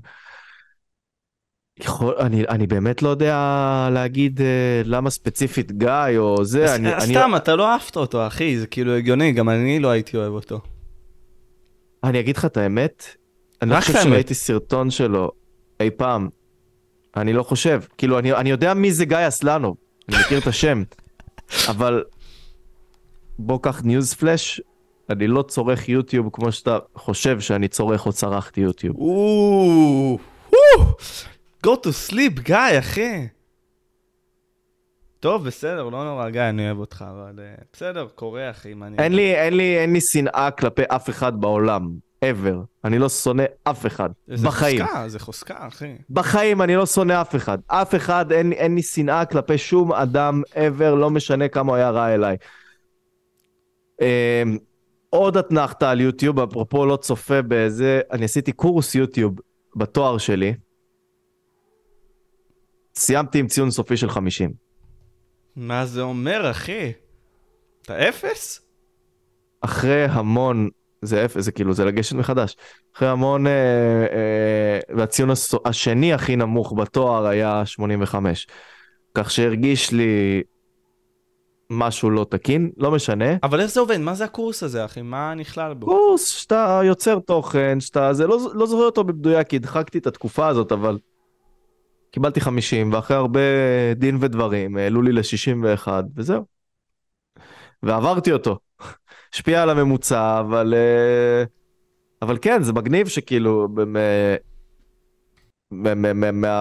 יכול, 1.80 2.14
אני, 2.18 2.44
אני 2.48 2.66
באמת 2.66 3.02
לא 3.02 3.08
יודע 3.08 3.88
להגיד 3.92 4.40
אה, 4.40 4.82
למה 4.84 5.10
ספציפית 5.10 5.72
גיא 5.72 6.18
או 6.18 6.44
זה, 6.44 6.64
אז- 6.64 6.74
אני, 6.74 6.94
אז 6.94 7.04
אני, 7.04 7.14
סתם, 7.14 7.30
אתה 7.36 7.56
לא 7.56 7.68
אהבת 7.72 7.96
אותו, 7.96 8.26
אחי, 8.26 8.58
זה 8.58 8.66
כאילו 8.66 8.94
הגיוני, 8.96 9.32
גם 9.32 9.48
אני 9.48 9.80
לא 9.80 9.88
הייתי 9.88 10.16
אוהב 10.16 10.32
אותו. 10.32 10.60
אני 12.04 12.20
אגיד 12.20 12.36
לך 12.36 12.44
את 12.44 12.56
האמת, 12.56 13.04
אני 13.62 13.70
לא 13.70 13.80
חושב. 13.80 14.02
שראיתי 14.02 14.34
סרטון 14.34 14.90
שלו 14.90 15.30
אי 15.80 15.90
פעם, 15.90 16.28
אני 17.18 17.32
לא 17.32 17.42
חושב, 17.42 17.82
כאילו 17.98 18.18
אני, 18.18 18.32
אני 18.32 18.50
יודע 18.50 18.74
מי 18.74 18.92
זה 18.92 19.04
גיא 19.04 19.28
אסלנוב, 19.28 19.76
אני 20.08 20.16
מכיר 20.20 20.38
את 20.38 20.46
השם, 20.46 20.82
אבל 21.70 22.04
בוא 23.38 23.58
קח 23.62 23.82
ניוז 23.82 24.14
פלאש, 24.14 24.60
אני 25.10 25.26
לא 25.26 25.42
צורך 25.42 25.88
יוטיוב 25.88 26.28
כמו 26.32 26.52
שאתה 26.52 26.78
חושב 26.94 27.40
שאני 27.40 27.68
צורך 27.68 28.06
או 28.06 28.12
צרכתי 28.12 28.60
יוטיוב. 28.60 28.96
go 31.66 31.70
to 31.70 32.10
sleep, 32.10 32.40
גיא, 32.40 32.78
אחי. 32.78 33.26
טוב, 35.20 35.44
בסדר, 35.44 35.88
לא 35.88 36.04
נורא, 36.04 36.30
גיא, 36.30 36.40
אני 36.40 36.66
אוהב 36.66 36.78
אותך, 36.78 37.04
אבל 37.10 37.40
אה, 37.40 37.54
בסדר, 37.72 38.08
קורה, 38.14 38.50
אחי, 38.50 38.74
מעניין. 38.74 39.00
אין 39.00 39.12
לי, 39.12 39.34
אין 39.34 39.56
לי, 39.56 39.78
אין 39.78 39.92
לי 39.92 40.00
שנאה 40.00 40.50
כלפי 40.50 40.82
אף 40.88 41.10
אחד 41.10 41.40
בעולם, 41.40 41.90
ever. 42.24 42.56
אני 42.84 42.98
לא 42.98 43.08
שונא 43.08 43.44
אף 43.64 43.86
אחד, 43.86 44.10
זה 44.28 44.46
בחיים. 44.46 44.84
חוזקה, 44.86 45.08
זה 45.08 45.18
חוזקה, 45.18 45.54
אחי. 45.58 45.94
בחיים 46.10 46.62
אני 46.62 46.76
לא 46.76 46.86
שונא 46.86 47.20
אף 47.20 47.36
אחד. 47.36 47.58
אף 47.66 47.94
אחד, 47.94 48.32
אין, 48.32 48.52
אין 48.52 48.74
לי 48.74 48.82
שנאה 48.82 49.24
כלפי 49.24 49.58
שום 49.58 49.92
אדם 49.92 50.42
ever, 50.54 50.94
לא 50.94 51.10
משנה 51.10 51.48
כמה 51.48 51.68
הוא 51.68 51.76
היה 51.76 51.90
רע 51.90 52.14
אליי. 52.14 52.36
אמ, 54.00 54.58
עוד 55.10 55.36
אתנחתה 55.36 55.90
על 55.90 56.00
יוטיוב, 56.00 56.40
אפרופו 56.40 56.86
לא 56.86 56.96
צופה 56.96 57.42
בזה, 57.48 58.00
אני 58.12 58.24
עשיתי 58.24 58.52
קורס 58.52 58.94
יוטיוב 58.94 59.34
בתואר 59.76 60.18
שלי. 60.18 60.54
סיימתי 62.94 63.38
עם 63.38 63.46
ציון 63.46 63.70
סופי 63.70 63.96
של 63.96 64.10
50. 64.10 64.52
מה 65.56 65.86
זה 65.86 66.02
אומר, 66.02 66.50
אחי? 66.50 66.92
אתה 67.82 68.08
אפס? 68.08 68.60
אחרי 69.60 70.04
המון 70.04 70.68
זה 71.02 71.24
אפס, 71.24 71.44
זה 71.44 71.52
כאילו, 71.52 71.72
זה 71.72 71.84
לגשת 71.84 72.14
מחדש. 72.16 72.56
אחרי 72.96 73.08
המון, 73.08 73.46
אה, 73.46 73.52
אה, 73.52 74.96
והציון 74.96 75.30
הס- 75.30 75.54
השני 75.64 76.12
הכי 76.12 76.36
נמוך 76.36 76.74
בתואר 76.76 77.26
היה 77.26 77.66
85. 77.66 78.46
כך 79.14 79.30
שהרגיש 79.30 79.92
לי 79.92 80.42
משהו 81.70 82.10
לא 82.10 82.26
תקין, 82.30 82.70
לא 82.76 82.90
משנה. 82.90 83.24
אבל 83.42 83.60
איך 83.60 83.70
זה 83.70 83.80
עובד? 83.80 83.96
מה 83.96 84.14
זה 84.14 84.24
הקורס 84.24 84.62
הזה, 84.62 84.84
אחי? 84.84 85.02
מה 85.02 85.34
נכלל 85.34 85.74
בו? 85.74 85.86
קורס 85.86 86.28
שאתה 86.28 86.80
יוצר 86.84 87.18
תוכן, 87.18 87.80
שאתה, 87.80 88.12
זה 88.12 88.26
לא, 88.26 88.38
לא 88.54 88.66
זוכר 88.66 88.84
אותו 88.84 89.04
במדויק, 89.04 89.48
כי 89.48 89.56
הדחקתי 89.56 89.98
את 89.98 90.06
התקופה 90.06 90.48
הזאת, 90.48 90.72
אבל 90.72 90.98
קיבלתי 92.10 92.40
50, 92.40 92.92
ואחרי 92.92 93.16
הרבה 93.16 93.40
דין 93.96 94.18
ודברים, 94.20 94.76
העלו 94.76 95.02
לי 95.02 95.12
ל-61, 95.12 95.88
וזהו. 96.16 96.44
ועברתי 97.82 98.32
אותו. 98.32 98.58
השפיע 99.34 99.62
על 99.62 99.70
הממוצע, 99.70 100.40
אבל... 100.40 100.74
אה, 100.74 101.44
אבל 102.22 102.38
כן, 102.42 102.62
זה 102.62 102.72
מגניב 102.72 103.08
שכאילו, 103.08 103.68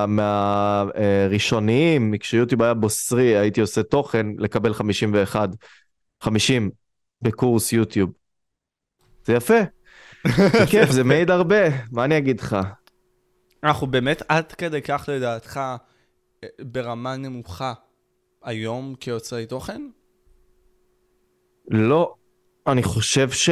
מהראשוניים, 0.07 2.13
כשיוטיוב 2.19 2.61
היה 2.61 2.73
בוסרי, 2.73 3.37
הייתי 3.37 3.61
עושה 3.61 3.83
תוכן, 3.83 4.27
לקבל 4.37 4.73
51, 4.73 5.49
50 6.21 6.71
בקורס 7.21 7.73
יוטיוב. 7.73 8.11
זה 9.25 9.33
יפה. 9.33 9.59
זה 10.27 10.65
כיף, 10.71 10.91
זה 10.91 11.03
מעיד 11.03 11.31
הרבה, 11.31 11.57
מה 11.91 12.05
אני 12.05 12.17
אגיד 12.17 12.39
לך? 12.39 12.57
אנחנו 13.63 13.87
באמת 13.87 14.21
עד 14.27 14.51
כדי 14.51 14.81
כך 14.81 15.09
לדעתך 15.13 15.57
אה, 15.57 15.77
ברמה 16.59 17.17
נמוכה 17.17 17.73
היום 18.43 18.95
כיוצרי 18.99 19.45
תוכן? 19.45 19.81
לא, 21.71 22.15
אני 22.67 22.83
חושב 22.83 23.31
ש... 23.31 23.49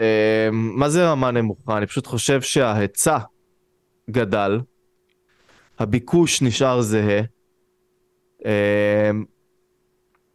אה, 0.00 0.48
מה 0.52 0.88
זה 0.88 1.10
רמה 1.10 1.30
נמוכה? 1.30 1.78
אני 1.78 1.86
פשוט 1.86 2.06
חושב 2.06 2.40
שההיצע 2.42 3.18
גדל, 4.10 4.60
הביקוש 5.78 6.42
נשאר 6.42 6.80
זהה, 6.80 7.20
אה, 8.46 9.10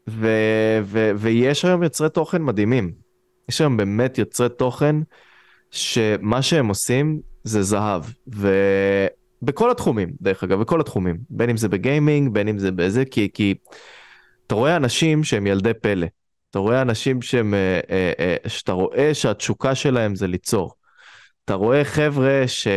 ו... 0.09 0.27
ו... 0.83 1.11
ויש 1.15 1.65
היום 1.65 1.83
יוצרי 1.83 2.09
תוכן 2.09 2.41
מדהימים. 2.41 2.91
יש 3.49 3.61
היום 3.61 3.77
באמת 3.77 4.17
יוצרי 4.17 4.49
תוכן 4.49 4.95
שמה 5.71 6.41
שהם 6.41 6.67
עושים 6.67 7.19
זה 7.43 7.63
זהב. 7.63 8.03
ובכל 8.27 9.71
התחומים, 9.71 10.09
דרך 10.21 10.43
אגב, 10.43 10.59
בכל 10.59 10.81
התחומים. 10.81 11.17
בין 11.29 11.49
אם 11.49 11.57
זה 11.57 11.69
בגיימינג, 11.69 12.33
בין 12.33 12.47
אם 12.47 12.57
זה 12.57 12.71
בזה, 12.71 13.05
כי, 13.05 13.29
כי 13.33 13.55
אתה 14.47 14.55
רואה 14.55 14.75
אנשים 14.75 15.23
שהם 15.23 15.47
ילדי 15.47 15.73
פלא. 15.81 16.07
אתה 16.49 16.59
רואה 16.59 16.81
אנשים 16.81 17.21
שהם, 17.21 17.53
אה, 17.53 17.79
אה, 17.89 18.11
אה, 18.19 18.49
שאתה 18.49 18.71
רואה 18.71 19.13
שהתשוקה 19.13 19.75
שלהם 19.75 20.15
זה 20.15 20.27
ליצור. 20.27 20.73
אתה 21.45 21.53
רואה 21.53 21.85
חבר'ה 21.85 22.43
ש... 22.47 22.67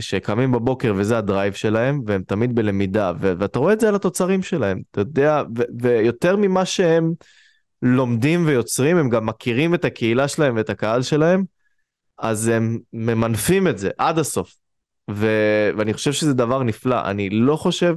שקמים 0.00 0.52
בבוקר 0.52 0.92
וזה 0.96 1.18
הדרייב 1.18 1.52
שלהם, 1.52 2.00
והם 2.06 2.22
תמיד 2.22 2.54
בלמידה, 2.54 3.12
ו... 3.20 3.32
ואתה 3.38 3.58
רואה 3.58 3.72
את 3.72 3.80
זה 3.80 3.88
על 3.88 3.94
התוצרים 3.94 4.42
שלהם, 4.42 4.80
אתה 4.90 5.00
יודע, 5.00 5.42
ו... 5.58 5.62
ויותר 5.82 6.36
ממה 6.36 6.64
שהם 6.64 7.12
לומדים 7.82 8.46
ויוצרים, 8.46 8.96
הם 8.96 9.08
גם 9.08 9.26
מכירים 9.26 9.74
את 9.74 9.84
הקהילה 9.84 10.28
שלהם 10.28 10.56
ואת 10.56 10.70
הקהל 10.70 11.02
שלהם, 11.02 11.44
אז 12.18 12.48
הם 12.48 12.78
ממנפים 12.92 13.68
את 13.68 13.78
זה 13.78 13.90
עד 13.98 14.18
הסוף. 14.18 14.54
ו... 15.10 15.26
ואני 15.76 15.94
חושב 15.94 16.12
שזה 16.12 16.34
דבר 16.34 16.62
נפלא, 16.62 17.10
אני 17.10 17.30
לא 17.30 17.56
חושב, 17.56 17.96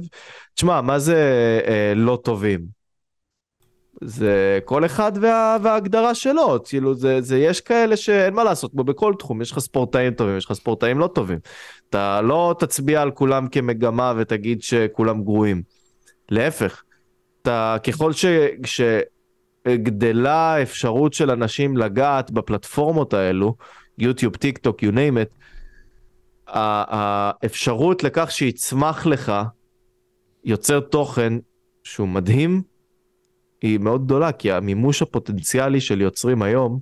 תשמע, 0.54 0.80
מה 0.80 0.98
זה 0.98 1.16
אה, 1.66 1.92
לא 1.96 2.18
טובים? 2.24 2.81
זה 4.04 4.58
כל 4.64 4.84
אחד 4.84 5.12
וה, 5.20 5.56
וההגדרה 5.62 6.14
שלו, 6.14 6.58
כאילו 6.64 6.94
זה, 6.94 7.20
זה 7.20 7.38
יש 7.38 7.60
כאלה 7.60 7.96
שאין 7.96 8.34
מה 8.34 8.44
לעשות, 8.44 8.70
כמו 8.72 8.84
בכל 8.84 9.14
תחום, 9.18 9.42
יש 9.42 9.52
לך 9.52 9.58
ספורטאים 9.58 10.14
טובים, 10.14 10.36
יש 10.36 10.44
לך 10.44 10.52
ספורטאים 10.52 10.98
לא 10.98 11.06
טובים. 11.06 11.38
אתה 11.90 12.20
לא 12.20 12.54
תצביע 12.58 13.02
על 13.02 13.10
כולם 13.10 13.48
כמגמה 13.48 14.12
ותגיד 14.16 14.62
שכולם 14.62 15.22
גרועים. 15.22 15.62
להפך, 16.30 16.82
אתה 17.42 17.76
ככל 17.86 18.12
ש, 18.12 18.24
שגדלה 18.64 20.54
האפשרות 20.54 21.12
של 21.12 21.30
אנשים 21.30 21.76
לגעת 21.76 22.30
בפלטפורמות 22.30 23.14
האלו, 23.14 23.56
יוטיוב, 23.98 24.36
טיק 24.36 24.58
טוק, 24.58 24.82
you 24.82 24.92
name 24.92 25.16
it, 25.16 25.42
האפשרות 26.46 28.04
לכך 28.04 28.30
שיצמח 28.30 29.06
לך 29.06 29.32
יוצר 30.44 30.80
תוכן 30.80 31.32
שהוא 31.84 32.08
מדהים, 32.08 32.62
היא 33.62 33.78
מאוד 33.78 34.04
גדולה, 34.04 34.32
כי 34.32 34.52
המימוש 34.52 35.02
הפוטנציאלי 35.02 35.80
של 35.80 36.00
יוצרים 36.00 36.42
היום 36.42 36.80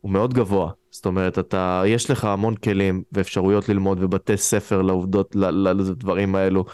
הוא 0.00 0.10
מאוד 0.10 0.34
גבוה. 0.34 0.70
זאת 0.90 1.06
אומרת, 1.06 1.38
אתה, 1.38 1.82
יש 1.86 2.10
לך 2.10 2.24
המון 2.24 2.56
כלים 2.56 3.02
ואפשרויות 3.12 3.68
ללמוד 3.68 4.02
ובתי 4.02 4.36
ספר 4.36 4.82
לעובדות, 4.82 5.36
לדברים 5.36 6.34
האלו, 6.34 6.64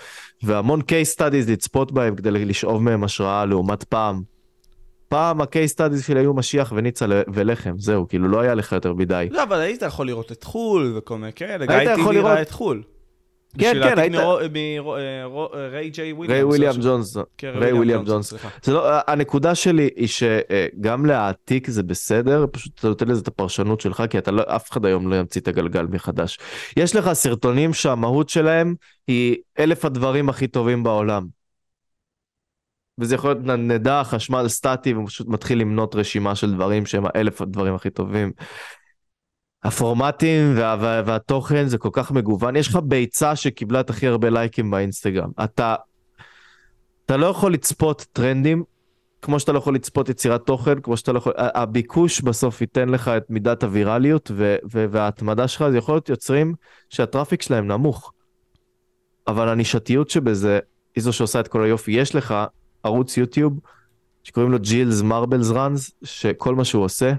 והמון 0.43 0.81
case 0.81 1.17
studies 1.17 1.51
לצפות 1.51 1.93
בהם 1.93 2.17
כדי 2.17 2.31
לשאוב 2.31 2.83
מהם 2.83 3.05
השראה 3.05 3.45
לעומת 3.45 3.85
פעם. 3.85 4.23
פעם 5.09 5.41
ה-case 5.41 5.75
studies 5.75 6.07
שלי 6.07 6.21
היו 6.21 6.35
משיח 6.35 6.73
וניצה 6.77 7.07
ולחם, 7.35 7.75
זהו, 7.79 8.09
כאילו 8.09 8.29
לא 8.29 8.41
היה 8.41 8.55
לך 8.55 8.73
יותר 8.73 8.95
מדי. 8.95 9.29
לא, 9.31 9.43
אבל 9.43 9.61
היית 9.61 9.83
יכול 9.83 10.07
לראות 10.07 10.33
את 10.33 10.45
חו"ל 10.45 10.95
וכל 10.97 11.19
מיני 11.19 11.33
כאלה, 11.33 11.67
גיא 11.67 11.95
טיבי 11.95 12.19
ראה 12.19 12.43
את 12.43 12.51
חו"ל. 12.51 12.83
כן, 13.59 13.73
כן, 13.83 13.99
היית... 13.99 14.15
מריי 15.55 15.91
ג'יי 15.91 16.13
וויליאמס. 16.13 16.31
ריי 16.31 16.45
וויליאם 16.45 16.75
ג'ונס. 16.83 17.17
ריי 17.43 17.73
וויליאם 17.73 18.05
ג'ונס. 18.05 18.33
לא, 18.69 18.89
הנקודה 19.07 19.55
שלי 19.55 19.89
היא 19.97 20.09
שגם 20.09 21.07
להעתיק 21.07 21.71
זה 21.71 21.83
בסדר, 21.83 22.47
פשוט 22.53 22.79
אתה 22.79 22.89
נותן 22.89 23.09
לזה 23.09 23.21
את 23.21 23.29
הפרשנות 23.29 23.81
שלך, 23.81 24.03
כי 24.11 24.19
אתה 24.19 24.31
לא, 24.31 24.43
אף 24.47 24.71
אחד 24.71 24.85
היום 24.85 25.11
לא 25.11 25.17
ימציא 25.17 25.41
את 25.41 25.49
הגלגל 25.49 25.83
מחדש. 25.83 26.39
יש 26.77 26.97
לך 26.97 27.13
סרטונים 27.13 27.75
שהמהות 27.75 28.29
שלהם 28.29 28.75
היא 29.07 29.37
אלף 29.59 29.85
הדברים 29.85 30.29
הכי 30.29 30.47
טובים 30.49 30.83
בעולם. 30.83 31.27
וזה 33.01 33.15
יכול 33.15 33.31
להיות 33.31 33.59
נדע, 33.59 34.03
חשמל 34.05 34.49
סטטי, 34.49 34.95
ופשוט 34.95 35.29
מתחיל 35.29 35.59
למנות 35.61 35.95
רשימה 35.95 36.35
של 36.35 36.55
דברים 36.55 36.87
שהם 36.87 37.05
האלף 37.07 37.43
הדברים 37.43 37.75
הכי 37.75 37.91
טובים. 37.91 38.33
הפורמטים 39.67 40.53
וה, 40.57 40.77
וה, 40.81 41.03
והתוכן 41.07 41.67
זה 41.67 41.79
כל 41.79 41.89
כך 41.93 42.11
מגוון. 42.11 42.57
יש 42.57 42.69
לך 42.69 42.79
ביצה 42.85 43.37
שקיבלה 43.37 43.81
את 43.81 43.91
הכי 43.91 44.07
הרבה 44.07 44.31
לייקים 44.31 44.71
באינסטגרם. 44.71 45.31
אתה, 45.45 45.75
אתה 47.07 47.17
לא 47.17 47.27
יכול 47.27 47.53
לצפות 47.53 48.07
טרנדים 48.13 48.65
כמו 49.23 49.41
שאתה 49.41 49.53
לא 49.53 49.59
יכול 49.59 49.75
לצפות 49.75 50.09
יצירת 50.09 50.47
תוכן, 50.47 50.81
כמו 50.81 50.97
שאתה 50.97 51.13
לא 51.13 51.19
יכול... 51.19 51.33
הביקוש 51.37 52.21
בסוף 52.21 52.61
ייתן 52.61 52.89
לך 52.89 53.09
את 53.09 53.31
מידת 53.31 53.63
הווירליות 53.63 54.31
ו, 54.35 54.57
ו, 54.73 54.87
וההתמדה 54.91 55.49
שלך, 55.49 55.65
זה 55.71 55.79
יכול 55.79 55.95
להיות 55.95 56.09
יוצרים 56.09 56.55
שה 56.91 57.06
traffic 57.06 57.43
שלהם 57.43 57.67
נמוך. 57.67 58.13
אבל 59.27 59.49
הנישתיות 59.49 60.11
שבזה 60.11 60.59
היא 60.97 61.05
זו 61.05 61.13
שעושה 61.13 61.41
את 61.41 61.49
כל 61.49 61.63
היופי. 61.63 61.93
יש 61.93 62.15
לך 62.15 62.35
ערוץ 62.83 63.17
יוטיוב 63.17 63.61
שקוראים 64.25 64.53
לו 64.53 64.59
Jelle's 64.59 65.03
Marble 65.03 65.51
Runs, 65.51 65.91
שכל 66.05 66.55
מה 66.55 66.65
שהוא 66.65 66.85
עושה 66.85 67.13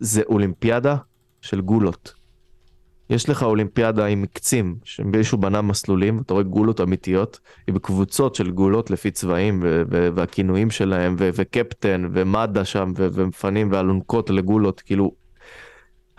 זה 0.00 0.22
אולימפיאדה 0.28 0.96
של 1.40 1.60
גולות. 1.60 2.14
יש 3.10 3.28
לך 3.28 3.42
אולימפיאדה 3.42 4.06
עם 4.06 4.24
קצים, 4.32 4.76
שמישהו 4.84 5.38
בנה 5.38 5.62
מסלולים, 5.62 6.22
אתה 6.26 6.34
רואה 6.34 6.44
גולות 6.44 6.80
אמיתיות, 6.80 7.40
עם 7.66 7.78
קבוצות 7.78 8.34
של 8.34 8.50
גולות 8.50 8.90
לפי 8.90 9.10
צבעים 9.10 9.62
והכינויים 9.88 10.70
שלהם, 10.70 11.16
וקפטן 11.18 12.08
ומד"א 12.12 12.64
שם, 12.64 12.92
ומפנים 12.96 13.72
ואלונקות 13.72 14.30
לגולות, 14.30 14.80
כאילו, 14.80 15.12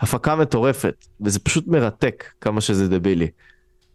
הפקה 0.00 0.36
מטורפת, 0.36 1.06
וזה 1.20 1.38
פשוט 1.38 1.66
מרתק 1.66 2.24
כמה 2.40 2.60
שזה 2.60 2.88
דבילי. 2.88 3.28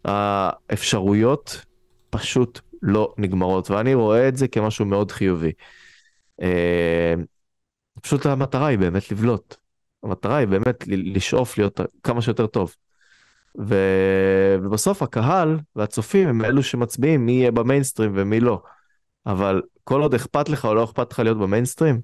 האפשרויות 0.04 1.64
פשוט 2.10 2.60
לא 2.82 3.14
נגמרות, 3.18 3.70
ואני 3.70 3.94
רואה 3.94 4.28
את 4.28 4.36
זה 4.36 4.48
כמשהו 4.48 4.84
מאוד 4.84 5.12
חיובי. 5.12 5.52
אה, 6.42 7.14
פשוט 8.02 8.26
המטרה 8.26 8.66
היא 8.66 8.78
באמת 8.78 9.12
לבלוט. 9.12 9.56
המטרה 10.04 10.36
היא 10.36 10.48
באמת 10.48 10.84
לשאוף 10.88 11.58
להיות 11.58 11.80
כמה 12.02 12.22
שיותר 12.22 12.46
טוב. 12.46 12.74
ו... 13.60 13.74
ובסוף 14.62 15.02
הקהל 15.02 15.58
והצופים 15.76 16.28
הם 16.28 16.44
אלו 16.44 16.62
שמצביעים 16.62 17.26
מי 17.26 17.32
יהיה 17.32 17.50
במיינסטרים 17.50 18.12
ומי 18.14 18.40
לא. 18.40 18.62
אבל 19.26 19.62
כל 19.84 20.02
עוד 20.02 20.14
אכפת 20.14 20.48
לך 20.48 20.64
או 20.64 20.74
לא 20.74 20.84
אכפת 20.84 21.12
לך 21.12 21.18
להיות 21.18 21.38
במיינסטרים, 21.38 22.00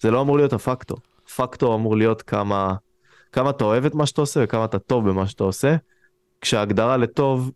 זה 0.00 0.10
לא 0.10 0.20
אמור 0.20 0.36
להיות 0.36 0.52
הפקטור. 0.52 0.98
פקטור 1.36 1.74
אמור 1.74 1.96
להיות 1.96 2.22
כמה, 2.22 2.74
כמה 3.32 3.50
אתה 3.50 3.64
אוהב 3.64 3.84
את 3.84 3.94
מה 3.94 4.06
שאתה 4.06 4.20
עושה 4.20 4.40
וכמה 4.44 4.64
אתה 4.64 4.78
טוב 4.78 5.08
במה 5.08 5.26
שאתה 5.26 5.44
עושה, 5.44 5.76
כשההגדרה 6.40 6.96
לטוב 6.96 7.50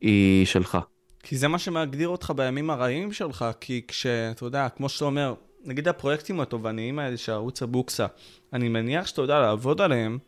היא 0.00 0.46
שלך. 0.46 0.78
כי 1.22 1.36
זה 1.36 1.48
מה 1.48 1.58
שמגדיר 1.58 2.08
אותך 2.08 2.32
בימים 2.36 2.70
הרעים 2.70 3.12
שלך, 3.12 3.44
כי 3.60 3.82
כשאתה 3.88 4.44
יודע, 4.44 4.68
כמו 4.68 4.88
שאתה 4.88 5.04
אומר, 5.04 5.34
נגיד 5.66 5.88
הפרויקטים 5.88 6.40
התובעניים 6.40 6.98
האלה 6.98 7.16
של 7.16 7.32
ערוץ 7.32 7.62
הבוקסה, 7.62 8.06
אני 8.52 8.68
מניח 8.68 9.06
שאתה 9.06 9.22
יודע 9.22 9.40
לעבוד 9.40 9.80
עליהם, 9.80 10.18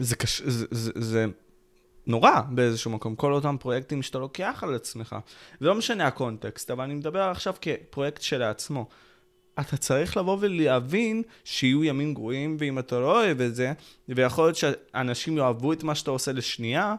זה, 0.00 0.16
קש... 0.16 0.42
זה, 0.42 0.66
זה, 0.70 0.92
זה 0.94 1.26
נורא 2.06 2.40
באיזשהו 2.50 2.90
מקום, 2.90 3.14
כל 3.14 3.32
אותם 3.32 3.56
פרויקטים 3.60 4.02
שאתה 4.02 4.18
לוקח 4.18 4.60
על 4.62 4.74
עצמך. 4.74 5.16
ולא 5.60 5.74
משנה 5.74 6.06
הקונטקסט, 6.06 6.70
אבל 6.70 6.84
אני 6.84 6.94
מדבר 6.94 7.20
עכשיו 7.20 7.54
כפרויקט 7.60 8.22
שלעצמו. 8.22 8.86
אתה 9.60 9.76
צריך 9.76 10.16
לבוא 10.16 10.36
ולהבין 10.40 11.22
שיהיו 11.44 11.84
ימים 11.84 12.14
גרועים, 12.14 12.56
ואם 12.58 12.78
אתה 12.78 13.00
לא 13.00 13.20
אוהב 13.20 13.40
את 13.40 13.54
זה, 13.54 13.72
ויכול 14.08 14.44
להיות 14.44 14.56
שאנשים 14.56 15.38
יאהבו 15.38 15.72
את 15.72 15.82
מה 15.82 15.94
שאתה 15.94 16.10
עושה 16.10 16.32
לשנייה, 16.32 16.94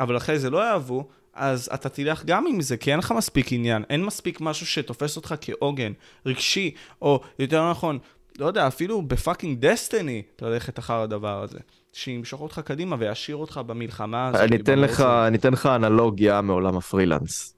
אבל 0.00 0.16
אחרי 0.16 0.38
זה 0.38 0.50
לא 0.50 0.58
יאהבו, 0.58 1.08
אז 1.34 1.70
אתה 1.74 1.88
תלך 1.88 2.24
גם 2.24 2.46
עם 2.46 2.60
זה, 2.60 2.76
כי 2.76 2.90
אין 2.90 2.98
לך 2.98 3.12
מספיק 3.12 3.52
עניין, 3.52 3.84
אין 3.90 4.04
מספיק 4.04 4.40
משהו 4.40 4.66
שתופס 4.66 5.16
אותך 5.16 5.34
כעוגן, 5.40 5.92
רגשי, 6.26 6.74
או 7.02 7.20
יותר 7.38 7.70
נכון, 7.70 7.98
לא 8.38 8.46
יודע, 8.46 8.66
אפילו 8.66 9.02
בפאקינג 9.02 9.66
דסטיני, 9.66 10.22
ללכת 10.42 10.78
אחר 10.78 11.00
הדבר 11.02 11.42
הזה. 11.42 11.58
שימשוך 11.92 12.40
אותך 12.40 12.60
קדימה 12.64 12.96
וישאיר 12.98 13.36
אותך 13.36 13.60
במלחמה 13.66 14.28
הזאת. 14.28 14.40
אני 14.40 14.56
אתן 14.56 14.78
לך, 14.78 15.00
אני 15.00 15.38
אתן 15.38 15.52
לך 15.52 15.66
אנלוגיה 15.66 16.40
מעולם 16.40 16.76
הפרילנס, 16.76 17.56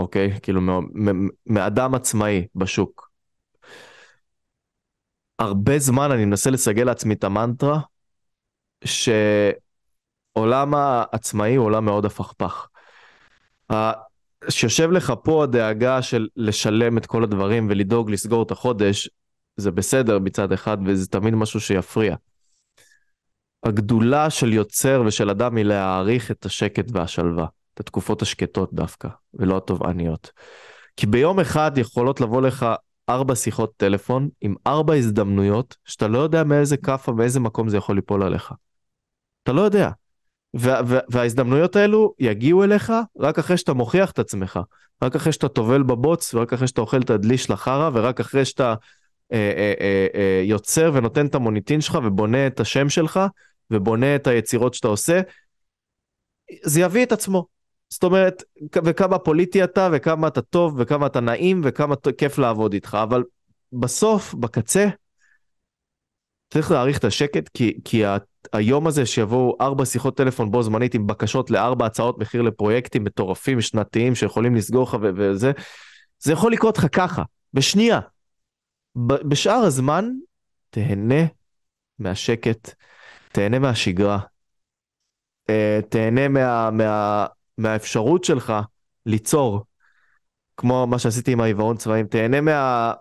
אוקיי? 0.00 0.40
כאילו 0.42 0.60
מאדם 1.46 1.94
עצמאי 1.94 2.46
בשוק. 2.54 3.10
הרבה 5.38 5.78
זמן 5.78 6.10
אני 6.12 6.24
מנסה 6.24 6.50
לסגל 6.50 6.84
לעצמי 6.84 7.14
את 7.14 7.24
המנטרה 7.24 7.80
שעולם 8.84 10.74
העצמאי 10.74 11.54
הוא 11.54 11.66
עולם 11.66 11.84
מאוד 11.84 12.04
הפכפך. 12.04 12.68
שיושב 14.48 14.90
לך 14.90 15.12
פה 15.22 15.42
הדאגה 15.42 16.02
של 16.02 16.28
לשלם 16.36 16.98
את 16.98 17.06
כל 17.06 17.24
הדברים 17.24 17.66
ולדאוג 17.70 18.10
לסגור 18.10 18.42
את 18.42 18.50
החודש, 18.50 19.08
זה 19.56 19.70
בסדר 19.70 20.18
מצד 20.18 20.52
אחד 20.52 20.78
וזה 20.86 21.06
תמיד 21.06 21.34
משהו 21.34 21.60
שיפריע. 21.60 22.16
הגדולה 23.62 24.30
של 24.30 24.52
יוצר 24.52 25.02
ושל 25.06 25.30
אדם 25.30 25.56
היא 25.56 25.64
להעריך 25.64 26.30
את 26.30 26.44
השקט 26.44 26.84
והשלווה, 26.92 27.46
את 27.74 27.80
התקופות 27.80 28.22
השקטות 28.22 28.72
דווקא, 28.72 29.08
ולא 29.34 29.56
התובעניות. 29.56 30.32
כי 30.96 31.06
ביום 31.06 31.40
אחד 31.40 31.72
יכולות 31.78 32.20
לבוא 32.20 32.42
לך 32.42 32.66
ארבע 33.08 33.34
שיחות 33.34 33.72
טלפון 33.76 34.28
עם 34.40 34.54
ארבע 34.66 34.94
הזדמנויות 34.94 35.76
שאתה 35.84 36.08
לא 36.08 36.18
יודע 36.18 36.44
מאיזה 36.44 36.76
כאפה, 36.76 37.12
מאיזה 37.12 37.40
מקום 37.40 37.68
זה 37.68 37.76
יכול 37.76 37.96
ליפול 37.96 38.22
עליך. 38.22 38.52
אתה 39.42 39.52
לא 39.52 39.60
יודע. 39.60 39.90
וההזדמנויות 40.54 41.76
האלו 41.76 42.14
יגיעו 42.18 42.64
אליך 42.64 42.92
רק 43.18 43.38
אחרי 43.38 43.56
שאתה 43.56 43.72
מוכיח 43.72 44.10
את 44.10 44.18
עצמך, 44.18 44.60
רק 45.02 45.16
אחרי 45.16 45.32
שאתה 45.32 45.48
טובל 45.48 45.82
בבוץ, 45.82 46.34
ורק 46.34 46.52
אחרי 46.52 46.66
שאתה 46.66 46.80
אוכל 46.80 47.00
את 47.00 47.10
הדלי 47.10 47.38
של 47.38 47.52
החרא, 47.52 47.90
ורק 47.94 48.20
אחרי 48.20 48.44
שאתה 48.44 48.74
אה, 49.32 49.52
אה, 49.56 49.74
אה, 49.80 50.06
אה, 50.14 50.42
יוצר 50.44 50.90
ונותן 50.94 51.26
את 51.26 51.34
המוניטין 51.34 51.80
שלך 51.80 51.98
ובונה 52.04 52.46
את 52.46 52.60
השם 52.60 52.88
שלך, 52.88 53.20
ובונה 53.70 54.16
את 54.16 54.26
היצירות 54.26 54.74
שאתה 54.74 54.88
עושה, 54.88 55.20
זה 56.62 56.80
יביא 56.80 57.02
את 57.02 57.12
עצמו. 57.12 57.46
זאת 57.90 58.04
אומרת, 58.04 58.42
וכמה 58.84 59.18
פוליטי 59.18 59.64
אתה, 59.64 59.88
וכמה 59.92 60.28
אתה 60.28 60.42
טוב, 60.42 60.74
וכמה 60.78 61.06
אתה 61.06 61.20
נעים, 61.20 61.60
וכמה 61.64 61.94
כיף 62.18 62.38
לעבוד 62.38 62.72
איתך, 62.72 62.98
אבל 63.02 63.22
בסוף, 63.72 64.34
בקצה, 64.34 64.88
צריך 66.50 66.70
להעריך 66.70 66.98
את 66.98 67.04
השקט, 67.04 67.48
כי, 67.48 67.80
כי 67.84 68.02
היום 68.52 68.86
הזה 68.86 69.06
שיבואו 69.06 69.56
ארבע 69.60 69.84
שיחות 69.84 70.16
טלפון 70.16 70.50
בו 70.50 70.62
זמנית 70.62 70.94
עם 70.94 71.06
בקשות 71.06 71.50
לארבע 71.50 71.86
הצעות 71.86 72.18
מחיר 72.18 72.42
לפרויקטים 72.42 73.04
מטורפים 73.04 73.60
שנתיים 73.60 74.14
שיכולים 74.14 74.54
לסגור 74.54 74.82
לך 74.82 74.96
וזה, 75.16 75.52
זה 76.18 76.32
יכול 76.32 76.52
לקרות 76.52 76.78
לך 76.78 76.86
ככה, 76.92 77.22
בשנייה. 77.54 78.00
בשאר 79.28 79.52
הזמן, 79.52 80.10
תהנה 80.70 81.24
מהשקט, 81.98 82.74
תהנה 83.32 83.58
מהשגרה, 83.58 84.18
אה, 85.50 85.80
תהנה 85.88 86.28
מה, 86.28 86.70
מה, 86.70 87.26
מהאפשרות 87.58 88.24
שלך 88.24 88.52
ליצור, 89.06 89.64
כמו 90.56 90.86
מה 90.86 90.98
שעשיתי 90.98 91.32
עם 91.32 91.40
העיוורון 91.40 91.76
צבעים, 91.76 92.06
תהנה 92.06 92.40
מה, 92.40 92.92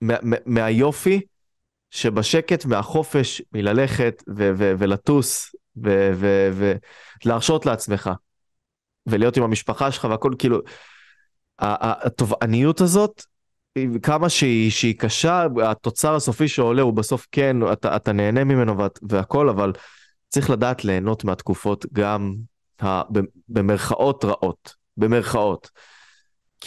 מה, 0.00 0.14
מה, 0.22 0.36
מהיופי 0.46 1.20
שבשקט, 1.96 2.64
מהחופש, 2.64 3.42
מללכת 3.52 4.22
ו- 4.28 4.50
ו- 4.56 4.72
ולטוס 4.78 5.54
ולהרשות 7.24 7.66
לעצמך 7.66 8.10
ולהיות 9.06 9.36
עם 9.36 9.42
המשפחה 9.42 9.90
שלך 9.90 10.06
והכל 10.10 10.32
כאילו, 10.38 10.60
התובעניות 11.58 12.80
הזאת 12.80 13.22
כמה 14.02 14.28
שהיא, 14.28 14.70
שהיא 14.70 14.98
קשה, 14.98 15.46
התוצר 15.64 16.14
הסופי 16.14 16.48
שעולה 16.48 16.82
הוא 16.82 16.92
בסוף 16.92 17.26
כן, 17.32 17.72
אתה, 17.72 17.96
אתה 17.96 18.12
נהנה 18.12 18.44
ממנו 18.44 18.78
ואת, 18.78 18.98
והכל, 19.08 19.48
אבל 19.48 19.72
צריך 20.28 20.50
לדעת 20.50 20.84
ליהנות 20.84 21.24
מהתקופות 21.24 21.86
גם 21.92 22.34
ה, 22.82 23.02
במרכאות 23.48 24.24
רעות, 24.24 24.74
במרכאות. 24.96 25.70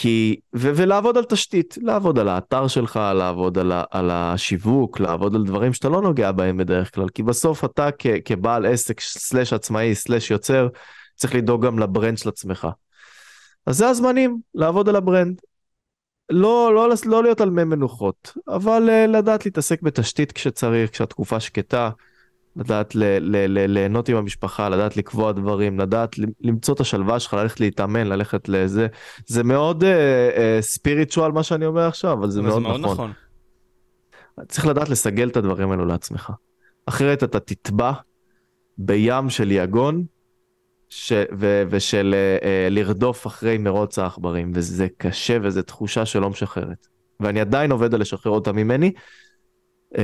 כי, 0.02 0.40
ו, 0.56 0.72
ולעבוד 0.76 1.18
על 1.18 1.24
תשתית, 1.24 1.78
לעבוד 1.82 2.20
על 2.20 2.28
האתר 2.28 2.68
שלך, 2.68 3.00
לעבוד 3.16 3.58
על, 3.58 3.72
ה, 3.72 3.84
על 3.92 4.10
השיווק, 4.12 5.00
לעבוד 5.00 5.36
על 5.36 5.44
דברים 5.44 5.74
שאתה 5.74 5.90
לא 5.90 6.02
נוגע 6.02 6.32
בהם 6.32 6.58
בדרך 6.58 6.96
כלל, 6.96 7.10
כי 7.10 7.24
בסוף 7.24 7.66
אתה 7.66 7.90
כ, 8.00 8.08
כבעל 8.26 8.66
עסק, 8.66 9.00
slash 9.00 9.54
עצמאי, 9.54 9.96
slash 9.96 10.32
יוצר, 10.32 10.68
צריך 11.16 11.36
לדאוג 11.36 11.66
גם 11.66 11.80
ל 11.80 11.86
brand 11.86 12.18
של 12.18 12.30
עצמך. 12.30 12.68
אז 13.66 13.78
זה 13.78 13.88
הזמנים, 13.88 14.40
לעבוד 14.56 14.90
על 14.90 14.96
ה 14.96 15.02
brand. 15.02 15.42
לא, 16.30 16.72
לא, 16.76 16.90
לא 17.06 17.24
להיות 17.24 17.42
על 17.42 17.50
מי 17.50 17.64
מנוחות, 17.64 18.38
אבל 18.48 18.90
אה, 18.90 19.08
לדעת 19.08 19.46
להתעסק 19.46 19.82
בתשתית 19.82 20.32
כשצריך, 20.32 20.92
כשהתקופה 20.92 21.40
שקטה, 21.40 21.90
לדעת 22.56 22.96
ל, 22.96 23.04
ל, 23.04 23.36
ל, 23.48 23.66
ליהנות 23.66 24.10
עם 24.10 24.18
המשפחה, 24.18 24.70
לדעת 24.70 24.98
לקבוע 24.98 25.32
דברים, 25.32 25.80
לדעת 25.80 26.16
למצוא 26.42 26.74
את 26.74 26.80
השלווה 26.80 27.20
שלך, 27.20 27.34
ללכת 27.34 27.60
להתאמן, 27.60 28.08
ללכת 28.08 28.50
לזה. 28.50 28.88
זה 29.26 29.44
מאוד 29.44 29.84
ספיריטואל 30.62 31.30
uh, 31.30 31.32
uh, 31.32 31.36
מה 31.36 31.44
שאני 31.44 31.66
אומר 31.66 31.88
עכשיו, 31.88 32.14
אבל 32.14 32.30
זה 32.30 32.40
אבל 32.40 32.50
מאוד, 32.50 32.62
זה 32.62 32.68
מאוד 32.68 32.82
נכון. 32.82 32.94
נכון. 32.94 33.14
צריך 34.48 34.68
לדעת 34.68 34.90
לסגל 34.90 35.28
את 35.28 35.38
הדברים 35.38 35.72
האלו 35.72 35.86
לעצמך. 35.86 36.32
אחרת 36.86 37.24
אתה 37.24 37.40
תטבע 37.40 37.92
בים 38.78 39.30
של 39.30 39.52
יגון 39.52 40.04
ש, 40.90 41.14
ו, 41.40 41.64
ושל 41.70 42.16
uh, 42.42 42.46
לרדוף 42.72 43.28
אחרי 43.28 43.58
מרוץ 43.58 44.00
העכברים, 44.00 44.52
וזה 44.56 44.88
קשה 44.98 45.38
וזו 45.42 45.62
תחושה 45.62 46.06
שלא 46.06 46.30
משחררת. 46.30 46.88
ואני 47.20 47.42
עדיין 47.42 47.72
עובד 47.72 47.94
על 47.94 48.02
לשחרר 48.02 48.32
אותה 48.32 48.52
ממני, 48.52 48.92
uh, 49.94 50.00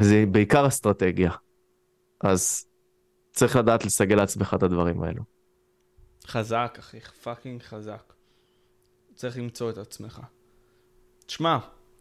וזה 0.00 0.24
בעיקר 0.30 0.68
אסטרטגיה. 0.68 1.30
אז 2.20 2.66
צריך 3.32 3.56
לדעת 3.56 3.84
לסגל 3.84 4.16
לעצמך 4.16 4.54
את 4.58 4.62
הדברים 4.62 5.02
האלו. 5.02 5.22
חזק, 6.26 6.76
אחי, 6.78 7.00
פאקינג 7.00 7.62
חזק. 7.62 8.12
צריך 9.14 9.38
למצוא 9.38 9.70
את 9.70 9.78
עצמך. 9.78 10.20
תשמע, 11.26 11.58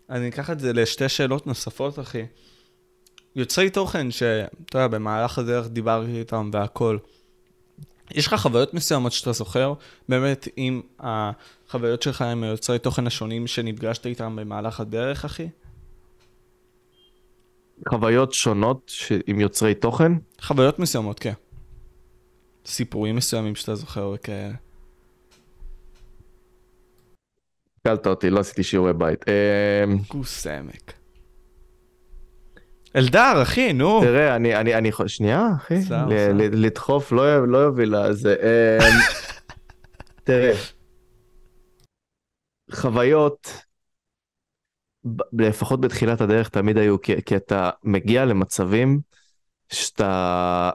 אני 0.10 0.30
אקח 0.30 0.50
את 0.50 0.60
זה 0.60 0.74
לשתי 0.74 1.10
שאלות 1.10 1.48
נוספות, 1.48 2.00
אחי. 2.00 2.26
יוצרי 3.36 3.70
תוכן 3.70 4.12
שאתה 4.12 4.78
יודע, 4.78 4.88
במהלך 4.88 5.38
הדרך 5.38 5.68
דיברתי 5.68 6.20
איתם 6.20 6.50
והכל. 6.54 6.98
יש 8.12 8.28
לך 8.28 8.34
חוויות 8.34 8.74
מסוימות 8.74 9.12
שאתה 9.12 9.32
זוכר, 9.32 9.74
באמת 10.10 10.48
עם 10.56 10.82
החוויות 11.00 12.02
שלך 12.02 12.22
עם 12.22 12.44
יוצרי 12.44 12.80
תוכן 12.80 13.08
השונים 13.08 13.48
שנפגשת 13.48 14.06
איתם 14.06 14.36
במהלך 14.36 14.80
הדרך, 14.80 15.26
אחי? 15.26 15.50
חוויות 17.90 18.34
שונות 18.34 18.84
ש... 18.88 19.12
עם 19.28 19.40
יוצרי 19.40 19.76
תוכן? 19.76 20.12
חוויות 20.42 20.80
מסוימות, 20.80 21.20
כן. 21.20 21.34
סיפורים 22.66 23.16
מסוימים 23.16 23.56
שאתה 23.56 23.76
זוכר 23.76 24.12
וכאלה. 24.16 24.54
קלת 27.88 28.08
אותי, 28.08 28.30
לא 28.30 28.40
עשיתי 28.40 28.64
שיעורי 28.64 28.94
בית. 28.94 29.26
כוס 30.08 30.48
אמ, 30.48 30.52
עמק. 30.54 30.94
אלדר, 32.96 33.42
אחי, 33.42 33.74
נו. 33.74 34.02
תראה, 34.02 34.36
אני, 34.36 34.56
אני, 34.56 34.76
אני, 34.76 34.92
שנייה, 35.08 35.50
אחי, 35.56 35.80
לדחוף 36.38 37.12
לא, 37.12 37.48
לא 37.48 37.58
יוביל 37.58 37.96
לזה. 37.98 38.36
אמ, 38.42 39.00
תראה, 40.24 40.54
חוויות, 42.72 43.65
לפחות 45.34 45.82
בתחילת 45.82 46.22
הדרך 46.22 46.50
תמיד 46.50 46.78
היו, 46.78 47.02
כי, 47.02 47.22
כי 47.22 47.36
אתה 47.36 47.70
מגיע 47.84 48.26
למצבים 48.26 49.00
שאתה, 49.70 50.70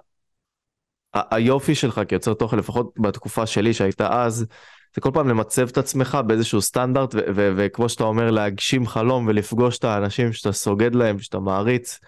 היופי 1.15 1.75
שלך 1.75 2.01
כיוצר 2.09 2.35
תוכן, 2.35 2.59
לפחות 2.59 2.95
בתקופה 2.99 3.47
שלי 3.47 3.75
שהייתה 3.75 4.25
אז, 4.25 4.47
זה 4.95 5.01
כל 5.01 5.11
פעם 5.15 5.29
למצב 5.29 5.69
את 5.69 5.79
עצמך 5.79 6.19
באיזשהו 6.27 6.63
סטנדרט, 6.63 7.15
וכמו 7.35 7.89
שאתה 7.89 8.05
אומר, 8.05 8.31
להגשים 8.31 8.87
חלום 8.87 9.27
ולפגוש 9.27 9.79
את 9.79 9.85
האנשים 9.85 10.33
שאתה 10.33 10.53
סוגד 10.53 10.95
להם, 10.95 11.19
שאתה 11.19 11.39
מעריץ, 11.39 11.99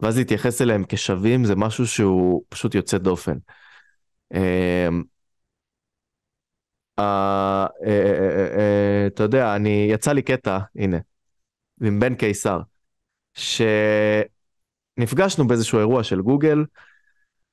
ואז 0.00 0.18
להתייחס 0.18 0.62
אליהם 0.62 0.84
כשווים, 0.88 1.44
זה 1.44 1.56
משהו 1.56 1.86
שהוא 1.86 2.42
פשוט 2.48 2.74
יוצא 2.74 2.98
דופן. 2.98 3.36
אמ, 4.34 5.02
אה, 6.98 7.66
אה, 7.86 8.48
אה, 8.58 9.06
אתה 9.06 9.22
יודע, 9.22 9.56
אני, 9.56 9.88
יצא 9.90 10.12
לי 10.12 10.22
קטע, 10.22 10.58
הנה, 10.76 10.96
עם 11.82 12.00
בן 12.00 12.14
קיסר, 12.14 12.60
שנפגשנו 14.98 15.46
באיזשהו 15.46 15.78
אירוע 15.78 16.02
של 16.02 16.20
גוגל, 16.20 16.64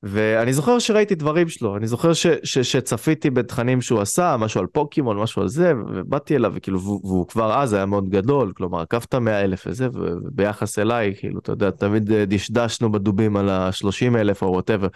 ואני 0.03 0.53
זוכר 0.53 0.79
שראיתי 0.79 1.15
דברים 1.15 1.49
שלו, 1.49 1.77
אני 1.77 1.87
זוכר 1.87 2.13
ש, 2.13 2.27
ש, 2.43 2.59
שצפיתי 2.59 3.29
בתכנים 3.29 3.81
שהוא 3.81 4.01
עשה, 4.01 4.35
משהו 4.39 4.61
על 4.61 4.67
פוקימון, 4.67 5.17
משהו 5.17 5.41
על 5.41 5.47
זה, 5.47 5.73
ובאתי 5.87 6.35
אליו, 6.35 6.51
וכאילו, 6.55 6.81
והוא, 6.81 7.27
כבר 7.27 7.61
אז 7.61 7.73
היה 7.73 7.85
מאוד 7.85 8.09
גדול, 8.09 8.53
כלומר, 8.57 8.81
עקפת 8.81 9.15
100 9.15 9.41
אלף 9.41 9.63
וזה, 9.67 9.87
וביחס 9.93 10.79
אליי, 10.79 11.13
כאילו, 11.17 11.39
אתה 11.39 11.51
יודע, 11.51 11.71
תמיד 11.71 12.11
דשדשנו 12.13 12.91
בדובים 12.91 13.37
על 13.37 13.49
ה-30 13.49 14.17
אלף 14.17 14.41
או 14.41 14.47
whatever. 14.47 14.87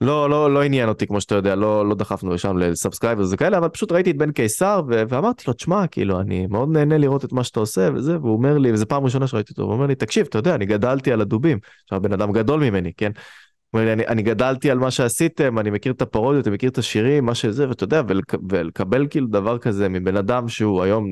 לא, 0.00 0.30
לא, 0.30 0.54
לא 0.54 0.62
עניין 0.62 0.88
אותי, 0.88 1.06
כמו 1.06 1.20
שאתה 1.20 1.34
יודע, 1.34 1.54
לא, 1.54 1.88
לא 1.88 1.94
דחפנו 1.94 2.34
לשם 2.34 2.56
ל 2.56 2.62
subscriber 2.62 3.24
וכאלה, 3.30 3.58
אבל 3.58 3.68
פשוט 3.68 3.92
ראיתי 3.92 4.10
את 4.10 4.16
בן 4.16 4.32
קיסר, 4.32 4.82
ו- 4.88 5.02
ואמרתי 5.08 5.44
לו, 5.46 5.52
תשמע, 5.52 5.86
כאילו, 5.86 6.20
אני 6.20 6.46
מאוד 6.46 6.68
נהנה 6.68 6.98
לראות 6.98 7.24
את 7.24 7.32
מה 7.32 7.44
שאתה 7.44 7.60
עושה, 7.60 7.88
וזה, 7.94 8.18
והוא 8.18 8.32
אומר 8.32 8.58
לי, 8.58 8.72
וזו 8.72 8.86
פעם 8.86 9.04
ראשונה 9.04 9.26
שראיתי 9.26 9.52
אותו, 9.52 9.62
הוא 9.62 9.72
אומר 9.72 9.86
לי, 9.86 9.94
תקשיב, 9.94 10.26
אתה 10.28 10.38
יודע, 10.38 10.54
אני 10.54 10.66
גדלתי 10.66 11.12
על 11.12 11.20
הדובים. 11.20 11.58
עכשיו, 11.84 12.02
בן 12.02 12.12
אדם 12.12 12.32
גדול 12.32 12.60
ממני, 12.60 12.92
כן? 12.96 13.12
הוא 13.14 13.80
אומר 13.80 13.84
לי, 13.84 13.92
אני, 13.92 14.06
אני 14.06 14.22
גדלתי 14.22 14.70
על 14.70 14.78
מה 14.78 14.90
שעשיתם, 14.90 15.58
אני 15.58 15.70
מכיר 15.70 15.92
את 15.92 16.02
הפרודיות, 16.02 16.46
אני 16.46 16.54
מכיר 16.54 16.70
את 16.70 16.78
השירים, 16.78 17.24
מה 17.24 17.34
שזה, 17.34 17.68
ואתה 17.68 17.84
יודע, 17.84 18.02
ולק, 18.08 18.34
ולקבל 18.50 19.06
כאילו 19.10 19.26
דבר 19.26 19.58
כזה 19.58 19.88
מבן 19.88 20.16
אדם 20.16 20.48
שהוא 20.48 20.82
היום 20.82 21.06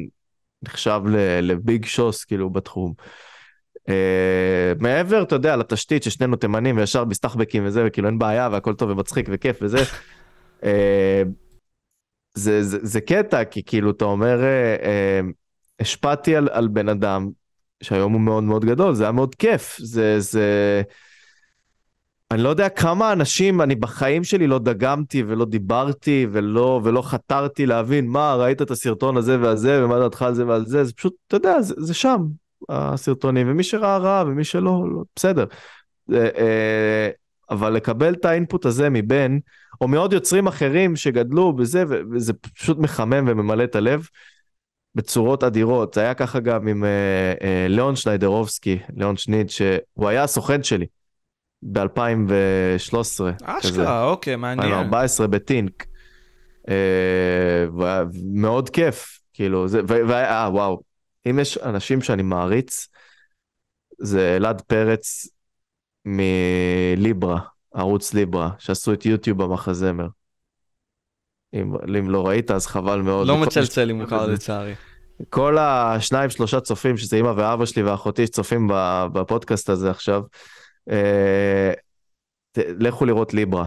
נחשב 0.63 1.01
ל 1.43 1.53
big 1.53 1.85
שוס, 1.85 2.25
כאילו, 2.25 2.51
בתחום. 2.51 2.93
אה, 3.89 3.93
מעבר, 4.81 5.23
אתה 5.23 5.35
יודע, 5.35 5.57
לתשתית 5.57 6.03
ששנינו 6.03 6.37
תימנים 6.37 6.77
וישר 6.77 7.05
מסתחבקים 7.05 7.67
וזה, 7.67 7.85
וכאילו 7.87 8.09
אין 8.09 8.19
בעיה 8.19 8.49
והכל 8.53 8.75
טוב 8.75 8.91
ומצחיק 8.91 9.29
וכיף 9.33 9.59
וזה. 9.63 9.79
uh, 10.61 10.65
זה, 12.35 12.63
זה, 12.63 12.79
זה 12.83 13.01
קטע, 13.01 13.45
כי 13.45 13.63
כאילו 13.63 13.91
אתה 13.91 14.05
אומר, 14.05 14.41
uh, 14.41 15.27
השפעתי 15.81 16.37
על, 16.37 16.49
על 16.53 16.69
בן 16.69 16.89
אדם 16.89 17.31
שהיום 17.83 18.13
הוא 18.13 18.21
מאוד 18.21 18.45
מאוד 18.45 18.65
גדול, 18.65 18.95
זה 18.95 19.05
היה 19.05 19.13
מאוד 19.13 19.35
כיף. 19.35 19.77
זה, 19.79 20.21
זה... 20.21 20.83
אני 22.31 22.43
לא 22.43 22.49
יודע 22.49 22.69
כמה 22.69 23.13
אנשים 23.13 23.61
אני 23.61 23.75
בחיים 23.75 24.25
שלי 24.25 24.47
לא 24.47 24.59
דגמתי 24.59 25.23
ולא 25.27 25.45
דיברתי 25.45 26.27
ולא, 26.33 26.81
ולא 26.85 27.03
חתרתי 27.03 27.67
להבין 27.67 28.07
מה, 28.07 28.35
ראית 28.35 28.63
את 28.63 28.71
הסרטון 28.71 29.17
הזה 29.17 29.41
והזה 29.41 29.85
ומה 29.85 29.99
דעתך 29.99 30.23
על 30.23 30.35
זה 30.35 30.47
ועל 30.47 30.67
זה, 30.67 30.85
זה 30.85 30.93
פשוט, 30.93 31.15
אתה 31.27 31.37
יודע, 31.37 31.61
זה, 31.61 31.75
זה 31.79 31.95
שם, 31.95 32.23
הסרטונים, 32.69 33.51
ומי 33.51 33.63
שראה 33.63 33.99
ראה 33.99 34.25
ומי 34.27 34.45
שלא, 34.45 34.85
לא, 34.93 35.03
בסדר. 35.17 35.45
אה, 36.13 37.11
אבל 37.51 37.73
לקבל 37.73 38.15
את 38.15 38.25
האינפוט 38.25 38.67
הזה 38.67 38.91
מבן, 38.91 39.39
או 39.81 39.89
מעוד 39.89 40.13
יוצרים 40.13 40.47
אחרים 40.47 40.97
שגדלו 40.97 41.53
בזה, 41.53 41.85
וזה 42.13 42.33
פשוט 42.33 42.79
מחמם 42.79 43.25
וממלא 43.29 43.65
את 43.65 43.77
הלב 43.77 44.09
בצורות 44.95 45.45
אדירות. 45.45 45.95
זה 45.95 46.01
היה 46.01 46.15
ככה 46.15 46.41
גם 46.41 46.69
עם 46.69 46.85
אה, 46.85 46.89
אה, 47.43 47.67
ליאון 47.69 47.97
שניידרובסקי, 47.97 48.79
ליאון 48.97 49.17
שניד, 49.17 49.51
שהוא 49.51 50.09
היה 50.09 50.23
הסוכן 50.23 50.63
שלי 50.63 50.87
ב-2013. 51.63 53.25
אשכרה, 53.45 54.05
אוקיי, 54.05 54.37
מעניין. 54.37 54.69
2014 54.69 55.27
בטינק. 55.27 55.87
מאוד 58.33 58.71
כיף, 58.71 59.19
כאילו, 59.35 59.69
זה, 59.69 59.81
והיה, 59.87 60.49
וואו, 60.53 60.83
אם 61.31 61.39
יש 61.39 61.59
אנשים 61.59 62.03
שאני 62.03 62.23
מעריץ, 62.23 62.89
זה 63.99 64.37
אלעד 64.37 64.61
פרץ 64.61 65.29
מליברה, 66.05 67.41
ערוץ 67.75 68.15
ליברה, 68.15 68.51
שעשו 68.59 68.93
את 68.93 69.07
יוטיוב 69.07 69.43
במחזמר. 69.43 70.07
אם, 71.55 71.73
אם 71.99 72.11
לא 72.11 72.27
ראית 72.27 72.51
אז 72.51 72.67
חבל 72.67 73.01
מאוד. 73.01 73.27
לא 73.27 73.39
מצלצל 73.39 73.85
לי 73.85 73.93
מוכר 73.93 74.27
לצערי. 74.33 74.75
כל 75.31 75.59
השניים 75.59 76.31
שלושה 76.31 76.61
צופים, 76.61 76.97
שזה 76.97 77.17
אמא 77.17 77.33
ואבא 77.37 77.67
שלי 77.67 77.83
ואחותי 77.83 78.27
שצופים 78.27 78.71
בפודקאסט 79.13 79.69
הזה 79.71 79.91
עכשיו, 79.91 80.23
אה, 80.91 81.73
לכו 82.57 83.05
לראות 83.05 83.35
ליברה. 83.35 83.67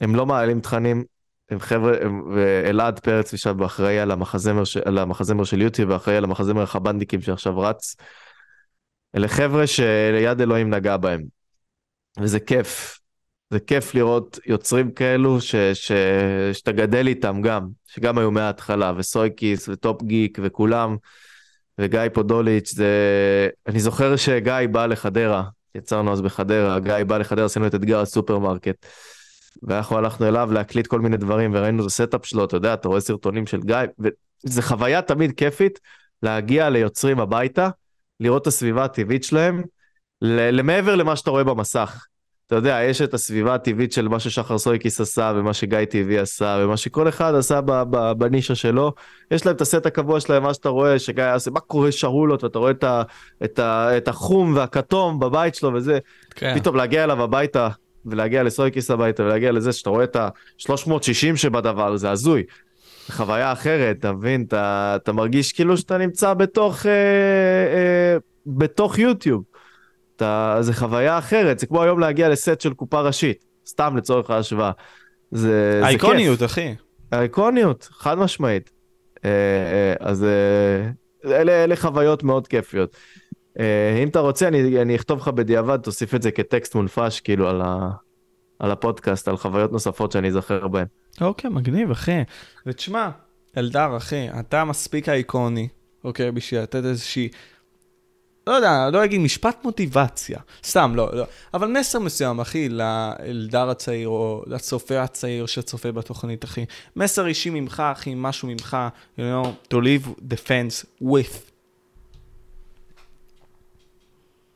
הם 0.00 0.14
לא 0.14 0.26
מעלים 0.26 0.60
תכנים, 0.60 1.04
הם 1.50 1.60
חבר'ה, 1.60 1.92
ואלעד 2.34 2.98
פרץ 2.98 3.32
ישב 3.32 3.62
אחראי 3.62 3.98
על 3.98 4.10
המחזמר, 4.10 4.62
על 4.84 4.98
המחזמר 4.98 5.44
של 5.44 5.62
יוטיוב 5.62 5.90
ואחראי 5.90 6.16
על 6.16 6.24
המחזמר 6.24 6.62
החבנדיקים 6.62 7.20
שעכשיו 7.20 7.58
רץ. 7.58 7.96
אלה 9.16 9.28
חבר'ה 9.28 9.66
שיד 9.66 10.40
אלוהים 10.40 10.74
נגע 10.74 10.96
בהם. 10.96 11.22
וזה 12.20 12.40
כיף. 12.40 12.98
זה 13.50 13.60
כיף 13.60 13.94
לראות 13.94 14.38
יוצרים 14.46 14.90
כאלו 14.90 15.40
ש, 15.40 15.54
ש, 15.56 15.92
שאתה 16.52 16.72
גדל 16.72 17.06
איתם 17.06 17.42
גם, 17.42 17.68
שגם 17.86 18.18
היו 18.18 18.30
מההתחלה, 18.30 18.92
וסויקיס 18.96 19.68
וטופ 19.68 20.02
גיק 20.02 20.38
וכולם, 20.42 20.96
וגיא 21.80 22.00
פודוליץ', 22.14 22.72
זה... 22.74 22.88
אני 23.66 23.80
זוכר 23.80 24.16
שגיא 24.16 24.52
בא 24.70 24.86
לחדרה, 24.86 25.44
יצרנו 25.74 26.12
אז 26.12 26.20
בחדרה, 26.20 26.78
גיא 26.78 27.04
בא 27.06 27.18
לחדרה, 27.18 27.44
עשינו 27.44 27.66
את 27.66 27.74
אתגר 27.74 28.00
הסופרמרקט. 28.00 28.86
ואנחנו 29.62 29.96
הלכנו 29.96 30.28
אליו 30.28 30.48
להקליט 30.52 30.86
כל 30.86 31.00
מיני 31.00 31.16
דברים 31.16 31.50
וראינו 31.54 31.82
את 31.82 31.86
ה 31.86 31.93
setup 31.93 32.26
שלו, 32.26 32.44
אתה 32.44 32.56
יודע, 32.56 32.74
אתה 32.74 32.88
רואה 32.88 33.00
סרטונים 33.00 33.46
של 33.46 33.60
גיא, 33.60 33.76
וזו 34.44 34.62
חוויה 34.62 35.02
תמיד 35.02 35.32
כיפית 35.32 35.80
להגיע 36.22 36.70
ליוצרים 36.70 37.20
הביתה, 37.20 37.68
לראות 38.20 38.42
את 38.42 38.46
הסביבה 38.46 38.84
הטבעית 38.84 39.24
שלהם, 39.24 39.62
למעבר 40.22 40.94
למה 40.94 41.16
שאתה 41.16 41.30
רואה 41.30 41.44
במסך. 41.44 42.06
אתה 42.46 42.56
יודע, 42.56 42.78
יש 42.82 43.02
את 43.02 43.14
הסביבה 43.14 43.54
הטבעית 43.54 43.92
של 43.92 44.08
מה 44.08 44.20
ששחר 44.20 44.58
סויקיס 44.58 45.00
עשה, 45.00 45.32
ומה 45.36 45.54
שגיא 45.54 45.84
טבעי 45.84 46.18
עשה, 46.18 46.58
ומה 46.60 46.76
שכל 46.76 47.08
אחד 47.08 47.34
עשה 47.34 47.60
בנישה 48.18 48.54
שלו. 48.54 48.92
יש 49.30 49.46
להם 49.46 49.56
את 49.56 49.60
הסט 49.60 49.86
הקבוע 49.86 50.20
שלהם, 50.20 50.42
מה 50.42 50.54
שאתה 50.54 50.68
רואה, 50.68 50.98
שגיא 50.98 51.24
עושה, 51.34 51.50
מה 51.50 51.60
קורה, 51.60 51.92
שרו 51.92 52.26
לו, 52.26 52.34
אתה 52.34 52.58
רואה 52.58 52.70
את, 52.70 52.84
ה, 52.84 53.02
את, 53.44 53.58
ה, 53.58 53.96
את 53.96 54.08
החום 54.08 54.56
והכתום 54.56 55.20
בבית 55.20 55.54
שלו 55.54 55.74
וזה. 55.74 55.98
כן. 56.34 56.58
פתאום 56.58 56.76
להגיע 56.76 57.04
אליו 57.04 57.22
הביתה, 57.22 57.68
ולהגיע 58.06 58.42
לסויקיס 58.42 58.90
הביתה 58.90 59.22
ולהגיע 59.22 59.52
לזה 59.52 59.72
שאתה 59.72 59.90
רואה 59.90 60.04
את 60.04 60.16
ה-360 60.16 61.36
שבדבר, 61.36 61.96
זה 61.96 62.10
הזוי. 62.10 62.42
חוויה 63.10 63.52
אחרת, 63.52 63.96
אתה 63.98 64.12
מבין? 64.12 64.44
אתה, 64.48 64.96
אתה 65.02 65.12
מרגיש 65.12 65.52
כאילו 65.52 65.76
שאתה 65.76 65.98
נמצא 65.98 66.34
בתוך, 66.34 66.86
אה, 66.86 66.92
אה, 66.92 68.16
בתוך 68.46 68.98
יוטיוב. 68.98 69.42
אתה, 70.16 70.56
זה 70.60 70.74
חוויה 70.74 71.18
אחרת, 71.18 71.58
זה 71.58 71.66
כמו 71.66 71.82
היום 71.82 72.00
להגיע 72.00 72.28
לסט 72.28 72.60
של 72.60 72.74
קופה 72.74 73.00
ראשית, 73.00 73.44
סתם 73.66 73.96
לצורך 73.96 74.30
ההשוואה. 74.30 74.70
זה, 75.30 75.80
זה 75.80 75.86
כיף. 76.40 76.50
אחי. 76.50 76.74
האיקוניות, 77.12 77.88
חד 77.92 78.18
משמעית. 78.18 78.70
אה, 79.24 79.30
אה, 79.30 79.94
אז 80.00 80.24
אה, 80.24 80.90
אלה, 81.32 81.64
אלה 81.64 81.76
חוויות 81.76 82.22
מאוד 82.22 82.46
כיפיות. 82.46 82.96
אה, 83.60 84.00
אם 84.02 84.08
אתה 84.08 84.20
רוצה, 84.20 84.48
אני, 84.48 84.82
אני 84.82 84.96
אכתוב 84.96 85.18
לך 85.18 85.28
בדיעבד, 85.28 85.76
תוסיף 85.76 86.14
את 86.14 86.22
זה 86.22 86.30
כטקסט 86.30 86.74
מונפש, 86.74 87.20
כאילו, 87.20 87.48
על, 87.48 87.62
ה, 87.62 87.90
על 88.58 88.70
הפודקאסט, 88.70 89.28
על 89.28 89.36
חוויות 89.36 89.72
נוספות 89.72 90.12
שאני 90.12 90.28
אזכר 90.28 90.68
בהן. 90.68 90.86
אוקיי, 91.20 91.50
מגניב, 91.50 91.90
אחי. 91.90 92.22
ותשמע, 92.66 93.08
אלדר, 93.56 93.96
אחי, 93.96 94.28
אתה 94.40 94.64
מספיק 94.64 95.08
איקוני, 95.08 95.68
אוקיי, 96.04 96.32
בשביל 96.32 96.60
לתת 96.60 96.84
איזושהי... 96.84 97.28
לא 98.46 98.52
יודע, 98.52 98.90
לא 98.92 99.04
אגיד 99.04 99.20
משפט 99.20 99.64
מוטיבציה, 99.64 100.38
סתם, 100.64 100.92
לא, 100.94 101.10
לא, 101.12 101.24
אבל 101.54 101.68
מסר 101.68 101.98
מסוים, 101.98 102.40
אחי, 102.40 102.68
לאלדר 102.68 103.70
הצעיר, 103.70 104.08
או 104.08 104.42
לצופה 104.46 105.00
הצעיר 105.00 105.46
שצופה 105.46 105.92
בתוכנית, 105.92 106.44
אחי. 106.44 106.64
מסר 106.96 107.26
אישי 107.26 107.50
ממך, 107.50 107.82
אחי, 107.92 108.14
משהו 108.16 108.48
ממך, 108.48 108.76
you 109.18 109.20
know, 109.20 109.72
to 109.72 109.76
live 109.76 110.08
the 110.32 110.36
fence 110.36 111.04
with. 111.04 111.55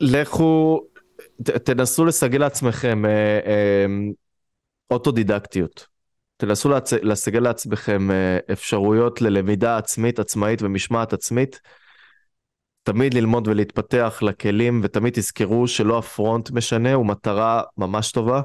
לכו, 0.01 0.81
ת, 1.45 1.51
תנסו 1.51 2.05
לסגל 2.05 2.39
לעצמכם 2.39 3.07
אה, 3.07 3.41
אה, 3.47 3.87
אוטודידקטיות. 4.91 5.87
תנסו 6.37 6.69
להצ... 6.69 6.93
לסגל 6.93 7.41
לעצמכם 7.41 8.11
אה, 8.11 8.39
אפשרויות 8.53 9.23
ללמידה 9.23 9.77
עצמית, 9.77 10.19
עצמאית 10.19 10.63
ומשמעת 10.63 11.13
עצמית. 11.13 11.61
תמיד 12.83 13.15
ללמוד 13.15 13.49
ולהתפתח 13.49 14.19
לכלים, 14.23 14.81
ותמיד 14.85 15.13
תזכרו 15.15 15.69
שלא 15.69 15.99
הפרונט 15.99 16.51
משנה, 16.51 16.95
הוא 16.95 17.07
מטרה 17.07 17.63
ממש 17.77 18.13
טובה, 18.13 18.43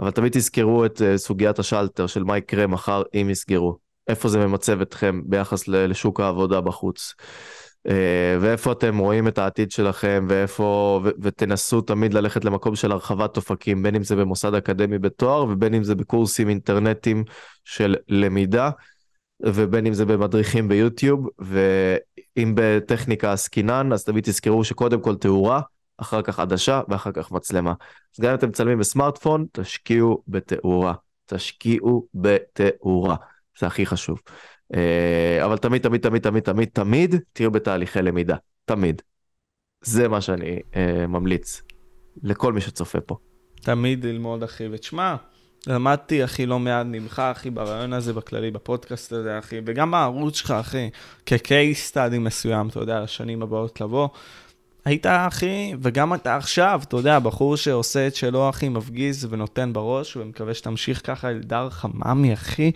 אבל 0.00 0.10
תמיד 0.10 0.32
תזכרו 0.32 0.84
את 0.84 0.98
uh, 0.98 1.16
סוגיית 1.16 1.58
השלטר 1.58 2.06
של 2.06 2.24
מה 2.24 2.38
יקרה 2.38 2.66
מחר 2.66 3.02
אם 3.14 3.30
יסגרו. 3.30 3.78
איפה 4.08 4.28
זה 4.28 4.38
ממצב 4.38 4.80
אתכם 4.80 5.20
ביחס 5.24 5.68
לשוק 5.68 6.20
העבודה 6.20 6.60
בחוץ. 6.60 7.14
אה, 7.88 8.36
ואיפה 8.40 8.72
אתם 8.72 8.98
רואים 8.98 9.28
את 9.28 9.38
העתיד 9.38 9.70
שלכם, 9.70 10.26
ואיפה, 10.28 11.00
ו- 11.04 11.10
ותנסו 11.20 11.80
תמיד 11.80 12.14
ללכת 12.14 12.44
למקום 12.44 12.76
של 12.76 12.92
הרחבת 12.92 13.36
אופקים, 13.36 13.82
בין 13.82 13.94
אם 13.94 14.02
זה 14.02 14.16
במוסד 14.16 14.54
אקדמי 14.54 14.98
בתואר, 14.98 15.44
ובין 15.44 15.74
אם 15.74 15.84
זה 15.84 15.94
בקורסים 15.94 16.48
אינטרנטיים 16.48 17.24
של 17.64 17.96
למידה, 18.08 18.70
ובין 19.42 19.86
אם 19.86 19.94
זה 19.94 20.04
במדריכים 20.04 20.68
ביוטיוב, 20.68 21.28
ואם 21.38 22.52
בטכניקה 22.54 23.32
עסקינן, 23.32 23.92
אז 23.92 24.04
תמיד 24.04 24.24
תזכרו 24.24 24.64
שקודם 24.64 25.00
כל 25.00 25.16
תאורה, 25.16 25.60
אחר 25.98 26.22
כך 26.22 26.40
עדשה 26.40 26.80
ואחר 26.88 27.12
כך 27.12 27.32
מצלמה. 27.32 27.74
אז 28.16 28.24
גם 28.24 28.30
אם 28.30 28.34
אתם 28.34 28.48
מצלמים 28.48 28.78
בסמארטפון, 28.78 29.46
תשקיעו 29.52 30.22
בתאורה. 30.28 30.94
תשקיעו 31.26 32.06
בתאורה, 32.14 33.16
זה 33.58 33.66
הכי 33.66 33.86
חשוב. 33.86 34.20
אה, 34.74 35.44
אבל 35.44 35.58
תמיד, 35.58 35.82
תמיד, 35.82 36.00
תמיד, 36.00 36.22
תמיד, 36.22 36.42
תמיד, 36.42 36.68
תמיד 36.72 37.14
תהיו 37.32 37.50
בתהליכי 37.50 38.02
למידה. 38.02 38.36
תמיד. 38.64 39.02
זה 39.84 40.08
מה 40.08 40.20
שאני 40.20 40.58
אה, 40.76 41.06
ממליץ 41.06 41.62
לכל 42.22 42.52
מי 42.52 42.60
שצופה 42.60 43.00
פה. 43.00 43.16
תמיד 43.62 44.04
ללמוד, 44.04 44.42
אחי. 44.42 44.68
ותשמע, 44.72 45.16
למדתי, 45.66 46.24
אחי, 46.24 46.46
לא 46.46 46.58
מעט 46.58 46.86
ממך, 46.88 47.22
אחי, 47.32 47.50
ברעיון 47.50 47.92
הזה, 47.92 48.12
בכללי, 48.12 48.50
בפודקאסט 48.50 49.12
הזה, 49.12 49.38
אחי, 49.38 49.60
וגם 49.66 49.90
בערוץ 49.90 50.36
שלך, 50.36 50.50
אחי, 50.50 50.90
כ-case 51.26 51.92
study 51.92 52.18
מסוים, 52.18 52.68
אתה 52.68 52.80
יודע, 52.80 53.00
לשנים 53.00 53.42
הבאות 53.42 53.80
לבוא. 53.80 54.08
היית, 54.84 55.06
אחי, 55.06 55.74
וגם 55.82 56.14
אתה 56.14 56.36
עכשיו, 56.36 56.80
אתה 56.84 56.96
יודע, 56.96 57.18
בחור 57.18 57.56
שעושה 57.56 58.06
את 58.06 58.14
שלו, 58.14 58.50
אחי, 58.50 58.68
מפגיז 58.68 59.26
ונותן 59.30 59.72
בראש, 59.72 60.16
ומקווה 60.16 60.54
שתמשיך 60.54 61.06
ככה, 61.06 61.30
אלדר 61.30 61.70
חממי, 61.70 62.32
אחי. 62.32 62.72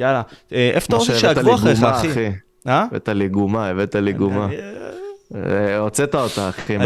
יאללה, 0.00 0.22
אה, 0.52 0.70
איפה 0.74 0.86
אתה 0.86 0.96
רוצה 0.96 1.18
שיעקבו 1.18 1.54
אחריך, 1.54 1.82
אחי? 1.82 2.30
אה? 2.68 2.84
הבאת 2.90 3.08
לי 3.08 3.28
גומה, 3.28 3.68
הבאת 3.68 3.94
לי 3.94 4.12
גומה. 4.12 4.48
אה, 5.34 5.78
הוצאת 5.78 6.14
אותה, 6.14 6.48
אחי, 6.48 6.76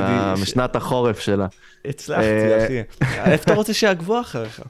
משנת 0.42 0.76
החורף 0.76 1.18
שלה. 1.18 1.46
הצלחתי, 1.84 2.64
אחי. 2.64 2.82
איפה 3.30 3.44
אתה 3.44 3.54
רוצה 3.54 3.74
שיעקבו 3.74 4.20
אחריך? 4.20 4.60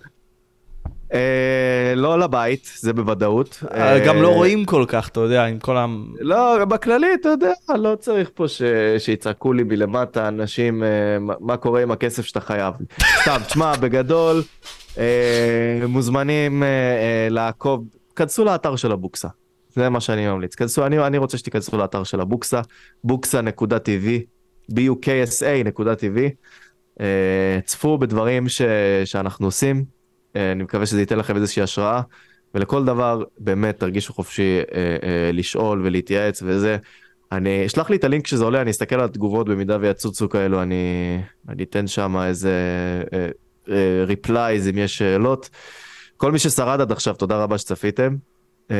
לא 1.96 2.18
לבית, 2.18 2.70
זה 2.78 2.92
בוודאות. 2.92 3.62
גם 4.06 4.22
לא 4.22 4.28
רואים 4.28 4.64
כל 4.64 4.84
כך, 4.88 5.08
אתה 5.08 5.20
יודע, 5.20 5.44
עם 5.44 5.58
כל 5.58 5.76
ה... 5.76 5.86
לא, 6.20 6.64
בכללי, 6.64 7.06
אתה 7.20 7.28
יודע, 7.28 7.52
לא 7.74 7.96
צריך 8.00 8.30
פה 8.34 8.44
שיצעקו 8.98 9.52
לי 9.52 9.62
מלמטה 9.62 10.28
אנשים, 10.28 10.82
מה 11.40 11.56
קורה 11.56 11.82
עם 11.82 11.90
הכסף 11.90 12.24
שאתה 12.24 12.40
חייב. 12.40 12.74
סתם, 13.22 13.40
תשמע, 13.46 13.76
בגדול, 13.76 14.42
מוזמנים 15.88 16.62
לעקוב, 17.30 17.84
כנסו 18.16 18.44
לאתר 18.44 18.76
של 18.76 18.92
הבוקסה. 18.92 19.28
זה 19.70 19.88
מה 19.88 20.00
שאני 20.00 20.26
ממליץ. 20.26 20.54
כנסו, 20.54 20.86
אני, 20.86 21.06
אני 21.06 21.18
רוצה 21.18 21.38
שתיכנסו 21.38 21.76
לאתר 21.76 22.04
של 22.04 22.20
הבוקסה, 22.20 22.60
בוקסה.tv, 23.04 24.06
buksa.tv. 24.72 26.18
צפו 27.64 27.98
בדברים 27.98 28.48
ש, 28.48 28.62
שאנחנו 29.04 29.46
עושים, 29.46 29.84
אה, 30.36 30.52
אני 30.52 30.62
מקווה 30.62 30.86
שזה 30.86 31.00
ייתן 31.00 31.18
לכם 31.18 31.36
איזושהי 31.36 31.62
השראה, 31.62 32.00
ולכל 32.54 32.84
דבר 32.84 33.22
באמת 33.38 33.78
תרגישו 33.78 34.12
חופשי 34.12 34.58
אה, 34.74 34.96
אה, 35.02 35.32
לשאול 35.32 35.82
ולהתייעץ 35.84 36.42
וזה. 36.46 36.76
אני 37.32 37.66
אשלח 37.66 37.90
לי 37.90 37.96
את 37.96 38.04
הלינק 38.04 38.24
כשזה 38.24 38.44
עולה, 38.44 38.60
אני 38.60 38.70
אסתכל 38.70 38.94
על 38.94 39.04
התגובות 39.04 39.48
במידה 39.48 39.78
ויצוצו 39.80 40.28
כאלו, 40.28 40.62
אני, 40.62 41.18
אני 41.48 41.62
אתן 41.62 41.86
שם 41.86 42.16
איזה 42.16 42.52
replies 44.06 44.68
אם 44.68 44.78
יש 44.78 44.98
שאלות. 44.98 45.50
כל 46.24 46.32
מי 46.32 46.38
ששרד 46.38 46.80
עד 46.80 46.92
עכשיו, 46.92 47.14
תודה 47.14 47.42
רבה 47.42 47.58
שצפיתם. 47.58 48.16
Uh, 48.68 48.72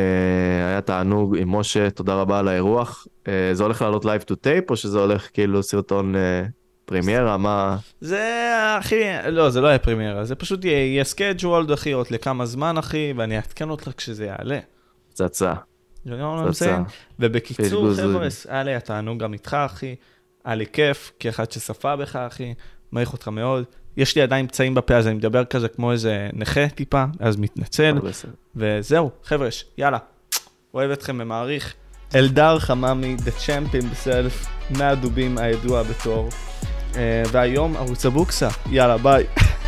היה 0.69 0.81
תענוג 0.81 1.37
עם 1.37 1.57
משה, 1.57 1.91
תודה 1.91 2.15
רבה 2.15 2.39
על 2.39 2.49
האירוח. 2.49 3.07
Uh, 3.25 3.29
זה 3.53 3.63
הולך 3.63 3.83
לעלות 3.83 4.05
live 4.05 4.23
to 4.23 4.35
tape 4.35 4.71
או 4.71 4.77
שזה 4.77 4.99
הולך 4.99 5.29
כאילו 5.33 5.63
סרטון 5.63 6.15
uh, 6.15 6.19
פרימיירה, 6.85 7.37
מה... 7.37 7.77
זה, 8.01 8.53
אחי, 8.79 9.03
לא, 9.29 9.51
זה 9.51 9.61
לא 9.61 9.69
יהיה 9.69 9.79
פרימיירה, 9.79 10.25
זה 10.25 10.35
פשוט 10.35 10.65
יהיה 10.65 11.05
סקייג'וולד, 11.05 11.71
אחי, 11.71 11.93
עוד 11.93 12.07
לכמה 12.11 12.47
זמן, 12.47 12.79
אחי, 12.79 13.13
ואני 13.17 13.37
אעדכן 13.37 13.71
אותך 13.71 13.91
כשזה 13.97 14.25
יעלה. 14.25 14.59
פצצה. 15.11 15.55
פצצה. 16.49 16.83
ובקיצור, 17.19 17.95
חבר'ה, 17.95 18.29
היה 18.49 18.63
לי 18.63 18.75
התענוג 18.75 19.19
גם 19.23 19.33
איתך, 19.33 19.55
אחי. 19.55 19.95
היה 20.45 20.55
לי 20.55 20.67
כיף, 20.73 21.13
כאחד 21.19 21.53
ששפה 21.53 21.97
בך, 21.97 22.17
אחי. 22.17 22.55
מעריך 22.93 23.13
אותך 23.13 23.29
מאוד. 23.29 23.65
יש 23.97 24.17
לי 24.17 24.23
עדיין 24.23 24.47
פצעים 24.47 24.75
בפה, 24.75 24.95
אז 24.95 25.07
אני 25.07 25.15
מדבר 25.15 25.45
כזה 25.45 25.69
כמו 25.69 25.93
איזה 25.93 26.29
נכה 26.33 26.69
טיפה, 26.69 27.05
אז 27.21 27.37
מתנצל. 27.37 27.95
וזהו, 28.57 29.11
חבר'ה, 29.25 29.49
יאללה. 29.79 29.99
אוהב 30.75 30.91
אתכם 30.91 31.19
ומעריך. 31.21 31.75
אלדר 32.15 32.59
חממי, 32.59 33.17
The 33.19 33.47
Champion 33.47 33.87
בסלף, 33.93 34.47
מהדובים 34.79 35.39
הידוע 35.39 35.83
בתור. 35.83 36.29
והיום 37.33 37.77
ערוץ 37.77 38.07
הבוקסה. 38.07 38.49
יאללה, 38.71 38.99
ביי. 38.99 39.25